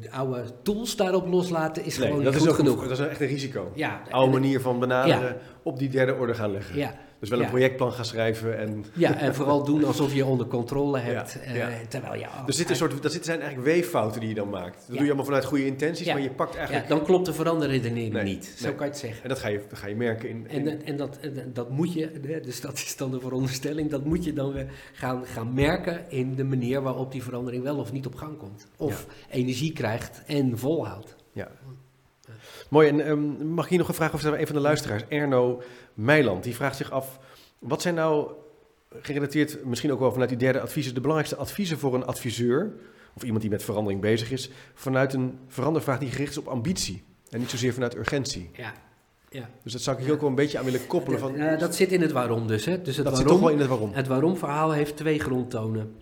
de 0.00 0.08
oude 0.10 0.44
tools 0.62 0.96
daarop 0.96 1.26
loslaten 1.26 1.84
is 1.84 1.98
Nee, 1.98 2.06
gewoon 2.08 2.24
dat 2.24 2.32
niet 2.32 2.42
is 2.42 2.48
goed 2.48 2.58
ook 2.58 2.64
een- 2.64 2.72
genoeg. 2.72 2.88
dat 2.88 2.98
is 2.98 3.06
echt 3.06 3.20
een 3.20 3.26
risico. 3.26 3.72
ja, 3.74 4.02
Oude 4.10 4.32
manier 4.32 4.60
van 4.60 4.78
benaderen 4.80 5.36
op 5.62 5.78
die 5.78 5.88
derde 5.88 6.14
orde 6.14 6.34
gaan 6.34 6.50
leggen. 6.50 6.76
Ja, 6.76 6.94
Dus 7.20 7.28
wel 7.28 7.38
een 7.38 7.44
Ja. 7.44 7.50
projectplan 7.50 7.92
gaan 7.92 8.04
schrijven. 8.04 8.58
En, 8.58 8.84
ja, 8.94 9.16
en 9.18 9.34
vooral 9.34 9.64
doen 9.64 9.84
alsof 9.84 10.14
je 10.14 10.24
onder 10.24 10.46
controle 10.46 10.98
hebt. 10.98 11.32
Ja, 11.32 11.40
eh, 11.40 11.56
ja. 11.56 11.70
terwijl 11.88 12.14
je... 12.14 12.24
er 12.64 12.70
een 12.70 12.76
soort, 12.76 12.90
dat 13.02 13.12
zitten 13.12 13.24
zijn 13.24 13.40
eigenlijk 13.40 13.68
weeffouten 13.74 14.20
die 14.20 14.28
je 14.28 14.34
dan 14.34 14.48
maakt. 14.50 14.74
Dat 14.74 14.84
Ja. 14.86 14.92
doe 14.92 15.00
je 15.02 15.06
allemaal 15.06 15.24
vanuit 15.24 15.44
goede 15.44 15.66
intenties, 15.66 16.06
Ja. 16.06 16.12
maar 16.12 16.22
je 16.22 16.30
pakt 16.30 16.52
ja, 16.52 16.58
eigenlijk... 16.58 16.88
dan 16.88 17.02
klopt 17.04 17.26
de 17.26 17.32
veranderredenering 17.32 18.12
Nee, 18.12 18.22
niet. 18.24 18.54
Zo 18.56 18.66
nee. 18.66 18.74
kan 18.74 18.86
je 18.86 18.92
het 18.92 19.00
zeggen. 19.00 19.22
En 19.22 19.28
dat 19.28 19.38
ga 19.38 19.48
je, 19.48 19.60
dat 19.68 19.78
ga 19.78 19.86
je 19.86 19.96
merken 19.96 20.28
in... 20.28 20.46
in- 20.48 20.68
En, 20.68 20.84
en, 20.84 20.96
dat, 20.96 21.18
en 21.20 21.50
dat 21.52 21.70
moet 21.70 21.92
je, 21.92 22.40
dus 22.44 22.60
dat 22.60 22.72
is 22.74 22.96
dan 22.96 23.10
de 23.10 23.20
veronderstelling, 23.20 23.90
dat 23.90 24.04
moet 24.04 24.24
je 24.24 24.32
dan 24.32 24.52
weer 24.52 24.66
gaan, 24.92 25.26
gaan 25.26 25.54
merken 25.54 26.10
in 26.10 26.34
de 26.34 26.44
manier 26.44 26.82
waarop 26.82 27.12
die 27.12 27.22
verandering 27.22 27.62
wel 27.62 27.76
of 27.76 27.92
niet 27.92 28.06
op 28.06 28.14
gang 28.14 28.38
komt. 28.38 28.66
Of 28.76 29.06
energie 29.30 29.72
krijgt 29.72 30.22
en 30.26 30.58
volhoudt. 30.58 31.14
Mooi, 32.70 32.88
en 32.88 33.00
ehm, 33.06 33.46
mag 33.48 33.64
ik 33.64 33.70
hier 33.70 33.78
nog 33.78 33.88
een 33.88 33.94
vraag 33.94 34.14
over? 34.14 34.40
Een 34.40 34.46
van 34.46 34.56
de 34.56 34.62
luisteraars, 34.62 35.02
Erno 35.08 35.62
Meiland, 35.96 36.44
die 36.44 36.54
vraagt 36.54 36.76
zich 36.76 36.90
af... 36.90 37.18
Wat 37.58 37.82
zijn 37.82 37.94
nou, 37.94 38.30
gerelateerd 39.00 39.64
misschien 39.64 39.92
ook 39.92 39.98
wel 39.98 40.12
vanuit 40.12 40.28
die 40.28 40.38
derde 40.38 40.60
adviezen... 40.60 40.94
de 40.94 41.00
belangrijkste 41.00 41.40
adviezen 41.40 41.78
voor 41.78 41.94
een 41.94 42.04
adviseur... 42.04 42.72
of 43.14 43.22
iemand 43.22 43.40
die 43.40 43.50
met 43.50 43.62
verandering 43.62 44.00
bezig 44.00 44.30
is... 44.30 44.50
vanuit 44.74 45.12
een 45.12 45.38
verandervraag 45.48 45.98
die 45.98 46.10
gericht 46.10 46.30
is 46.30 46.38
op 46.38 46.46
ambitie... 46.46 47.02
en 47.30 47.38
niet 47.38 47.50
zozeer 47.50 47.72
vanuit 47.72 47.96
urgentie. 47.96 48.50
Ja, 48.52 48.72
ja. 49.30 49.50
Dus 49.62 49.72
dat 49.72 49.82
zou 49.82 49.96
ik 49.96 50.04
hier 50.04 50.12
ook 50.12 50.20
wel 50.20 50.28
een 50.28 50.34
beetje 50.34 50.58
aan 50.58 50.64
willen 50.64 50.86
koppelen 50.86 51.18
van... 51.18 51.34
Eh, 51.34 51.58
dat 51.58 51.74
zit 51.74 51.92
in 51.92 52.00
het 52.00 52.12
waarom 52.12 52.46
dus. 52.46 52.64
Hè. 52.64 52.82
dus 52.82 52.96
het 52.96 53.04
dat 53.06 53.16
zit 53.16 53.24
waarom, 53.24 53.26
toch 53.26 53.40
wel 53.40 53.50
in 53.50 53.58
het 53.58 53.68
waarom. 53.68 53.92
Het 53.92 54.06
waarom-verhaal 54.06 54.72
heeft 54.72 54.96
twee 54.96 55.18
grondtonen. 55.18 55.94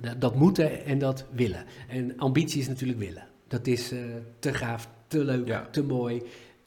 Dat, 0.00 0.20
dat 0.20 0.34
moeten 0.34 0.84
en 0.84 0.98
dat 0.98 1.24
willen. 1.30 1.64
En 1.88 2.18
ambitie 2.18 2.60
is 2.60 2.68
natuurlijk 2.68 2.98
willen. 2.98 3.26
Dat 3.48 3.66
is 3.66 3.92
eh, 3.92 3.98
te 4.38 4.54
gaaf, 4.54 4.88
te 5.06 5.24
leuk, 5.24 5.46
Ja. 5.46 5.68
te 5.70 5.82
mooi, 5.82 6.22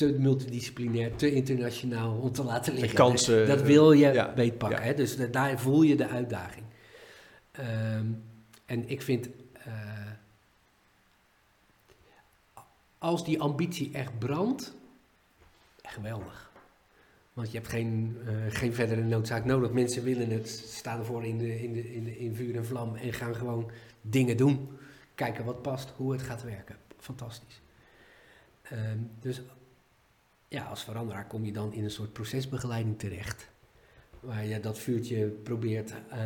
te 0.10 0.20
multidisciplinair, 0.20 1.16
te 1.16 1.32
internationaal 1.34 2.16
om 2.18 2.32
te 2.32 2.43
laten 2.43 2.74
liggen. 2.74 2.93
kansen, 2.93 3.47
Dat 3.47 3.62
wil 3.62 3.91
je 3.91 4.08
ja, 4.14 4.34
beetpakken. 4.34 4.80
ja. 4.80 4.86
Hè? 4.86 4.93
Dus 4.93 5.16
da- 5.18 5.26
daar 5.28 5.60
voel 5.60 5.82
je 5.82 5.95
de 5.95 6.08
uitdaging. 6.08 6.66
Ehm, 7.52 8.06
en 8.66 8.89
ik 8.89 9.02
vind, 9.02 9.30
eh, 9.54 9.74
als 12.97 13.26
die 13.26 13.39
ambitie 13.41 13.89
echt 13.93 14.20
brandt, 14.20 14.74
geweldig. 15.84 16.49
Want 17.34 17.52
je 17.52 17.58
hebt 17.58 17.70
geen, 17.70 18.18
eh, 18.26 18.34
geen 18.49 18.74
verdere 18.74 19.02
noodzaak 19.04 19.45
nodig. 19.45 19.72
Mensen 19.72 20.04
willen 20.04 20.30
het, 20.30 20.49
staan 20.49 20.99
ervoor 20.99 21.26
in, 21.26 21.38
de, 21.38 21.62
in, 21.64 21.74
de, 21.74 21.93
in, 21.93 22.04
de, 22.04 22.18
in 22.18 22.36
vuur 22.36 22.56
en 22.56 22.66
vlam 22.66 22.95
en 22.95 23.14
gaan 23.14 23.36
gewoon 23.36 23.72
dingen 24.02 24.38
doen. 24.38 24.70
Kijken 25.16 25.45
wat 25.45 25.62
past, 25.62 25.89
hoe 25.95 26.12
het 26.12 26.22
gaat 26.22 26.43
werken. 26.43 26.76
Fantastisch. 26.99 27.62
Ehm, 28.62 28.97
dus 29.20 29.41
ja, 30.52 30.64
als 30.64 30.84
veranderaar 30.84 31.28
kom 31.28 31.45
je 31.45 31.52
dan 31.52 31.74
in 31.74 31.84
een 31.84 31.91
soort 31.91 32.14
procesbegeleiding 32.14 32.99
terecht. 32.99 33.49
Waar 34.20 34.45
je 34.45 34.60
dat 34.60 34.80
vuurtje 34.80 35.26
probeert 35.28 35.93
eh, 36.10 36.18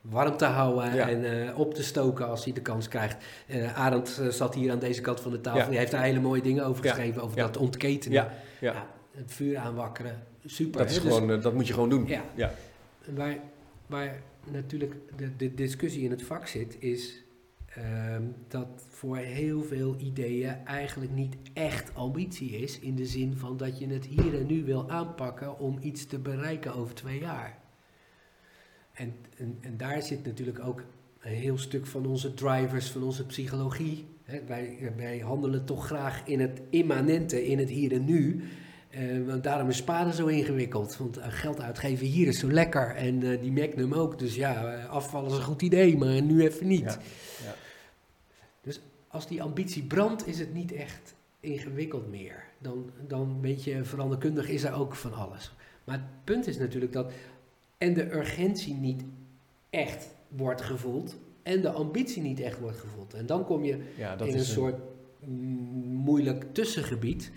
warm 0.00 0.36
te 0.36 0.44
houden 0.44 0.94
Ja. 0.94 1.08
en 1.08 1.46
eh, 1.48 1.58
op 1.58 1.74
te 1.74 1.82
stoken 1.82 2.26
als 2.28 2.44
hij 2.44 2.52
de 2.52 2.60
kans 2.62 2.88
krijgt. 2.88 3.24
Eh 3.46 3.78
Arend 3.78 4.20
zat 4.30 4.54
hier 4.54 4.70
aan 4.72 4.78
deze 4.78 5.00
kant 5.00 5.20
van 5.20 5.30
de 5.30 5.40
tafel. 5.40 5.60
Ja. 5.60 5.68
Die 5.68 5.78
heeft 5.78 5.90
daar 5.90 6.02
hele 6.02 6.20
mooie 6.20 6.42
dingen 6.42 6.64
over 6.66 6.82
geschreven. 6.84 7.22
Over 7.22 7.36
dat 7.36 7.56
ontketenen. 7.56 8.16
Ja, 8.16 8.32
ja. 8.60 8.72
Ja, 8.72 8.86
het 9.10 9.32
vuur 9.32 9.56
aanwakkeren. 9.58 10.22
Super. 10.44 10.80
Dat, 10.80 10.90
is 10.90 10.96
hè? 10.96 11.02
Dus- 11.02 11.12
gewoon, 11.14 11.40
dat 11.40 11.54
moet 11.54 11.66
je 11.66 11.72
gewoon 11.72 11.88
doen. 11.88 12.06
ja. 12.06 12.22
Ja. 12.34 12.54
Waar, 13.14 13.36
waar 13.86 14.20
natuurlijk 14.50 14.94
de, 15.16 15.36
de 15.36 15.54
discussie 15.54 16.02
in 16.02 16.10
het 16.10 16.22
vak 16.22 16.46
zit, 16.46 16.76
is 16.78 17.22
ehm, 17.76 18.22
dat 18.48 18.86
voor 18.88 19.16
heel 19.16 19.62
veel 19.62 19.96
ideeën 19.98 20.64
eigenlijk 20.64 21.12
niet 21.12 21.36
echt 21.52 21.94
ambitie 21.94 22.50
is. 22.50 22.78
In 22.78 22.96
de 22.96 23.06
zin 23.06 23.36
van 23.36 23.56
dat 23.56 23.78
je 23.78 23.86
het 23.86 24.06
hier 24.06 24.38
en 24.38 24.46
nu 24.46 24.64
wil 24.64 24.90
aanpakken 24.90 25.58
om 25.58 25.78
iets 25.80 26.06
te 26.06 26.18
bereiken 26.18 26.74
over 26.74 26.94
twee 26.94 27.20
jaar. 27.20 27.58
En, 28.92 29.14
en, 29.60 29.76
daar 29.76 30.02
zit 30.02 30.24
natuurlijk 30.24 30.60
ook 30.60 30.84
een 31.20 31.32
heel 31.32 31.58
stuk 31.58 31.86
van 31.86 32.06
onze 32.06 32.34
drivers, 32.34 32.90
van 32.90 33.02
onze 33.02 33.26
psychologie. 33.26 34.06
Wij, 34.96 35.22
handelen 35.24 35.64
toch 35.64 35.86
graag 35.86 36.22
in 36.26 36.40
het 36.40 36.60
immanente, 36.70 37.46
in 37.46 37.58
het 37.58 37.68
hier 37.68 37.92
en 37.92 38.04
nu. 38.04 38.44
Eh, 38.90 39.26
want 39.26 39.42
daarom 39.42 39.68
is 39.68 39.76
sparen 39.76 40.14
zo 40.14 40.26
ingewikkeld. 40.26 40.96
Want 40.96 41.16
eh, 41.16 41.26
geld 41.28 41.60
uitgeven 41.60 42.06
hier 42.06 42.26
is 42.26 42.38
zo 42.38 42.50
lekker. 42.50 42.94
En 42.94 43.22
eh, 43.22 43.40
die 43.40 43.52
Magnum 43.52 43.92
ook. 43.92 44.18
Dus 44.18 44.34
ja, 44.34 44.72
eh, 44.72 44.90
afvallen 44.90 45.30
is 45.30 45.36
een 45.36 45.42
goed 45.42 45.62
idee, 45.62 45.96
maar 45.96 46.22
nu 46.22 46.42
even 46.42 46.66
niet. 46.66 46.80
Ja, 46.80 46.98
als 49.08 49.26
die 49.26 49.42
ambitie 49.42 49.82
brandt, 49.82 50.26
is 50.26 50.38
het 50.38 50.54
niet 50.54 50.72
echt 50.72 51.14
ingewikkeld 51.40 52.10
meer. 52.10 52.44
Dan, 52.58 52.90
dan 53.06 53.40
weet 53.40 53.64
je, 53.64 53.84
veranderkundig 53.84 54.48
is 54.48 54.64
er 54.64 54.74
ook 54.74 54.94
van 54.94 55.14
alles. 55.14 55.54
Maar 55.84 55.96
het 55.96 56.24
punt 56.24 56.46
is 56.46 56.58
natuurlijk 56.58 56.92
dat 56.92 57.12
en 57.78 57.94
de 57.94 58.14
urgentie 58.14 58.74
niet 58.74 59.04
echt 59.70 60.14
wordt 60.28 60.62
gevoeld. 60.62 61.16
En 61.42 61.60
de 61.60 61.70
ambitie 61.70 62.22
niet 62.22 62.40
echt 62.40 62.58
wordt 62.58 62.78
gevoeld. 62.78 63.14
En 63.14 63.26
dan 63.26 63.44
kom 63.44 63.64
je 63.64 63.78
Ja, 63.96 64.18
in 64.18 64.34
een 64.34 64.44
soort 64.44 64.80
moeilijk 65.84 66.54
tussengebied. 66.54 67.30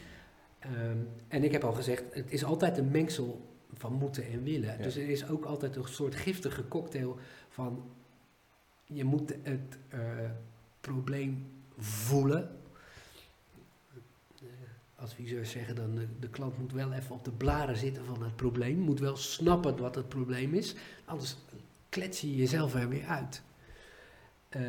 Ehm, 0.60 0.98
en 1.28 1.44
ik 1.44 1.52
heb 1.52 1.64
al 1.64 1.74
gezegd, 1.74 2.04
het 2.12 2.32
is 2.32 2.44
altijd 2.44 2.78
een 2.78 2.92
mengsel 2.92 3.42
van 3.74 3.94
moeten 3.94 4.24
en 4.32 4.44
willen. 4.44 4.78
Ja. 4.78 4.84
Dus 4.84 4.96
er 4.96 5.10
is 5.10 5.30
ook 5.30 5.46
altijd 5.46 5.76
een 5.76 5.88
soort 5.88 6.16
giftige 6.16 6.68
cocktail 6.68 7.18
van 7.50 7.84
je 8.86 9.04
moet 9.04 9.36
het 9.44 9.78
eh, 9.90 10.00
probleem 10.82 11.46
voelen. 11.80 12.50
Eh, 14.42 14.48
Adviseurs 14.96 15.52
zeggen 15.52 15.76
dan, 15.76 15.96
de, 15.96 16.08
de 16.20 16.30
klant 16.30 16.58
moet 16.58 16.72
wel 16.72 16.94
even 16.94 17.16
op 17.16 17.24
de 17.24 17.32
blaren 17.32 17.78
zitten 17.78 18.06
van 18.06 18.24
het 18.24 18.36
probleem. 18.36 18.78
Moet 18.78 19.00
wel 19.00 19.16
snappen 19.16 19.78
wat 19.78 19.96
het 19.96 20.10
probleem 20.10 20.54
is. 20.54 20.76
Anders 21.06 21.36
klets 21.90 22.22
je 22.22 22.36
jezelf 22.36 22.74
er 22.74 22.90
weer 22.90 23.06
uit. 23.06 23.42
Eh, 24.50 24.62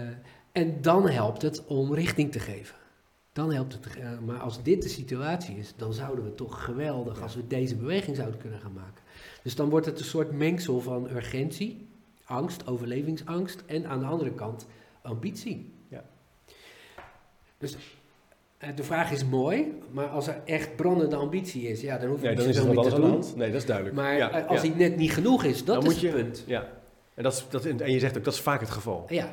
en 0.52 0.82
dan 0.82 1.08
helpt 1.08 1.42
het 1.42 1.66
om 1.66 1.94
richting 1.94 2.32
te 2.32 2.40
geven. 2.40 2.76
Dan 3.32 3.52
helpt 3.52 3.72
het. 3.72 3.96
eh, 3.96 4.18
maar 4.18 4.38
als 4.38 4.62
dit 4.62 4.82
de 4.82 4.88
situatie 4.88 5.56
is, 5.56 5.74
dan 5.76 5.94
zouden 5.94 6.24
we 6.24 6.34
toch 6.34 6.64
geweldig 6.64 7.22
als 7.22 7.34
we 7.34 7.46
deze 7.46 7.76
beweging 7.76 8.16
zouden 8.16 8.40
kunnen 8.40 8.60
gaan 8.60 8.72
maken. 8.72 9.02
Dus 9.42 9.54
dan 9.54 9.68
wordt 9.68 9.86
het 9.86 9.98
een 9.98 10.04
soort 10.04 10.32
mengsel 10.32 10.80
van 10.80 11.08
urgentie, 11.10 11.88
angst, 12.24 12.66
overlevingsangst 12.66 13.62
en 13.66 13.86
aan 13.86 13.98
de 13.98 14.06
andere 14.06 14.34
kant 14.34 14.66
ambitie. 15.02 15.72
Dus 17.60 17.76
eh, 18.58 18.68
de 18.76 18.82
vraag 18.82 19.10
is 19.12 19.24
mooi, 19.24 19.72
maar 19.90 20.06
als 20.06 20.26
er 20.26 20.40
echt 20.44 20.76
brandende 20.76 21.16
ambitie 21.16 21.68
is, 21.68 21.80
ja, 21.80 21.98
dan 21.98 22.08
hoef 22.08 22.20
je 22.20 22.26
Nee, 22.26 22.36
niet 22.46 22.54
dan 22.54 22.70
is 22.70 22.76
alles 22.76 22.88
te 22.92 23.00
doen. 23.00 23.10
hand. 23.10 23.36
Nee, 23.36 23.50
dat 23.50 23.60
is 23.60 23.66
duidelijk. 23.66 23.96
Maar 23.96 24.16
ja, 24.16 24.30
eh, 24.30 24.46
als 24.48 24.62
ja. 24.62 24.68
die 24.68 24.74
net 24.76 24.96
niet 24.96 25.12
genoeg 25.12 25.44
is, 25.44 25.64
dat 25.64 25.66
Dan 25.66 25.76
is 25.78 25.84
moet 25.84 25.92
het 25.92 26.02
je- 26.02 26.22
punt. 26.22 26.44
Ja. 26.46 26.68
En, 27.14 27.22
dat 27.22 27.32
is, 27.32 27.44
dat, 27.48 27.64
en 27.64 27.92
je 27.92 27.98
zegt 27.98 28.16
ook, 28.18 28.24
dat 28.24 28.34
is 28.34 28.40
vaak 28.40 28.60
het 28.60 28.70
geval. 28.70 29.04
Ja. 29.08 29.28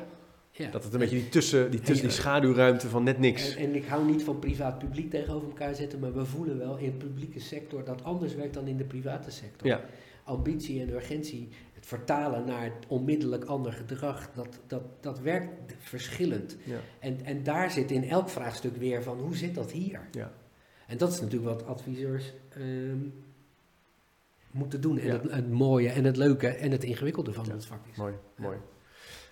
ja. 0.50 0.70
Dat 0.70 0.84
het 0.84 0.92
een 0.92 0.98
beetje 0.98 1.16
die, 1.16 1.28
tussen, 1.28 1.70
die, 1.70 1.80
tussen, 1.80 2.06
die 2.06 2.14
schaduwruimte 2.16 2.88
van 2.88 3.02
net 3.02 3.18
niks. 3.18 3.54
En, 3.56 3.62
en 3.64 3.74
ik 3.74 3.86
hou 3.86 4.04
niet 4.04 4.22
van 4.22 4.38
privaat-publiek 4.38 5.10
tegenover 5.10 5.48
elkaar 5.48 5.74
zetten, 5.74 5.98
maar 5.98 6.14
we 6.14 6.24
voelen 6.24 6.58
wel 6.58 6.76
in 6.76 6.90
de 6.98 7.06
publieke 7.06 7.40
sector 7.40 7.84
dat 7.84 8.04
anders 8.04 8.34
werkt 8.34 8.54
dan 8.54 8.66
in 8.66 8.76
de 8.76 8.84
private 8.84 9.30
sector. 9.30 9.66
Ja, 9.68 9.80
Ambitie 10.24 10.80
en 10.80 10.90
urgentie, 10.90 11.48
vertalen 11.88 12.44
naar 12.44 12.62
het 12.64 12.86
onmiddellijk 12.88 13.44
ander 13.44 13.72
gedrag, 13.72 14.30
dat, 14.34 14.58
dat, 14.66 14.82
dat 15.00 15.20
werkt 15.20 15.74
verschillend. 15.78 16.56
Ja. 16.64 16.76
En, 16.98 17.24
en 17.24 17.42
daar 17.42 17.70
zit 17.70 17.90
in 17.90 18.08
elk 18.08 18.28
vraagstuk 18.28 18.76
weer 18.76 19.02
van 19.02 19.18
hoe 19.18 19.36
zit 19.36 19.54
dat 19.54 19.70
hier? 19.70 20.00
Ja. 20.12 20.32
En 20.86 20.98
dat 20.98 21.12
is 21.12 21.20
natuurlijk 21.20 21.50
wat 21.50 21.66
adviseurs 21.66 22.32
ehm, 22.48 22.98
moeten 24.50 24.80
doen. 24.80 24.98
En 24.98 25.06
Ja. 25.06 25.12
het, 25.12 25.30
het 25.32 25.50
mooie 25.50 25.88
en 25.88 26.04
het 26.04 26.16
leuke 26.16 26.48
en 26.48 26.70
het 26.70 26.84
ingewikkelde 26.84 27.32
van 27.32 27.50
het 27.50 27.66
vak 27.66 27.86
is. 27.90 27.96
Mooi, 27.96 28.14
mooi. 28.36 28.56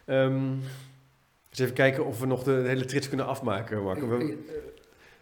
Ehm, 0.05 0.53
eens 1.51 1.59
even 1.59 1.75
kijken 1.75 2.07
of 2.07 2.21
we 2.21 2.27
nog 2.27 2.43
de, 2.43 2.51
hele 2.67 2.85
trits 2.85 3.09
kunnen 3.09 3.27
afmaken, 3.27 3.83
Marco. 3.83 4.09
We- 4.09 4.37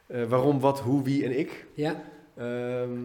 eh, 0.07 0.24
waarom, 0.24 0.61
wat, 0.61 0.80
hoe, 0.80 1.03
wie 1.03 1.24
en 1.24 1.39
ik. 1.39 1.66
Ja, 1.74 2.03
Ehm, 2.37 2.99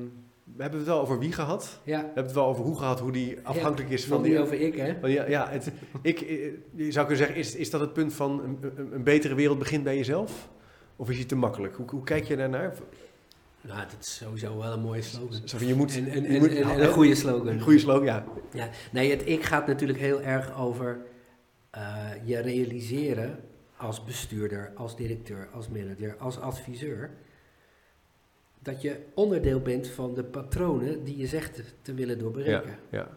we 0.55 0.61
hebben 0.61 0.79
het 0.79 0.89
wel 0.89 1.01
over 1.01 1.19
wie 1.19 1.31
gehad. 1.31 1.79
We 1.83 1.91
ja. 1.91 1.97
hebben 1.97 2.23
het 2.23 2.33
wel 2.33 2.45
over 2.45 2.63
hoe 2.63 2.77
gehad, 2.77 2.99
hoe 2.99 3.11
die 3.11 3.37
afhankelijk 3.43 3.91
is 3.91 4.05
van 4.05 4.21
niet 4.21 4.31
die... 4.31 4.41
over 4.41 4.61
ik, 4.61 4.75
hè? 4.75 4.95
van 4.99 5.11
ja, 5.11 5.27
ja 5.27 5.49
het, 5.49 5.71
ik, 6.01 6.21
eh, 6.21 6.51
je 6.75 6.91
zou 6.91 7.07
kunnen 7.07 7.17
zeggen, 7.17 7.35
is, 7.35 7.55
is 7.55 7.69
dat 7.69 7.81
het 7.81 7.93
punt 7.93 8.13
van 8.13 8.43
een, 8.43 8.71
een, 8.93 9.03
betere 9.03 9.35
wereld 9.35 9.59
begint 9.59 9.83
bij 9.83 9.97
jezelf? 9.97 10.49
Of 10.95 11.09
is 11.09 11.19
het 11.19 11.27
te 11.27 11.35
makkelijk? 11.35 11.75
Hoe, 11.75 11.89
hoe 11.89 12.03
kijk 12.03 12.23
je 12.23 12.35
daarnaar? 12.35 12.73
Nou, 13.61 13.79
dat 13.79 13.97
is 13.99 14.15
sowieso 14.15 14.57
wel 14.57 14.71
een 14.73 14.81
mooie 14.81 15.01
slogan. 15.01 15.41
Zo 15.45 15.57
je 15.59 15.75
moet, 15.75 15.95
En, 15.95 16.07
en, 16.07 16.33
je 16.33 16.39
moet- 16.39 16.55
en- 16.55 16.69
en 16.69 16.83
een 16.83 16.91
goede 16.91 17.15
slogan. 17.15 17.47
Een 17.47 17.61
goede 17.61 17.79
slogan, 17.79 18.05
ja. 18.05 18.25
Ja, 18.53 18.69
nee, 18.91 19.11
het 19.11 19.27
ik 19.27 19.43
gaat 19.43 19.67
natuurlijk 19.67 19.99
heel 19.99 20.21
erg 20.21 20.59
over 20.59 20.99
eh, 21.69 22.09
je 22.25 22.39
realiseren 22.39 23.39
als 23.77 24.03
bestuurder, 24.03 24.71
als 24.75 24.95
directeur, 24.95 25.49
als 25.53 25.69
manager, 25.69 26.15
als 26.17 26.39
adviseur. 26.39 27.11
Dat 28.61 28.81
je 28.81 29.05
onderdeel 29.13 29.61
bent 29.61 29.87
van 29.87 30.13
de 30.13 30.23
patronen 30.23 31.03
die 31.03 31.17
je 31.17 31.27
zegt 31.27 31.53
te, 31.55 31.63
te 31.81 31.93
willen 31.93 32.15
Ja, 32.15 32.21
doorbreken. 32.21 32.79
ja. 32.89 33.09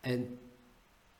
En 0.00 0.38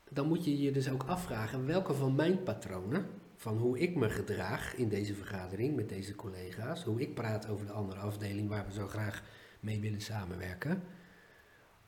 dan 0.09 0.27
moet 0.27 0.45
je 0.45 0.61
je 0.61 0.71
dus 0.71 0.89
ook 0.91 1.03
afvragen 1.03 1.65
welke 1.65 1.93
van 1.93 2.15
mijn 2.15 2.43
patronen, 2.43 3.05
van 3.35 3.57
hoe 3.57 3.79
ik 3.79 3.95
me 3.95 4.09
gedraag 4.09 4.75
in 4.75 4.89
deze 4.89 5.13
vergadering 5.15 5.75
met 5.75 5.89
deze 5.89 6.15
collega's, 6.15 6.83
hoe 6.83 7.01
ik 7.01 7.13
praat 7.13 7.47
over 7.49 7.65
de 7.65 7.71
andere 7.71 7.99
afdeling 7.99 8.49
waar 8.49 8.65
we 8.65 8.73
zo 8.73 8.87
graag 8.87 9.23
mee 9.59 9.79
willen 9.79 10.01
samenwerken. 10.01 10.83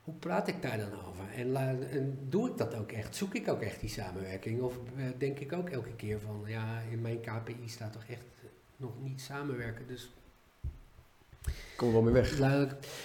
Hoe 0.02 0.14
praat 0.14 0.48
ik 0.48 0.62
daar 0.62 0.78
dan 0.78 0.94
over? 1.08 1.24
En 1.34 2.18
doe 2.30 2.50
ik 2.50 2.58
dat 2.58 2.76
ook 2.76 2.92
echt? 2.92 3.16
Zoek 3.16 3.34
ik 3.36 3.48
ook 3.48 3.62
echt 3.62 3.80
die 3.80 3.90
samenwerking? 3.90 4.62
Of 4.62 4.78
eh, 4.98 5.04
denk 5.18 5.40
ik 5.40 5.54
ook 5.54 5.70
elke 5.70 5.96
keer 5.96 6.20
van, 6.20 6.44
ja, 6.46 6.80
in 6.92 7.02
mijn 7.02 7.22
KPI 7.22 7.68
staat 7.70 7.94
toch 7.94 8.06
echt 8.10 8.26
nog 8.78 8.92
niet 9.02 9.22
samenwerken, 9.22 9.88
dus 9.88 10.12
Kom 11.76 11.88
er 11.88 11.94
wel 11.94 12.04
mee 12.04 12.14
weg. 12.14 12.38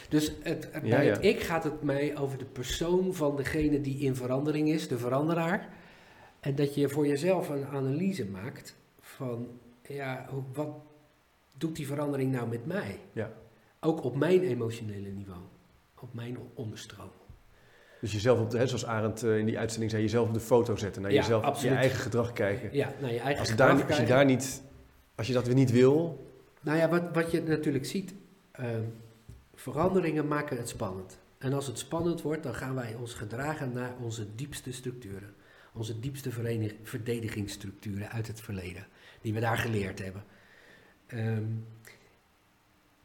Dus 0.08 0.32
het, 0.42 0.68
bij 0.82 1.06
het 1.06 1.24
ik 1.24 1.40
gaat 1.40 1.64
het 1.64 1.82
mij 1.82 2.16
over 2.16 2.38
de 2.38 2.44
persoon 2.44 3.14
van 3.14 3.36
degene 3.36 3.80
die 3.80 3.98
in 3.98 4.16
verandering 4.16 4.68
is, 4.68 4.88
de 4.88 4.98
veranderaar. 4.98 5.68
En 6.40 6.54
dat 6.54 6.74
je 6.74 6.88
voor 6.88 7.06
jezelf 7.06 7.48
een 7.48 7.66
analyse 7.66 8.26
maakt 8.26 8.76
van, 9.00 9.48
ja, 9.82 10.28
wat 10.52 10.68
doet 11.52 11.76
die 11.76 11.86
verandering 11.86 12.32
nou 12.32 12.48
met 12.48 12.66
mij? 12.66 12.98
Ja. 13.12 13.32
Ook 13.80 14.04
op 14.04 14.16
mijn 14.16 14.42
emotionele 14.42 15.08
niveau, 15.08 15.40
op 16.00 16.14
mijn 16.14 16.38
onderstroom. 16.54 17.10
Dus 18.00 18.12
jezelf, 18.12 18.40
op 18.40 18.50
de, 18.50 18.58
hè, 18.58 18.66
zoals 18.66 18.86
Arend 18.86 19.22
eh, 19.22 19.38
in 19.38 19.46
die 19.46 19.58
uitzending 19.58 19.90
zei, 19.90 20.02
jezelf 20.02 20.28
op 20.28 20.34
de 20.34 20.40
foto 20.40 20.76
zetten. 20.76 21.02
Naar 21.02 21.12
Ja, 21.12 21.20
jezelf, 21.20 21.42
absoluut. 21.42 21.72
je 21.72 21.78
eigen 21.78 21.98
gedrag 21.98 22.32
kijken. 22.32 22.68
Ja, 22.72 22.92
naar 23.00 23.12
je 23.12 23.18
eigen 23.18 23.38
Als, 23.38 23.48
het 23.48 23.60
gedrag 23.60 23.78
daar, 23.78 23.88
als 23.88 23.98
je 23.98 24.06
daar 24.06 24.24
niet, 24.24 24.62
als 25.14 25.26
je 25.26 25.32
dat 25.32 25.46
weer 25.46 25.54
niet 25.54 25.70
wil, 25.70 26.26
Nou 26.60 26.78
ja, 26.78 26.88
wat, 26.88 27.02
wat 27.12 27.30
je 27.30 27.42
natuurlijk 27.42 27.86
ziet, 27.86 28.14
ehm, 28.56 28.84
veranderingen 29.54 30.28
maken 30.28 30.56
het 30.56 30.68
spannend. 30.68 31.18
En 31.38 31.52
als 31.52 31.66
het 31.66 31.78
spannend 31.78 32.22
wordt, 32.22 32.42
dan 32.42 32.54
gaan 32.54 32.74
wij 32.74 32.94
ons 32.94 33.14
gedragen 33.14 33.72
naar 33.72 33.94
onze 34.02 34.34
diepste 34.34 34.72
structuren. 34.72 35.34
Onze 35.72 36.00
diepste 36.00 36.30
verdedigingsstructuren 36.82 38.10
uit 38.10 38.26
het 38.26 38.40
verleden, 38.40 38.86
die 39.20 39.34
we 39.34 39.40
daar 39.40 39.58
geleerd 39.58 39.98
hebben. 39.98 40.24
Ehm, 41.06 41.44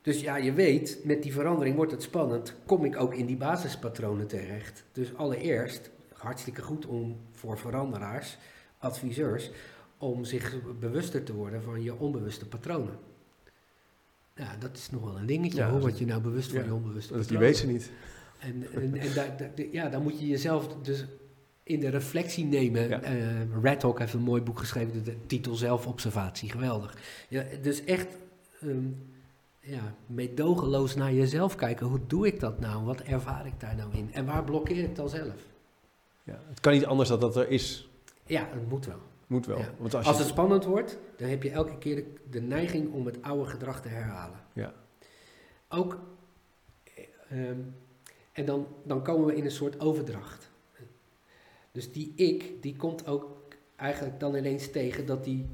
dus 0.02 0.22
ja, 0.22 0.36
je 0.36 0.54
weet, 0.54 1.00
met 1.04 1.24
die 1.24 1.34
verandering 1.34 1.76
wordt 1.76 1.92
het 1.92 2.04
spannend. 2.04 2.56
Kom 2.66 2.86
ik 2.86 3.00
ook 3.00 3.14
in 3.14 3.26
die 3.26 3.38
basispatronen 3.38 4.28
terecht. 4.28 4.84
Dus 4.92 5.16
allereerst, 5.16 5.90
hartstikke 6.14 6.62
goed 6.62 6.86
om 6.86 7.20
voor 7.32 7.58
veranderaars, 7.58 8.38
adviseurs, 8.78 9.52
om 9.98 10.24
zich 10.24 10.56
bewuster 10.80 11.24
te 11.24 11.34
worden 11.34 11.64
van 11.64 11.84
je 11.84 12.00
onbewuste 12.00 12.48
patronen. 12.48 12.98
Ja, 14.42 14.56
dat 14.60 14.78
is 14.78 14.90
nog 14.92 15.04
wel 15.04 15.18
een 15.18 15.26
dingetje 15.26 15.58
Ja, 15.58 15.70
hoor, 15.70 15.80
wat 15.82 16.00
je 16.00 16.06
nou 16.06 16.22
bewust 16.22 16.52
van 16.52 16.64
je 16.64 16.74
onbewuste 16.74 17.14
dat 17.14 17.28
die 17.28 17.38
weet 17.38 17.58
ze 17.58 17.68
niet. 17.68 17.92
En, 18.40 18.66
en, 18.74 18.98
en 18.98 19.14
daar, 19.14 19.38
daar- 19.38 19.66
ja, 19.72 19.90
dan 19.90 20.04
moet 20.04 20.20
je 20.20 20.28
jezelf 20.28 20.68
dus 20.82 21.06
in 21.64 21.80
de 21.80 21.90
reflectie 21.90 22.46
nemen. 22.46 22.90
Ja. 22.90 23.02
Eh, 23.02 23.14
Red 23.62 23.82
Hawk 23.82 24.00
heeft 24.00 24.14
een 24.14 24.22
mooi 24.22 24.42
boek 24.42 24.60
geschreven, 24.60 25.04
de 25.04 25.26
titel 25.26 25.56
Zelfobservatie, 25.56 26.50
geweldig. 26.50 26.98
Ja, 27.30 27.44
dus 27.62 27.84
echt 27.84 28.08
ehm, 28.62 28.86
ja, 29.60 29.96
meedogenloos 30.06 30.96
naar 30.96 31.14
jezelf 31.14 31.56
kijken. 31.56 31.86
Hoe 31.88 32.00
doe 32.08 32.28
ik 32.28 32.40
dat 32.40 32.60
nou? 32.60 32.84
Wat 32.86 33.02
ervaar 33.02 33.46
ik 33.46 33.60
daar 33.60 33.76
nou 33.76 33.90
in? 33.94 34.14
En 34.14 34.26
waar 34.26 34.44
blokkeer 34.44 34.84
ik 34.84 34.96
dan 34.96 35.10
zelf? 35.10 35.34
Ja. 36.24 36.40
Het 36.50 36.60
kan 36.60 36.74
niet 36.74 36.86
anders 36.86 37.10
dat 37.10 37.22
dat 37.22 37.36
er 37.36 37.50
is. 37.50 37.90
Ja, 38.26 38.48
het 38.52 38.70
moet 38.70 38.86
wel. 38.86 39.00
Moet 39.32 39.46
wel. 39.46 39.58
Ja. 39.58 39.74
Want 39.78 39.94
als, 39.94 40.06
Als 40.06 40.16
je, 40.16 40.22
het 40.22 40.32
spannend 40.32 40.66
wordt, 40.66 40.98
dan 41.18 41.30
heb 41.30 41.44
je 41.44 41.50
elke 41.50 41.78
keer 41.78 41.96
de, 41.96 42.14
de 42.30 42.42
neiging 42.42 42.94
om 42.94 43.06
het 43.06 43.22
oude 43.22 43.50
gedrag 43.50 43.82
te 43.82 43.88
herhalen. 43.88 44.40
Ja. 44.54 44.74
Ook, 45.70 46.00
eh, 46.84 47.50
ehm, 47.50 47.60
en 48.32 48.46
dan, 48.46 48.68
dan 48.84 49.04
komen 49.04 49.26
we 49.26 49.36
in 49.36 49.46
een 49.46 49.52
soort 49.52 49.80
overdracht. 49.80 50.52
Dus 51.72 51.92
die 51.92 52.14
ik, 52.16 52.62
die 52.62 52.76
komt 52.76 53.08
ook 53.08 53.38
eigenlijk 53.76 54.20
dan 54.20 54.36
ineens 54.36 54.72
tegen 54.72 55.06
dat 55.06 55.24
die 55.24 55.50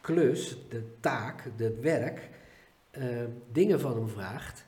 klus, 0.00 0.56
de 0.68 0.82
taak, 1.00 1.48
het 1.56 1.80
werk, 1.80 2.30
eh, 2.90 3.24
dingen 3.52 3.80
van 3.80 3.96
hem 3.96 4.08
vraagt. 4.08 4.66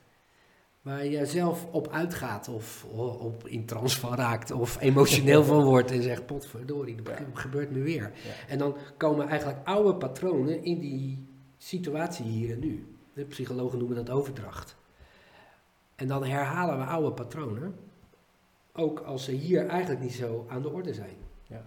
Waar 0.85 1.05
je 1.07 1.27
zelf 1.27 1.67
op 1.71 1.89
uitgaat 1.89 2.49
of 2.49 2.87
o- 2.95 3.07
op 3.07 3.49
in 3.49 3.65
trance 3.67 4.01
van 4.01 4.15
raakt 4.15 4.51
of 4.51 4.81
emotioneel 4.81 5.45
van 5.45 5.65
wordt 5.73 5.91
en 5.91 6.03
zegt, 6.03 6.27
potverdorie, 6.27 7.03
dat 7.03 7.19
Ja. 7.19 7.25
gebeurt 7.33 7.71
me 7.71 7.81
weer. 7.81 8.03
Ja. 8.03 8.49
En 8.49 8.59
dan 8.59 8.77
komen 8.97 9.29
eigenlijk 9.29 9.59
oude 9.69 9.95
patronen 9.95 10.65
in 10.65 10.79
die 10.79 11.27
situatie 11.59 12.25
hier 12.25 12.53
en 12.53 12.59
nu. 12.59 12.87
De 13.13 13.25
psychologen 13.25 13.79
noemen 13.79 13.97
dat 13.97 14.11
overdracht. 14.11 14.77
En 15.95 16.09
dan 16.09 16.25
herhalen 16.25 16.79
we 16.79 16.85
oude 16.85 17.13
patronen, 17.13 17.75
ook 18.73 19.01
als 19.01 19.25
ze 19.25 19.33
hier 19.33 19.67
eigenlijk 19.67 20.01
niet 20.01 20.15
zo 20.15 20.47
aan 20.49 20.63
de 20.63 20.71
orde 20.71 20.95
zijn. 20.95 21.17
Ja. 21.47 21.65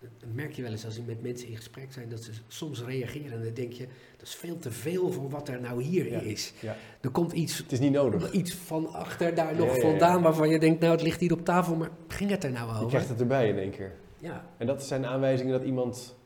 Dat 0.00 0.10
merk 0.34 0.52
je 0.52 0.62
wel 0.62 0.70
eens 0.70 0.84
als 0.84 0.96
je 0.96 1.02
met 1.06 1.22
mensen 1.22 1.48
in 1.48 1.56
gesprek 1.56 1.92
zijn, 1.92 2.08
dat 2.08 2.22
ze 2.22 2.30
soms 2.48 2.82
reageren 2.84 3.32
en 3.32 3.42
dan 3.44 3.54
denk 3.54 3.72
je, 3.72 3.86
dat 4.16 4.26
is 4.26 4.34
veel 4.34 4.58
te 4.58 4.70
veel 4.70 5.12
voor 5.12 5.30
wat 5.30 5.48
er 5.48 5.60
nou 5.60 5.82
hier 5.82 6.10
Ja. 6.10 6.20
is. 6.20 6.52
Ja. 6.60 6.76
Er 7.00 7.10
komt 7.10 7.32
iets, 7.32 7.58
Het 7.58 7.72
is 7.72 7.78
niet 7.78 7.92
nodig. 7.92 8.32
iets 8.32 8.54
van 8.54 8.92
achter 8.92 9.34
daar 9.34 9.56
nog 9.56 9.74
ja, 9.76 9.80
vandaan 9.80 10.22
waarvan 10.22 10.48
je 10.48 10.58
denkt, 10.58 10.80
nou 10.80 10.92
het 10.92 11.02
ligt 11.02 11.20
hier 11.20 11.32
op 11.32 11.44
tafel, 11.44 11.76
maar 11.76 11.90
ging 12.08 12.30
het 12.30 12.44
er 12.44 12.50
nou 12.50 12.68
Je 12.68 12.74
over? 12.74 12.88
krijgt 12.88 13.08
het 13.08 13.20
erbij 13.20 13.48
in 13.48 13.58
één 13.58 13.70
keer. 13.70 13.92
Ja, 14.18 14.44
En 14.56 14.66
dat 14.66 14.82
zijn 14.84 15.06
aanwijzingen 15.06 15.52
dat 15.52 15.62
iemand... 15.62 16.16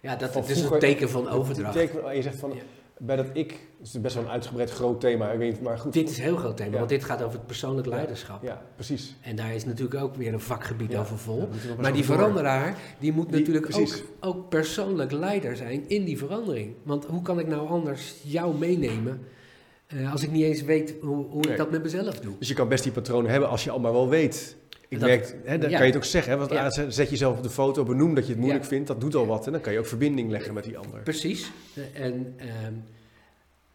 ja 0.00 0.16
dat, 0.16 0.34
het 0.34 0.48
is 0.48 0.60
een 0.60 0.78
teken 0.78 1.10
van 1.10 1.28
overdracht. 1.28 1.74
Het 1.74 1.90
teken- 1.92 2.16
je 2.16 2.22
zegt 2.22 2.38
van. 2.38 2.52
Bij 2.98 3.16
dat 3.16 3.26
ik... 3.32 3.50
Het 3.78 3.86
is 3.94 4.00
best 4.00 4.14
wel 4.14 4.24
een 4.24 4.30
uitgebreid 4.30 4.70
groot 4.70 5.00
thema. 5.00 5.30
Ik 5.30 5.38
weet 5.38 5.52
niet, 5.52 5.62
maar 5.62 5.78
goed. 5.78 5.92
Dit 5.92 6.10
is 6.10 6.16
een 6.16 6.22
heel 6.22 6.36
groot 6.36 6.56
thema, 6.56 6.70
Ja. 6.70 6.76
want 6.76 6.88
dit 6.88 7.04
gaat 7.04 7.22
over 7.22 7.38
het 7.38 7.46
persoonlijk 7.46 7.86
leiderschap. 7.86 8.42
Ja, 8.42 8.62
precies. 8.74 9.16
En 9.22 9.36
daar 9.36 9.54
is 9.54 9.64
natuurlijk 9.64 10.02
ook 10.02 10.14
weer 10.16 10.32
een 10.32 10.40
vakgebied 10.40 10.92
Ja. 10.92 11.00
over 11.00 11.18
vol. 11.18 11.48
Maar 11.80 11.92
die 11.92 12.04
veranderaar, 12.04 12.76
die 12.98 13.12
moet 13.12 13.28
Die- 13.28 13.38
natuurlijk 13.38 13.76
ook, 13.76 13.88
ook 14.20 14.48
persoonlijk 14.48 15.12
leider 15.12 15.56
zijn 15.56 15.88
in 15.88 16.04
die 16.04 16.18
verandering. 16.18 16.74
Want 16.82 17.04
hoe 17.04 17.22
kan 17.22 17.38
ik 17.38 17.46
nou 17.46 17.68
anders 17.68 18.14
jou 18.22 18.54
meenemen 18.58 19.20
eh, 19.86 20.12
als 20.12 20.22
ik 20.22 20.30
niet 20.30 20.44
eens 20.44 20.62
weet 20.62 20.94
hoe, 21.00 21.26
hoe 21.30 21.40
Nee. 21.42 21.50
ik 21.52 21.56
dat 21.58 21.70
met 21.70 21.82
mezelf 21.82 22.20
doe? 22.20 22.34
Dus 22.38 22.48
je 22.48 22.54
kan 22.54 22.68
best 22.68 22.82
die 22.82 22.92
patronen 22.92 23.30
hebben 23.30 23.48
als 23.48 23.64
je 23.64 23.70
allemaal 23.70 23.92
wel 23.92 24.08
weet. 24.08 24.56
Ik 24.88 25.00
Dat- 25.00 25.08
merk, 25.08 25.36
hè, 25.44 25.58
dan 25.58 25.70
ja. 25.70 25.76
kan 25.76 25.86
je 25.86 25.92
het 25.92 25.96
ook 26.02 26.08
zeggen. 26.08 26.32
Hè, 26.32 26.38
want 26.38 26.50
Ja. 26.50 26.90
Zet 26.90 27.10
jezelf 27.10 27.36
op 27.36 27.42
de 27.42 27.50
foto, 27.50 27.84
benoem 27.84 28.14
dat 28.14 28.24
je 28.24 28.30
het 28.30 28.40
moeilijk 28.40 28.62
Ja. 28.64 28.68
vindt. 28.70 28.86
Dat 28.88 29.00
doet 29.00 29.14
al 29.14 29.26
wat. 29.26 29.46
En 29.46 29.52
dan 29.52 29.60
kan 29.60 29.72
je 29.72 29.78
ook 29.78 29.86
verbinding 29.86 30.30
leggen 30.30 30.54
met 30.54 30.64
die 30.64 30.78
ander. 30.78 31.00
Precies. 31.02 31.50
En 31.94 32.34
ehm, 32.36 32.72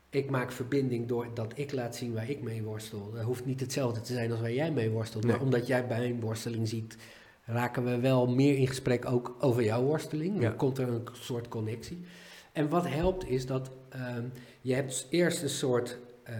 ik 0.09 0.30
maak 0.30 0.51
verbinding 0.51 1.07
doordat 1.07 1.51
ik 1.55 1.72
laat 1.72 1.95
zien 1.95 2.14
waar 2.14 2.30
ik 2.30 2.41
mee 2.41 2.64
worstel. 2.64 3.12
Dat 3.14 3.24
hoeft 3.24 3.45
niet 3.45 3.59
hetzelfde 3.59 4.01
te 4.01 4.14
zijn 4.14 4.32
als 4.32 4.39
waar 4.39 4.53
jij 4.53 4.72
mee 4.72 4.89
worstelt. 4.89 5.24
Nee. 5.24 5.32
Maar 5.34 5.41
omdat 5.41 5.68
jij 5.68 5.88
bij 5.88 5.99
mijn 5.99 6.20
worsteling 6.20 6.68
ziet, 6.68 6.97
raken 7.45 7.84
we 7.84 7.99
wel 7.99 8.28
meer 8.28 8.57
in 8.57 8.68
gesprek 8.68 9.05
ook 9.05 9.36
over 9.39 9.64
jouw 9.64 9.84
worsteling. 9.84 10.41
Dan 10.41 10.55
komt 10.55 10.78
er 10.78 10.88
een 10.88 11.07
soort 11.12 11.47
connectie. 11.47 12.05
En 12.51 12.70
wat 12.70 12.88
helpt 12.88 13.30
is 13.30 13.45
dat 13.45 13.72
ehm, 13.89 14.24
je 14.62 14.74
hebt 14.74 15.07
eerst 15.09 15.41
een 15.43 15.49
soort 15.49 15.97
eh, 16.24 16.36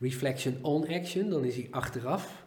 reflection 0.00 0.58
on 0.62 0.88
action, 0.88 1.30
dan 1.30 1.44
is 1.44 1.54
hij 1.54 1.66
achteraf. 1.70 2.46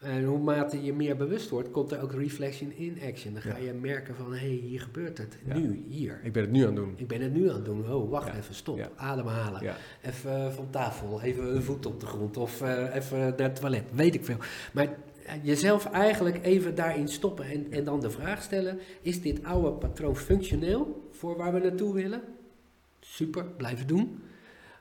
En 0.00 0.24
hoe 0.24 0.38
mate 0.38 0.82
je 0.84 0.92
meer 0.92 1.16
bewust 1.16 1.48
wordt, 1.50 1.70
komt 1.70 1.92
er 1.92 2.02
ook 2.02 2.12
reflection 2.12 2.72
in 2.72 2.98
action. 3.08 3.32
Dan 3.32 3.42
ga 3.42 3.56
Ja. 3.56 3.64
je 3.64 3.72
merken 3.72 4.14
van, 4.14 4.32
hé, 4.32 4.38
hey, 4.38 4.48
hier 4.48 4.80
gebeurt 4.80 5.18
het. 5.18 5.36
Ja. 5.46 5.58
Nu, 5.58 5.84
hier. 5.88 6.20
Ik 6.22 6.32
ben 6.32 6.42
het 6.42 6.50
nu 6.52 6.60
aan 6.60 6.66
het 6.66 6.76
doen. 6.76 6.92
Ik 6.96 7.06
ben 7.08 7.20
het 7.20 7.32
nu 7.32 7.48
aan 7.48 7.54
het 7.54 7.64
doen. 7.64 7.92
Oh, 7.92 8.10
wacht 8.10 8.26
Ja. 8.26 8.36
even, 8.36 8.54
stop. 8.54 8.90
Ademhalen. 8.96 9.74
Even 10.02 10.52
van 10.52 10.70
tafel, 10.70 11.22
even 11.22 11.54
een 11.54 11.62
voet 11.62 11.86
op 11.86 12.00
de 12.00 12.06
grond 12.06 12.36
of 12.36 12.60
eh, 12.62 12.94
even 12.94 13.18
naar 13.18 13.34
het 13.36 13.56
toilet. 13.56 13.82
Weet 13.92 14.14
ik 14.14 14.24
veel. 14.24 14.36
Maar 14.72 14.88
jezelf 15.42 15.86
eigenlijk 15.90 16.44
even 16.44 16.74
daarin 16.74 17.08
stoppen 17.08 17.44
en, 17.44 17.66
en 17.70 17.84
dan 17.84 18.00
de 18.00 18.10
vraag 18.10 18.42
stellen: 18.42 18.78
is 19.02 19.20
dit 19.22 19.44
oude 19.44 19.70
patroon 19.70 20.16
functioneel 20.16 21.08
voor 21.10 21.36
waar 21.36 21.52
we 21.52 21.58
naartoe 21.60 21.94
willen? 21.94 22.22
Super, 23.00 23.44
blijven 23.56 23.86
doen. 23.86 24.18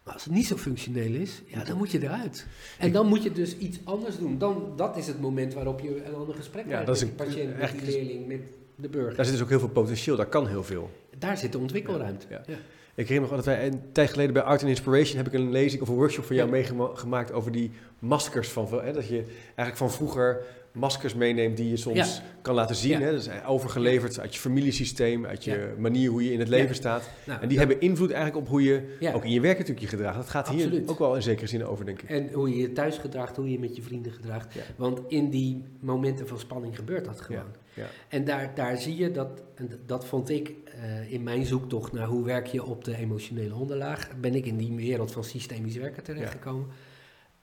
Maar 0.09 0.17
als 0.17 0.27
het 0.27 0.37
niet 0.37 0.47
zo 0.47 0.55
functioneel 0.57 1.13
is, 1.13 1.41
ja, 1.45 1.63
dan 1.63 1.77
moet 1.77 1.91
je 1.91 2.03
eruit. 2.03 2.45
En 2.79 2.91
dan 2.91 3.07
moet 3.07 3.23
je 3.23 3.31
dus 3.31 3.57
iets 3.57 3.79
anders 3.83 4.17
doen. 4.17 4.37
Dan, 4.37 4.73
dat 4.75 4.97
is 4.97 5.07
het 5.07 5.21
moment 5.21 5.53
waarop 5.53 5.79
je 5.79 6.05
een 6.05 6.15
ander 6.15 6.35
gesprek 6.35 6.65
Ja, 6.67 6.75
hebt 6.75 6.87
met 6.87 7.01
een- 7.01 7.15
patiënt, 7.15 7.57
met 7.57 7.71
de 7.79 7.85
leerling, 7.85 8.27
met 8.27 8.39
de 8.75 8.89
burger. 8.89 9.15
Daar 9.15 9.25
zit 9.25 9.33
dus 9.33 9.43
ook 9.43 9.49
heel 9.49 9.59
veel 9.59 9.67
potentieel, 9.69 10.15
daar 10.15 10.25
kan 10.25 10.47
heel 10.47 10.63
veel. 10.63 10.89
Daar 11.17 11.37
zit 11.37 11.51
de 11.51 11.57
ontwikkelruimte. 11.57 12.25
Ja, 12.29 12.41
Ja. 12.47 12.53
Ik 12.95 13.07
herinner 13.07 13.29
me 13.29 13.35
nog 13.35 13.45
dat 13.45 13.55
wij 13.55 13.67
een 13.67 13.81
tijd 13.91 14.09
geleden 14.09 14.33
bij 14.33 14.41
Art 14.43 14.59
and 14.61 14.69
Inspiration 14.69 15.17
heb 15.17 15.27
ik 15.27 15.33
een 15.33 15.51
lezing 15.51 15.81
of 15.81 15.87
een 15.87 15.95
workshop 15.95 16.25
voor 16.25 16.35
jou 16.35 16.49
meegemaakt 16.49 17.31
over 17.31 17.51
die 17.51 17.71
maskers 17.99 18.49
van, 18.49 18.67
hè, 18.83 18.93
dat 18.93 19.07
je 19.07 19.23
eigenlijk 19.45 19.77
van 19.77 19.91
vroeger 19.91 20.41
maskers 20.71 21.13
meeneemt 21.13 21.57
die 21.57 21.69
je 21.69 21.77
soms 21.77 21.97
Ja. 21.97 22.23
kan 22.41 22.55
laten 22.55 22.75
zien. 22.75 22.91
Ja. 22.91 22.99
Hè? 22.99 23.11
Dat 23.11 23.19
is 23.21 23.29
overgeleverd 23.47 24.19
uit 24.19 24.33
je 24.33 24.39
familiesysteem, 24.39 25.25
uit 25.25 25.43
je 25.43 25.73
manier 25.77 26.09
hoe 26.09 26.23
je 26.25 26.31
in 26.33 26.39
het 26.39 26.47
leven 26.47 26.75
staat. 26.75 27.09
Nou, 27.25 27.41
En 27.41 27.47
die 27.47 27.57
hebben 27.57 27.81
invloed 27.81 28.11
eigenlijk 28.11 28.45
op 28.45 28.47
hoe 28.51 28.63
je 28.63 28.97
ook 29.13 29.23
in 29.23 29.31
je 29.31 29.39
werk 29.41 29.57
natuurlijk 29.57 29.85
je 29.85 29.97
gedraagt. 29.97 30.15
Dat 30.17 30.29
gaat 30.29 30.49
hier 30.49 30.81
ook 30.85 30.99
wel 30.99 31.15
in 31.15 31.21
zekere 31.21 31.47
zin 31.47 31.65
over, 31.65 31.85
denk 31.85 32.01
ik. 32.01 32.09
En 32.09 32.29
hoe 32.33 32.49
je 32.49 32.57
je 32.57 32.71
thuis 32.73 32.97
gedraagt, 32.97 33.35
hoe 33.35 33.45
je 33.45 33.51
je 33.51 33.59
met 33.59 33.75
je 33.75 33.81
vrienden 33.81 34.11
gedraagt. 34.11 34.55
Want 34.75 34.99
in 35.07 35.29
die 35.29 35.63
momenten 35.79 36.27
van 36.27 36.39
spanning 36.39 36.75
gebeurt 36.75 37.05
dat 37.05 37.21
gewoon. 37.21 37.43
ja. 37.73 37.85
En 38.07 38.25
daar, 38.25 38.51
daar 38.55 38.77
zie 38.77 38.95
je 38.97 39.11
dat, 39.11 39.41
en 39.55 39.69
dat 39.85 40.05
vond 40.05 40.29
ik 40.29 40.51
eh, 40.81 41.11
in 41.11 41.23
mijn 41.23 41.45
zoektocht 41.45 41.91
naar 41.93 42.07
hoe 42.07 42.23
werk 42.25 42.47
je 42.47 42.63
op 42.63 42.83
de 42.83 42.95
emotionele 42.97 43.55
onderlaag, 43.55 44.09
ben 44.19 44.35
ik 44.35 44.45
in 44.45 44.57
die 44.57 44.75
wereld 44.75 45.11
van 45.11 45.23
systemisch 45.23 45.75
werken 45.75 46.03
terechtgekomen. 46.03 46.67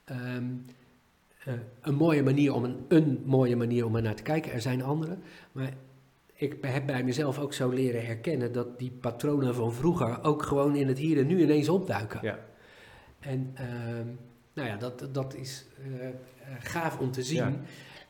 Ehm, 0.03 0.19
eh, 0.25 0.43
een 1.81 1.95
mooie 1.95 2.23
manier 2.23 2.53
om 2.53 2.63
een, 2.63 2.85
een 2.87 3.21
mooie 3.25 3.55
manier 3.55 3.85
om 3.85 3.95
er 3.95 4.01
naar 4.01 4.15
te 4.15 4.23
kijken. 4.23 4.51
Er 4.51 4.61
zijn 4.61 4.83
andere, 4.83 5.17
maar 5.51 5.73
ik 6.33 6.57
heb 6.61 6.85
bij 6.85 7.03
mezelf 7.03 7.39
ook 7.39 7.53
zo 7.53 7.69
leren 7.69 8.05
herkennen 8.05 8.51
dat 8.51 8.79
die 8.79 8.91
patronen 8.91 9.55
van 9.55 9.73
vroeger 9.73 10.23
ook 10.23 10.43
gewoon 10.43 10.75
in 10.75 10.87
het 10.87 10.97
hier 10.97 11.17
en 11.17 11.27
nu 11.27 11.41
ineens 11.41 11.69
opduiken. 11.69 12.19
Ja. 12.21 12.39
En 13.19 13.51
ehm, 13.53 14.07
nou 14.53 14.67
ja, 14.67 14.77
dat, 14.77 15.09
dat 15.11 15.35
is 15.35 15.65
eh, 15.77 16.07
eh, 16.07 16.13
gaaf 16.59 16.99
om 16.99 17.11
te 17.11 17.23
zien. 17.23 17.37
Ja. 17.37 17.59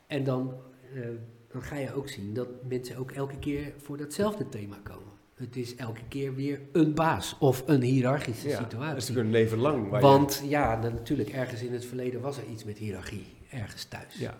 En 0.07 0.23
dan, 0.23 0.53
eh, 0.93 1.01
dan 1.47 1.61
ga 1.61 1.75
je 1.75 1.93
ook 1.93 2.09
zien 2.09 2.33
dat 2.33 2.47
mensen 2.67 2.97
ook 2.97 3.11
elke 3.11 3.39
keer 3.39 3.73
voor 3.77 3.97
datzelfde 3.97 4.49
thema 4.49 4.77
komen. 4.83 5.06
Het 5.37 5.55
is 5.55 5.75
elke 5.75 6.01
keer 6.07 6.35
weer 6.35 6.61
een 6.71 6.93
baas 6.93 7.35
of 7.39 7.63
een 7.65 7.81
hiërarchische 7.81 8.47
Ja, 8.47 8.53
Dat 8.53 8.61
is 8.61 8.69
situatie. 8.71 8.93
natuurlijk 8.95 9.25
een 9.25 9.31
leven 9.31 9.57
lang. 9.57 9.93
Je- 9.93 9.99
Want 9.99 10.43
ja, 10.45 10.81
dan 10.81 10.93
natuurlijk, 10.93 11.29
ergens 11.29 11.61
in 11.61 11.73
het 11.73 11.85
verleden 11.85 12.21
was 12.21 12.37
er 12.37 12.43
iets 12.45 12.63
met 12.63 12.77
hiërarchie. 12.77 13.25
Ergens 13.49 13.83
thuis. 13.83 14.15
ja, 14.17 14.37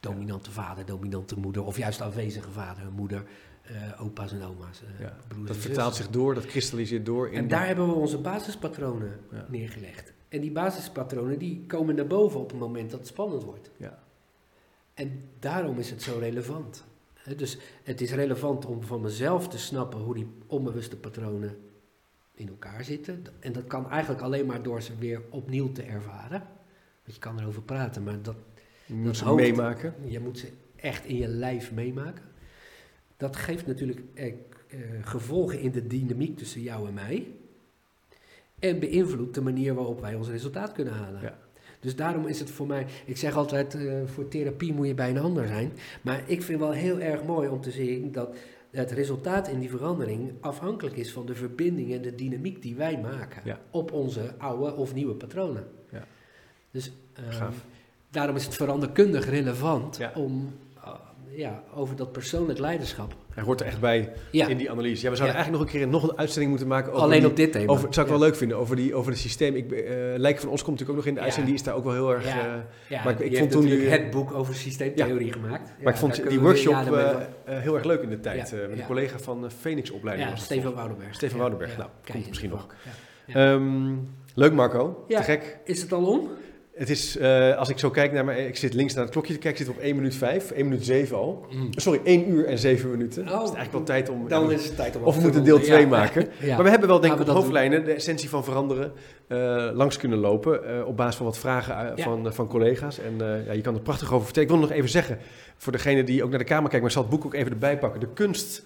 Dominante 0.00 0.50
vader, 0.50 0.84
dominante 0.86 1.38
moeder. 1.38 1.64
Of 1.64 1.76
juist 1.76 2.00
afwezige 2.00 2.50
vader 2.50 2.82
en 2.82 2.92
moeder. 2.92 3.24
eh, 3.62 4.02
opa's 4.02 4.32
en 4.32 4.42
oma's. 4.42 4.82
eh, 4.82 5.00
ja. 5.00 5.16
Dat 5.46 5.56
vertaalt 5.56 5.94
zich 5.94 6.08
door, 6.10 6.34
dat 6.34 6.46
kristalliseert 6.46 7.06
door. 7.06 7.28
In 7.30 7.38
En 7.38 7.48
daar 7.48 7.66
hebben 7.66 7.86
we 7.86 7.92
onze 7.94 8.18
basispatronen 8.18 9.20
Ja. 9.32 9.46
neergelegd. 9.48 10.12
En 10.28 10.40
die 10.40 10.50
basispatronen 10.52 11.38
die 11.38 11.64
komen 11.66 11.94
naar 11.94 12.06
boven 12.06 12.40
op 12.40 12.50
het 12.50 12.58
moment 12.58 12.90
dat 12.90 12.98
het 12.98 13.08
spannend 13.08 13.42
wordt. 13.42 13.70
Ja. 13.76 13.98
En 14.94 15.22
daarom 15.38 15.78
is 15.78 15.90
het 15.90 16.02
zo 16.02 16.18
relevant. 16.18 16.84
Dus 17.36 17.58
het 17.82 18.00
is 18.00 18.12
relevant 18.12 18.66
om 18.66 18.82
van 18.82 19.00
mezelf 19.00 19.48
te 19.48 19.58
snappen 19.58 20.00
hoe 20.00 20.14
die 20.14 20.26
onbewuste 20.46 20.96
patronen 20.96 21.56
in 22.34 22.48
elkaar 22.48 22.84
zitten. 22.84 23.24
En 23.40 23.52
dat 23.52 23.66
kan 23.66 23.90
eigenlijk 23.90 24.22
alleen 24.22 24.46
maar 24.46 24.62
door 24.62 24.82
ze 24.82 24.92
weer 24.98 25.20
opnieuw 25.30 25.72
te 25.72 25.82
ervaren. 25.82 26.38
Want 27.04 27.14
je 27.14 27.18
kan 27.18 27.40
erover 27.40 27.62
praten, 27.62 28.02
maar 28.02 28.22
dat, 28.22 28.36
Je 28.86 28.94
moet 28.94 29.04
dat 29.06 29.16
ze 29.16 29.24
hoofd- 29.24 29.42
meemaken. 29.42 29.94
je 30.04 30.20
moet 30.20 30.38
ze 30.38 30.48
echt 30.76 31.04
in 31.04 31.16
je 31.16 31.28
lijf 31.28 31.72
meemaken. 31.72 32.24
Dat 33.16 33.36
geeft 33.36 33.66
natuurlijk 33.66 34.00
eh, 34.14 34.26
eh, 34.26 34.34
gevolgen 35.02 35.60
in 35.60 35.70
de 35.70 35.86
dynamiek 35.86 36.36
tussen 36.36 36.62
jou 36.62 36.88
en 36.88 36.94
mij. 36.94 37.26
En 38.58 38.78
beïnvloedt 38.80 39.34
de 39.34 39.40
manier 39.40 39.74
waarop 39.74 40.00
wij 40.00 40.14
ons 40.14 40.28
resultaat 40.28 40.72
kunnen 40.72 40.94
halen. 40.94 41.20
Ja. 41.20 41.38
Dus 41.80 41.96
daarom 41.96 42.26
is 42.26 42.38
het 42.38 42.50
voor 42.50 42.66
mij, 42.66 42.86
ik 43.06 43.16
zeg 43.16 43.36
altijd, 43.36 43.74
eh, 43.74 43.92
voor 44.04 44.28
therapie 44.28 44.72
moet 44.72 44.86
je 44.86 44.94
bij 44.94 45.10
een 45.10 45.18
ander 45.18 45.46
zijn. 45.46 45.72
Maar 46.02 46.22
ik 46.26 46.42
vind 46.42 46.60
wel 46.60 46.70
heel 46.72 47.00
erg 47.00 47.24
mooi 47.24 47.48
om 47.48 47.60
te 47.60 47.70
zien 47.70 48.12
dat 48.12 48.36
het 48.70 48.90
resultaat 48.90 49.48
in 49.48 49.58
die 49.58 49.70
verandering 49.70 50.32
afhankelijk 50.40 50.96
is 50.96 51.12
van 51.12 51.26
de 51.26 51.34
verbinding 51.34 51.92
en 51.92 52.02
de 52.02 52.14
dynamiek 52.14 52.62
die 52.62 52.74
wij 52.74 52.98
maken 52.98 53.42
Ja. 53.44 53.60
op 53.70 53.92
onze 53.92 54.34
oude 54.38 54.74
of 54.74 54.94
nieuwe 54.94 55.14
patronen. 55.14 55.64
Ja. 55.90 56.04
Dus 56.70 56.92
ehm, 57.12 57.50
daarom 58.10 58.36
is 58.36 58.44
het 58.44 58.54
veranderkundig 58.54 59.28
relevant 59.30 59.96
Ja. 59.96 60.12
om 60.14 60.52
ja, 61.38 61.62
over 61.74 61.96
dat 61.96 62.12
persoonlijk 62.12 62.58
leiderschap. 62.58 63.14
Hij 63.34 63.42
hoort 63.44 63.60
er 63.60 63.66
echt 63.66 63.80
bij 63.80 64.12
Ja, 64.30 64.46
in 64.48 64.56
die 64.56 64.70
analyse. 64.70 65.02
Ja, 65.04 65.10
we 65.10 65.16
zouden 65.16 65.36
Ja. 65.36 65.42
eigenlijk 65.42 65.50
nog 65.50 65.60
een 65.74 65.80
keer 65.80 65.88
nog 65.88 66.02
een 66.10 66.18
uitzending 66.18 66.50
moeten 66.50 66.68
maken 66.68 66.92
over 66.92 67.02
alleen 67.04 67.20
die- 67.20 67.28
op 67.28 67.36
dit 67.36 67.52
thema. 67.52 67.72
Over, 67.72 67.84
dat 67.84 67.94
zou 67.94 68.06
ik 68.06 68.12
wel 68.12 68.20
leuk 68.22 68.36
vinden, 68.36 68.56
over, 68.58 68.76
die, 68.76 68.94
over 68.94 69.10
het 69.10 69.20
systeem. 69.20 69.54
Ik, 69.54 69.72
eh 69.72 69.94
Lijken 70.16 70.40
van 70.40 70.50
ons 70.50 70.62
komt 70.62 70.78
natuurlijk 70.78 70.88
ook 70.90 70.96
nog 70.96 71.06
in 71.06 71.14
de 71.14 71.20
uitzending, 71.20 71.46
die 71.46 71.54
is 71.54 71.62
daar 71.62 71.74
ook 71.74 71.84
wel 71.84 71.92
heel 71.92 72.12
erg... 72.14 72.24
Ja, 72.88 73.04
maar 73.04 73.22
ik- 73.22 73.36
vond 73.38 73.50
toen 73.50 73.66
het 73.68 74.10
boek 74.10 74.32
over 74.34 74.54
systeemtheorie 74.54 75.32
gemaakt. 75.32 75.72
maar 75.82 75.92
ik 75.92 75.98
vond 75.98 76.28
die 76.28 76.40
workshop 76.40 76.74
eh, 76.74 77.16
heel 77.44 77.74
erg 77.74 77.84
leuk 77.84 78.02
in 78.02 78.08
de 78.08 78.20
tijd. 78.20 78.52
Met 78.68 78.78
een 78.78 78.86
collega 78.86 79.18
van 79.18 79.44
uh, 79.44 79.50
Phoenix 79.60 79.90
Opleiding. 79.90 80.28
Ja, 80.28 80.36
Steven 80.36 80.74
Woudenberg. 80.74 81.14
Steven 81.14 81.38
Woudenberg, 81.38 81.76
nou, 81.76 81.90
komt 82.12 82.28
misschien 82.28 82.50
nog. 82.50 82.66
Ehm, 83.26 83.94
leuk 84.34 84.52
Marco, 84.52 85.04
te 85.08 85.22
gek. 85.22 85.58
Is 85.64 85.80
het 85.82 85.92
al 85.92 86.04
om? 86.06 86.28
Het 86.78 86.90
is, 86.90 87.16
eh, 87.16 87.56
als 87.56 87.68
ik 87.68 87.78
zo 87.78 87.90
kijk 87.90 88.12
naar 88.12 88.24
mijn... 88.24 88.46
Ik 88.48 88.56
zit 88.56 88.74
links 88.74 88.94
naar 88.94 89.02
het 89.04 89.12
klokje 89.12 89.32
te 89.32 89.38
kijken, 89.38 89.60
ik 89.60 89.66
zit 89.66 89.76
op 89.76 89.82
1 89.82 89.96
minuut 89.96 90.14
5, 90.14 90.50
1 90.50 90.64
minuut 90.68 90.84
7 90.84 91.16
al. 91.16 91.46
Sorry, 91.70 92.00
1 92.04 92.30
uur 92.30 92.44
en 92.46 92.58
7 92.58 92.90
minuten. 92.90 93.22
Oh, 93.22 93.28
dat 93.30 93.48
is 93.48 93.54
eigenlijk 93.54 93.72
wel 93.72 93.82
tijd 93.82 94.08
om... 94.08 94.28
Dan 94.28 94.52
is 94.52 94.64
het 94.64 94.76
tijd 94.76 94.96
om 94.96 95.02
of 95.02 95.16
we 95.16 95.20
moeten 95.22 95.44
deel 95.44 95.52
ronden. 95.58 95.70
2 95.72 95.82
Ja. 95.82 95.88
maken. 95.88 96.26
Ja. 96.40 96.54
Maar 96.54 96.64
we 96.64 96.70
hebben 96.70 96.88
wel 96.88 97.00
denk 97.00 97.14
ik 97.14 97.20
op 97.20 97.26
hoofdlijnen 97.28 97.84
de 97.84 97.92
essentie 97.92 98.28
van 98.28 98.44
veranderen 98.44 98.92
eh, 99.28 99.68
langs 99.72 99.96
kunnen 99.96 100.18
lopen. 100.18 100.64
eh, 100.78 100.86
op 100.86 100.96
basis 100.96 101.16
van 101.16 101.26
wat 101.26 101.38
vragen 101.38 101.92
Ja. 101.96 102.02
van, 102.04 102.34
van 102.34 102.48
collega's. 102.48 102.98
En 102.98 103.14
ja, 103.46 103.52
je 103.52 103.60
kan 103.60 103.74
er 103.74 103.80
prachtig 103.80 104.12
over 104.12 104.24
vertellen. 104.24 104.48
Ik 104.48 104.54
wil 104.54 104.64
nog 104.66 104.74
even 104.76 104.88
zeggen, 104.90 105.18
voor 105.56 105.72
degene 105.72 106.04
die 106.04 106.24
ook 106.24 106.30
naar 106.30 106.38
de 106.38 106.44
kamer 106.44 106.70
kijkt, 106.70 106.78
maar 106.84 106.94
ik 106.94 106.96
zal 106.98 107.02
het 107.02 107.10
boek 107.12 107.24
ook 107.24 107.34
even 107.34 107.50
erbij 107.52 107.78
pakken. 107.78 108.00
De 108.00 108.08
kunst, 108.14 108.62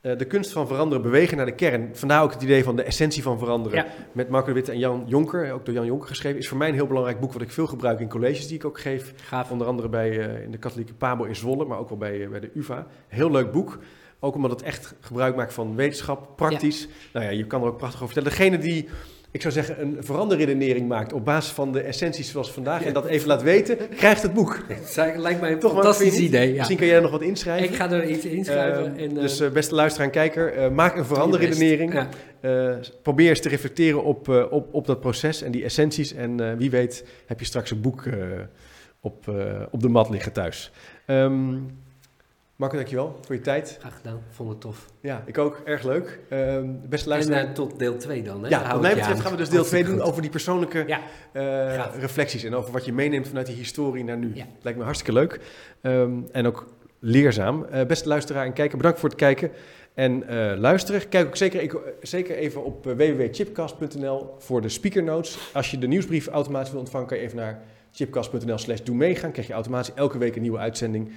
eh, 0.00 0.18
de 0.18 0.24
kunst 0.24 0.52
van 0.52 0.66
veranderen, 0.66 1.02
bewegen 1.02 1.36
naar 1.36 1.46
de 1.46 1.54
kern. 1.54 1.88
Vandaar 1.92 2.22
ook 2.22 2.32
het 2.32 2.42
idee 2.42 2.64
van 2.64 2.76
de 2.76 2.82
essentie 2.82 3.22
van 3.22 3.38
veranderen. 3.38 3.78
Ja. 3.78 3.86
Met 4.12 4.28
Marco 4.28 4.46
de 4.46 4.52
Witte 4.52 4.72
en 4.72 4.78
Jan 4.78 5.04
Jonker, 5.06 5.52
ook 5.52 5.64
door 5.64 5.74
Jan 5.74 5.86
Jonker 5.86 6.08
geschreven. 6.08 6.38
Is 6.38 6.48
voor 6.48 6.58
mij 6.58 6.68
een 6.68 6.74
heel 6.74 6.86
belangrijk 6.86 7.20
boek 7.20 7.32
wat 7.32 7.42
ik 7.42 7.50
veel 7.50 7.66
gebruik 7.66 8.00
in 8.00 8.08
colleges 8.08 8.46
die 8.46 8.56
ik 8.56 8.64
ook 8.64 8.80
geef. 8.80 9.12
Gaaf. 9.16 9.50
Onder 9.50 9.66
andere 9.66 9.88
bij, 9.88 10.18
eh, 10.18 10.42
in 10.42 10.50
de 10.50 10.58
katholieke 10.58 10.94
Pabo 10.94 11.24
in 11.24 11.36
Zwolle, 11.36 11.64
maar 11.64 11.78
ook 11.78 11.88
wel 11.88 11.98
bij, 11.98 12.22
eh, 12.22 12.28
bij 12.28 12.40
de 12.40 12.50
UvA. 12.54 12.86
Heel 13.08 13.30
leuk 13.30 13.52
boek. 13.52 13.78
Ook 14.20 14.34
omdat 14.34 14.50
het 14.50 14.62
echt 14.62 14.94
gebruik 15.00 15.36
maakt 15.36 15.52
van 15.52 15.74
wetenschap, 15.74 16.36
praktisch. 16.36 16.88
Nou 17.12 17.24
ja, 17.24 17.30
je 17.30 17.46
kan 17.46 17.62
er 17.62 17.68
ook 17.68 17.76
prachtig 17.76 18.02
over 18.02 18.14
vertellen. 18.14 18.38
Degene 18.38 18.58
die, 18.58 18.88
ik 19.30 19.40
zou 19.40 19.52
zeggen, 19.54 19.80
een 19.80 19.96
veranderredenering 20.00 20.88
maakt 20.88 21.12
op 21.12 21.24
basis 21.24 21.52
van 21.52 21.72
de 21.72 21.80
essenties 21.80 22.30
zoals 22.30 22.52
vandaag 22.52 22.84
en 22.84 22.92
dat 22.92 23.06
even 23.06 23.28
laat 23.28 23.42
weten, 23.42 23.78
krijgt 23.96 24.22
het 24.22 24.34
boek. 24.34 24.58
Het 24.68 25.16
lijkt 25.16 25.40
mij 25.40 25.52
een 25.52 25.58
Toch, 25.58 25.72
fantastisch 25.72 26.18
idee. 26.18 26.48
Ja. 26.48 26.56
Misschien 26.56 26.76
kan 26.76 26.86
jij 26.86 26.96
er 26.96 27.02
nog 27.02 27.10
wat 27.10 27.22
inschrijven. 27.22 27.68
Ik 27.68 27.74
ga 27.74 27.90
er 27.90 28.08
iets 28.08 28.24
inschrijven. 28.24 28.96
Eh, 28.96 29.04
en, 29.04 29.16
eh, 29.16 29.20
dus 29.22 29.40
eh, 29.40 29.50
beste 29.50 29.74
luisteraar 29.74 30.06
en 30.06 30.12
kijker, 30.12 30.52
eh, 30.52 30.70
maak 30.70 30.96
een 30.96 31.04
veranderredenering. 31.04 31.92
Ja. 31.92 32.08
Eh, 32.40 32.74
probeer 33.02 33.28
eens 33.28 33.40
te 33.40 33.48
reflecteren 33.48 34.04
op, 34.04 34.28
eh, 34.28 34.44
op, 34.50 34.74
op 34.74 34.86
dat 34.86 35.00
proces 35.00 35.42
en 35.42 35.50
die 35.52 35.64
essenties. 35.64 36.14
En 36.14 36.40
eh, 36.40 36.56
wie 36.56 36.70
weet 36.70 37.04
heb 37.26 37.38
je 37.40 37.46
straks 37.46 37.70
een 37.70 37.80
boek 37.80 38.06
eh, 38.06 38.14
op, 39.00 39.28
eh, 39.28 39.62
op 39.70 39.80
de 39.80 39.88
mat 39.88 40.10
liggen 40.10 40.32
thuis. 40.32 40.70
Ehm 41.06 41.54
Marco, 42.60 42.76
dankjewel 42.76 43.18
voor 43.26 43.34
je 43.34 43.40
tijd. 43.40 43.76
Graag 43.80 43.96
gedaan. 43.96 44.20
Vond 44.28 44.48
het 44.48 44.60
tof. 44.60 44.86
Ja, 45.00 45.22
ik 45.26 45.38
ook. 45.38 45.60
Erg 45.64 45.82
leuk. 45.84 46.18
Ehm 46.28 46.66
beste 46.88 47.04
En 47.04 47.12
luisteraar. 47.12 47.44
eh, 47.44 47.52
tot 47.52 47.78
deel 47.78 47.96
2 47.96 48.22
dan. 48.22 48.42
Hè? 48.42 48.48
Ja, 48.48 48.72
wat 48.72 48.80
mij 48.80 48.94
betreft 48.94 49.16
aan. 49.16 49.20
gaan 49.20 49.30
we 49.30 49.36
dus 49.36 49.48
deel 49.48 49.64
2 49.64 49.84
doen 49.84 50.00
over 50.00 50.22
die 50.22 50.30
persoonlijke 50.30 50.84
Ja. 50.86 51.00
eh, 51.32 51.84
reflecties. 52.00 52.44
En 52.44 52.54
over 52.54 52.72
wat 52.72 52.84
je 52.84 52.92
meeneemt 52.92 53.28
vanuit 53.28 53.46
die 53.46 53.56
historie 53.56 54.04
naar 54.04 54.16
nu. 54.16 54.30
Ja. 54.34 54.44
Lijkt 54.62 54.78
me 54.78 54.84
hartstikke 54.84 55.20
leuk. 55.20 55.40
Ehm, 55.82 56.12
en 56.32 56.46
ook 56.46 56.66
leerzaam. 56.98 57.64
Eh, 57.64 57.86
beste 57.86 58.08
luisteraar 58.08 58.44
en 58.44 58.52
kijker, 58.52 58.76
bedankt 58.76 58.98
voor 59.00 59.08
het 59.08 59.18
kijken. 59.18 59.50
En 59.94 60.24
luisteren. 60.58 61.08
Kijk 61.08 61.26
ook 61.26 61.36
zeker, 61.36 61.78
zeker 62.02 62.36
even 62.36 62.64
op 62.64 62.84
www.chipcast.nl 62.84 64.34
voor 64.38 64.60
de 64.62 64.68
speaker 64.68 65.02
notes. 65.02 65.38
Als 65.52 65.70
je 65.70 65.78
de 65.78 65.86
nieuwsbrief 65.88 66.26
automatisch 66.28 66.70
wil 66.70 66.80
ontvangen, 66.80 67.06
kan 67.06 67.16
je 67.16 67.22
even 67.22 67.36
naar 67.36 67.62
chipcast.nl 67.92 68.58
slash 68.58 68.80
doe 68.80 68.96
meegaan. 68.96 69.32
Krijg 69.32 69.46
je 69.46 69.52
automatisch 69.52 69.94
elke 69.94 70.18
week 70.18 70.36
een 70.36 70.42
nieuwe 70.42 70.58
uitzending 70.58 71.12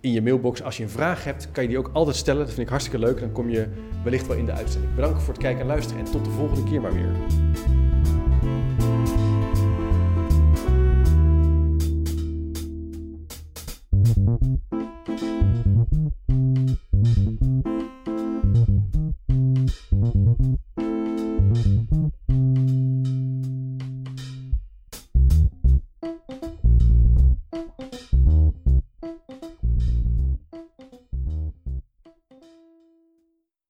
in 0.00 0.12
je 0.12 0.22
mailbox. 0.22 0.62
Als 0.62 0.76
je 0.76 0.82
een 0.82 0.88
vraag 0.88 1.24
hebt, 1.24 1.50
kan 1.50 1.62
je 1.62 1.68
die 1.68 1.78
ook 1.78 1.90
altijd 1.92 2.16
stellen. 2.16 2.40
Dat 2.40 2.48
vind 2.48 2.60
ik 2.60 2.68
hartstikke 2.68 2.98
leuk. 2.98 3.20
Dan 3.20 3.32
kom 3.32 3.50
je 3.50 3.68
wellicht 4.04 4.26
wel 4.26 4.36
in 4.36 4.46
de 4.46 4.52
uitzending. 4.52 4.94
Bedankt 4.94 5.22
voor 5.22 5.32
het 5.32 5.42
kijken 5.42 5.60
en 5.60 5.66
luisteren. 5.66 6.04
En 6.04 6.10
tot 6.10 6.24
de 6.24 6.30
volgende 6.30 6.70
keer 6.70 6.80
maar 6.80 6.94
weer. 6.94 7.16